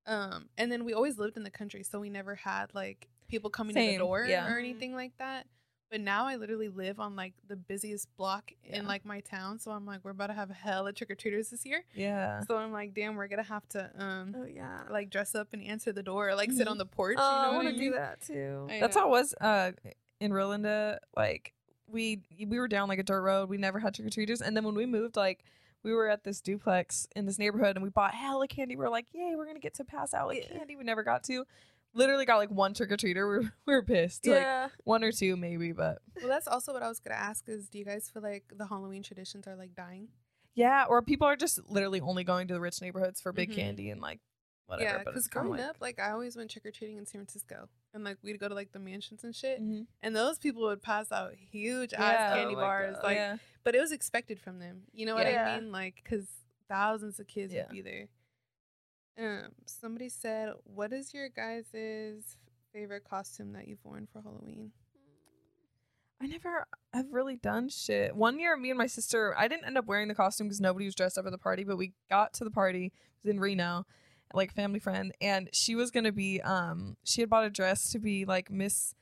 Um, 0.07 0.49
and 0.57 0.71
then 0.71 0.85
we 0.85 0.93
always 0.93 1.19
lived 1.19 1.37
in 1.37 1.43
the 1.43 1.51
country, 1.51 1.83
so 1.83 1.99
we 1.99 2.09
never 2.09 2.33
had 2.35 2.73
like 2.73 3.09
people 3.29 3.49
coming 3.49 3.75
to 3.75 3.81
the 3.81 3.97
door 3.97 4.25
yeah. 4.27 4.51
or 4.51 4.57
anything 4.59 4.93
like 4.93 5.13
that. 5.19 5.45
But 5.91 6.01
now 6.01 6.27
I 6.27 6.35
literally 6.35 6.69
live 6.69 6.99
on 6.99 7.15
like 7.15 7.33
the 7.47 7.55
busiest 7.55 8.15
block 8.15 8.51
Yeah. 8.63 8.77
in 8.79 8.85
like 8.87 9.05
my 9.05 9.21
town, 9.21 9.57
so 9.57 9.71
I'm 9.71 9.87
like, 9.87 10.01
we're 10.03 10.11
about 10.11 10.27
to 10.27 10.33
have 10.33 10.51
hella 10.51 10.93
trick 10.93 11.09
or 11.09 11.15
treaters 11.15 11.49
this 11.49 11.65
year. 11.65 11.83
yeah, 11.95 12.41
So 12.47 12.57
I'm 12.57 12.71
like, 12.71 12.93
damn, 12.93 13.15
we're 13.15 13.27
gonna 13.27 13.41
have 13.41 13.67
to 13.69 13.89
um 13.97 14.35
Oh 14.37 14.43
yeah. 14.45 14.81
like 14.91 15.09
dress 15.09 15.33
up 15.33 15.47
and 15.53 15.63
answer 15.63 15.91
the 15.91 16.03
door, 16.03 16.29
or 16.29 16.35
like 16.35 16.51
sit 16.51 16.67
Mhm. 16.67 16.71
on 16.71 16.77
the 16.77 16.85
porch. 16.85 17.15
oh, 17.19 17.35
you 17.35 17.41
know 17.47 17.51
I 17.51 17.55
want 17.63 17.75
to 17.75 17.79
do 17.81 17.91
that 17.93 18.21
too. 18.21 18.67
I 18.69 18.79
that's 18.79 18.95
know. 18.95 19.01
how 19.03 19.07
it 19.07 19.11
was. 19.11 19.33
Uh, 19.41 19.71
in 20.19 20.31
Rolinda, 20.31 20.97
like 21.17 21.53
we 21.87 22.21
we 22.47 22.59
were 22.59 22.67
down 22.67 22.87
like 22.87 22.99
a 22.99 23.03
dirt 23.03 23.23
road. 23.23 23.49
We 23.49 23.57
never 23.57 23.79
had 23.79 23.95
trick 23.95 24.05
or 24.05 24.11
treaters, 24.11 24.41
and 24.43 24.55
then 24.55 24.63
when 24.65 24.75
we 24.75 24.85
moved, 24.85 25.15
like. 25.15 25.43
We 25.81 25.93
were 25.93 26.09
at 26.09 26.25
this 26.25 26.41
duplex 26.41 27.07
in 27.15 27.25
this 27.25 27.39
neighborhood 27.39 27.77
and 27.77 27.83
we 27.83 27.89
bought 27.89 28.13
hella 28.13 28.49
candy. 28.49 28.75
We 28.75 28.83
are 28.83 28.89
like, 28.89 29.05
yay, 29.13 29.35
we're 29.37 29.45
gonna 29.45 29.59
get 29.61 29.75
to 29.75 29.85
pass 29.85 30.13
out 30.13 30.27
like 30.27 30.39
Yeah. 30.51 30.57
candy. 30.57 30.75
We 30.75 30.83
never 30.83 31.03
got 31.03 31.23
to. 31.23 31.45
Literally 31.93 32.25
got 32.25 32.37
like 32.37 32.51
one 32.51 32.73
trick 32.73 32.91
or 32.91 32.97
treater. 32.97 33.15
We 33.15 33.23
were, 33.23 33.53
we 33.65 33.73
were 33.73 33.83
pissed. 33.83 34.25
Like 34.27 34.41
yeah. 34.41 34.69
one 34.83 35.03
or 35.03 35.11
two 35.11 35.35
maybe, 35.35 35.71
but 35.71 35.99
Well, 36.17 36.27
that's 36.27 36.47
also 36.47 36.71
what 36.73 36.83
I 36.83 36.87
was 36.87 36.99
gonna 36.99 37.15
ask. 37.19 37.45
Is 37.47 37.67
do 37.69 37.79
you 37.79 37.85
guys 37.85 38.09
feel 38.09 38.21
like 38.21 38.43
the 38.55 38.67
Halloween 38.67 39.03
traditions 39.03 39.47
are 39.47 39.55
like 39.55 39.75
dying? 39.75 40.09
Yeah, 40.55 40.85
or 40.89 41.01
people 41.01 41.25
are 41.27 41.35
just 41.35 41.59
literally 41.69 42.01
only 42.01 42.23
going 42.23 42.47
to 42.49 42.53
the 42.53 42.59
rich 42.59 42.81
neighborhoods 42.81 43.21
for 43.21 43.31
big 43.31 43.51
Mhm. 43.51 43.55
candy 43.55 43.89
and 43.89 44.01
like 44.01 44.19
whatever. 44.67 44.97
yeah, 44.97 45.03
because 45.03 45.27
growing 45.27 45.51
like, 45.51 45.61
up, 45.61 45.77
like 45.79 45.99
I 45.99 46.11
always 46.11 46.35
went 46.35 46.51
trick 46.51 46.65
or 46.65 46.71
treating 46.71 46.97
in 46.97 47.05
San 47.05 47.21
Francisco, 47.21 47.69
and 47.93 48.03
like 48.03 48.17
we'd 48.21 48.39
go 48.39 48.47
to 48.49 48.53
like 48.55 48.71
the 48.71 48.79
mansions 48.79 49.23
and 49.23 49.35
shit, 49.35 49.59
Mhm. 49.61 49.87
and 50.03 50.15
those 50.15 50.37
people 50.37 50.61
would 50.63 50.81
pass 50.83 51.11
out 51.11 51.33
huge 51.51 51.93
Yeah. 51.93 52.03
ass 52.03 52.35
candy 52.35 52.55
Oh 52.55 52.59
bars, 52.59 52.95
God. 52.95 53.03
like, 53.03 53.15
yeah. 53.17 53.37
but 53.63 53.73
it 53.73 53.79
was 53.79 53.91
expected 53.91 54.39
from 54.39 54.59
them. 54.59 54.83
You 54.91 55.05
know 55.07 55.15
what 55.15 55.25
Yeah. 55.27 55.53
I 55.55 55.59
mean? 55.59 55.71
Like, 55.71 56.01
because 56.03 56.27
thousands 56.67 57.19
of 57.19 57.27
kids 57.27 57.51
Yeah. 57.53 57.63
would 57.63 57.71
be 57.71 57.81
there. 57.81 58.09
Um, 59.19 59.49
somebody 59.65 60.09
said, 60.09 60.53
"What 60.63 60.93
is 60.93 61.13
your 61.13 61.29
guys' 61.29 62.37
favorite 62.71 63.03
costume 63.03 63.53
that 63.53 63.67
you've 63.67 63.83
worn 63.83 64.07
for 64.11 64.21
Halloween?" 64.21 64.71
I 66.21 66.27
never 66.27 66.65
have 66.93 67.11
really 67.11 67.37
done 67.37 67.69
shit. 67.69 68.15
One 68.15 68.39
year, 68.39 68.55
me 68.57 68.69
and 68.69 68.77
my 68.77 68.87
sister, 68.87 69.33
I 69.37 69.47
didn't 69.47 69.65
end 69.65 69.77
up 69.77 69.85
wearing 69.85 70.09
the 70.09 70.15
costume 70.15 70.47
because 70.47 70.59
nobody 70.59 70.85
was 70.85 70.95
dressed 70.95 71.17
up 71.17 71.25
at 71.25 71.31
the 71.31 71.37
party, 71.37 71.63
but 71.63 71.77
we 71.77 71.93
got 72.09 72.33
to 72.35 72.43
the 72.43 72.51
party. 72.51 72.87
It 72.87 72.93
was 73.23 73.31
in 73.31 73.39
Reno, 73.39 73.85
like 74.33 74.53
family 74.53 74.79
friend, 74.79 75.13
and 75.21 75.49
she 75.53 75.75
was 75.75 75.91
gonna 75.91 76.11
be 76.11 76.41
um 76.41 76.97
she 77.03 77.21
had 77.21 77.29
bought 77.29 77.45
a 77.45 77.49
dress 77.49 77.91
to 77.91 77.99
be 77.99 78.25
like 78.25 78.49
Miss 78.51 78.93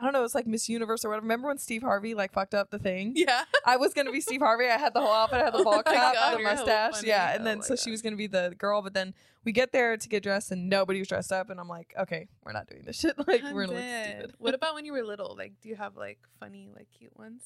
I 0.00 0.04
don't 0.04 0.12
know, 0.14 0.24
it's 0.24 0.34
like 0.34 0.46
Miss 0.46 0.66
Universe 0.68 1.04
or 1.04 1.10
whatever. 1.10 1.24
Remember 1.24 1.48
when 1.48 1.58
Steve 1.58 1.82
Harvey 1.82 2.14
like 2.14 2.32
fucked 2.32 2.54
up 2.54 2.70
the 2.70 2.78
thing? 2.78 3.12
Yeah, 3.16 3.44
I 3.66 3.76
was 3.76 3.92
gonna 3.92 4.10
be 4.10 4.20
Steve 4.22 4.40
Harvey. 4.40 4.64
I 4.66 4.78
had 4.78 4.94
the 4.94 5.00
whole 5.00 5.12
outfit. 5.12 5.40
I 5.40 5.44
had 5.44 5.52
the 5.52 5.58
Oh 5.58 5.64
ball 5.64 5.82
cap, 5.82 6.14
God, 6.14 6.38
the 6.38 6.42
mustache. 6.42 6.94
funny. 6.94 7.08
Yeah, 7.08 7.32
and 7.34 7.42
Oh 7.42 7.44
then 7.44 7.62
so 7.62 7.76
she 7.76 7.90
was 7.90 8.00
gonna 8.00 8.16
be 8.16 8.26
the 8.26 8.54
girl. 8.56 8.80
But 8.80 8.94
then 8.94 9.12
we 9.44 9.52
get 9.52 9.72
there 9.72 9.96
to 9.98 10.08
get 10.08 10.22
dressed, 10.22 10.50
and 10.52 10.70
nobody 10.70 10.98
was 11.00 11.08
dressed 11.08 11.32
up. 11.32 11.50
And 11.50 11.60
I'm 11.60 11.68
like, 11.68 11.92
okay, 11.98 12.28
we're 12.44 12.52
not 12.52 12.66
doing 12.66 12.82
this 12.86 12.98
shit. 12.98 13.14
Like 13.26 13.44
I'm 13.44 13.54
we're 13.54 13.66
gonna 13.66 13.78
look 13.78 14.04
stupid. 14.06 14.34
what 14.38 14.54
about 14.54 14.74
when 14.74 14.86
you 14.86 14.92
were 14.92 15.02
little? 15.02 15.36
Like, 15.36 15.52
do 15.62 15.68
you 15.68 15.76
have 15.76 15.96
like 15.96 16.18
funny, 16.38 16.70
like 16.74 16.88
cute 16.98 17.16
ones? 17.18 17.42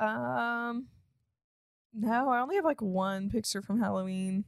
Um, 0.00 0.86
no, 1.92 2.28
I 2.30 2.40
only 2.40 2.56
have 2.56 2.64
like 2.64 2.80
one 2.80 3.28
picture 3.30 3.60
from 3.60 3.80
Halloween, 3.80 4.44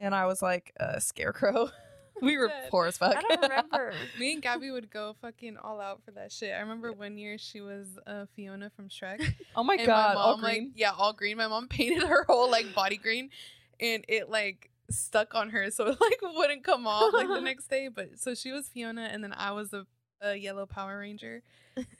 and 0.00 0.14
I 0.14 0.24
was 0.26 0.40
like 0.40 0.72
a 0.80 1.00
scarecrow. 1.00 1.70
we 2.22 2.36
were 2.38 2.50
poor 2.70 2.86
as 2.86 2.96
fuck. 2.98 3.16
I 3.16 3.20
don't 3.22 3.42
remember. 3.42 3.92
Me 4.18 4.32
and 4.32 4.42
Gabby 4.42 4.70
would 4.70 4.90
go 4.90 5.14
fucking 5.20 5.56
all 5.56 5.80
out 5.80 6.02
for 6.04 6.10
that 6.12 6.32
shit. 6.32 6.52
I 6.54 6.60
remember 6.60 6.92
one 6.92 7.18
year 7.18 7.38
she 7.38 7.60
was 7.60 7.86
uh, 8.06 8.26
Fiona 8.34 8.70
from 8.70 8.88
Shrek. 8.88 9.20
oh 9.56 9.62
my 9.62 9.76
god, 9.76 10.14
my 10.14 10.20
all 10.20 10.32
mom, 10.36 10.42
like- 10.42 10.58
green. 10.58 10.72
yeah, 10.76 10.92
all 10.96 11.12
green. 11.12 11.36
My 11.36 11.46
mom 11.48 11.68
painted 11.68 12.02
her 12.04 12.24
whole 12.24 12.50
like 12.50 12.74
body 12.74 12.96
green, 12.96 13.30
and 13.80 14.04
it 14.08 14.30
like 14.30 14.70
stuck 14.90 15.34
on 15.34 15.50
her, 15.50 15.70
so 15.70 15.86
it 15.88 16.00
like 16.00 16.20
wouldn't 16.22 16.64
come 16.64 16.86
off 16.86 17.12
like 17.12 17.28
the 17.28 17.40
next 17.40 17.68
day. 17.68 17.88
But 17.88 18.18
so 18.18 18.34
she 18.34 18.52
was 18.52 18.68
Fiona, 18.68 19.08
and 19.12 19.22
then 19.22 19.32
I 19.32 19.52
was 19.52 19.72
a, 19.72 19.86
a 20.20 20.34
yellow 20.36 20.66
Power 20.66 20.98
Ranger. 20.98 21.42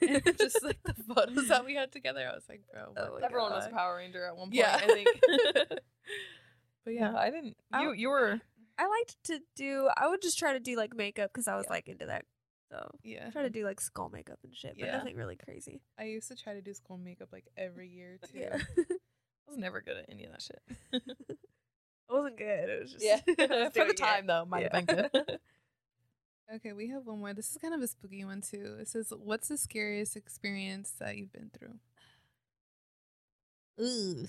And 0.01 0.23
just 0.39 0.63
like 0.63 0.81
the 0.83 0.95
photos 0.95 1.49
that 1.49 1.63
we 1.63 1.75
had 1.75 1.91
together, 1.91 2.27
I 2.27 2.33
was 2.33 2.45
like, 2.49 2.61
bro, 2.73 2.93
Oh 2.97 3.17
Everyone 3.17 3.51
was 3.51 3.67
a? 3.67 3.69
Power 3.69 3.97
Ranger 3.97 4.25
at 4.25 4.35
one 4.35 4.47
point. 4.47 4.55
Yeah. 4.55 4.75
I 4.75 4.87
think. 4.87 5.07
But 6.83 6.93
yeah, 6.93 7.11
yeah, 7.11 7.17
I 7.19 7.29
didn't. 7.29 7.57
I- 7.71 7.83
You 7.83 7.91
you 7.93 8.09
were. 8.09 8.39
I 8.77 8.87
liked 8.87 9.15
to 9.25 9.39
do. 9.55 9.89
I 9.97 10.07
would 10.07 10.21
just 10.21 10.37
try 10.39 10.53
to 10.53 10.59
do 10.59 10.75
like 10.77 10.95
makeup 10.95 11.31
because 11.33 11.47
I 11.47 11.55
was 11.55 11.65
Yeah. 11.67 11.73
like 11.73 11.87
into 11.87 12.05
that. 12.07 12.25
So 12.71 12.91
yeah. 13.03 13.29
Try 13.31 13.43
to 13.43 13.49
do 13.49 13.63
like 13.63 13.79
skull 13.81 14.09
makeup 14.09 14.39
and 14.43 14.55
shit, 14.55 14.75
but 14.79 14.85
Yeah. 14.87 14.97
nothing 14.97 15.15
really 15.15 15.35
crazy. 15.37 15.81
I 15.97 16.03
used 16.05 16.27
to 16.29 16.35
try 16.35 16.53
to 16.53 16.61
do 16.61 16.73
skull 16.73 16.97
makeup 16.97 17.29
like 17.31 17.47
every 17.57 17.89
year 17.89 18.19
too. 18.31 18.39
Yeah, 18.39 18.57
I 18.57 19.47
was 19.47 19.57
never 19.57 19.81
good 19.81 19.97
at 19.97 20.05
any 20.09 20.25
of 20.25 20.31
that 20.31 20.41
shit. 20.41 20.61
it 20.91 21.03
wasn't 22.09 22.37
good. 22.37 22.69
It 22.69 22.81
was 22.81 22.91
just 22.93 23.05
Yeah, 23.05 23.17
for 23.25 23.35
the 23.35 23.71
doing 23.73 23.89
it. 23.89 23.97
time 23.97 24.27
though, 24.27 24.45
might 24.45 24.63
have 24.71 24.85
been 24.85 24.85
good. 24.85 25.39
Okay, 26.53 26.71
we 26.71 26.87
have 26.89 27.05
one 27.05 27.19
more. 27.19 27.33
This 27.33 27.51
is 27.51 27.57
kind 27.57 27.73
of 27.73 27.81
a 27.81 27.87
spooky 27.87 28.23
one 28.23 28.39
too. 28.41 28.77
It 28.79 28.87
says, 28.87 29.11
"What's 29.17 29.49
the 29.49 29.57
scariest 29.57 30.15
experience 30.15 30.91
that 30.99 31.17
you've 31.17 31.33
been 31.33 31.49
through?" 31.57 31.79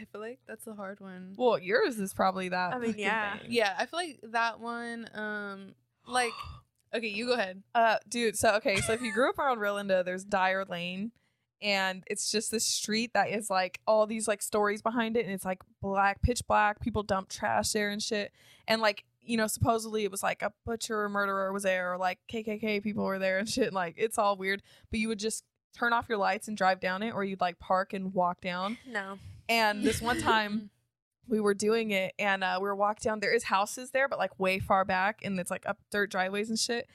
I 0.00 0.04
feel 0.12 0.20
like 0.20 0.38
that's 0.46 0.66
a 0.66 0.74
hard 0.74 1.00
one. 1.00 1.34
well, 1.36 1.58
yours 1.58 1.98
is 1.98 2.14
probably 2.14 2.48
that. 2.50 2.74
I 2.74 2.78
mean, 2.78 2.94
yeah. 2.96 3.38
thing. 3.38 3.48
yeah, 3.50 3.74
I 3.76 3.86
feel 3.86 3.98
like 3.98 4.20
that 4.32 4.60
one. 4.60 5.08
Um, 5.14 5.74
like, 6.06 6.32
okay, 6.94 7.08
you 7.08 7.26
go 7.26 7.34
ahead. 7.34 7.62
Uh, 7.74 7.96
dude. 8.08 8.36
So 8.36 8.54
okay, 8.56 8.76
so 8.76 8.92
if 8.92 9.02
you 9.02 9.12
grew 9.12 9.28
up 9.28 9.38
around 9.38 9.58
Rolinda, 9.58 10.04
there's 10.04 10.24
Dyer 10.24 10.64
Lane, 10.64 11.12
and 11.60 12.04
it's 12.06 12.30
just 12.30 12.50
this 12.50 12.64
street 12.64 13.12
that 13.14 13.30
is 13.30 13.50
like 13.50 13.80
all 13.86 14.06
these 14.06 14.28
like 14.28 14.42
stories 14.42 14.82
behind 14.82 15.16
it, 15.16 15.24
and 15.24 15.34
it's 15.34 15.44
like 15.44 15.62
black, 15.82 16.22
pitch 16.22 16.42
black. 16.46 16.80
People 16.80 17.02
dump 17.02 17.28
trash 17.28 17.72
there 17.72 17.90
and 17.90 18.02
shit, 18.02 18.32
and 18.66 18.80
like 18.80 19.04
you 19.28 19.36
know, 19.36 19.46
supposedly 19.46 20.04
it 20.04 20.10
was 20.10 20.22
like 20.22 20.40
a 20.42 20.52
butcher 20.64 21.02
or 21.02 21.08
murderer 21.10 21.52
was 21.52 21.64
there, 21.64 21.92
or 21.92 21.98
like 21.98 22.18
KKK 22.32 22.82
people 22.82 23.04
were 23.04 23.18
there 23.18 23.38
and 23.38 23.48
shit. 23.48 23.74
Like 23.74 23.94
it's 23.98 24.16
all 24.16 24.36
weird. 24.36 24.62
But 24.90 25.00
you 25.00 25.08
would 25.08 25.18
just 25.18 25.44
turn 25.76 25.92
off 25.92 26.06
your 26.08 26.18
lights 26.18 26.48
and 26.48 26.56
drive 26.56 26.80
down 26.80 27.02
it, 27.02 27.12
or 27.12 27.24
you'd 27.24 27.40
like 27.40 27.58
park 27.58 27.92
and 27.92 28.14
walk 28.14 28.40
down. 28.40 28.78
No. 28.86 29.18
And 29.48 29.82
this 29.82 30.00
one 30.02 30.20
time 30.22 30.70
we 31.28 31.40
were 31.40 31.54
doing 31.54 31.90
it 31.90 32.14
and 32.18 32.42
uh, 32.42 32.58
we 32.60 32.66
were 32.66 32.74
walking 32.74 33.10
down. 33.10 33.20
There 33.20 33.34
is 33.34 33.44
houses 33.44 33.90
there, 33.90 34.08
but 34.08 34.18
like 34.18 34.38
way 34.38 34.58
far 34.58 34.84
back, 34.84 35.20
and 35.22 35.38
it's 35.38 35.50
like 35.50 35.66
up 35.66 35.78
dirt 35.90 36.10
driveways 36.10 36.48
and 36.50 36.58
shit. 36.58 36.88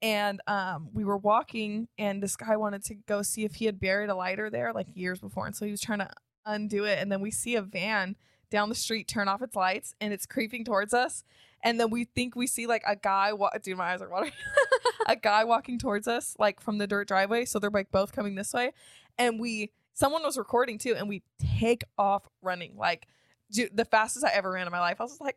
And 0.00 0.40
um, 0.46 0.90
we 0.92 1.04
were 1.04 1.16
walking, 1.16 1.88
and 1.98 2.22
this 2.22 2.36
guy 2.36 2.56
wanted 2.56 2.84
to 2.84 2.94
go 2.94 3.22
see 3.22 3.44
if 3.44 3.56
he 3.56 3.64
had 3.64 3.80
buried 3.80 4.10
a 4.10 4.14
lighter 4.14 4.48
there 4.48 4.72
like 4.72 4.86
years 4.94 5.20
before, 5.20 5.46
and 5.46 5.56
so 5.56 5.64
he 5.64 5.72
was 5.72 5.80
trying 5.80 5.98
to 5.98 6.10
undo 6.46 6.84
it. 6.84 6.98
And 7.00 7.10
then 7.10 7.20
we 7.20 7.30
see 7.30 7.56
a 7.56 7.62
van 7.62 8.16
down 8.50 8.68
the 8.68 8.74
street 8.74 9.08
turn 9.08 9.26
off 9.26 9.42
its 9.42 9.56
lights, 9.56 9.94
and 10.00 10.12
it's 10.12 10.26
creeping 10.26 10.64
towards 10.64 10.94
us. 10.94 11.24
And 11.64 11.78
then 11.80 11.90
we 11.90 12.04
think 12.04 12.36
we 12.36 12.46
see 12.46 12.66
like 12.66 12.82
a 12.86 12.94
guy. 12.96 13.32
Wa- 13.32 13.50
Dude, 13.62 13.76
my 13.76 13.92
eyes 13.92 14.00
are 14.02 14.08
watering. 14.08 14.32
a 15.06 15.16
guy 15.16 15.44
walking 15.44 15.78
towards 15.78 16.06
us, 16.06 16.36
like 16.38 16.60
from 16.60 16.78
the 16.78 16.86
dirt 16.86 17.08
driveway. 17.08 17.44
So 17.44 17.58
they're 17.58 17.70
like 17.70 17.90
both 17.90 18.12
coming 18.12 18.34
this 18.36 18.52
way, 18.52 18.72
and 19.18 19.40
we 19.40 19.72
someone 19.94 20.22
was 20.22 20.38
recording 20.38 20.78
too, 20.78 20.94
and 20.96 21.08
we 21.08 21.22
take 21.58 21.82
off 21.98 22.28
running 22.42 22.76
like 22.76 23.06
the 23.50 23.84
fastest 23.90 24.24
I 24.24 24.30
ever 24.30 24.52
ran 24.52 24.66
in 24.66 24.72
my 24.72 24.78
life. 24.80 25.00
I 25.00 25.04
was 25.04 25.20
like, 25.20 25.36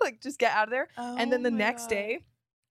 like 0.00 0.20
just 0.20 0.38
get 0.38 0.52
out 0.52 0.64
of 0.64 0.70
there. 0.70 0.88
and 0.96 1.32
then 1.32 1.40
Oh 1.40 1.44
the 1.44 1.50
next 1.50 1.84
God. 1.84 1.90
day, 1.90 2.18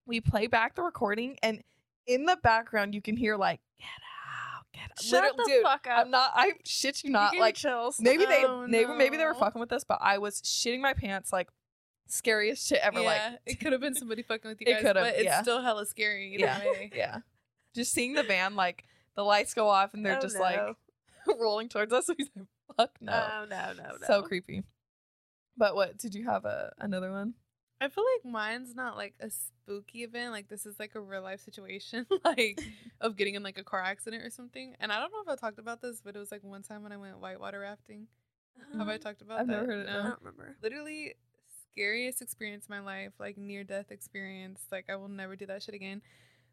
we 0.06 0.20
play 0.20 0.46
back 0.46 0.74
the 0.76 0.82
recording, 0.82 1.38
and 1.42 1.62
in 2.06 2.24
the 2.26 2.36
background 2.42 2.94
you 2.94 3.02
can 3.02 3.16
hear 3.16 3.36
like, 3.36 3.58
get 3.80 3.86
out, 3.88 4.64
get 4.72 4.90
out. 4.92 5.02
Shut 5.02 5.22
Literally- 5.24 5.44
the 5.44 5.50
dude, 5.56 5.62
fuck 5.64 5.86
up. 5.88 6.04
I'm 6.04 6.10
not. 6.12 6.30
I 6.36 6.52
shit 6.64 7.02
you 7.02 7.08
You 7.08 7.12
not. 7.14 7.32
me 7.32 7.40
Like 7.40 7.56
chills. 7.56 7.98
maybe 7.98 8.26
they, 8.26 8.44
Oh, 8.44 8.64
maybe 8.68 8.92
maybe 8.94 9.16
they 9.16 9.24
were 9.24 9.34
fucking 9.34 9.58
with 9.60 9.72
us, 9.72 9.82
but 9.82 9.98
I 10.00 10.18
was 10.18 10.40
shitting 10.42 10.80
my 10.80 10.92
pants. 10.92 11.32
Like 11.32 11.48
scariest 12.06 12.66
shit 12.66 12.80
ever. 12.82 13.00
yeah, 13.00 13.30
Like 13.32 13.40
it 13.46 13.60
could 13.60 13.72
have 13.72 13.80
been 13.80 13.94
somebody 13.94 14.22
fucking 14.22 14.48
with 14.50 14.60
you 14.60 14.66
It 14.70 14.72
guys, 14.74 14.82
could've, 14.82 15.02
but 15.02 15.14
it's 15.16 15.24
yeah. 15.24 15.42
still 15.42 15.62
hella 15.62 15.86
scary. 15.86 16.34
Either 16.34 16.44
Yeah. 16.44 16.58
way. 16.64 16.90
yeah, 16.94 17.18
just 17.74 17.92
seeing 17.92 18.14
the 18.14 18.22
van 18.22 18.54
like 18.56 18.84
the 19.14 19.22
lights 19.22 19.54
go 19.54 19.68
off 19.68 19.94
and 19.94 20.04
they're 20.04 20.18
Oh, 20.18 20.20
just 20.20 20.36
no. 20.36 20.40
like 20.42 20.76
rolling 21.40 21.68
towards 21.68 21.92
us. 21.92 22.08
He's 22.16 22.28
like, 22.36 22.46
fuck 22.76 22.90
no. 23.00 23.12
No, 23.12 23.46
no, 23.48 23.72
no, 23.72 23.82
no. 24.00 24.06
So 24.06 24.22
creepy. 24.22 24.62
But 25.56 25.74
what 25.74 25.96
did 25.96 26.14
you 26.14 26.24
have 26.26 26.44
a 26.44 26.72
another 26.78 27.10
one? 27.10 27.34
I 27.80 27.88
feel 27.88 28.04
like 28.14 28.30
mine's 28.32 28.74
not 28.74 28.96
like 28.96 29.14
a 29.20 29.28
spooky 29.30 30.02
event. 30.02 30.32
Like 30.32 30.48
this 30.48 30.64
is 30.64 30.78
like 30.78 30.94
a 30.94 31.00
real 31.00 31.22
life 31.22 31.40
situation, 31.40 32.06
like 32.24 32.60
of 33.02 33.16
getting 33.16 33.34
in 33.34 33.42
like 33.42 33.58
a 33.58 33.64
car 33.64 33.82
accident 33.82 34.22
or 34.24 34.30
something. 34.30 34.74
And 34.80 34.90
I 34.92 34.98
don't 34.98 35.12
know 35.12 35.20
if 35.22 35.28
I 35.28 35.36
talked 35.36 35.58
about 35.58 35.82
this, 35.82 36.00
but 36.02 36.16
it 36.16 36.18
was 36.18 36.30
like 36.32 36.42
one 36.42 36.62
time 36.62 36.82
when 36.82 36.92
I 36.92 36.96
went 36.96 37.18
whitewater 37.20 37.60
rafting. 37.60 38.06
Have 38.78 38.88
I 38.88 38.96
talked 38.98 39.20
about 39.20 39.40
I've 39.40 39.46
that? 39.48 39.52
never 39.52 39.66
heard 39.66 39.86
it, 39.86 39.90
I 39.90 40.02
don't 40.04 40.18
remember. 40.20 40.56
Literally 40.62 41.14
scariest 41.76 42.22
experience 42.22 42.66
in 42.68 42.74
my 42.74 42.80
life, 42.80 43.12
like 43.18 43.36
near 43.36 43.64
death 43.64 43.90
experience. 43.90 44.62
Like 44.72 44.86
I 44.88 44.96
will 44.96 45.08
never 45.08 45.36
do 45.36 45.46
that 45.46 45.62
shit 45.62 45.74
again. 45.74 46.02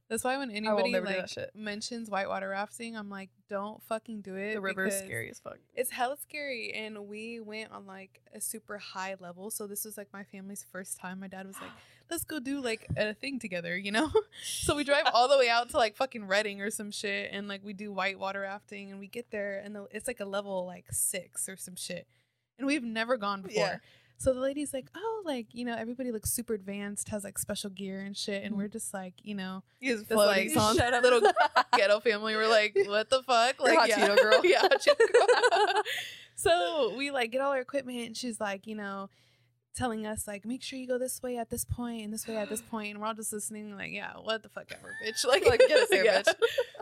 That's 0.10 0.24
why 0.24 0.38
when 0.38 0.52
anybody 0.52 0.92
never 0.92 1.08
do 1.08 1.14
that 1.14 1.38
like 1.38 1.56
mentions 1.56 2.10
whitewater 2.10 2.50
rafting, 2.50 2.98
I'm 2.98 3.10
like, 3.10 3.30
don't 3.50 3.82
fucking 3.84 4.22
do 4.22 4.36
it. 4.36 4.54
The 4.54 4.62
river 4.62 4.86
is 4.88 5.00
scary 5.00 5.30
as 5.30 5.40
fuck. 5.40 5.58
It's 5.74 5.92
hella 5.92 6.18
scary, 6.18 6.74
and 6.74 7.08
we 7.08 7.40
went 7.40 7.72
on 7.72 7.88
like 7.88 8.22
a 8.34 8.42
super 8.42 8.78
high 8.78 9.16
level. 9.20 9.50
So 9.50 9.66
this 9.66 9.86
was 9.86 9.98
like 9.98 10.10
my 10.12 10.24
family's 10.24 10.66
first 10.70 11.00
time. 11.00 11.22
My 11.22 11.28
dad 11.28 11.48
was 11.48 11.56
like, 11.62 11.72
"Let's 12.12 12.26
go 12.26 12.40
do 12.40 12.60
like 12.60 12.86
a 12.98 13.14
thing 13.14 13.40
together," 13.40 13.78
you 13.78 13.92
know. 13.92 14.12
so 14.44 14.76
we 14.76 14.84
drive 14.84 15.06
all 15.14 15.30
the 15.30 15.38
way 15.38 15.48
out 15.48 15.70
to 15.70 15.78
like 15.78 15.96
fucking 15.96 16.28
Redding 16.28 16.62
or 16.62 16.70
some 16.70 16.92
shit, 16.92 17.30
and 17.32 17.48
like 17.48 17.62
we 17.64 17.72
do 17.72 17.94
whitewater 17.94 18.42
rafting, 18.42 18.92
and 18.92 19.00
we 19.00 19.08
get 19.08 19.32
there, 19.32 19.62
and 19.64 19.74
the, 19.74 19.88
it's 19.90 20.08
like 20.08 20.20
a 20.20 20.26
level 20.26 20.66
like 20.66 20.86
six 20.92 21.48
or 21.48 21.56
some 21.56 21.78
shit, 21.78 22.08
and 22.60 22.68
we've 22.68 22.84
never 22.84 23.16
gone 23.16 23.42
before. 23.42 23.64
Yeah. 23.64 23.78
So 24.18 24.34
the 24.34 24.40
lady's 24.40 24.74
like, 24.74 24.88
"Oh, 24.96 25.22
like 25.26 25.48
you 25.52 25.66
know, 25.66 25.76
everybody 25.76 26.12
looks 26.12 26.32
super 26.32 26.54
advanced, 26.54 27.10
has 27.10 27.24
like 27.24 27.38
special 27.38 27.70
gear 27.70 28.00
and 28.00 28.16
shit," 28.16 28.44
and 28.44 28.56
we're 28.56 28.66
mm-hmm. 28.66 28.72
just 28.72 28.94
like, 28.94 29.14
you 29.22 29.36
know, 29.36 29.64
Just, 29.82 30.10
like, 30.10 30.50
shut 30.54 30.94
up, 30.94 31.04
little 31.04 31.22
ghetto 31.76 32.00
family. 32.00 32.36
We're 32.36 32.48
like, 32.48 32.78
what 32.86 33.10
the 33.10 33.22
fuck? 33.24 33.60
Like, 33.60 33.78
hot 33.78 33.90
yeah, 33.90 34.08
Cheeto 34.08 34.22
girl. 34.22 34.46
yeah, 34.46 34.60
hot 34.60 34.82
Cheeto 34.82 35.12
girl. 35.12 35.84
so 36.36 36.96
we 36.98 37.12
like 37.12 37.32
get 37.32 37.42
all 37.42 37.52
our 37.52 37.60
equipment, 37.60 38.08
and 38.08 38.18
she's 38.18 38.40
like, 38.40 38.66
you 38.66 38.76
know, 38.76 39.10
telling 39.76 40.06
us 40.06 40.28
like, 40.28 40.46
make 40.46 40.62
sure 40.62 40.78
you 40.78 40.88
go 40.88 40.98
this 40.98 41.22
way 41.22 41.38
at 41.38 41.50
this 41.50 41.66
point 41.66 42.04
and 42.04 42.14
this 42.14 42.28
way 42.28 42.38
at 42.38 42.50
this 42.50 42.62
point, 42.70 42.92
and 42.92 43.02
we're 43.02 43.08
all 43.08 43.14
just 43.14 43.34
listening, 43.34 43.76
like, 43.76 43.92
yeah, 43.92 44.14
what 44.22 44.44
the 44.44 44.50
fuck 44.50 44.72
ever, 44.72 44.94
bitch. 45.06 45.26
Like, 45.26 45.46
Like, 45.46 45.60
get 45.60 45.72
us 45.72 45.90
there, 45.90 46.06
yeah. 46.06 46.22
bitch. 46.22 46.34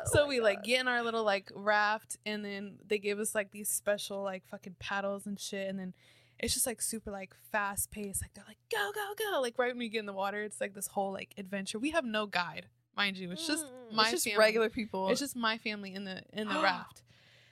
So 0.06 0.24
Oh 0.24 0.28
we 0.28 0.40
my 0.40 0.46
like 0.46 0.64
get 0.64 0.82
in 0.82 0.88
our 0.88 1.02
little 1.02 1.24
like 1.24 1.52
raft, 1.56 2.18
and 2.26 2.44
then 2.44 2.76
they 2.88 3.00
gave 3.00 3.20
us 3.20 3.34
like 3.34 3.52
these 3.52 3.70
special 3.70 4.22
like 4.22 4.46
fucking 4.48 4.76
paddles 4.80 5.26
and 5.26 5.40
shit, 5.40 5.68
and 5.70 5.80
then. 5.80 5.94
It's 6.42 6.54
just 6.54 6.66
like 6.66 6.82
super 6.82 7.12
like 7.12 7.34
fast 7.52 7.92
paced. 7.92 8.22
Like 8.22 8.34
they're 8.34 8.44
like 8.48 8.58
go 8.72 8.92
go 8.94 9.14
go. 9.32 9.42
Like 9.42 9.58
right 9.58 9.70
when 9.70 9.78
we 9.80 9.90
get 9.90 10.00
in 10.00 10.06
the 10.06 10.14
water, 10.14 10.42
it's 10.44 10.60
like 10.60 10.74
this 10.74 10.88
whole 10.88 11.12
like 11.14 11.34
adventure. 11.38 11.78
We 11.80 11.92
have 11.92 12.04
no 12.06 12.26
guide, 12.26 12.66
mind 12.98 13.18
you. 13.18 13.32
It's 13.32 13.46
just 13.48 13.66
Mm. 13.66 13.94
my 13.96 14.04
it's 14.04 14.12
just 14.12 14.26
family. 14.26 14.40
regular 14.40 14.70
people. 14.70 15.10
It's 15.10 15.20
just 15.20 15.36
my 15.36 15.58
family 15.58 15.94
in 15.94 16.04
the 16.06 16.24
in 16.34 16.48
the 16.48 16.60
raft. 16.64 17.04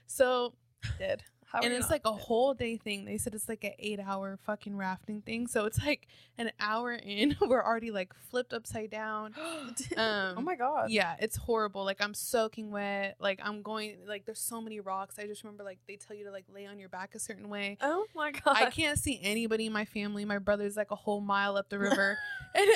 So 0.07 0.53
dead. 0.97 1.23
How 1.51 1.61
and 1.61 1.73
it's 1.73 1.89
like 1.89 2.05
a 2.05 2.11
whole 2.11 2.53
day 2.53 2.77
thing. 2.77 3.05
They 3.05 3.17
said 3.17 3.33
it's 3.33 3.49
like 3.49 3.63
an 3.63 3.71
eight 3.79 3.99
hour 3.99 4.37
fucking 4.45 4.77
rafting 4.77 5.21
thing. 5.21 5.47
So 5.47 5.65
it's 5.65 5.83
like 5.83 6.07
an 6.37 6.51
hour 6.59 6.93
in, 6.93 7.35
we're 7.41 7.63
already 7.63 7.89
like 7.89 8.13
flipped 8.29 8.53
upside 8.53 8.91
down. 8.91 9.33
Um, 9.97 10.35
oh 10.37 10.41
my 10.41 10.55
god. 10.55 10.91
Yeah, 10.91 11.15
it's 11.19 11.35
horrible. 11.35 11.83
Like 11.83 11.99
I'm 11.99 12.13
soaking 12.13 12.71
wet. 12.71 13.15
Like 13.19 13.39
I'm 13.43 13.61
going. 13.61 13.97
Like 14.07 14.25
there's 14.25 14.39
so 14.39 14.61
many 14.61 14.79
rocks. 14.79 15.15
I 15.17 15.25
just 15.25 15.43
remember 15.43 15.63
like 15.63 15.79
they 15.87 15.95
tell 15.95 16.15
you 16.15 16.25
to 16.25 16.31
like 16.31 16.45
lay 16.53 16.65
on 16.67 16.79
your 16.79 16.89
back 16.89 17.15
a 17.15 17.19
certain 17.19 17.49
way. 17.49 17.77
Oh 17.81 18.05
my 18.15 18.31
god. 18.31 18.55
I 18.55 18.69
can't 18.69 18.97
see 18.97 19.19
anybody 19.21 19.65
in 19.65 19.73
my 19.73 19.85
family. 19.85 20.25
My 20.25 20.37
brother's 20.37 20.77
like 20.77 20.91
a 20.91 20.95
whole 20.95 21.21
mile 21.21 21.57
up 21.57 21.69
the 21.69 21.79
river, 21.79 22.17
and 22.55 22.69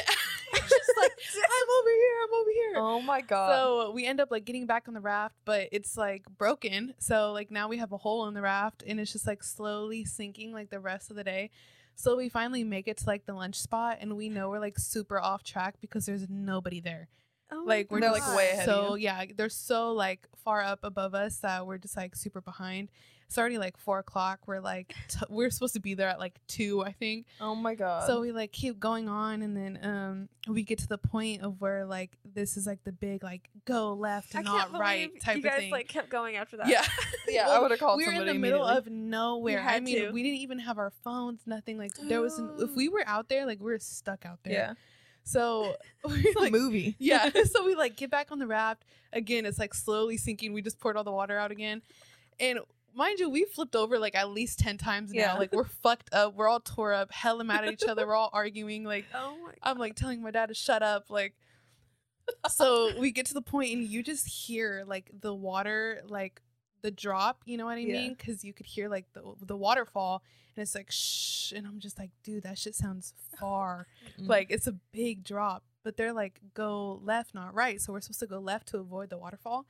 just 0.69 0.91
like 0.97 1.11
I'm 1.35 1.69
over 1.79 1.89
here. 1.89 2.15
I'm 2.23 2.33
over 2.33 2.49
here. 2.51 2.73
Oh 2.77 3.01
my 3.01 3.21
god. 3.21 3.55
So 3.55 3.91
we 3.91 4.05
end 4.05 4.19
up 4.19 4.31
like 4.31 4.45
getting 4.45 4.65
back 4.65 4.87
on 4.87 4.93
the 4.93 5.01
raft, 5.01 5.35
but 5.45 5.69
it's 5.71 5.97
like 5.97 6.23
broken. 6.37 6.93
So 6.99 7.31
like 7.31 7.51
now 7.51 7.67
we 7.67 7.77
have 7.77 7.91
a 7.91 7.97
hole 7.97 8.27
in 8.27 8.33
the 8.33 8.41
raft 8.41 8.83
and 8.85 8.99
it's 8.99 9.11
just 9.11 9.27
like 9.27 9.43
slowly 9.43 10.05
sinking 10.05 10.53
like 10.53 10.69
the 10.69 10.79
rest 10.79 11.09
of 11.09 11.15
the 11.15 11.23
day. 11.23 11.49
So 11.95 12.17
we 12.17 12.29
finally 12.29 12.63
make 12.63 12.87
it 12.87 12.97
to 12.97 13.05
like 13.05 13.25
the 13.25 13.33
lunch 13.33 13.55
spot 13.55 13.97
and 14.01 14.17
we 14.17 14.29
know 14.29 14.49
we're 14.49 14.59
like 14.59 14.79
super 14.79 15.19
off 15.19 15.43
track 15.43 15.75
because 15.79 16.05
there's 16.05 16.27
nobody 16.29 16.79
there. 16.79 17.09
Oh 17.51 17.63
Like 17.65 17.91
we're 17.91 17.99
just 17.99 18.27
like, 18.27 18.37
way 18.37 18.49
ahead 18.51 18.67
of 18.67 18.87
so 18.87 18.95
yeah, 18.95 19.25
they're 19.35 19.49
so 19.49 19.91
like 19.93 20.27
far 20.43 20.61
up 20.61 20.79
above 20.83 21.13
us 21.13 21.37
that 21.39 21.67
we're 21.67 21.77
just 21.77 21.95
like 21.95 22.15
super 22.15 22.41
behind. 22.41 22.89
It's 23.27 23.37
already 23.37 23.57
like 23.57 23.77
four 23.77 23.99
o'clock. 23.99 24.41
We're 24.47 24.59
like 24.59 24.93
t- 25.09 25.25
we're 25.29 25.49
supposed 25.49 25.73
to 25.73 25.79
be 25.79 25.93
there 25.95 26.07
at 26.09 26.19
like 26.19 26.39
two, 26.47 26.83
I 26.83 26.91
think. 26.91 27.25
oh 27.41 27.55
my 27.55 27.75
god. 27.75 28.05
So 28.07 28.21
we 28.21 28.31
like 28.31 28.51
keep 28.51 28.79
going 28.79 29.09
on, 29.09 29.41
and 29.41 29.55
then 29.57 29.79
um 29.83 30.29
we 30.47 30.63
get 30.63 30.77
to 30.79 30.87
the 30.87 30.97
point 30.97 31.41
of 31.41 31.59
where 31.61 31.85
like 31.85 32.11
this 32.35 32.57
is 32.57 32.67
like 32.67 32.83
the 32.83 32.91
big 32.91 33.23
like 33.23 33.49
go 33.65 33.93
left 33.93 34.35
and 34.35 34.45
can't 34.45 34.57
not 34.57 34.67
believe 34.71 34.81
right 34.81 35.21
type 35.21 35.37
you 35.37 35.39
of 35.39 35.43
guys 35.45 35.59
thing. 35.59 35.71
like 35.71 35.87
kept 35.87 36.09
going 36.09 36.35
after 36.35 36.57
that. 36.57 36.67
yeah, 36.67 36.85
yeah, 37.27 37.49
I 37.49 37.59
would 37.59 37.71
have 37.71 37.79
called 37.79 37.97
we 37.97 38.05
were 38.05 38.13
in 38.13 38.25
the 38.25 38.33
middle 38.33 38.63
of 38.63 38.87
nowhere. 38.87 39.63
I 39.65 39.79
mean, 39.79 39.97
to. 39.97 40.11
we 40.11 40.21
didn't 40.23 40.39
even 40.39 40.59
have 40.59 40.77
our 40.77 40.91
phones, 41.03 41.41
nothing. 41.45 41.77
Like 41.77 41.93
there 41.95 42.21
was, 42.21 42.37
an, 42.37 42.51
if 42.59 42.75
we 42.75 42.89
were 42.89 43.03
out 43.07 43.29
there, 43.29 43.45
like 43.45 43.59
we 43.59 43.71
were 43.71 43.79
stuck 43.79 44.25
out 44.25 44.39
there. 44.43 44.53
yeah. 44.53 44.73
So 45.23 45.73
we 46.05 46.15
It's 46.15 46.35
a 46.35 46.39
like 46.39 46.51
movie. 46.51 46.95
yeah. 46.99 47.29
so 47.45 47.65
we 47.65 47.75
like 47.75 47.95
get 47.95 48.11
back 48.11 48.31
on 48.31 48.39
the 48.39 48.47
raft 48.47 48.83
again. 49.13 49.45
It's 49.45 49.57
like 49.57 49.73
slowly 49.73 50.17
sinking. 50.17 50.51
We 50.53 50.61
just 50.61 50.79
poured 50.79 50.97
all 50.97 51.05
the 51.05 51.11
water 51.11 51.37
out 51.37 51.49
again, 51.51 51.81
and 52.39 52.59
mind 52.95 53.19
you, 53.19 53.29
we 53.29 53.45
flipped 53.45 53.75
over 53.75 53.97
like 53.99 54.15
at 54.15 54.29
least 54.29 54.59
ten 54.59 54.77
times 54.77 55.11
now. 55.11 55.19
Yeah. 55.21 55.33
Like 55.37 55.53
we're 55.53 55.63
fucked 55.65 56.09
up. 56.13 56.35
We're 56.35 56.47
all 56.47 56.59
tore 56.59 56.93
up, 56.93 57.11
hella 57.11 57.43
mad 57.43 57.65
at 57.65 57.73
each 57.73 57.83
other. 57.83 58.05
We're 58.07 58.15
all 58.15 58.29
arguing. 58.33 58.83
Like 58.83 59.05
Oh 59.15 59.35
my. 59.43 59.53
I'm 59.63 59.77
like 59.77 59.95
telling 59.95 60.21
my 60.21 60.31
dad 60.31 60.47
to 60.47 60.53
shut 60.53 60.81
up. 60.83 61.09
Like 61.09 61.35
so 62.49 62.97
we 62.99 63.11
get 63.11 63.25
to 63.27 63.33
the 63.33 63.41
point 63.41 63.73
and 63.73 63.83
you 63.83 64.01
just 64.03 64.27
hear 64.27 64.83
like 64.87 65.11
the 65.21 65.33
water 65.33 66.01
like 66.07 66.41
the 66.81 66.91
drop, 66.91 67.41
you 67.45 67.57
know 67.57 67.65
what 67.65 67.77
I 67.77 67.81
Yeah. 67.81 67.93
mean? 67.93 68.15
Cuz 68.15 68.43
you 68.43 68.53
could 68.53 68.65
hear 68.65 68.89
like 68.89 69.05
the 69.13 69.21
the 69.45 69.57
waterfall 69.57 70.21
and 70.55 70.61
it's 70.61 70.75
like 70.75 70.91
shh 70.91 71.51
and 71.53 71.65
I'm 71.65 71.79
just 71.79 71.97
like 71.97 72.11
dude 72.23 72.43
that 72.43 72.57
shit 72.57 72.75
sounds 72.75 73.13
far. 73.39 73.87
Mm. 74.19 74.27
Like 74.27 74.47
it's 74.49 74.67
a 74.67 74.73
big 74.91 75.23
drop, 75.23 75.63
but 75.83 75.97
they're 75.97 76.13
like 76.13 76.39
go 76.53 76.99
left 77.03 77.33
not 77.33 77.53
right. 77.53 77.81
So 77.81 77.93
we're 77.93 78.01
supposed 78.01 78.19
to 78.21 78.27
go 78.27 78.39
left 78.39 78.67
to 78.69 78.77
avoid 78.79 79.09
the 79.09 79.17
waterfall. 79.17 79.65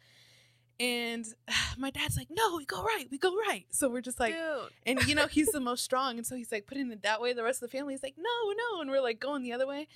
And 0.79 1.25
my 1.77 1.89
dad's 1.89 2.17
like, 2.17 2.29
"No, 2.29 2.57
we 2.57 2.65
go 2.65 2.83
right. 2.83 3.07
We 3.11 3.17
go 3.17 3.35
right." 3.35 3.65
So 3.69 3.89
we're 3.89 4.01
just 4.01 4.19
like 4.19 4.33
Dude. 4.33 4.69
and 4.85 5.07
you 5.07 5.15
know 5.15 5.27
he's 5.27 5.51
the 5.51 5.59
most 5.71 5.83
strong 5.83 6.17
and 6.17 6.25
so 6.25 6.35
he's 6.35 6.51
like 6.51 6.67
putting 6.67 6.91
it 6.91 7.03
that 7.03 7.21
way 7.21 7.33
the 7.33 7.43
rest 7.43 7.61
of 7.61 7.69
the 7.69 7.77
family 7.77 7.93
is 7.93 8.03
like 8.03 8.15
no 8.17 8.53
no 8.53 8.81
and 8.81 8.89
we're 8.89 9.01
like 9.01 9.19
going 9.19 9.43
the 9.43 9.53
other 9.53 9.67
way 9.67 9.87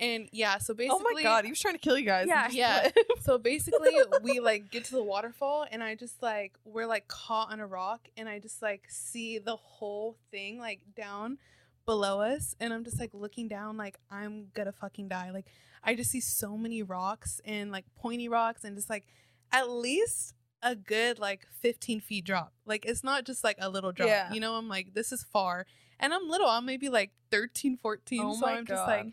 and 0.00 0.28
yeah 0.32 0.58
so 0.58 0.74
basically 0.74 1.00
oh 1.00 1.14
my 1.14 1.22
god, 1.22 1.44
he 1.44 1.50
was 1.50 1.60
trying 1.60 1.74
to 1.74 1.80
kill 1.80 1.98
you 1.98 2.04
guys. 2.04 2.26
Yeah. 2.28 2.48
Yeah. 2.50 2.90
so 3.20 3.38
basically 3.38 3.90
we 4.22 4.40
like 4.40 4.70
get 4.70 4.84
to 4.86 4.92
the 4.92 5.02
waterfall 5.02 5.66
and 5.70 5.82
i 5.82 5.94
just 5.94 6.22
like 6.22 6.54
we're 6.64 6.86
like 6.86 7.08
caught 7.08 7.50
on 7.50 7.60
a 7.60 7.66
rock 7.66 8.08
and 8.16 8.28
i 8.28 8.38
just 8.38 8.62
like 8.62 8.84
see 8.88 9.38
the 9.38 9.56
whole 9.56 10.16
thing 10.30 10.58
like 10.58 10.80
down 10.96 11.38
below 11.86 12.20
us 12.20 12.54
and 12.60 12.72
i'm 12.72 12.84
just 12.84 13.00
like 13.00 13.10
looking 13.14 13.48
down 13.48 13.76
like 13.76 13.98
i'm 14.10 14.48
gonna 14.54 14.72
fucking 14.72 15.08
die 15.08 15.30
like 15.30 15.46
i 15.82 15.94
just 15.94 16.10
see 16.10 16.20
so 16.20 16.56
many 16.56 16.82
rocks 16.82 17.40
and 17.44 17.72
like 17.72 17.86
pointy 17.96 18.28
rocks 18.28 18.62
and 18.62 18.76
just 18.76 18.90
like 18.90 19.06
at 19.52 19.70
least 19.70 20.34
a 20.62 20.74
good 20.74 21.18
like 21.18 21.46
15 21.60 22.00
feet 22.00 22.24
drop 22.24 22.52
like 22.66 22.84
it's 22.84 23.04
not 23.04 23.24
just 23.24 23.44
like 23.44 23.56
a 23.60 23.68
little 23.70 23.92
drop 23.92 24.08
Yeah. 24.08 24.32
you 24.32 24.40
know 24.40 24.54
i'm 24.54 24.68
like 24.68 24.92
this 24.94 25.12
is 25.12 25.22
far 25.22 25.66
And 26.00 26.14
I'm 26.14 26.28
little. 26.28 26.46
I'm 26.48 26.64
maybe 26.64 26.88
like 26.88 27.10
13, 27.32 27.76
14. 27.76 28.20
Oh 28.22 28.34
so 28.34 28.40
my 28.46 28.52
I'm 28.54 28.64
just 28.66 28.86
like, 28.86 29.06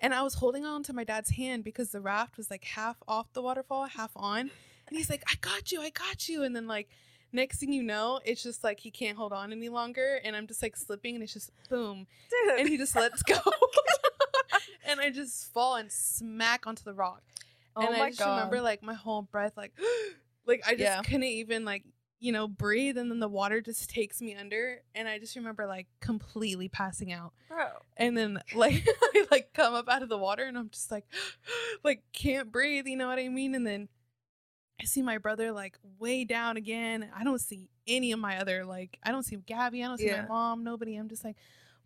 and 0.00 0.14
I 0.14 0.22
was 0.22 0.34
holding 0.34 0.64
on 0.64 0.84
to 0.84 0.92
my 0.92 1.02
dad's 1.02 1.30
hand 1.30 1.64
because 1.64 1.90
the 1.90 2.00
raft 2.00 2.36
was 2.36 2.48
like 2.52 2.62
half 2.62 2.98
off 3.08 3.32
the 3.32 3.42
waterfall, 3.42 3.86
half 3.86 4.12
on. 4.14 4.50
And 4.86 4.96
he's 4.96 5.10
like, 5.10 5.24
I 5.26 5.34
got 5.40 5.72
you, 5.72 5.82
I 5.82 5.90
got 5.90 6.28
you. 6.28 6.44
And 6.44 6.54
then 6.54 6.68
like 6.68 6.88
next 7.32 7.58
thing 7.58 7.72
you 7.72 7.82
know, 7.82 8.20
it's 8.24 8.44
just 8.44 8.62
like 8.62 8.78
he 8.78 8.92
can't 8.92 9.18
hold 9.18 9.32
on 9.32 9.50
any 9.50 9.68
longer. 9.68 10.20
And 10.24 10.36
I'm 10.36 10.46
just 10.46 10.62
like 10.62 10.76
slipping 10.76 11.16
and 11.16 11.24
it's 11.24 11.32
just 11.32 11.50
boom. 11.68 12.06
Dude. 12.30 12.60
And 12.60 12.68
he 12.68 12.76
just 12.76 12.94
lets 12.94 13.22
go. 13.24 13.34
and 14.86 15.00
I 15.00 15.10
just 15.10 15.52
fall 15.52 15.74
and 15.76 15.90
smack 15.90 16.64
onto 16.66 16.84
the 16.84 16.94
rock. 16.94 17.22
Oh 17.80 17.86
and 17.88 17.98
my 17.98 18.04
I 18.06 18.10
just 18.10 18.20
remember 18.20 18.60
like 18.60 18.82
my 18.82 18.94
whole 18.94 19.22
breath 19.22 19.56
like 19.56 19.72
like 20.46 20.62
I 20.66 20.70
just 20.72 20.80
Yeah. 20.82 21.02
couldn't 21.02 21.24
even 21.24 21.64
like 21.64 21.84
you 22.22 22.32
know 22.32 22.46
breathe 22.46 22.98
and 22.98 23.10
then 23.10 23.18
the 23.18 23.28
water 23.28 23.60
just 23.62 23.88
takes 23.88 24.20
me 24.20 24.34
under 24.34 24.82
and 24.94 25.08
I 25.08 25.18
just 25.18 25.36
remember 25.36 25.66
like 25.66 25.86
completely 26.00 26.68
passing 26.68 27.12
out 27.12 27.32
Bro. 27.48 27.66
and 27.96 28.16
then 28.16 28.38
like 28.54 28.86
I 29.14 29.26
like 29.30 29.54
come 29.54 29.74
up 29.74 29.88
out 29.88 30.02
of 30.02 30.08
the 30.10 30.18
water 30.18 30.44
and 30.44 30.58
I'm 30.58 30.68
just 30.68 30.90
like 30.90 31.04
like 31.84 32.02
can't 32.12 32.52
breathe 32.52 32.86
you 32.86 32.96
know 32.96 33.08
what 33.08 33.18
I 33.18 33.28
mean 33.28 33.54
and 33.54 33.66
then 33.66 33.88
I 34.80 34.84
see 34.84 35.02
my 35.02 35.18
brother 35.18 35.50
like 35.52 35.78
way 35.98 36.24
down 36.24 36.56
again 36.58 37.08
I 37.16 37.24
don't 37.24 37.40
see 37.40 37.70
any 37.86 38.12
of 38.12 38.18
my 38.18 38.38
other 38.38 38.64
like 38.66 38.98
I 39.02 39.12
don't 39.12 39.22
see 39.24 39.36
Gabby 39.36 39.82
I 39.82 39.88
don't 39.88 39.98
see 39.98 40.06
Yeah. 40.06 40.22
my 40.22 40.28
mom 40.28 40.62
nobody 40.64 40.96
I'm 40.96 41.08
just 41.08 41.24
like 41.24 41.36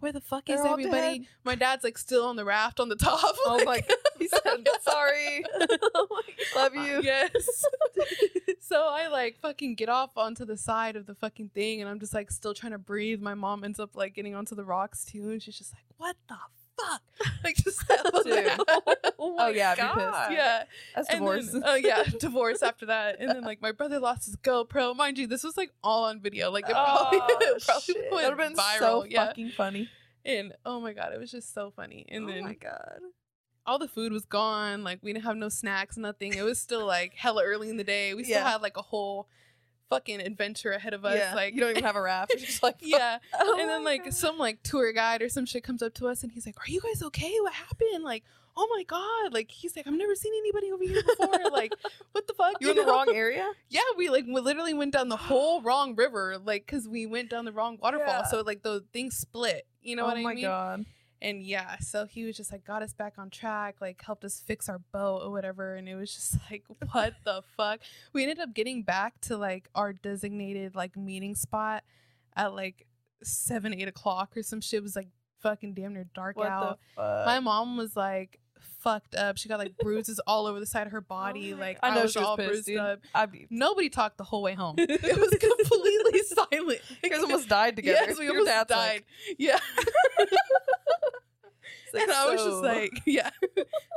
where 0.00 0.10
the 0.12 0.20
fuck 0.20 0.46
They're 0.46 0.58
is 0.58 0.64
everybody 0.64 1.18
dead. 1.20 1.28
my 1.44 1.54
dad's 1.54 1.84
like 1.84 1.96
still 1.96 2.24
on 2.26 2.34
the 2.36 2.44
raft 2.44 2.80
on 2.80 2.88
the 2.88 2.96
top 2.96 3.20
Oh 3.46 3.58
my 3.58 3.64
like- 3.64 3.88
god. 3.88 3.96
He 4.18 4.28
said, 4.28 4.66
sorry. 4.82 5.44
oh 5.94 6.20
Love 6.56 6.74
you. 6.74 7.00
Yes. 7.02 7.64
so 8.60 8.86
I 8.88 9.08
like 9.08 9.38
fucking 9.40 9.74
get 9.74 9.88
off 9.88 10.10
onto 10.16 10.44
the 10.44 10.56
side 10.56 10.96
of 10.96 11.06
the 11.06 11.14
fucking 11.14 11.50
thing 11.54 11.80
and 11.80 11.88
I'm 11.90 11.98
just 12.00 12.14
like 12.14 12.30
still 12.30 12.54
trying 12.54 12.72
to 12.72 12.78
breathe. 12.78 13.20
My 13.20 13.34
mom 13.34 13.64
ends 13.64 13.78
up 13.80 13.96
like 13.96 14.14
getting 14.14 14.34
onto 14.34 14.54
the 14.54 14.64
rocks 14.64 15.04
too 15.04 15.30
and 15.30 15.42
she's 15.42 15.58
just 15.58 15.72
like, 15.74 15.84
What 15.96 16.16
the 16.28 16.36
fuck? 16.78 17.02
Like 17.44 17.56
just 17.56 17.86
that 17.88 18.02
Dude. 18.24 19.12
Oh, 19.18 19.36
Oh, 19.38 19.48
yeah, 19.48 19.70
I'd 19.72 19.76
be 19.76 19.82
pissed. 19.82 20.30
Yeah. 20.30 20.62
That's 20.94 21.08
And 21.10 21.18
divorce. 21.20 21.50
then- 21.52 21.62
Oh 21.64 21.74
yeah, 21.74 22.02
divorce 22.18 22.62
after 22.62 22.86
that. 22.86 23.16
And 23.20 23.28
then 23.30 23.42
like 23.42 23.60
my 23.60 23.72
brother 23.72 23.98
lost 23.98 24.26
his 24.26 24.36
GoPro. 24.36 24.94
Mind 24.96 25.18
you, 25.18 25.26
this 25.26 25.42
was 25.44 25.56
like 25.56 25.70
all 25.82 26.04
on 26.04 26.20
video. 26.20 26.50
Like 26.50 26.64
it 26.68 26.72
probably, 26.72 27.18
Oh, 27.22 27.26
it 27.40 27.64
probably 27.64 27.82
shit. 27.82 27.96
went 28.12 28.12
would 28.12 28.24
have 28.24 28.38
been 28.38 28.56
viral. 28.56 28.78
so 28.78 29.04
yeah. 29.08 29.26
fucking 29.26 29.50
funny. 29.50 29.88
And 30.24 30.54
oh 30.64 30.80
my 30.80 30.94
god, 30.94 31.12
it 31.12 31.20
was 31.20 31.30
just 31.30 31.52
so 31.54 31.70
funny. 31.76 32.06
And 32.08 32.24
oh 32.24 32.28
then 32.28 32.44
my 32.44 32.54
god. 32.54 33.00
All 33.66 33.78
the 33.78 33.88
food 33.88 34.12
was 34.12 34.24
gone. 34.24 34.84
Like 34.84 34.98
we 35.02 35.12
didn't 35.12 35.24
have 35.24 35.36
no 35.36 35.48
snacks, 35.48 35.96
nothing. 35.96 36.34
It 36.34 36.42
was 36.42 36.60
still 36.60 36.86
like 36.86 37.14
hella 37.14 37.42
early 37.44 37.70
in 37.70 37.76
the 37.76 37.84
day. 37.84 38.14
We 38.14 38.24
still 38.24 38.38
Yeah. 38.38 38.50
had 38.50 38.62
like 38.62 38.76
a 38.76 38.82
whole 38.82 39.28
fucking 39.90 40.20
adventure 40.20 40.72
ahead 40.72 40.94
of 40.94 41.04
us. 41.04 41.16
yeah. 41.16 41.34
Like 41.34 41.54
you 41.54 41.60
don't 41.60 41.70
even 41.70 41.84
have 41.84 41.96
a 41.96 42.02
raft. 42.02 42.32
You're 42.32 42.40
just 42.46 42.62
like, 42.62 42.76
yeah. 42.80 43.18
Oh 43.38 43.58
and 43.60 43.68
then 43.68 43.84
like 43.84 44.04
God. 44.04 44.14
some 44.14 44.38
like 44.38 44.62
tour 44.62 44.92
guide 44.92 45.22
or 45.22 45.28
some 45.28 45.46
shit 45.46 45.62
comes 45.64 45.82
up 45.82 45.94
to 45.94 46.08
us 46.08 46.22
and 46.22 46.32
he's 46.32 46.46
like, 46.46 46.56
"Are 46.58 46.68
you 46.70 46.80
guys 46.80 47.02
okay? 47.02 47.32
What 47.40 47.52
happened?" 47.52 48.02
Like, 48.04 48.24
"Oh 48.56 48.66
my 48.76 48.82
god!" 48.84 49.32
Like 49.32 49.50
he's 49.50 49.76
like, 49.76 49.86
"I've 49.86 49.92
never 49.94 50.14
seen 50.14 50.32
anybody 50.38 50.70
over 50.72 50.84
here 50.84 51.02
before." 51.02 51.50
like, 51.52 51.72
what 52.12 52.26
the 52.26 52.34
fuck? 52.34 52.54
You're 52.60 52.70
in 52.70 52.76
the 52.76 52.84
wrong 52.84 53.06
area? 53.14 53.50
Yeah, 53.68 53.80
we 53.96 54.08
like 54.10 54.24
we 54.26 54.40
literally 54.40 54.74
went 54.74 54.92
down 54.92 55.08
the 55.08 55.16
whole 55.16 55.60
wrong 55.68 55.94
river, 55.94 56.38
like 56.42 56.66
because 56.66 56.88
we 56.88 57.06
went 57.06 57.30
down 57.30 57.44
the 57.44 57.52
wrong 57.52 57.78
waterfall. 57.80 58.06
Yeah. 58.08 58.24
So 58.24 58.40
like 58.42 58.62
the 58.62 58.84
thing 58.92 59.10
split. 59.10 59.66
You 59.82 59.96
know 59.96 60.04
oh 60.04 60.06
what 60.06 60.16
I 60.16 60.20
mean 60.20 60.26
oh 60.26 60.34
my 60.34 60.40
god. 60.40 60.86
And 61.24 61.42
yeah, 61.42 61.78
so 61.78 62.04
he 62.04 62.24
was 62.24 62.36
just 62.36 62.52
like 62.52 62.64
got 62.64 62.82
us 62.82 62.92
back 62.92 63.14
on 63.18 63.30
track, 63.30 63.76
like 63.80 64.02
helped 64.04 64.24
us 64.24 64.42
fix 64.46 64.68
our 64.68 64.78
boat 64.92 65.22
or 65.24 65.30
whatever. 65.30 65.74
And 65.74 65.88
it 65.88 65.94
was 65.94 66.14
just 66.14 66.36
like, 66.50 66.64
what 66.92 67.14
the 67.24 67.42
fuck? 67.56 67.80
We 68.12 68.22
ended 68.22 68.40
up 68.40 68.54
getting 68.54 68.82
back 68.82 69.20
to 69.22 69.36
like 69.38 69.68
our 69.74 69.92
designated 69.94 70.74
like 70.74 70.96
meeting 70.96 71.34
spot 71.34 71.82
at 72.36 72.54
like 72.54 72.86
seven, 73.22 73.72
eight 73.74 73.88
o'clock 73.88 74.36
or 74.36 74.42
some 74.42 74.60
shit. 74.60 74.78
It 74.78 74.82
was 74.82 74.96
like 74.96 75.08
fucking 75.40 75.72
damn 75.74 75.94
near 75.94 76.06
dark 76.14 76.36
What 76.36 76.46
out. 76.48 76.78
My 76.96 77.40
mom 77.40 77.76
was 77.78 77.96
like 77.96 78.38
fucked 78.80 79.14
up. 79.14 79.38
She 79.38 79.48
got 79.48 79.58
like 79.58 79.76
bruises 79.78 80.20
all 80.26 80.46
over 80.46 80.60
the 80.60 80.66
side 80.66 80.86
of 80.86 80.92
her 80.92 80.98
oh 80.98 81.06
body. 81.08 81.52
my 81.54 81.60
like 81.60 81.78
I 81.82 81.94
know 81.94 82.02
was 82.02 82.12
she 82.12 82.18
was 82.18 82.28
all 82.28 82.36
pissed, 82.36 82.48
bruised 82.50 82.66
dude. 82.66 82.78
up. 82.78 83.00
I'd 83.14 83.32
be. 83.32 83.46
Nobody 83.48 83.88
talked 83.88 84.18
the 84.18 84.24
whole 84.24 84.42
way 84.42 84.52
home. 84.54 84.74
It 84.78 84.90
was 85.02 85.30
completely 85.30 86.20
silent. 86.22 86.80
You 87.02 87.10
guys 87.10 87.20
almost 87.22 87.48
died 87.48 87.76
together. 87.76 88.04
Yes, 88.08 88.18
we 88.18 88.24
Your 88.26 88.38
almost 88.38 88.68
died. 88.68 88.76
like- 88.78 89.04
yeah. 89.38 89.58
like, 91.94 92.02
and 92.02 92.12
I 92.12 92.30
was 92.30 92.42
just 92.42 92.62
like, 92.62 92.90
yeah, 93.06 93.30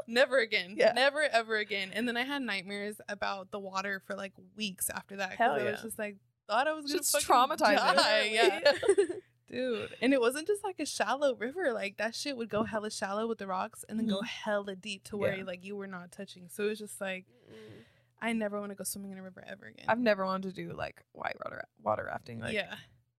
never 0.07 0.37
again. 0.39 0.75
Yeah. 0.77 0.93
Never 0.93 1.21
ever 1.21 1.57
again. 1.57 1.91
And 1.93 2.07
then 2.07 2.17
I 2.17 2.23
had 2.23 2.41
nightmares 2.41 2.99
about 3.09 3.51
the 3.51 3.59
water 3.59 4.01
for 4.05 4.15
like 4.15 4.33
weeks 4.55 4.89
after 4.89 5.17
that. 5.17 5.33
Hell 5.33 5.53
I 5.53 5.63
was 5.71 5.81
just 5.81 5.97
like, 5.99 6.17
thought 6.47 6.67
I 6.67 6.73
was 6.73 6.85
gonna 6.85 6.99
Just 6.99 7.15
traumatizing. 7.27 7.75
die. 7.95 8.29
Yeah. 8.31 8.71
Dude. 9.49 9.95
And 10.01 10.13
it 10.13 10.19
wasn't 10.19 10.45
just 10.45 10.61
like 10.63 10.77
a 10.79 10.85
shallow 10.85 11.33
river. 11.35 11.71
Like 11.71 11.97
that 11.97 12.13
shit 12.15 12.35
would 12.35 12.49
go 12.49 12.63
hella 12.63 12.91
shallow 12.91 13.27
with 13.27 13.37
the 13.37 13.47
rocks 13.47 13.85
and 13.87 13.97
then 13.97 14.07
go 14.07 14.19
Mhm. 14.19 14.25
hella 14.27 14.75
deep 14.75 15.05
to 15.05 15.15
where 15.17 15.37
Yeah. 15.37 15.43
like 15.45 15.63
you 15.63 15.75
were 15.77 15.87
not 15.87 16.11
touching. 16.11 16.49
So 16.49 16.65
it 16.65 16.69
was 16.69 16.79
just 16.79 16.99
like 16.99 17.25
I 18.21 18.33
never 18.33 18.59
want 18.59 18.71
to 18.71 18.75
go 18.75 18.83
swimming 18.83 19.11
in 19.11 19.17
a 19.19 19.23
river 19.23 19.43
ever 19.47 19.67
again. 19.67 19.85
I've 19.87 19.99
never 19.99 20.25
wanted 20.25 20.53
to 20.53 20.61
do 20.67 20.73
like 20.73 21.01
white 21.13 21.35
water 21.43 21.63
water 21.81 22.05
rafting. 22.07 22.39
Like, 22.41 22.53
yeah. 22.55 22.75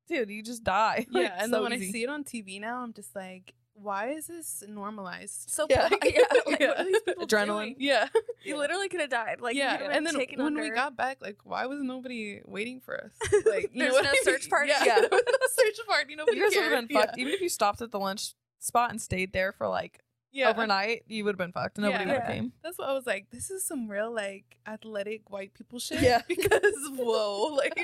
dude, 0.07 0.29
you 0.29 0.43
just 0.43 0.65
die. 0.65 1.07
Yeah. 1.11 1.21
Like, 1.23 1.33
And 1.39 1.51
so 1.51 1.57
then 1.57 1.63
when 1.63 1.73
easy. 1.75 1.89
I 1.89 1.93
see 1.93 2.03
it 2.03 2.09
on 2.11 2.25
TV 2.25 2.61
now, 2.61 2.83
I'm 2.83 2.93
just 2.93 3.15
like, 3.17 3.55
why 3.81 4.11
is 4.11 4.27
this 4.27 4.63
normalized? 4.69 5.51
So 5.51 5.67
Yeah. 5.71 5.89
yeah, 6.05 6.11
yeah 6.11 6.23
like, 6.47 6.61
what 6.61 6.79
are 6.79 6.85
these 6.85 7.01
Adrenaline. 7.19 7.47
doing? 7.47 7.77
Yeah. 7.79 8.09
You 8.45 8.57
literally 8.57 8.89
could 8.89 9.01
have 9.01 9.11
died. 9.11 9.41
Like 9.41 9.57
yeah, 9.57 9.89
and 9.91 10.07
then 10.07 10.17
when 10.37 10.55
we 10.55 10.71
got 10.71 10.97
back, 10.97 11.19
like, 11.21 11.39
why 11.45 11.67
was 11.67 11.83
nobody 11.83 12.41
waiting 12.45 12.81
for 12.81 13.05
us? 13.05 13.13
Like, 13.47 13.71
you 13.73 13.83
There's 13.91 13.95
no 14.03 14.11
search 14.23 14.49
party? 14.49 14.71
Yeah, 14.71 14.85
Yeah. 14.85 14.99
no 15.11 15.19
search 15.51 15.87
party. 15.87 16.15
Nobody 16.17 16.37
you 16.39 16.45
guys 16.51 16.57
would 16.57 16.73
have 16.73 16.89
been 16.89 16.97
fucked. 16.97 17.19
Even 17.19 17.33
if 17.33 17.41
you 17.41 17.49
stopped 17.49 17.81
at 17.83 17.91
the 17.91 17.99
lunch 17.99 18.35
spot 18.59 18.91
and 18.91 19.01
stayed 19.01 19.33
there 19.33 19.53
for 19.53 19.69
like 19.69 20.01
Yeah, 20.33 20.51
overnight, 20.51 21.03
you 21.09 21.25
would 21.25 21.33
have 21.35 21.39
been 21.39 21.53
fucked. 21.53 21.79
Nobody 21.79 22.05
Yeah. 22.05 22.13
would 22.13 22.21
have 22.21 22.29
Yeah. 22.29 22.35
came. 22.35 22.53
That's 22.63 22.79
what 22.79 22.89
I 22.89 22.93
was 22.93 23.07
like. 23.07 23.27
This 23.31 23.51
is 23.51 23.65
some 23.65 23.89
real 23.89 24.13
like 24.13 24.57
athletic 24.67 25.31
white 25.31 25.55
people 25.55 25.79
shit. 25.79 26.01
Yeah. 26.03 26.23
because 26.29 26.75
whoa, 26.97 27.55
like 27.55 27.79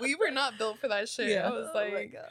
we 0.00 0.14
were 0.14 0.30
not 0.30 0.58
built 0.58 0.78
for 0.78 0.88
that 0.88 1.08
shit. 1.08 1.28
Yeah. 1.30 1.48
I 1.48 1.50
was 1.50 1.68
oh 1.74 1.74
my 1.88 1.94
like, 1.94 2.12
god. 2.12 2.24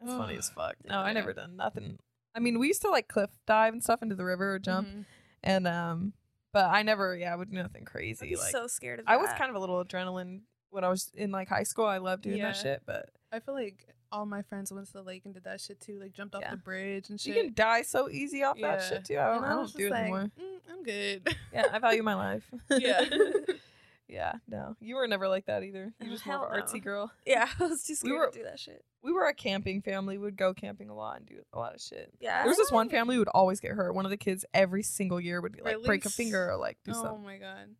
That's 0.00 0.12
funny 0.14 0.36
as 0.36 0.50
fuck. 0.56 0.76
No, 0.84 0.94
Yeah. 0.94 1.00
I 1.00 1.12
never 1.12 1.32
done 1.32 1.56
nothing. 1.56 1.98
I 2.34 2.40
mean, 2.40 2.58
we 2.58 2.66
used 2.68 2.82
to 2.82 2.90
like 2.90 3.08
cliff 3.08 3.30
dive 3.46 3.72
and 3.72 3.82
stuff 3.82 4.02
into 4.02 4.14
the 4.14 4.24
river 4.24 4.54
or 4.54 4.58
jump, 4.58 4.88
mhm. 4.88 5.04
and 5.42 5.66
um, 5.68 6.12
but 6.52 6.66
I 6.66 6.82
never, 6.82 7.16
yeah, 7.16 7.32
I 7.32 7.36
would 7.36 7.50
do 7.50 7.56
nothing 7.56 7.84
crazy. 7.84 8.36
Like 8.36 8.50
so 8.50 8.66
scared 8.66 9.00
of 9.00 9.06
That. 9.06 9.12
I 9.12 9.16
was 9.16 9.30
kind 9.36 9.50
of 9.50 9.56
a 9.56 9.58
little 9.58 9.82
adrenaline 9.84 10.40
when 10.70 10.84
I 10.84 10.88
was 10.88 11.10
in 11.14 11.30
like 11.30 11.48
high 11.48 11.62
school. 11.64 11.86
I 11.86 11.98
loved 11.98 12.22
doing 12.22 12.38
Yeah. 12.38 12.48
that 12.52 12.56
shit, 12.56 12.82
but 12.86 13.10
I 13.30 13.40
feel 13.40 13.54
like 13.54 13.86
all 14.10 14.26
my 14.26 14.42
friends 14.42 14.70
went 14.72 14.86
to 14.86 14.92
the 14.92 15.02
lake 15.02 15.22
and 15.24 15.32
did 15.32 15.44
that 15.44 15.60
shit 15.60 15.80
too. 15.80 15.98
Like 15.98 16.12
jumped 16.12 16.34
off 16.34 16.42
Yeah. 16.42 16.50
the 16.50 16.56
bridge 16.58 17.08
and 17.08 17.18
shit. 17.20 17.34
you 17.34 17.42
can 17.42 17.54
die 17.54 17.82
so 17.82 18.10
easy 18.10 18.42
off 18.42 18.58
that 18.60 18.82
shit 18.82 19.04
too. 19.06 19.18
I 19.18 19.34
don't, 19.34 19.44
I 19.44 19.46
I 19.46 19.54
don't 19.54 19.72
do 19.74 19.86
it 19.86 19.90
like, 19.90 20.00
anymore. 20.02 20.30
"Mm, 20.38 20.60
I'm 20.70 20.82
good. 20.82 21.36
Yeah, 21.52 21.66
I 21.72 21.78
value 21.78 22.02
my 22.02 22.14
life. 22.14 22.44
Yeah. 22.78 23.04
yeah. 24.08 24.34
No, 24.48 24.76
you 24.80 24.96
were 24.96 25.06
never 25.08 25.28
like 25.28 25.46
that 25.46 25.62
either. 25.62 25.92
You 26.00 26.08
were 26.08 26.14
just 26.14 26.26
more 26.26 26.46
of 26.46 26.52
an 26.52 26.60
artsy 26.60 26.74
no. 26.74 26.80
girl. 26.80 27.12
Yeah, 27.26 27.48
I 27.60 27.66
was 27.66 27.82
too 27.84 27.94
scared 27.94 28.16
were- 28.18 28.30
to 28.30 28.38
do 28.38 28.44
that 28.44 28.58
shit. 28.60 28.84
We 29.02 29.12
were 29.12 29.26
a 29.26 29.34
camping 29.34 29.82
family. 29.82 30.16
We'd 30.16 30.36
go 30.36 30.54
camping 30.54 30.88
a 30.88 30.94
lot 30.94 31.16
and 31.18 31.26
do 31.26 31.40
a 31.52 31.58
lot 31.58 31.74
of 31.74 31.80
shit. 31.80 32.12
Yeah. 32.20 32.42
There 32.42 32.48
was 32.50 32.56
this 32.56 32.70
one 32.70 32.88
family 32.88 33.16
who 33.16 33.20
would 33.20 33.28
always 33.28 33.58
get 33.58 33.72
hurt. 33.72 33.94
One 33.96 34.04
of 34.04 34.10
the 34.12 34.16
kids 34.16 34.44
every 34.54 34.84
single 34.84 35.20
year 35.20 35.40
would 35.40 35.52
be 35.52 35.60
like 35.60 35.82
break 35.82 36.04
a 36.04 36.08
finger 36.10 36.50
or 36.50 36.56
like 36.56 36.78
do 36.84 36.92
oh 36.92 36.94
something. 36.94 37.12
Oh 37.12 37.18
my 37.18 37.38
god. 37.38 37.74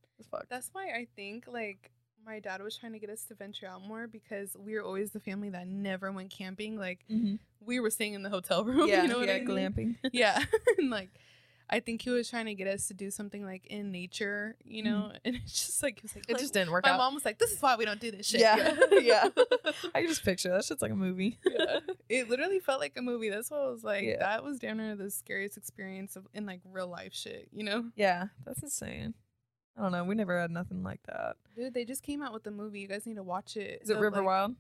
That's 0.49 0.71
why 0.73 0.87
I 0.87 1.07
think 1.15 1.45
like 1.47 1.93
my 2.27 2.41
dad 2.41 2.61
was 2.63 2.77
trying 2.77 2.93
to 2.93 2.99
get 2.99 3.11
us 3.11 3.25
to 3.27 3.35
venture 3.35 3.67
out 3.67 3.83
more 3.87 4.07
because 4.09 4.57
we 4.59 4.75
were 4.75 4.83
always 4.83 5.11
the 5.13 5.21
family 5.21 5.51
that 5.51 5.67
never 5.69 6.11
went 6.11 6.31
camping. 6.31 6.77
Like 6.77 7.05
Mhm. 7.11 7.39
we 7.61 7.79
were 7.81 7.91
staying 7.91 8.15
in 8.15 8.23
the 8.23 8.31
hotel 8.31 8.65
room. 8.65 8.89
Yeah, 8.89 9.03
you 9.03 9.09
know 9.09 9.19
what 9.19 9.29
yeah, 9.29 9.35
I 9.35 9.41
mean? 9.41 9.49
glamping. 9.49 9.97
Yeah, 10.13 10.43
and 10.79 10.91
like 10.91 11.11
I 11.73 11.81
think 11.81 12.03
he 12.03 12.11
was 12.11 12.29
trying 12.29 12.45
to 12.47 12.55
get 12.55 12.69
us 12.69 12.89
to 12.89 12.95
do 12.95 13.11
something 13.11 13.45
like 13.45 13.67
in 13.67 13.91
nature, 13.91 14.57
you 14.63 14.83
mm. 14.83 14.87
know. 14.87 15.13
And 15.25 15.37
it's 15.37 15.67
just 15.67 15.83
like 15.83 16.01
was 16.03 16.15
like. 16.15 16.27
It 16.29 16.35
like, 16.35 16.43
just 16.43 16.53
didn't 16.53 16.71
work 16.71 16.85
my 16.85 16.93
out. 16.93 16.99
mom 16.99 17.15
was 17.15 17.25
like, 17.25 17.39
"This 17.39 17.53
is 17.53 17.63
why 17.63 17.77
we 17.77 17.87
don't 17.87 18.01
do 18.01 18.11
this 18.11 18.27
shit." 18.27 18.41
Yeah, 18.41 18.77
yeah. 19.01 19.29
I 19.95 20.05
just 20.07 20.23
picture 20.25 20.51
that 20.51 20.65
shit's 20.65 20.83
like 20.83 20.93
a 20.93 20.97
movie. 20.97 21.39
Yeah. 21.49 21.79
It 22.09 22.29
literally 22.29 22.59
felt 22.59 22.81
like 22.81 22.93
a 22.97 23.03
movie. 23.03 23.31
That's 23.31 23.51
what 23.51 23.61
I 23.61 23.69
was 23.71 23.83
like. 23.83 24.05
Yeah. 24.05 24.19
That 24.19 24.45
was 24.45 24.59
damn 24.59 24.77
near 24.77 24.95
the 24.95 25.11
scariest 25.11 25.57
experience 25.57 26.17
of 26.17 26.27
in 26.35 26.45
like 26.45 26.61
real 26.71 26.89
life 26.89 27.15
shit. 27.15 27.49
You 27.53 27.65
know, 27.65 27.85
Yeah, 27.97 28.27
that's 28.45 28.63
insane. 28.63 29.15
I 29.77 29.83
don't 29.83 29.93
know. 29.93 30.05
We 30.05 30.15
never 30.15 30.39
had 30.39 30.51
nothing 30.51 30.83
like 30.83 31.01
that. 31.07 31.37
dude. 31.57 31.73
They 31.73 31.87
just 31.87 32.03
came 32.03 32.23
out 32.23 32.35
with 32.35 32.43
the 32.45 32.51
movie. 32.51 32.81
You 32.81 32.89
guys 32.89 33.07
need 33.07 33.17
to 33.17 33.23
watch 33.23 33.57
it. 33.57 33.81
Is 33.83 33.89
it 33.89 33.97
River 33.99 34.17
like- 34.17 34.27
Wild? 34.27 34.55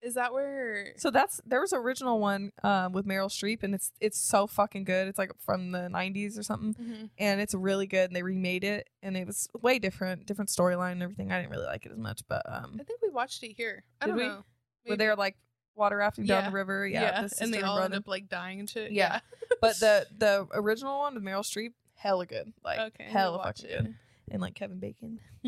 Is 0.00 0.14
that 0.14 0.32
where? 0.32 0.92
So 0.96 1.10
that's 1.10 1.40
there 1.44 1.60
was 1.60 1.72
original 1.72 2.20
one 2.20 2.52
um, 2.62 2.92
with 2.92 3.04
Meryl 3.06 3.28
Streep, 3.28 3.62
and 3.64 3.74
it's 3.74 3.90
it's 4.00 4.18
so 4.18 4.46
fucking 4.46 4.84
good. 4.84 5.08
It's 5.08 5.18
like 5.18 5.32
from 5.40 5.72
the 5.72 5.88
'90s 5.92 6.38
or 6.38 6.42
something, 6.44 6.74
Mhm. 6.74 7.10
and 7.18 7.40
it's 7.40 7.52
really 7.54 7.86
good. 7.86 8.10
And 8.10 8.14
they 8.16 8.22
remade 8.22 8.62
it, 8.62 8.88
and 9.02 9.16
it 9.16 9.26
was 9.26 9.48
way 9.60 9.78
different, 9.80 10.24
different 10.26 10.50
storyline 10.50 10.92
and 10.92 11.02
everything. 11.02 11.32
I 11.32 11.40
didn't 11.40 11.50
really 11.50 11.66
like 11.66 11.84
it 11.84 11.90
as 11.92 11.98
much, 11.98 12.22
but 12.28 12.42
um, 12.46 12.76
I 12.80 12.84
think 12.84 13.02
we 13.02 13.08
watched 13.10 13.42
it 13.42 13.54
here. 13.56 13.82
I 14.00 14.06
Did 14.06 14.10
don't 14.12 14.18
we? 14.20 14.26
know. 14.28 14.44
where 14.84 14.96
they're 14.96 15.16
like 15.16 15.36
water 15.74 15.96
rafting 15.96 16.26
down 16.26 16.44
Yeah. 16.44 16.50
the 16.50 16.54
river, 16.54 16.86
yeah, 16.86 17.00
yeah, 17.02 17.22
the 17.26 17.36
and 17.42 17.52
they 17.54 17.62
all 17.62 17.78
end 17.80 17.94
up 17.94 18.06
like 18.06 18.28
dying 18.28 18.60
and 18.60 18.70
shit. 18.70 18.92
Yeah. 18.92 19.20
but 19.60 19.76
the 19.80 20.06
the 20.16 20.46
original 20.52 20.98
one 21.00 21.14
with 21.14 21.24
Meryl 21.24 21.40
Streep, 21.42 21.72
hella 21.96 22.24
good, 22.26 22.52
like 22.64 22.78
okay, 22.78 23.04
hella 23.10 23.42
fucking 23.42 23.68
good, 23.68 23.94
and 24.30 24.40
like 24.40 24.54
Kevin 24.54 24.78
Bacon. 24.78 25.18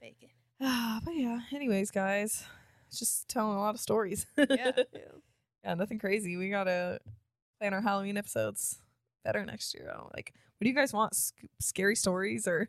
Bacon. 0.00 0.28
Ah, 0.60 1.00
but 1.04 1.14
yeah. 1.14 1.40
Anyways, 1.52 1.90
guys, 1.90 2.44
just 2.98 3.28
telling 3.28 3.56
a 3.56 3.60
lot 3.60 3.74
of 3.74 3.80
stories. 3.80 4.26
Yeah. 4.36 4.72
Yeah. 4.76 5.00
Yeah, 5.64 5.74
nothing 5.74 5.98
crazy. 6.00 6.36
We 6.36 6.50
gotta 6.50 6.98
plan 7.60 7.72
our 7.74 7.80
Halloween 7.80 8.16
episodes 8.16 8.78
better 9.24 9.44
next 9.44 9.74
year. 9.74 9.92
Like. 10.14 10.32
What 10.58 10.64
do 10.64 10.68
you 10.70 10.76
guys 10.76 10.92
want? 10.92 11.14
Sc- 11.16 11.34
scary 11.60 11.96
stories 11.96 12.46
or? 12.46 12.68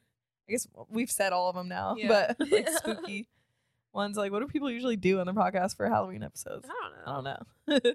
I 0.49 0.51
guess 0.51 0.67
we've 0.89 1.11
said 1.11 1.32
all 1.32 1.49
of 1.49 1.55
them 1.55 1.67
now, 1.67 1.95
Yeah. 1.97 2.07
but 2.38 2.51
like 2.51 2.67
spooky 2.78 3.28
ones. 3.93 4.17
Like, 4.17 4.32
what 4.32 4.39
do 4.41 4.47
people 4.47 4.69
usually 4.69 4.95
do 4.97 5.19
on 5.19 5.26
the 5.28 5.34
podcast 5.34 5.76
for 5.78 5.88
Halloween 5.88 6.21
episodes? 6.24 6.67
I 6.69 6.89
don't 7.13 7.24
know. 7.24 7.32
I 7.69 7.80
don't 7.80 7.84
know. 7.86 7.91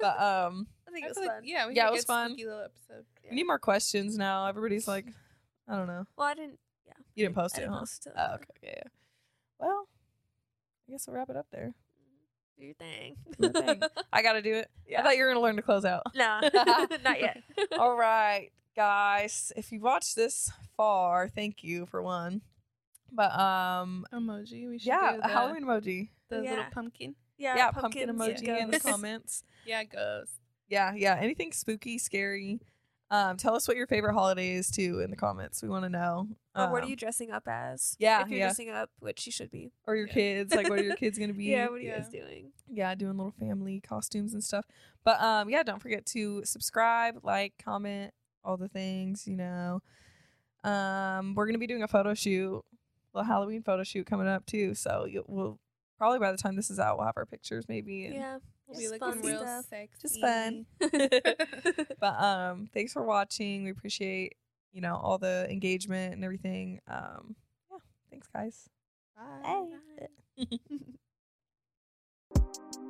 but 0.00 0.20
um, 0.20 0.66
I 0.88 0.90
think 0.92 1.04
it 1.04 1.08
was 1.08 1.16
like- 1.18 1.28
fun. 1.28 1.42
yeah, 1.44 1.66
we 1.68 1.74
Yeah, 1.74 1.88
it 1.88 1.92
was 1.92 2.04
fun. 2.04 2.36
little 2.36 2.60
episode. 2.64 3.04
we 3.30 3.36
need 3.36 3.44
more 3.46 3.58
questions 3.58 4.16
now. 4.16 4.46
Everybody's 4.46 4.88
like, 4.88 5.06
I 5.68 5.76
don't 5.76 5.86
know. 5.86 6.04
Well, 6.16 6.26
I 6.26 6.34
didn't. 6.34 6.58
Yeah. 6.86 6.92
You 7.14 7.24
didn't 7.26 7.36
post 7.36 7.54
I 7.56 7.58
it, 7.58 7.60
didn't 7.62 7.74
huh? 7.74 7.78
post 7.80 8.06
it. 8.06 8.12
Oh, 8.16 8.34
okay, 8.34 8.44
yeah, 8.62 8.70
yeah. 8.76 8.82
Well, 9.58 9.88
I 10.88 10.92
guess 10.92 11.06
we'll 11.06 11.16
wrap 11.16 11.30
it 11.30 11.36
up 11.36 11.46
there. 11.52 11.74
Do 12.58 12.64
your 12.64 12.74
thing. 12.74 13.16
Do 13.40 13.50
thing. 13.50 13.82
I 14.12 14.22
got 14.22 14.32
to 14.32 14.42
do 14.42 14.54
it. 14.54 14.70
Yeah. 14.88 15.00
I 15.00 15.02
thought 15.04 15.16
you 15.16 15.24
were 15.24 15.30
gonna 15.30 15.42
learn 15.42 15.56
to 15.56 15.62
close 15.62 15.84
out. 15.84 16.02
no, 16.14 16.40
not 17.04 17.20
yet. 17.20 17.42
All 17.78 17.96
right, 17.96 18.50
guys. 18.74 19.52
If 19.56 19.70
you 19.70 19.80
watched 19.80 20.16
this 20.16 20.50
far, 20.76 21.28
thank 21.28 21.62
you 21.62 21.86
for 21.86 22.02
one. 22.02 22.42
But 23.12 23.38
um, 23.38 24.06
Emoji. 24.12 24.68
We 24.68 24.78
should 24.78 24.88
yeah, 24.88 25.12
do 25.12 25.18
a 25.18 25.20
the, 25.22 25.28
Halloween 25.28 25.64
emoji. 25.64 26.08
the 26.28 26.40
little 26.40 26.64
pumpkin. 26.72 27.14
Yeah, 27.36 27.56
Yeah, 27.56 27.70
pumpkin 27.70 28.08
pumpkins, 28.08 28.42
emoji 28.42 28.60
in 28.60 28.70
the 28.70 28.80
comments. 28.80 29.44
Yeah, 29.64 29.84
goes. 29.84 30.28
Yeah, 30.68 30.92
yeah. 30.96 31.16
Anything 31.20 31.52
spooky, 31.52 31.98
scary. 31.98 32.60
Um, 33.10 33.36
tell 33.38 33.54
us 33.54 33.66
what 33.66 33.76
your 33.76 33.86
favorite 33.86 34.12
holiday 34.12 34.50
is 34.52 34.70
too 34.70 35.00
in 35.00 35.10
the 35.10 35.16
comments. 35.16 35.62
We 35.62 35.68
want 35.70 35.84
to 35.84 35.88
know. 35.88 36.28
Or 36.54 36.70
what 36.70 36.80
are 36.82 36.84
Um, 36.84 36.90
you 36.90 36.96
dressing 36.96 37.30
up 37.30 37.44
as? 37.48 37.96
yeah, 37.98 38.20
if 38.22 38.28
you're 38.28 38.38
yeah. 38.38 38.46
dressing 38.46 38.68
up, 38.68 38.90
which 39.00 39.24
you 39.24 39.32
should 39.32 39.50
be. 39.50 39.72
Or 39.86 39.96
your 39.96 40.08
Yeah. 40.08 40.12
kids? 40.12 40.54
Like, 40.54 40.68
what 40.68 40.78
are 40.78 40.82
your 40.84 40.96
kids 40.96 41.18
gonna 41.18 41.32
be? 41.32 41.44
Yeah, 41.46 41.68
what 41.68 41.76
are 41.76 41.78
you 41.80 41.88
Yeah. 41.88 41.98
guys 42.00 42.08
doing? 42.10 42.52
yeah, 42.70 42.94
doing 42.94 43.16
little 43.16 43.32
family 43.32 43.80
costumes 43.80 44.34
and 44.34 44.44
stuff. 44.44 44.66
But 45.04 45.20
um, 45.22 45.48
yeah, 45.48 45.62
don't 45.62 45.80
forget 45.80 46.04
to 46.06 46.44
subscribe, 46.44 47.20
like, 47.24 47.54
comment, 47.58 48.12
all 48.44 48.58
the 48.58 48.68
things. 48.68 49.26
You 49.26 49.36
know, 49.36 49.80
um, 50.64 51.34
we're 51.34 51.46
gonna 51.46 51.58
be 51.58 51.66
doing 51.66 51.82
a 51.82 51.88
photo 51.88 52.12
shoot, 52.14 52.62
a 53.14 53.24
Halloween 53.24 53.62
photo 53.62 53.84
shoot 53.84 54.06
coming 54.06 54.26
up 54.28 54.44
too. 54.44 54.74
So 54.74 55.06
you, 55.06 55.24
we'll 55.26 55.58
probably 55.96 56.18
by 56.18 56.30
the 56.30 56.36
time 56.38 56.56
this 56.56 56.70
is 56.70 56.78
out, 56.78 56.98
we'll 56.98 57.06
have 57.06 57.16
our 57.16 57.26
pictures 57.26 57.64
maybe. 57.68 58.10
Yeah. 58.12 58.38
We'll 58.68 58.80
Just 58.80 58.92
be 58.92 58.98
fun 58.98 59.08
looking 59.16 59.30
real 59.30 59.40
stuff. 59.40 59.64
sexy. 59.70 60.00
just 60.02 60.20
fun. 60.20 60.66
but 62.00 62.22
um, 62.22 62.68
thanks 62.74 62.92
for 62.92 63.02
watching. 63.02 63.64
We 63.64 63.70
appreciate 63.70 64.34
you 64.72 64.80
know 64.82 64.96
all 64.96 65.18
the 65.18 65.46
engagement 65.50 66.14
and 66.14 66.24
everything. 66.24 66.80
Um, 66.86 67.34
yeah, 67.70 67.78
thanks 68.10 68.28
guys. 68.28 68.68
Bye. 69.16 69.68
Bye. 70.38 70.46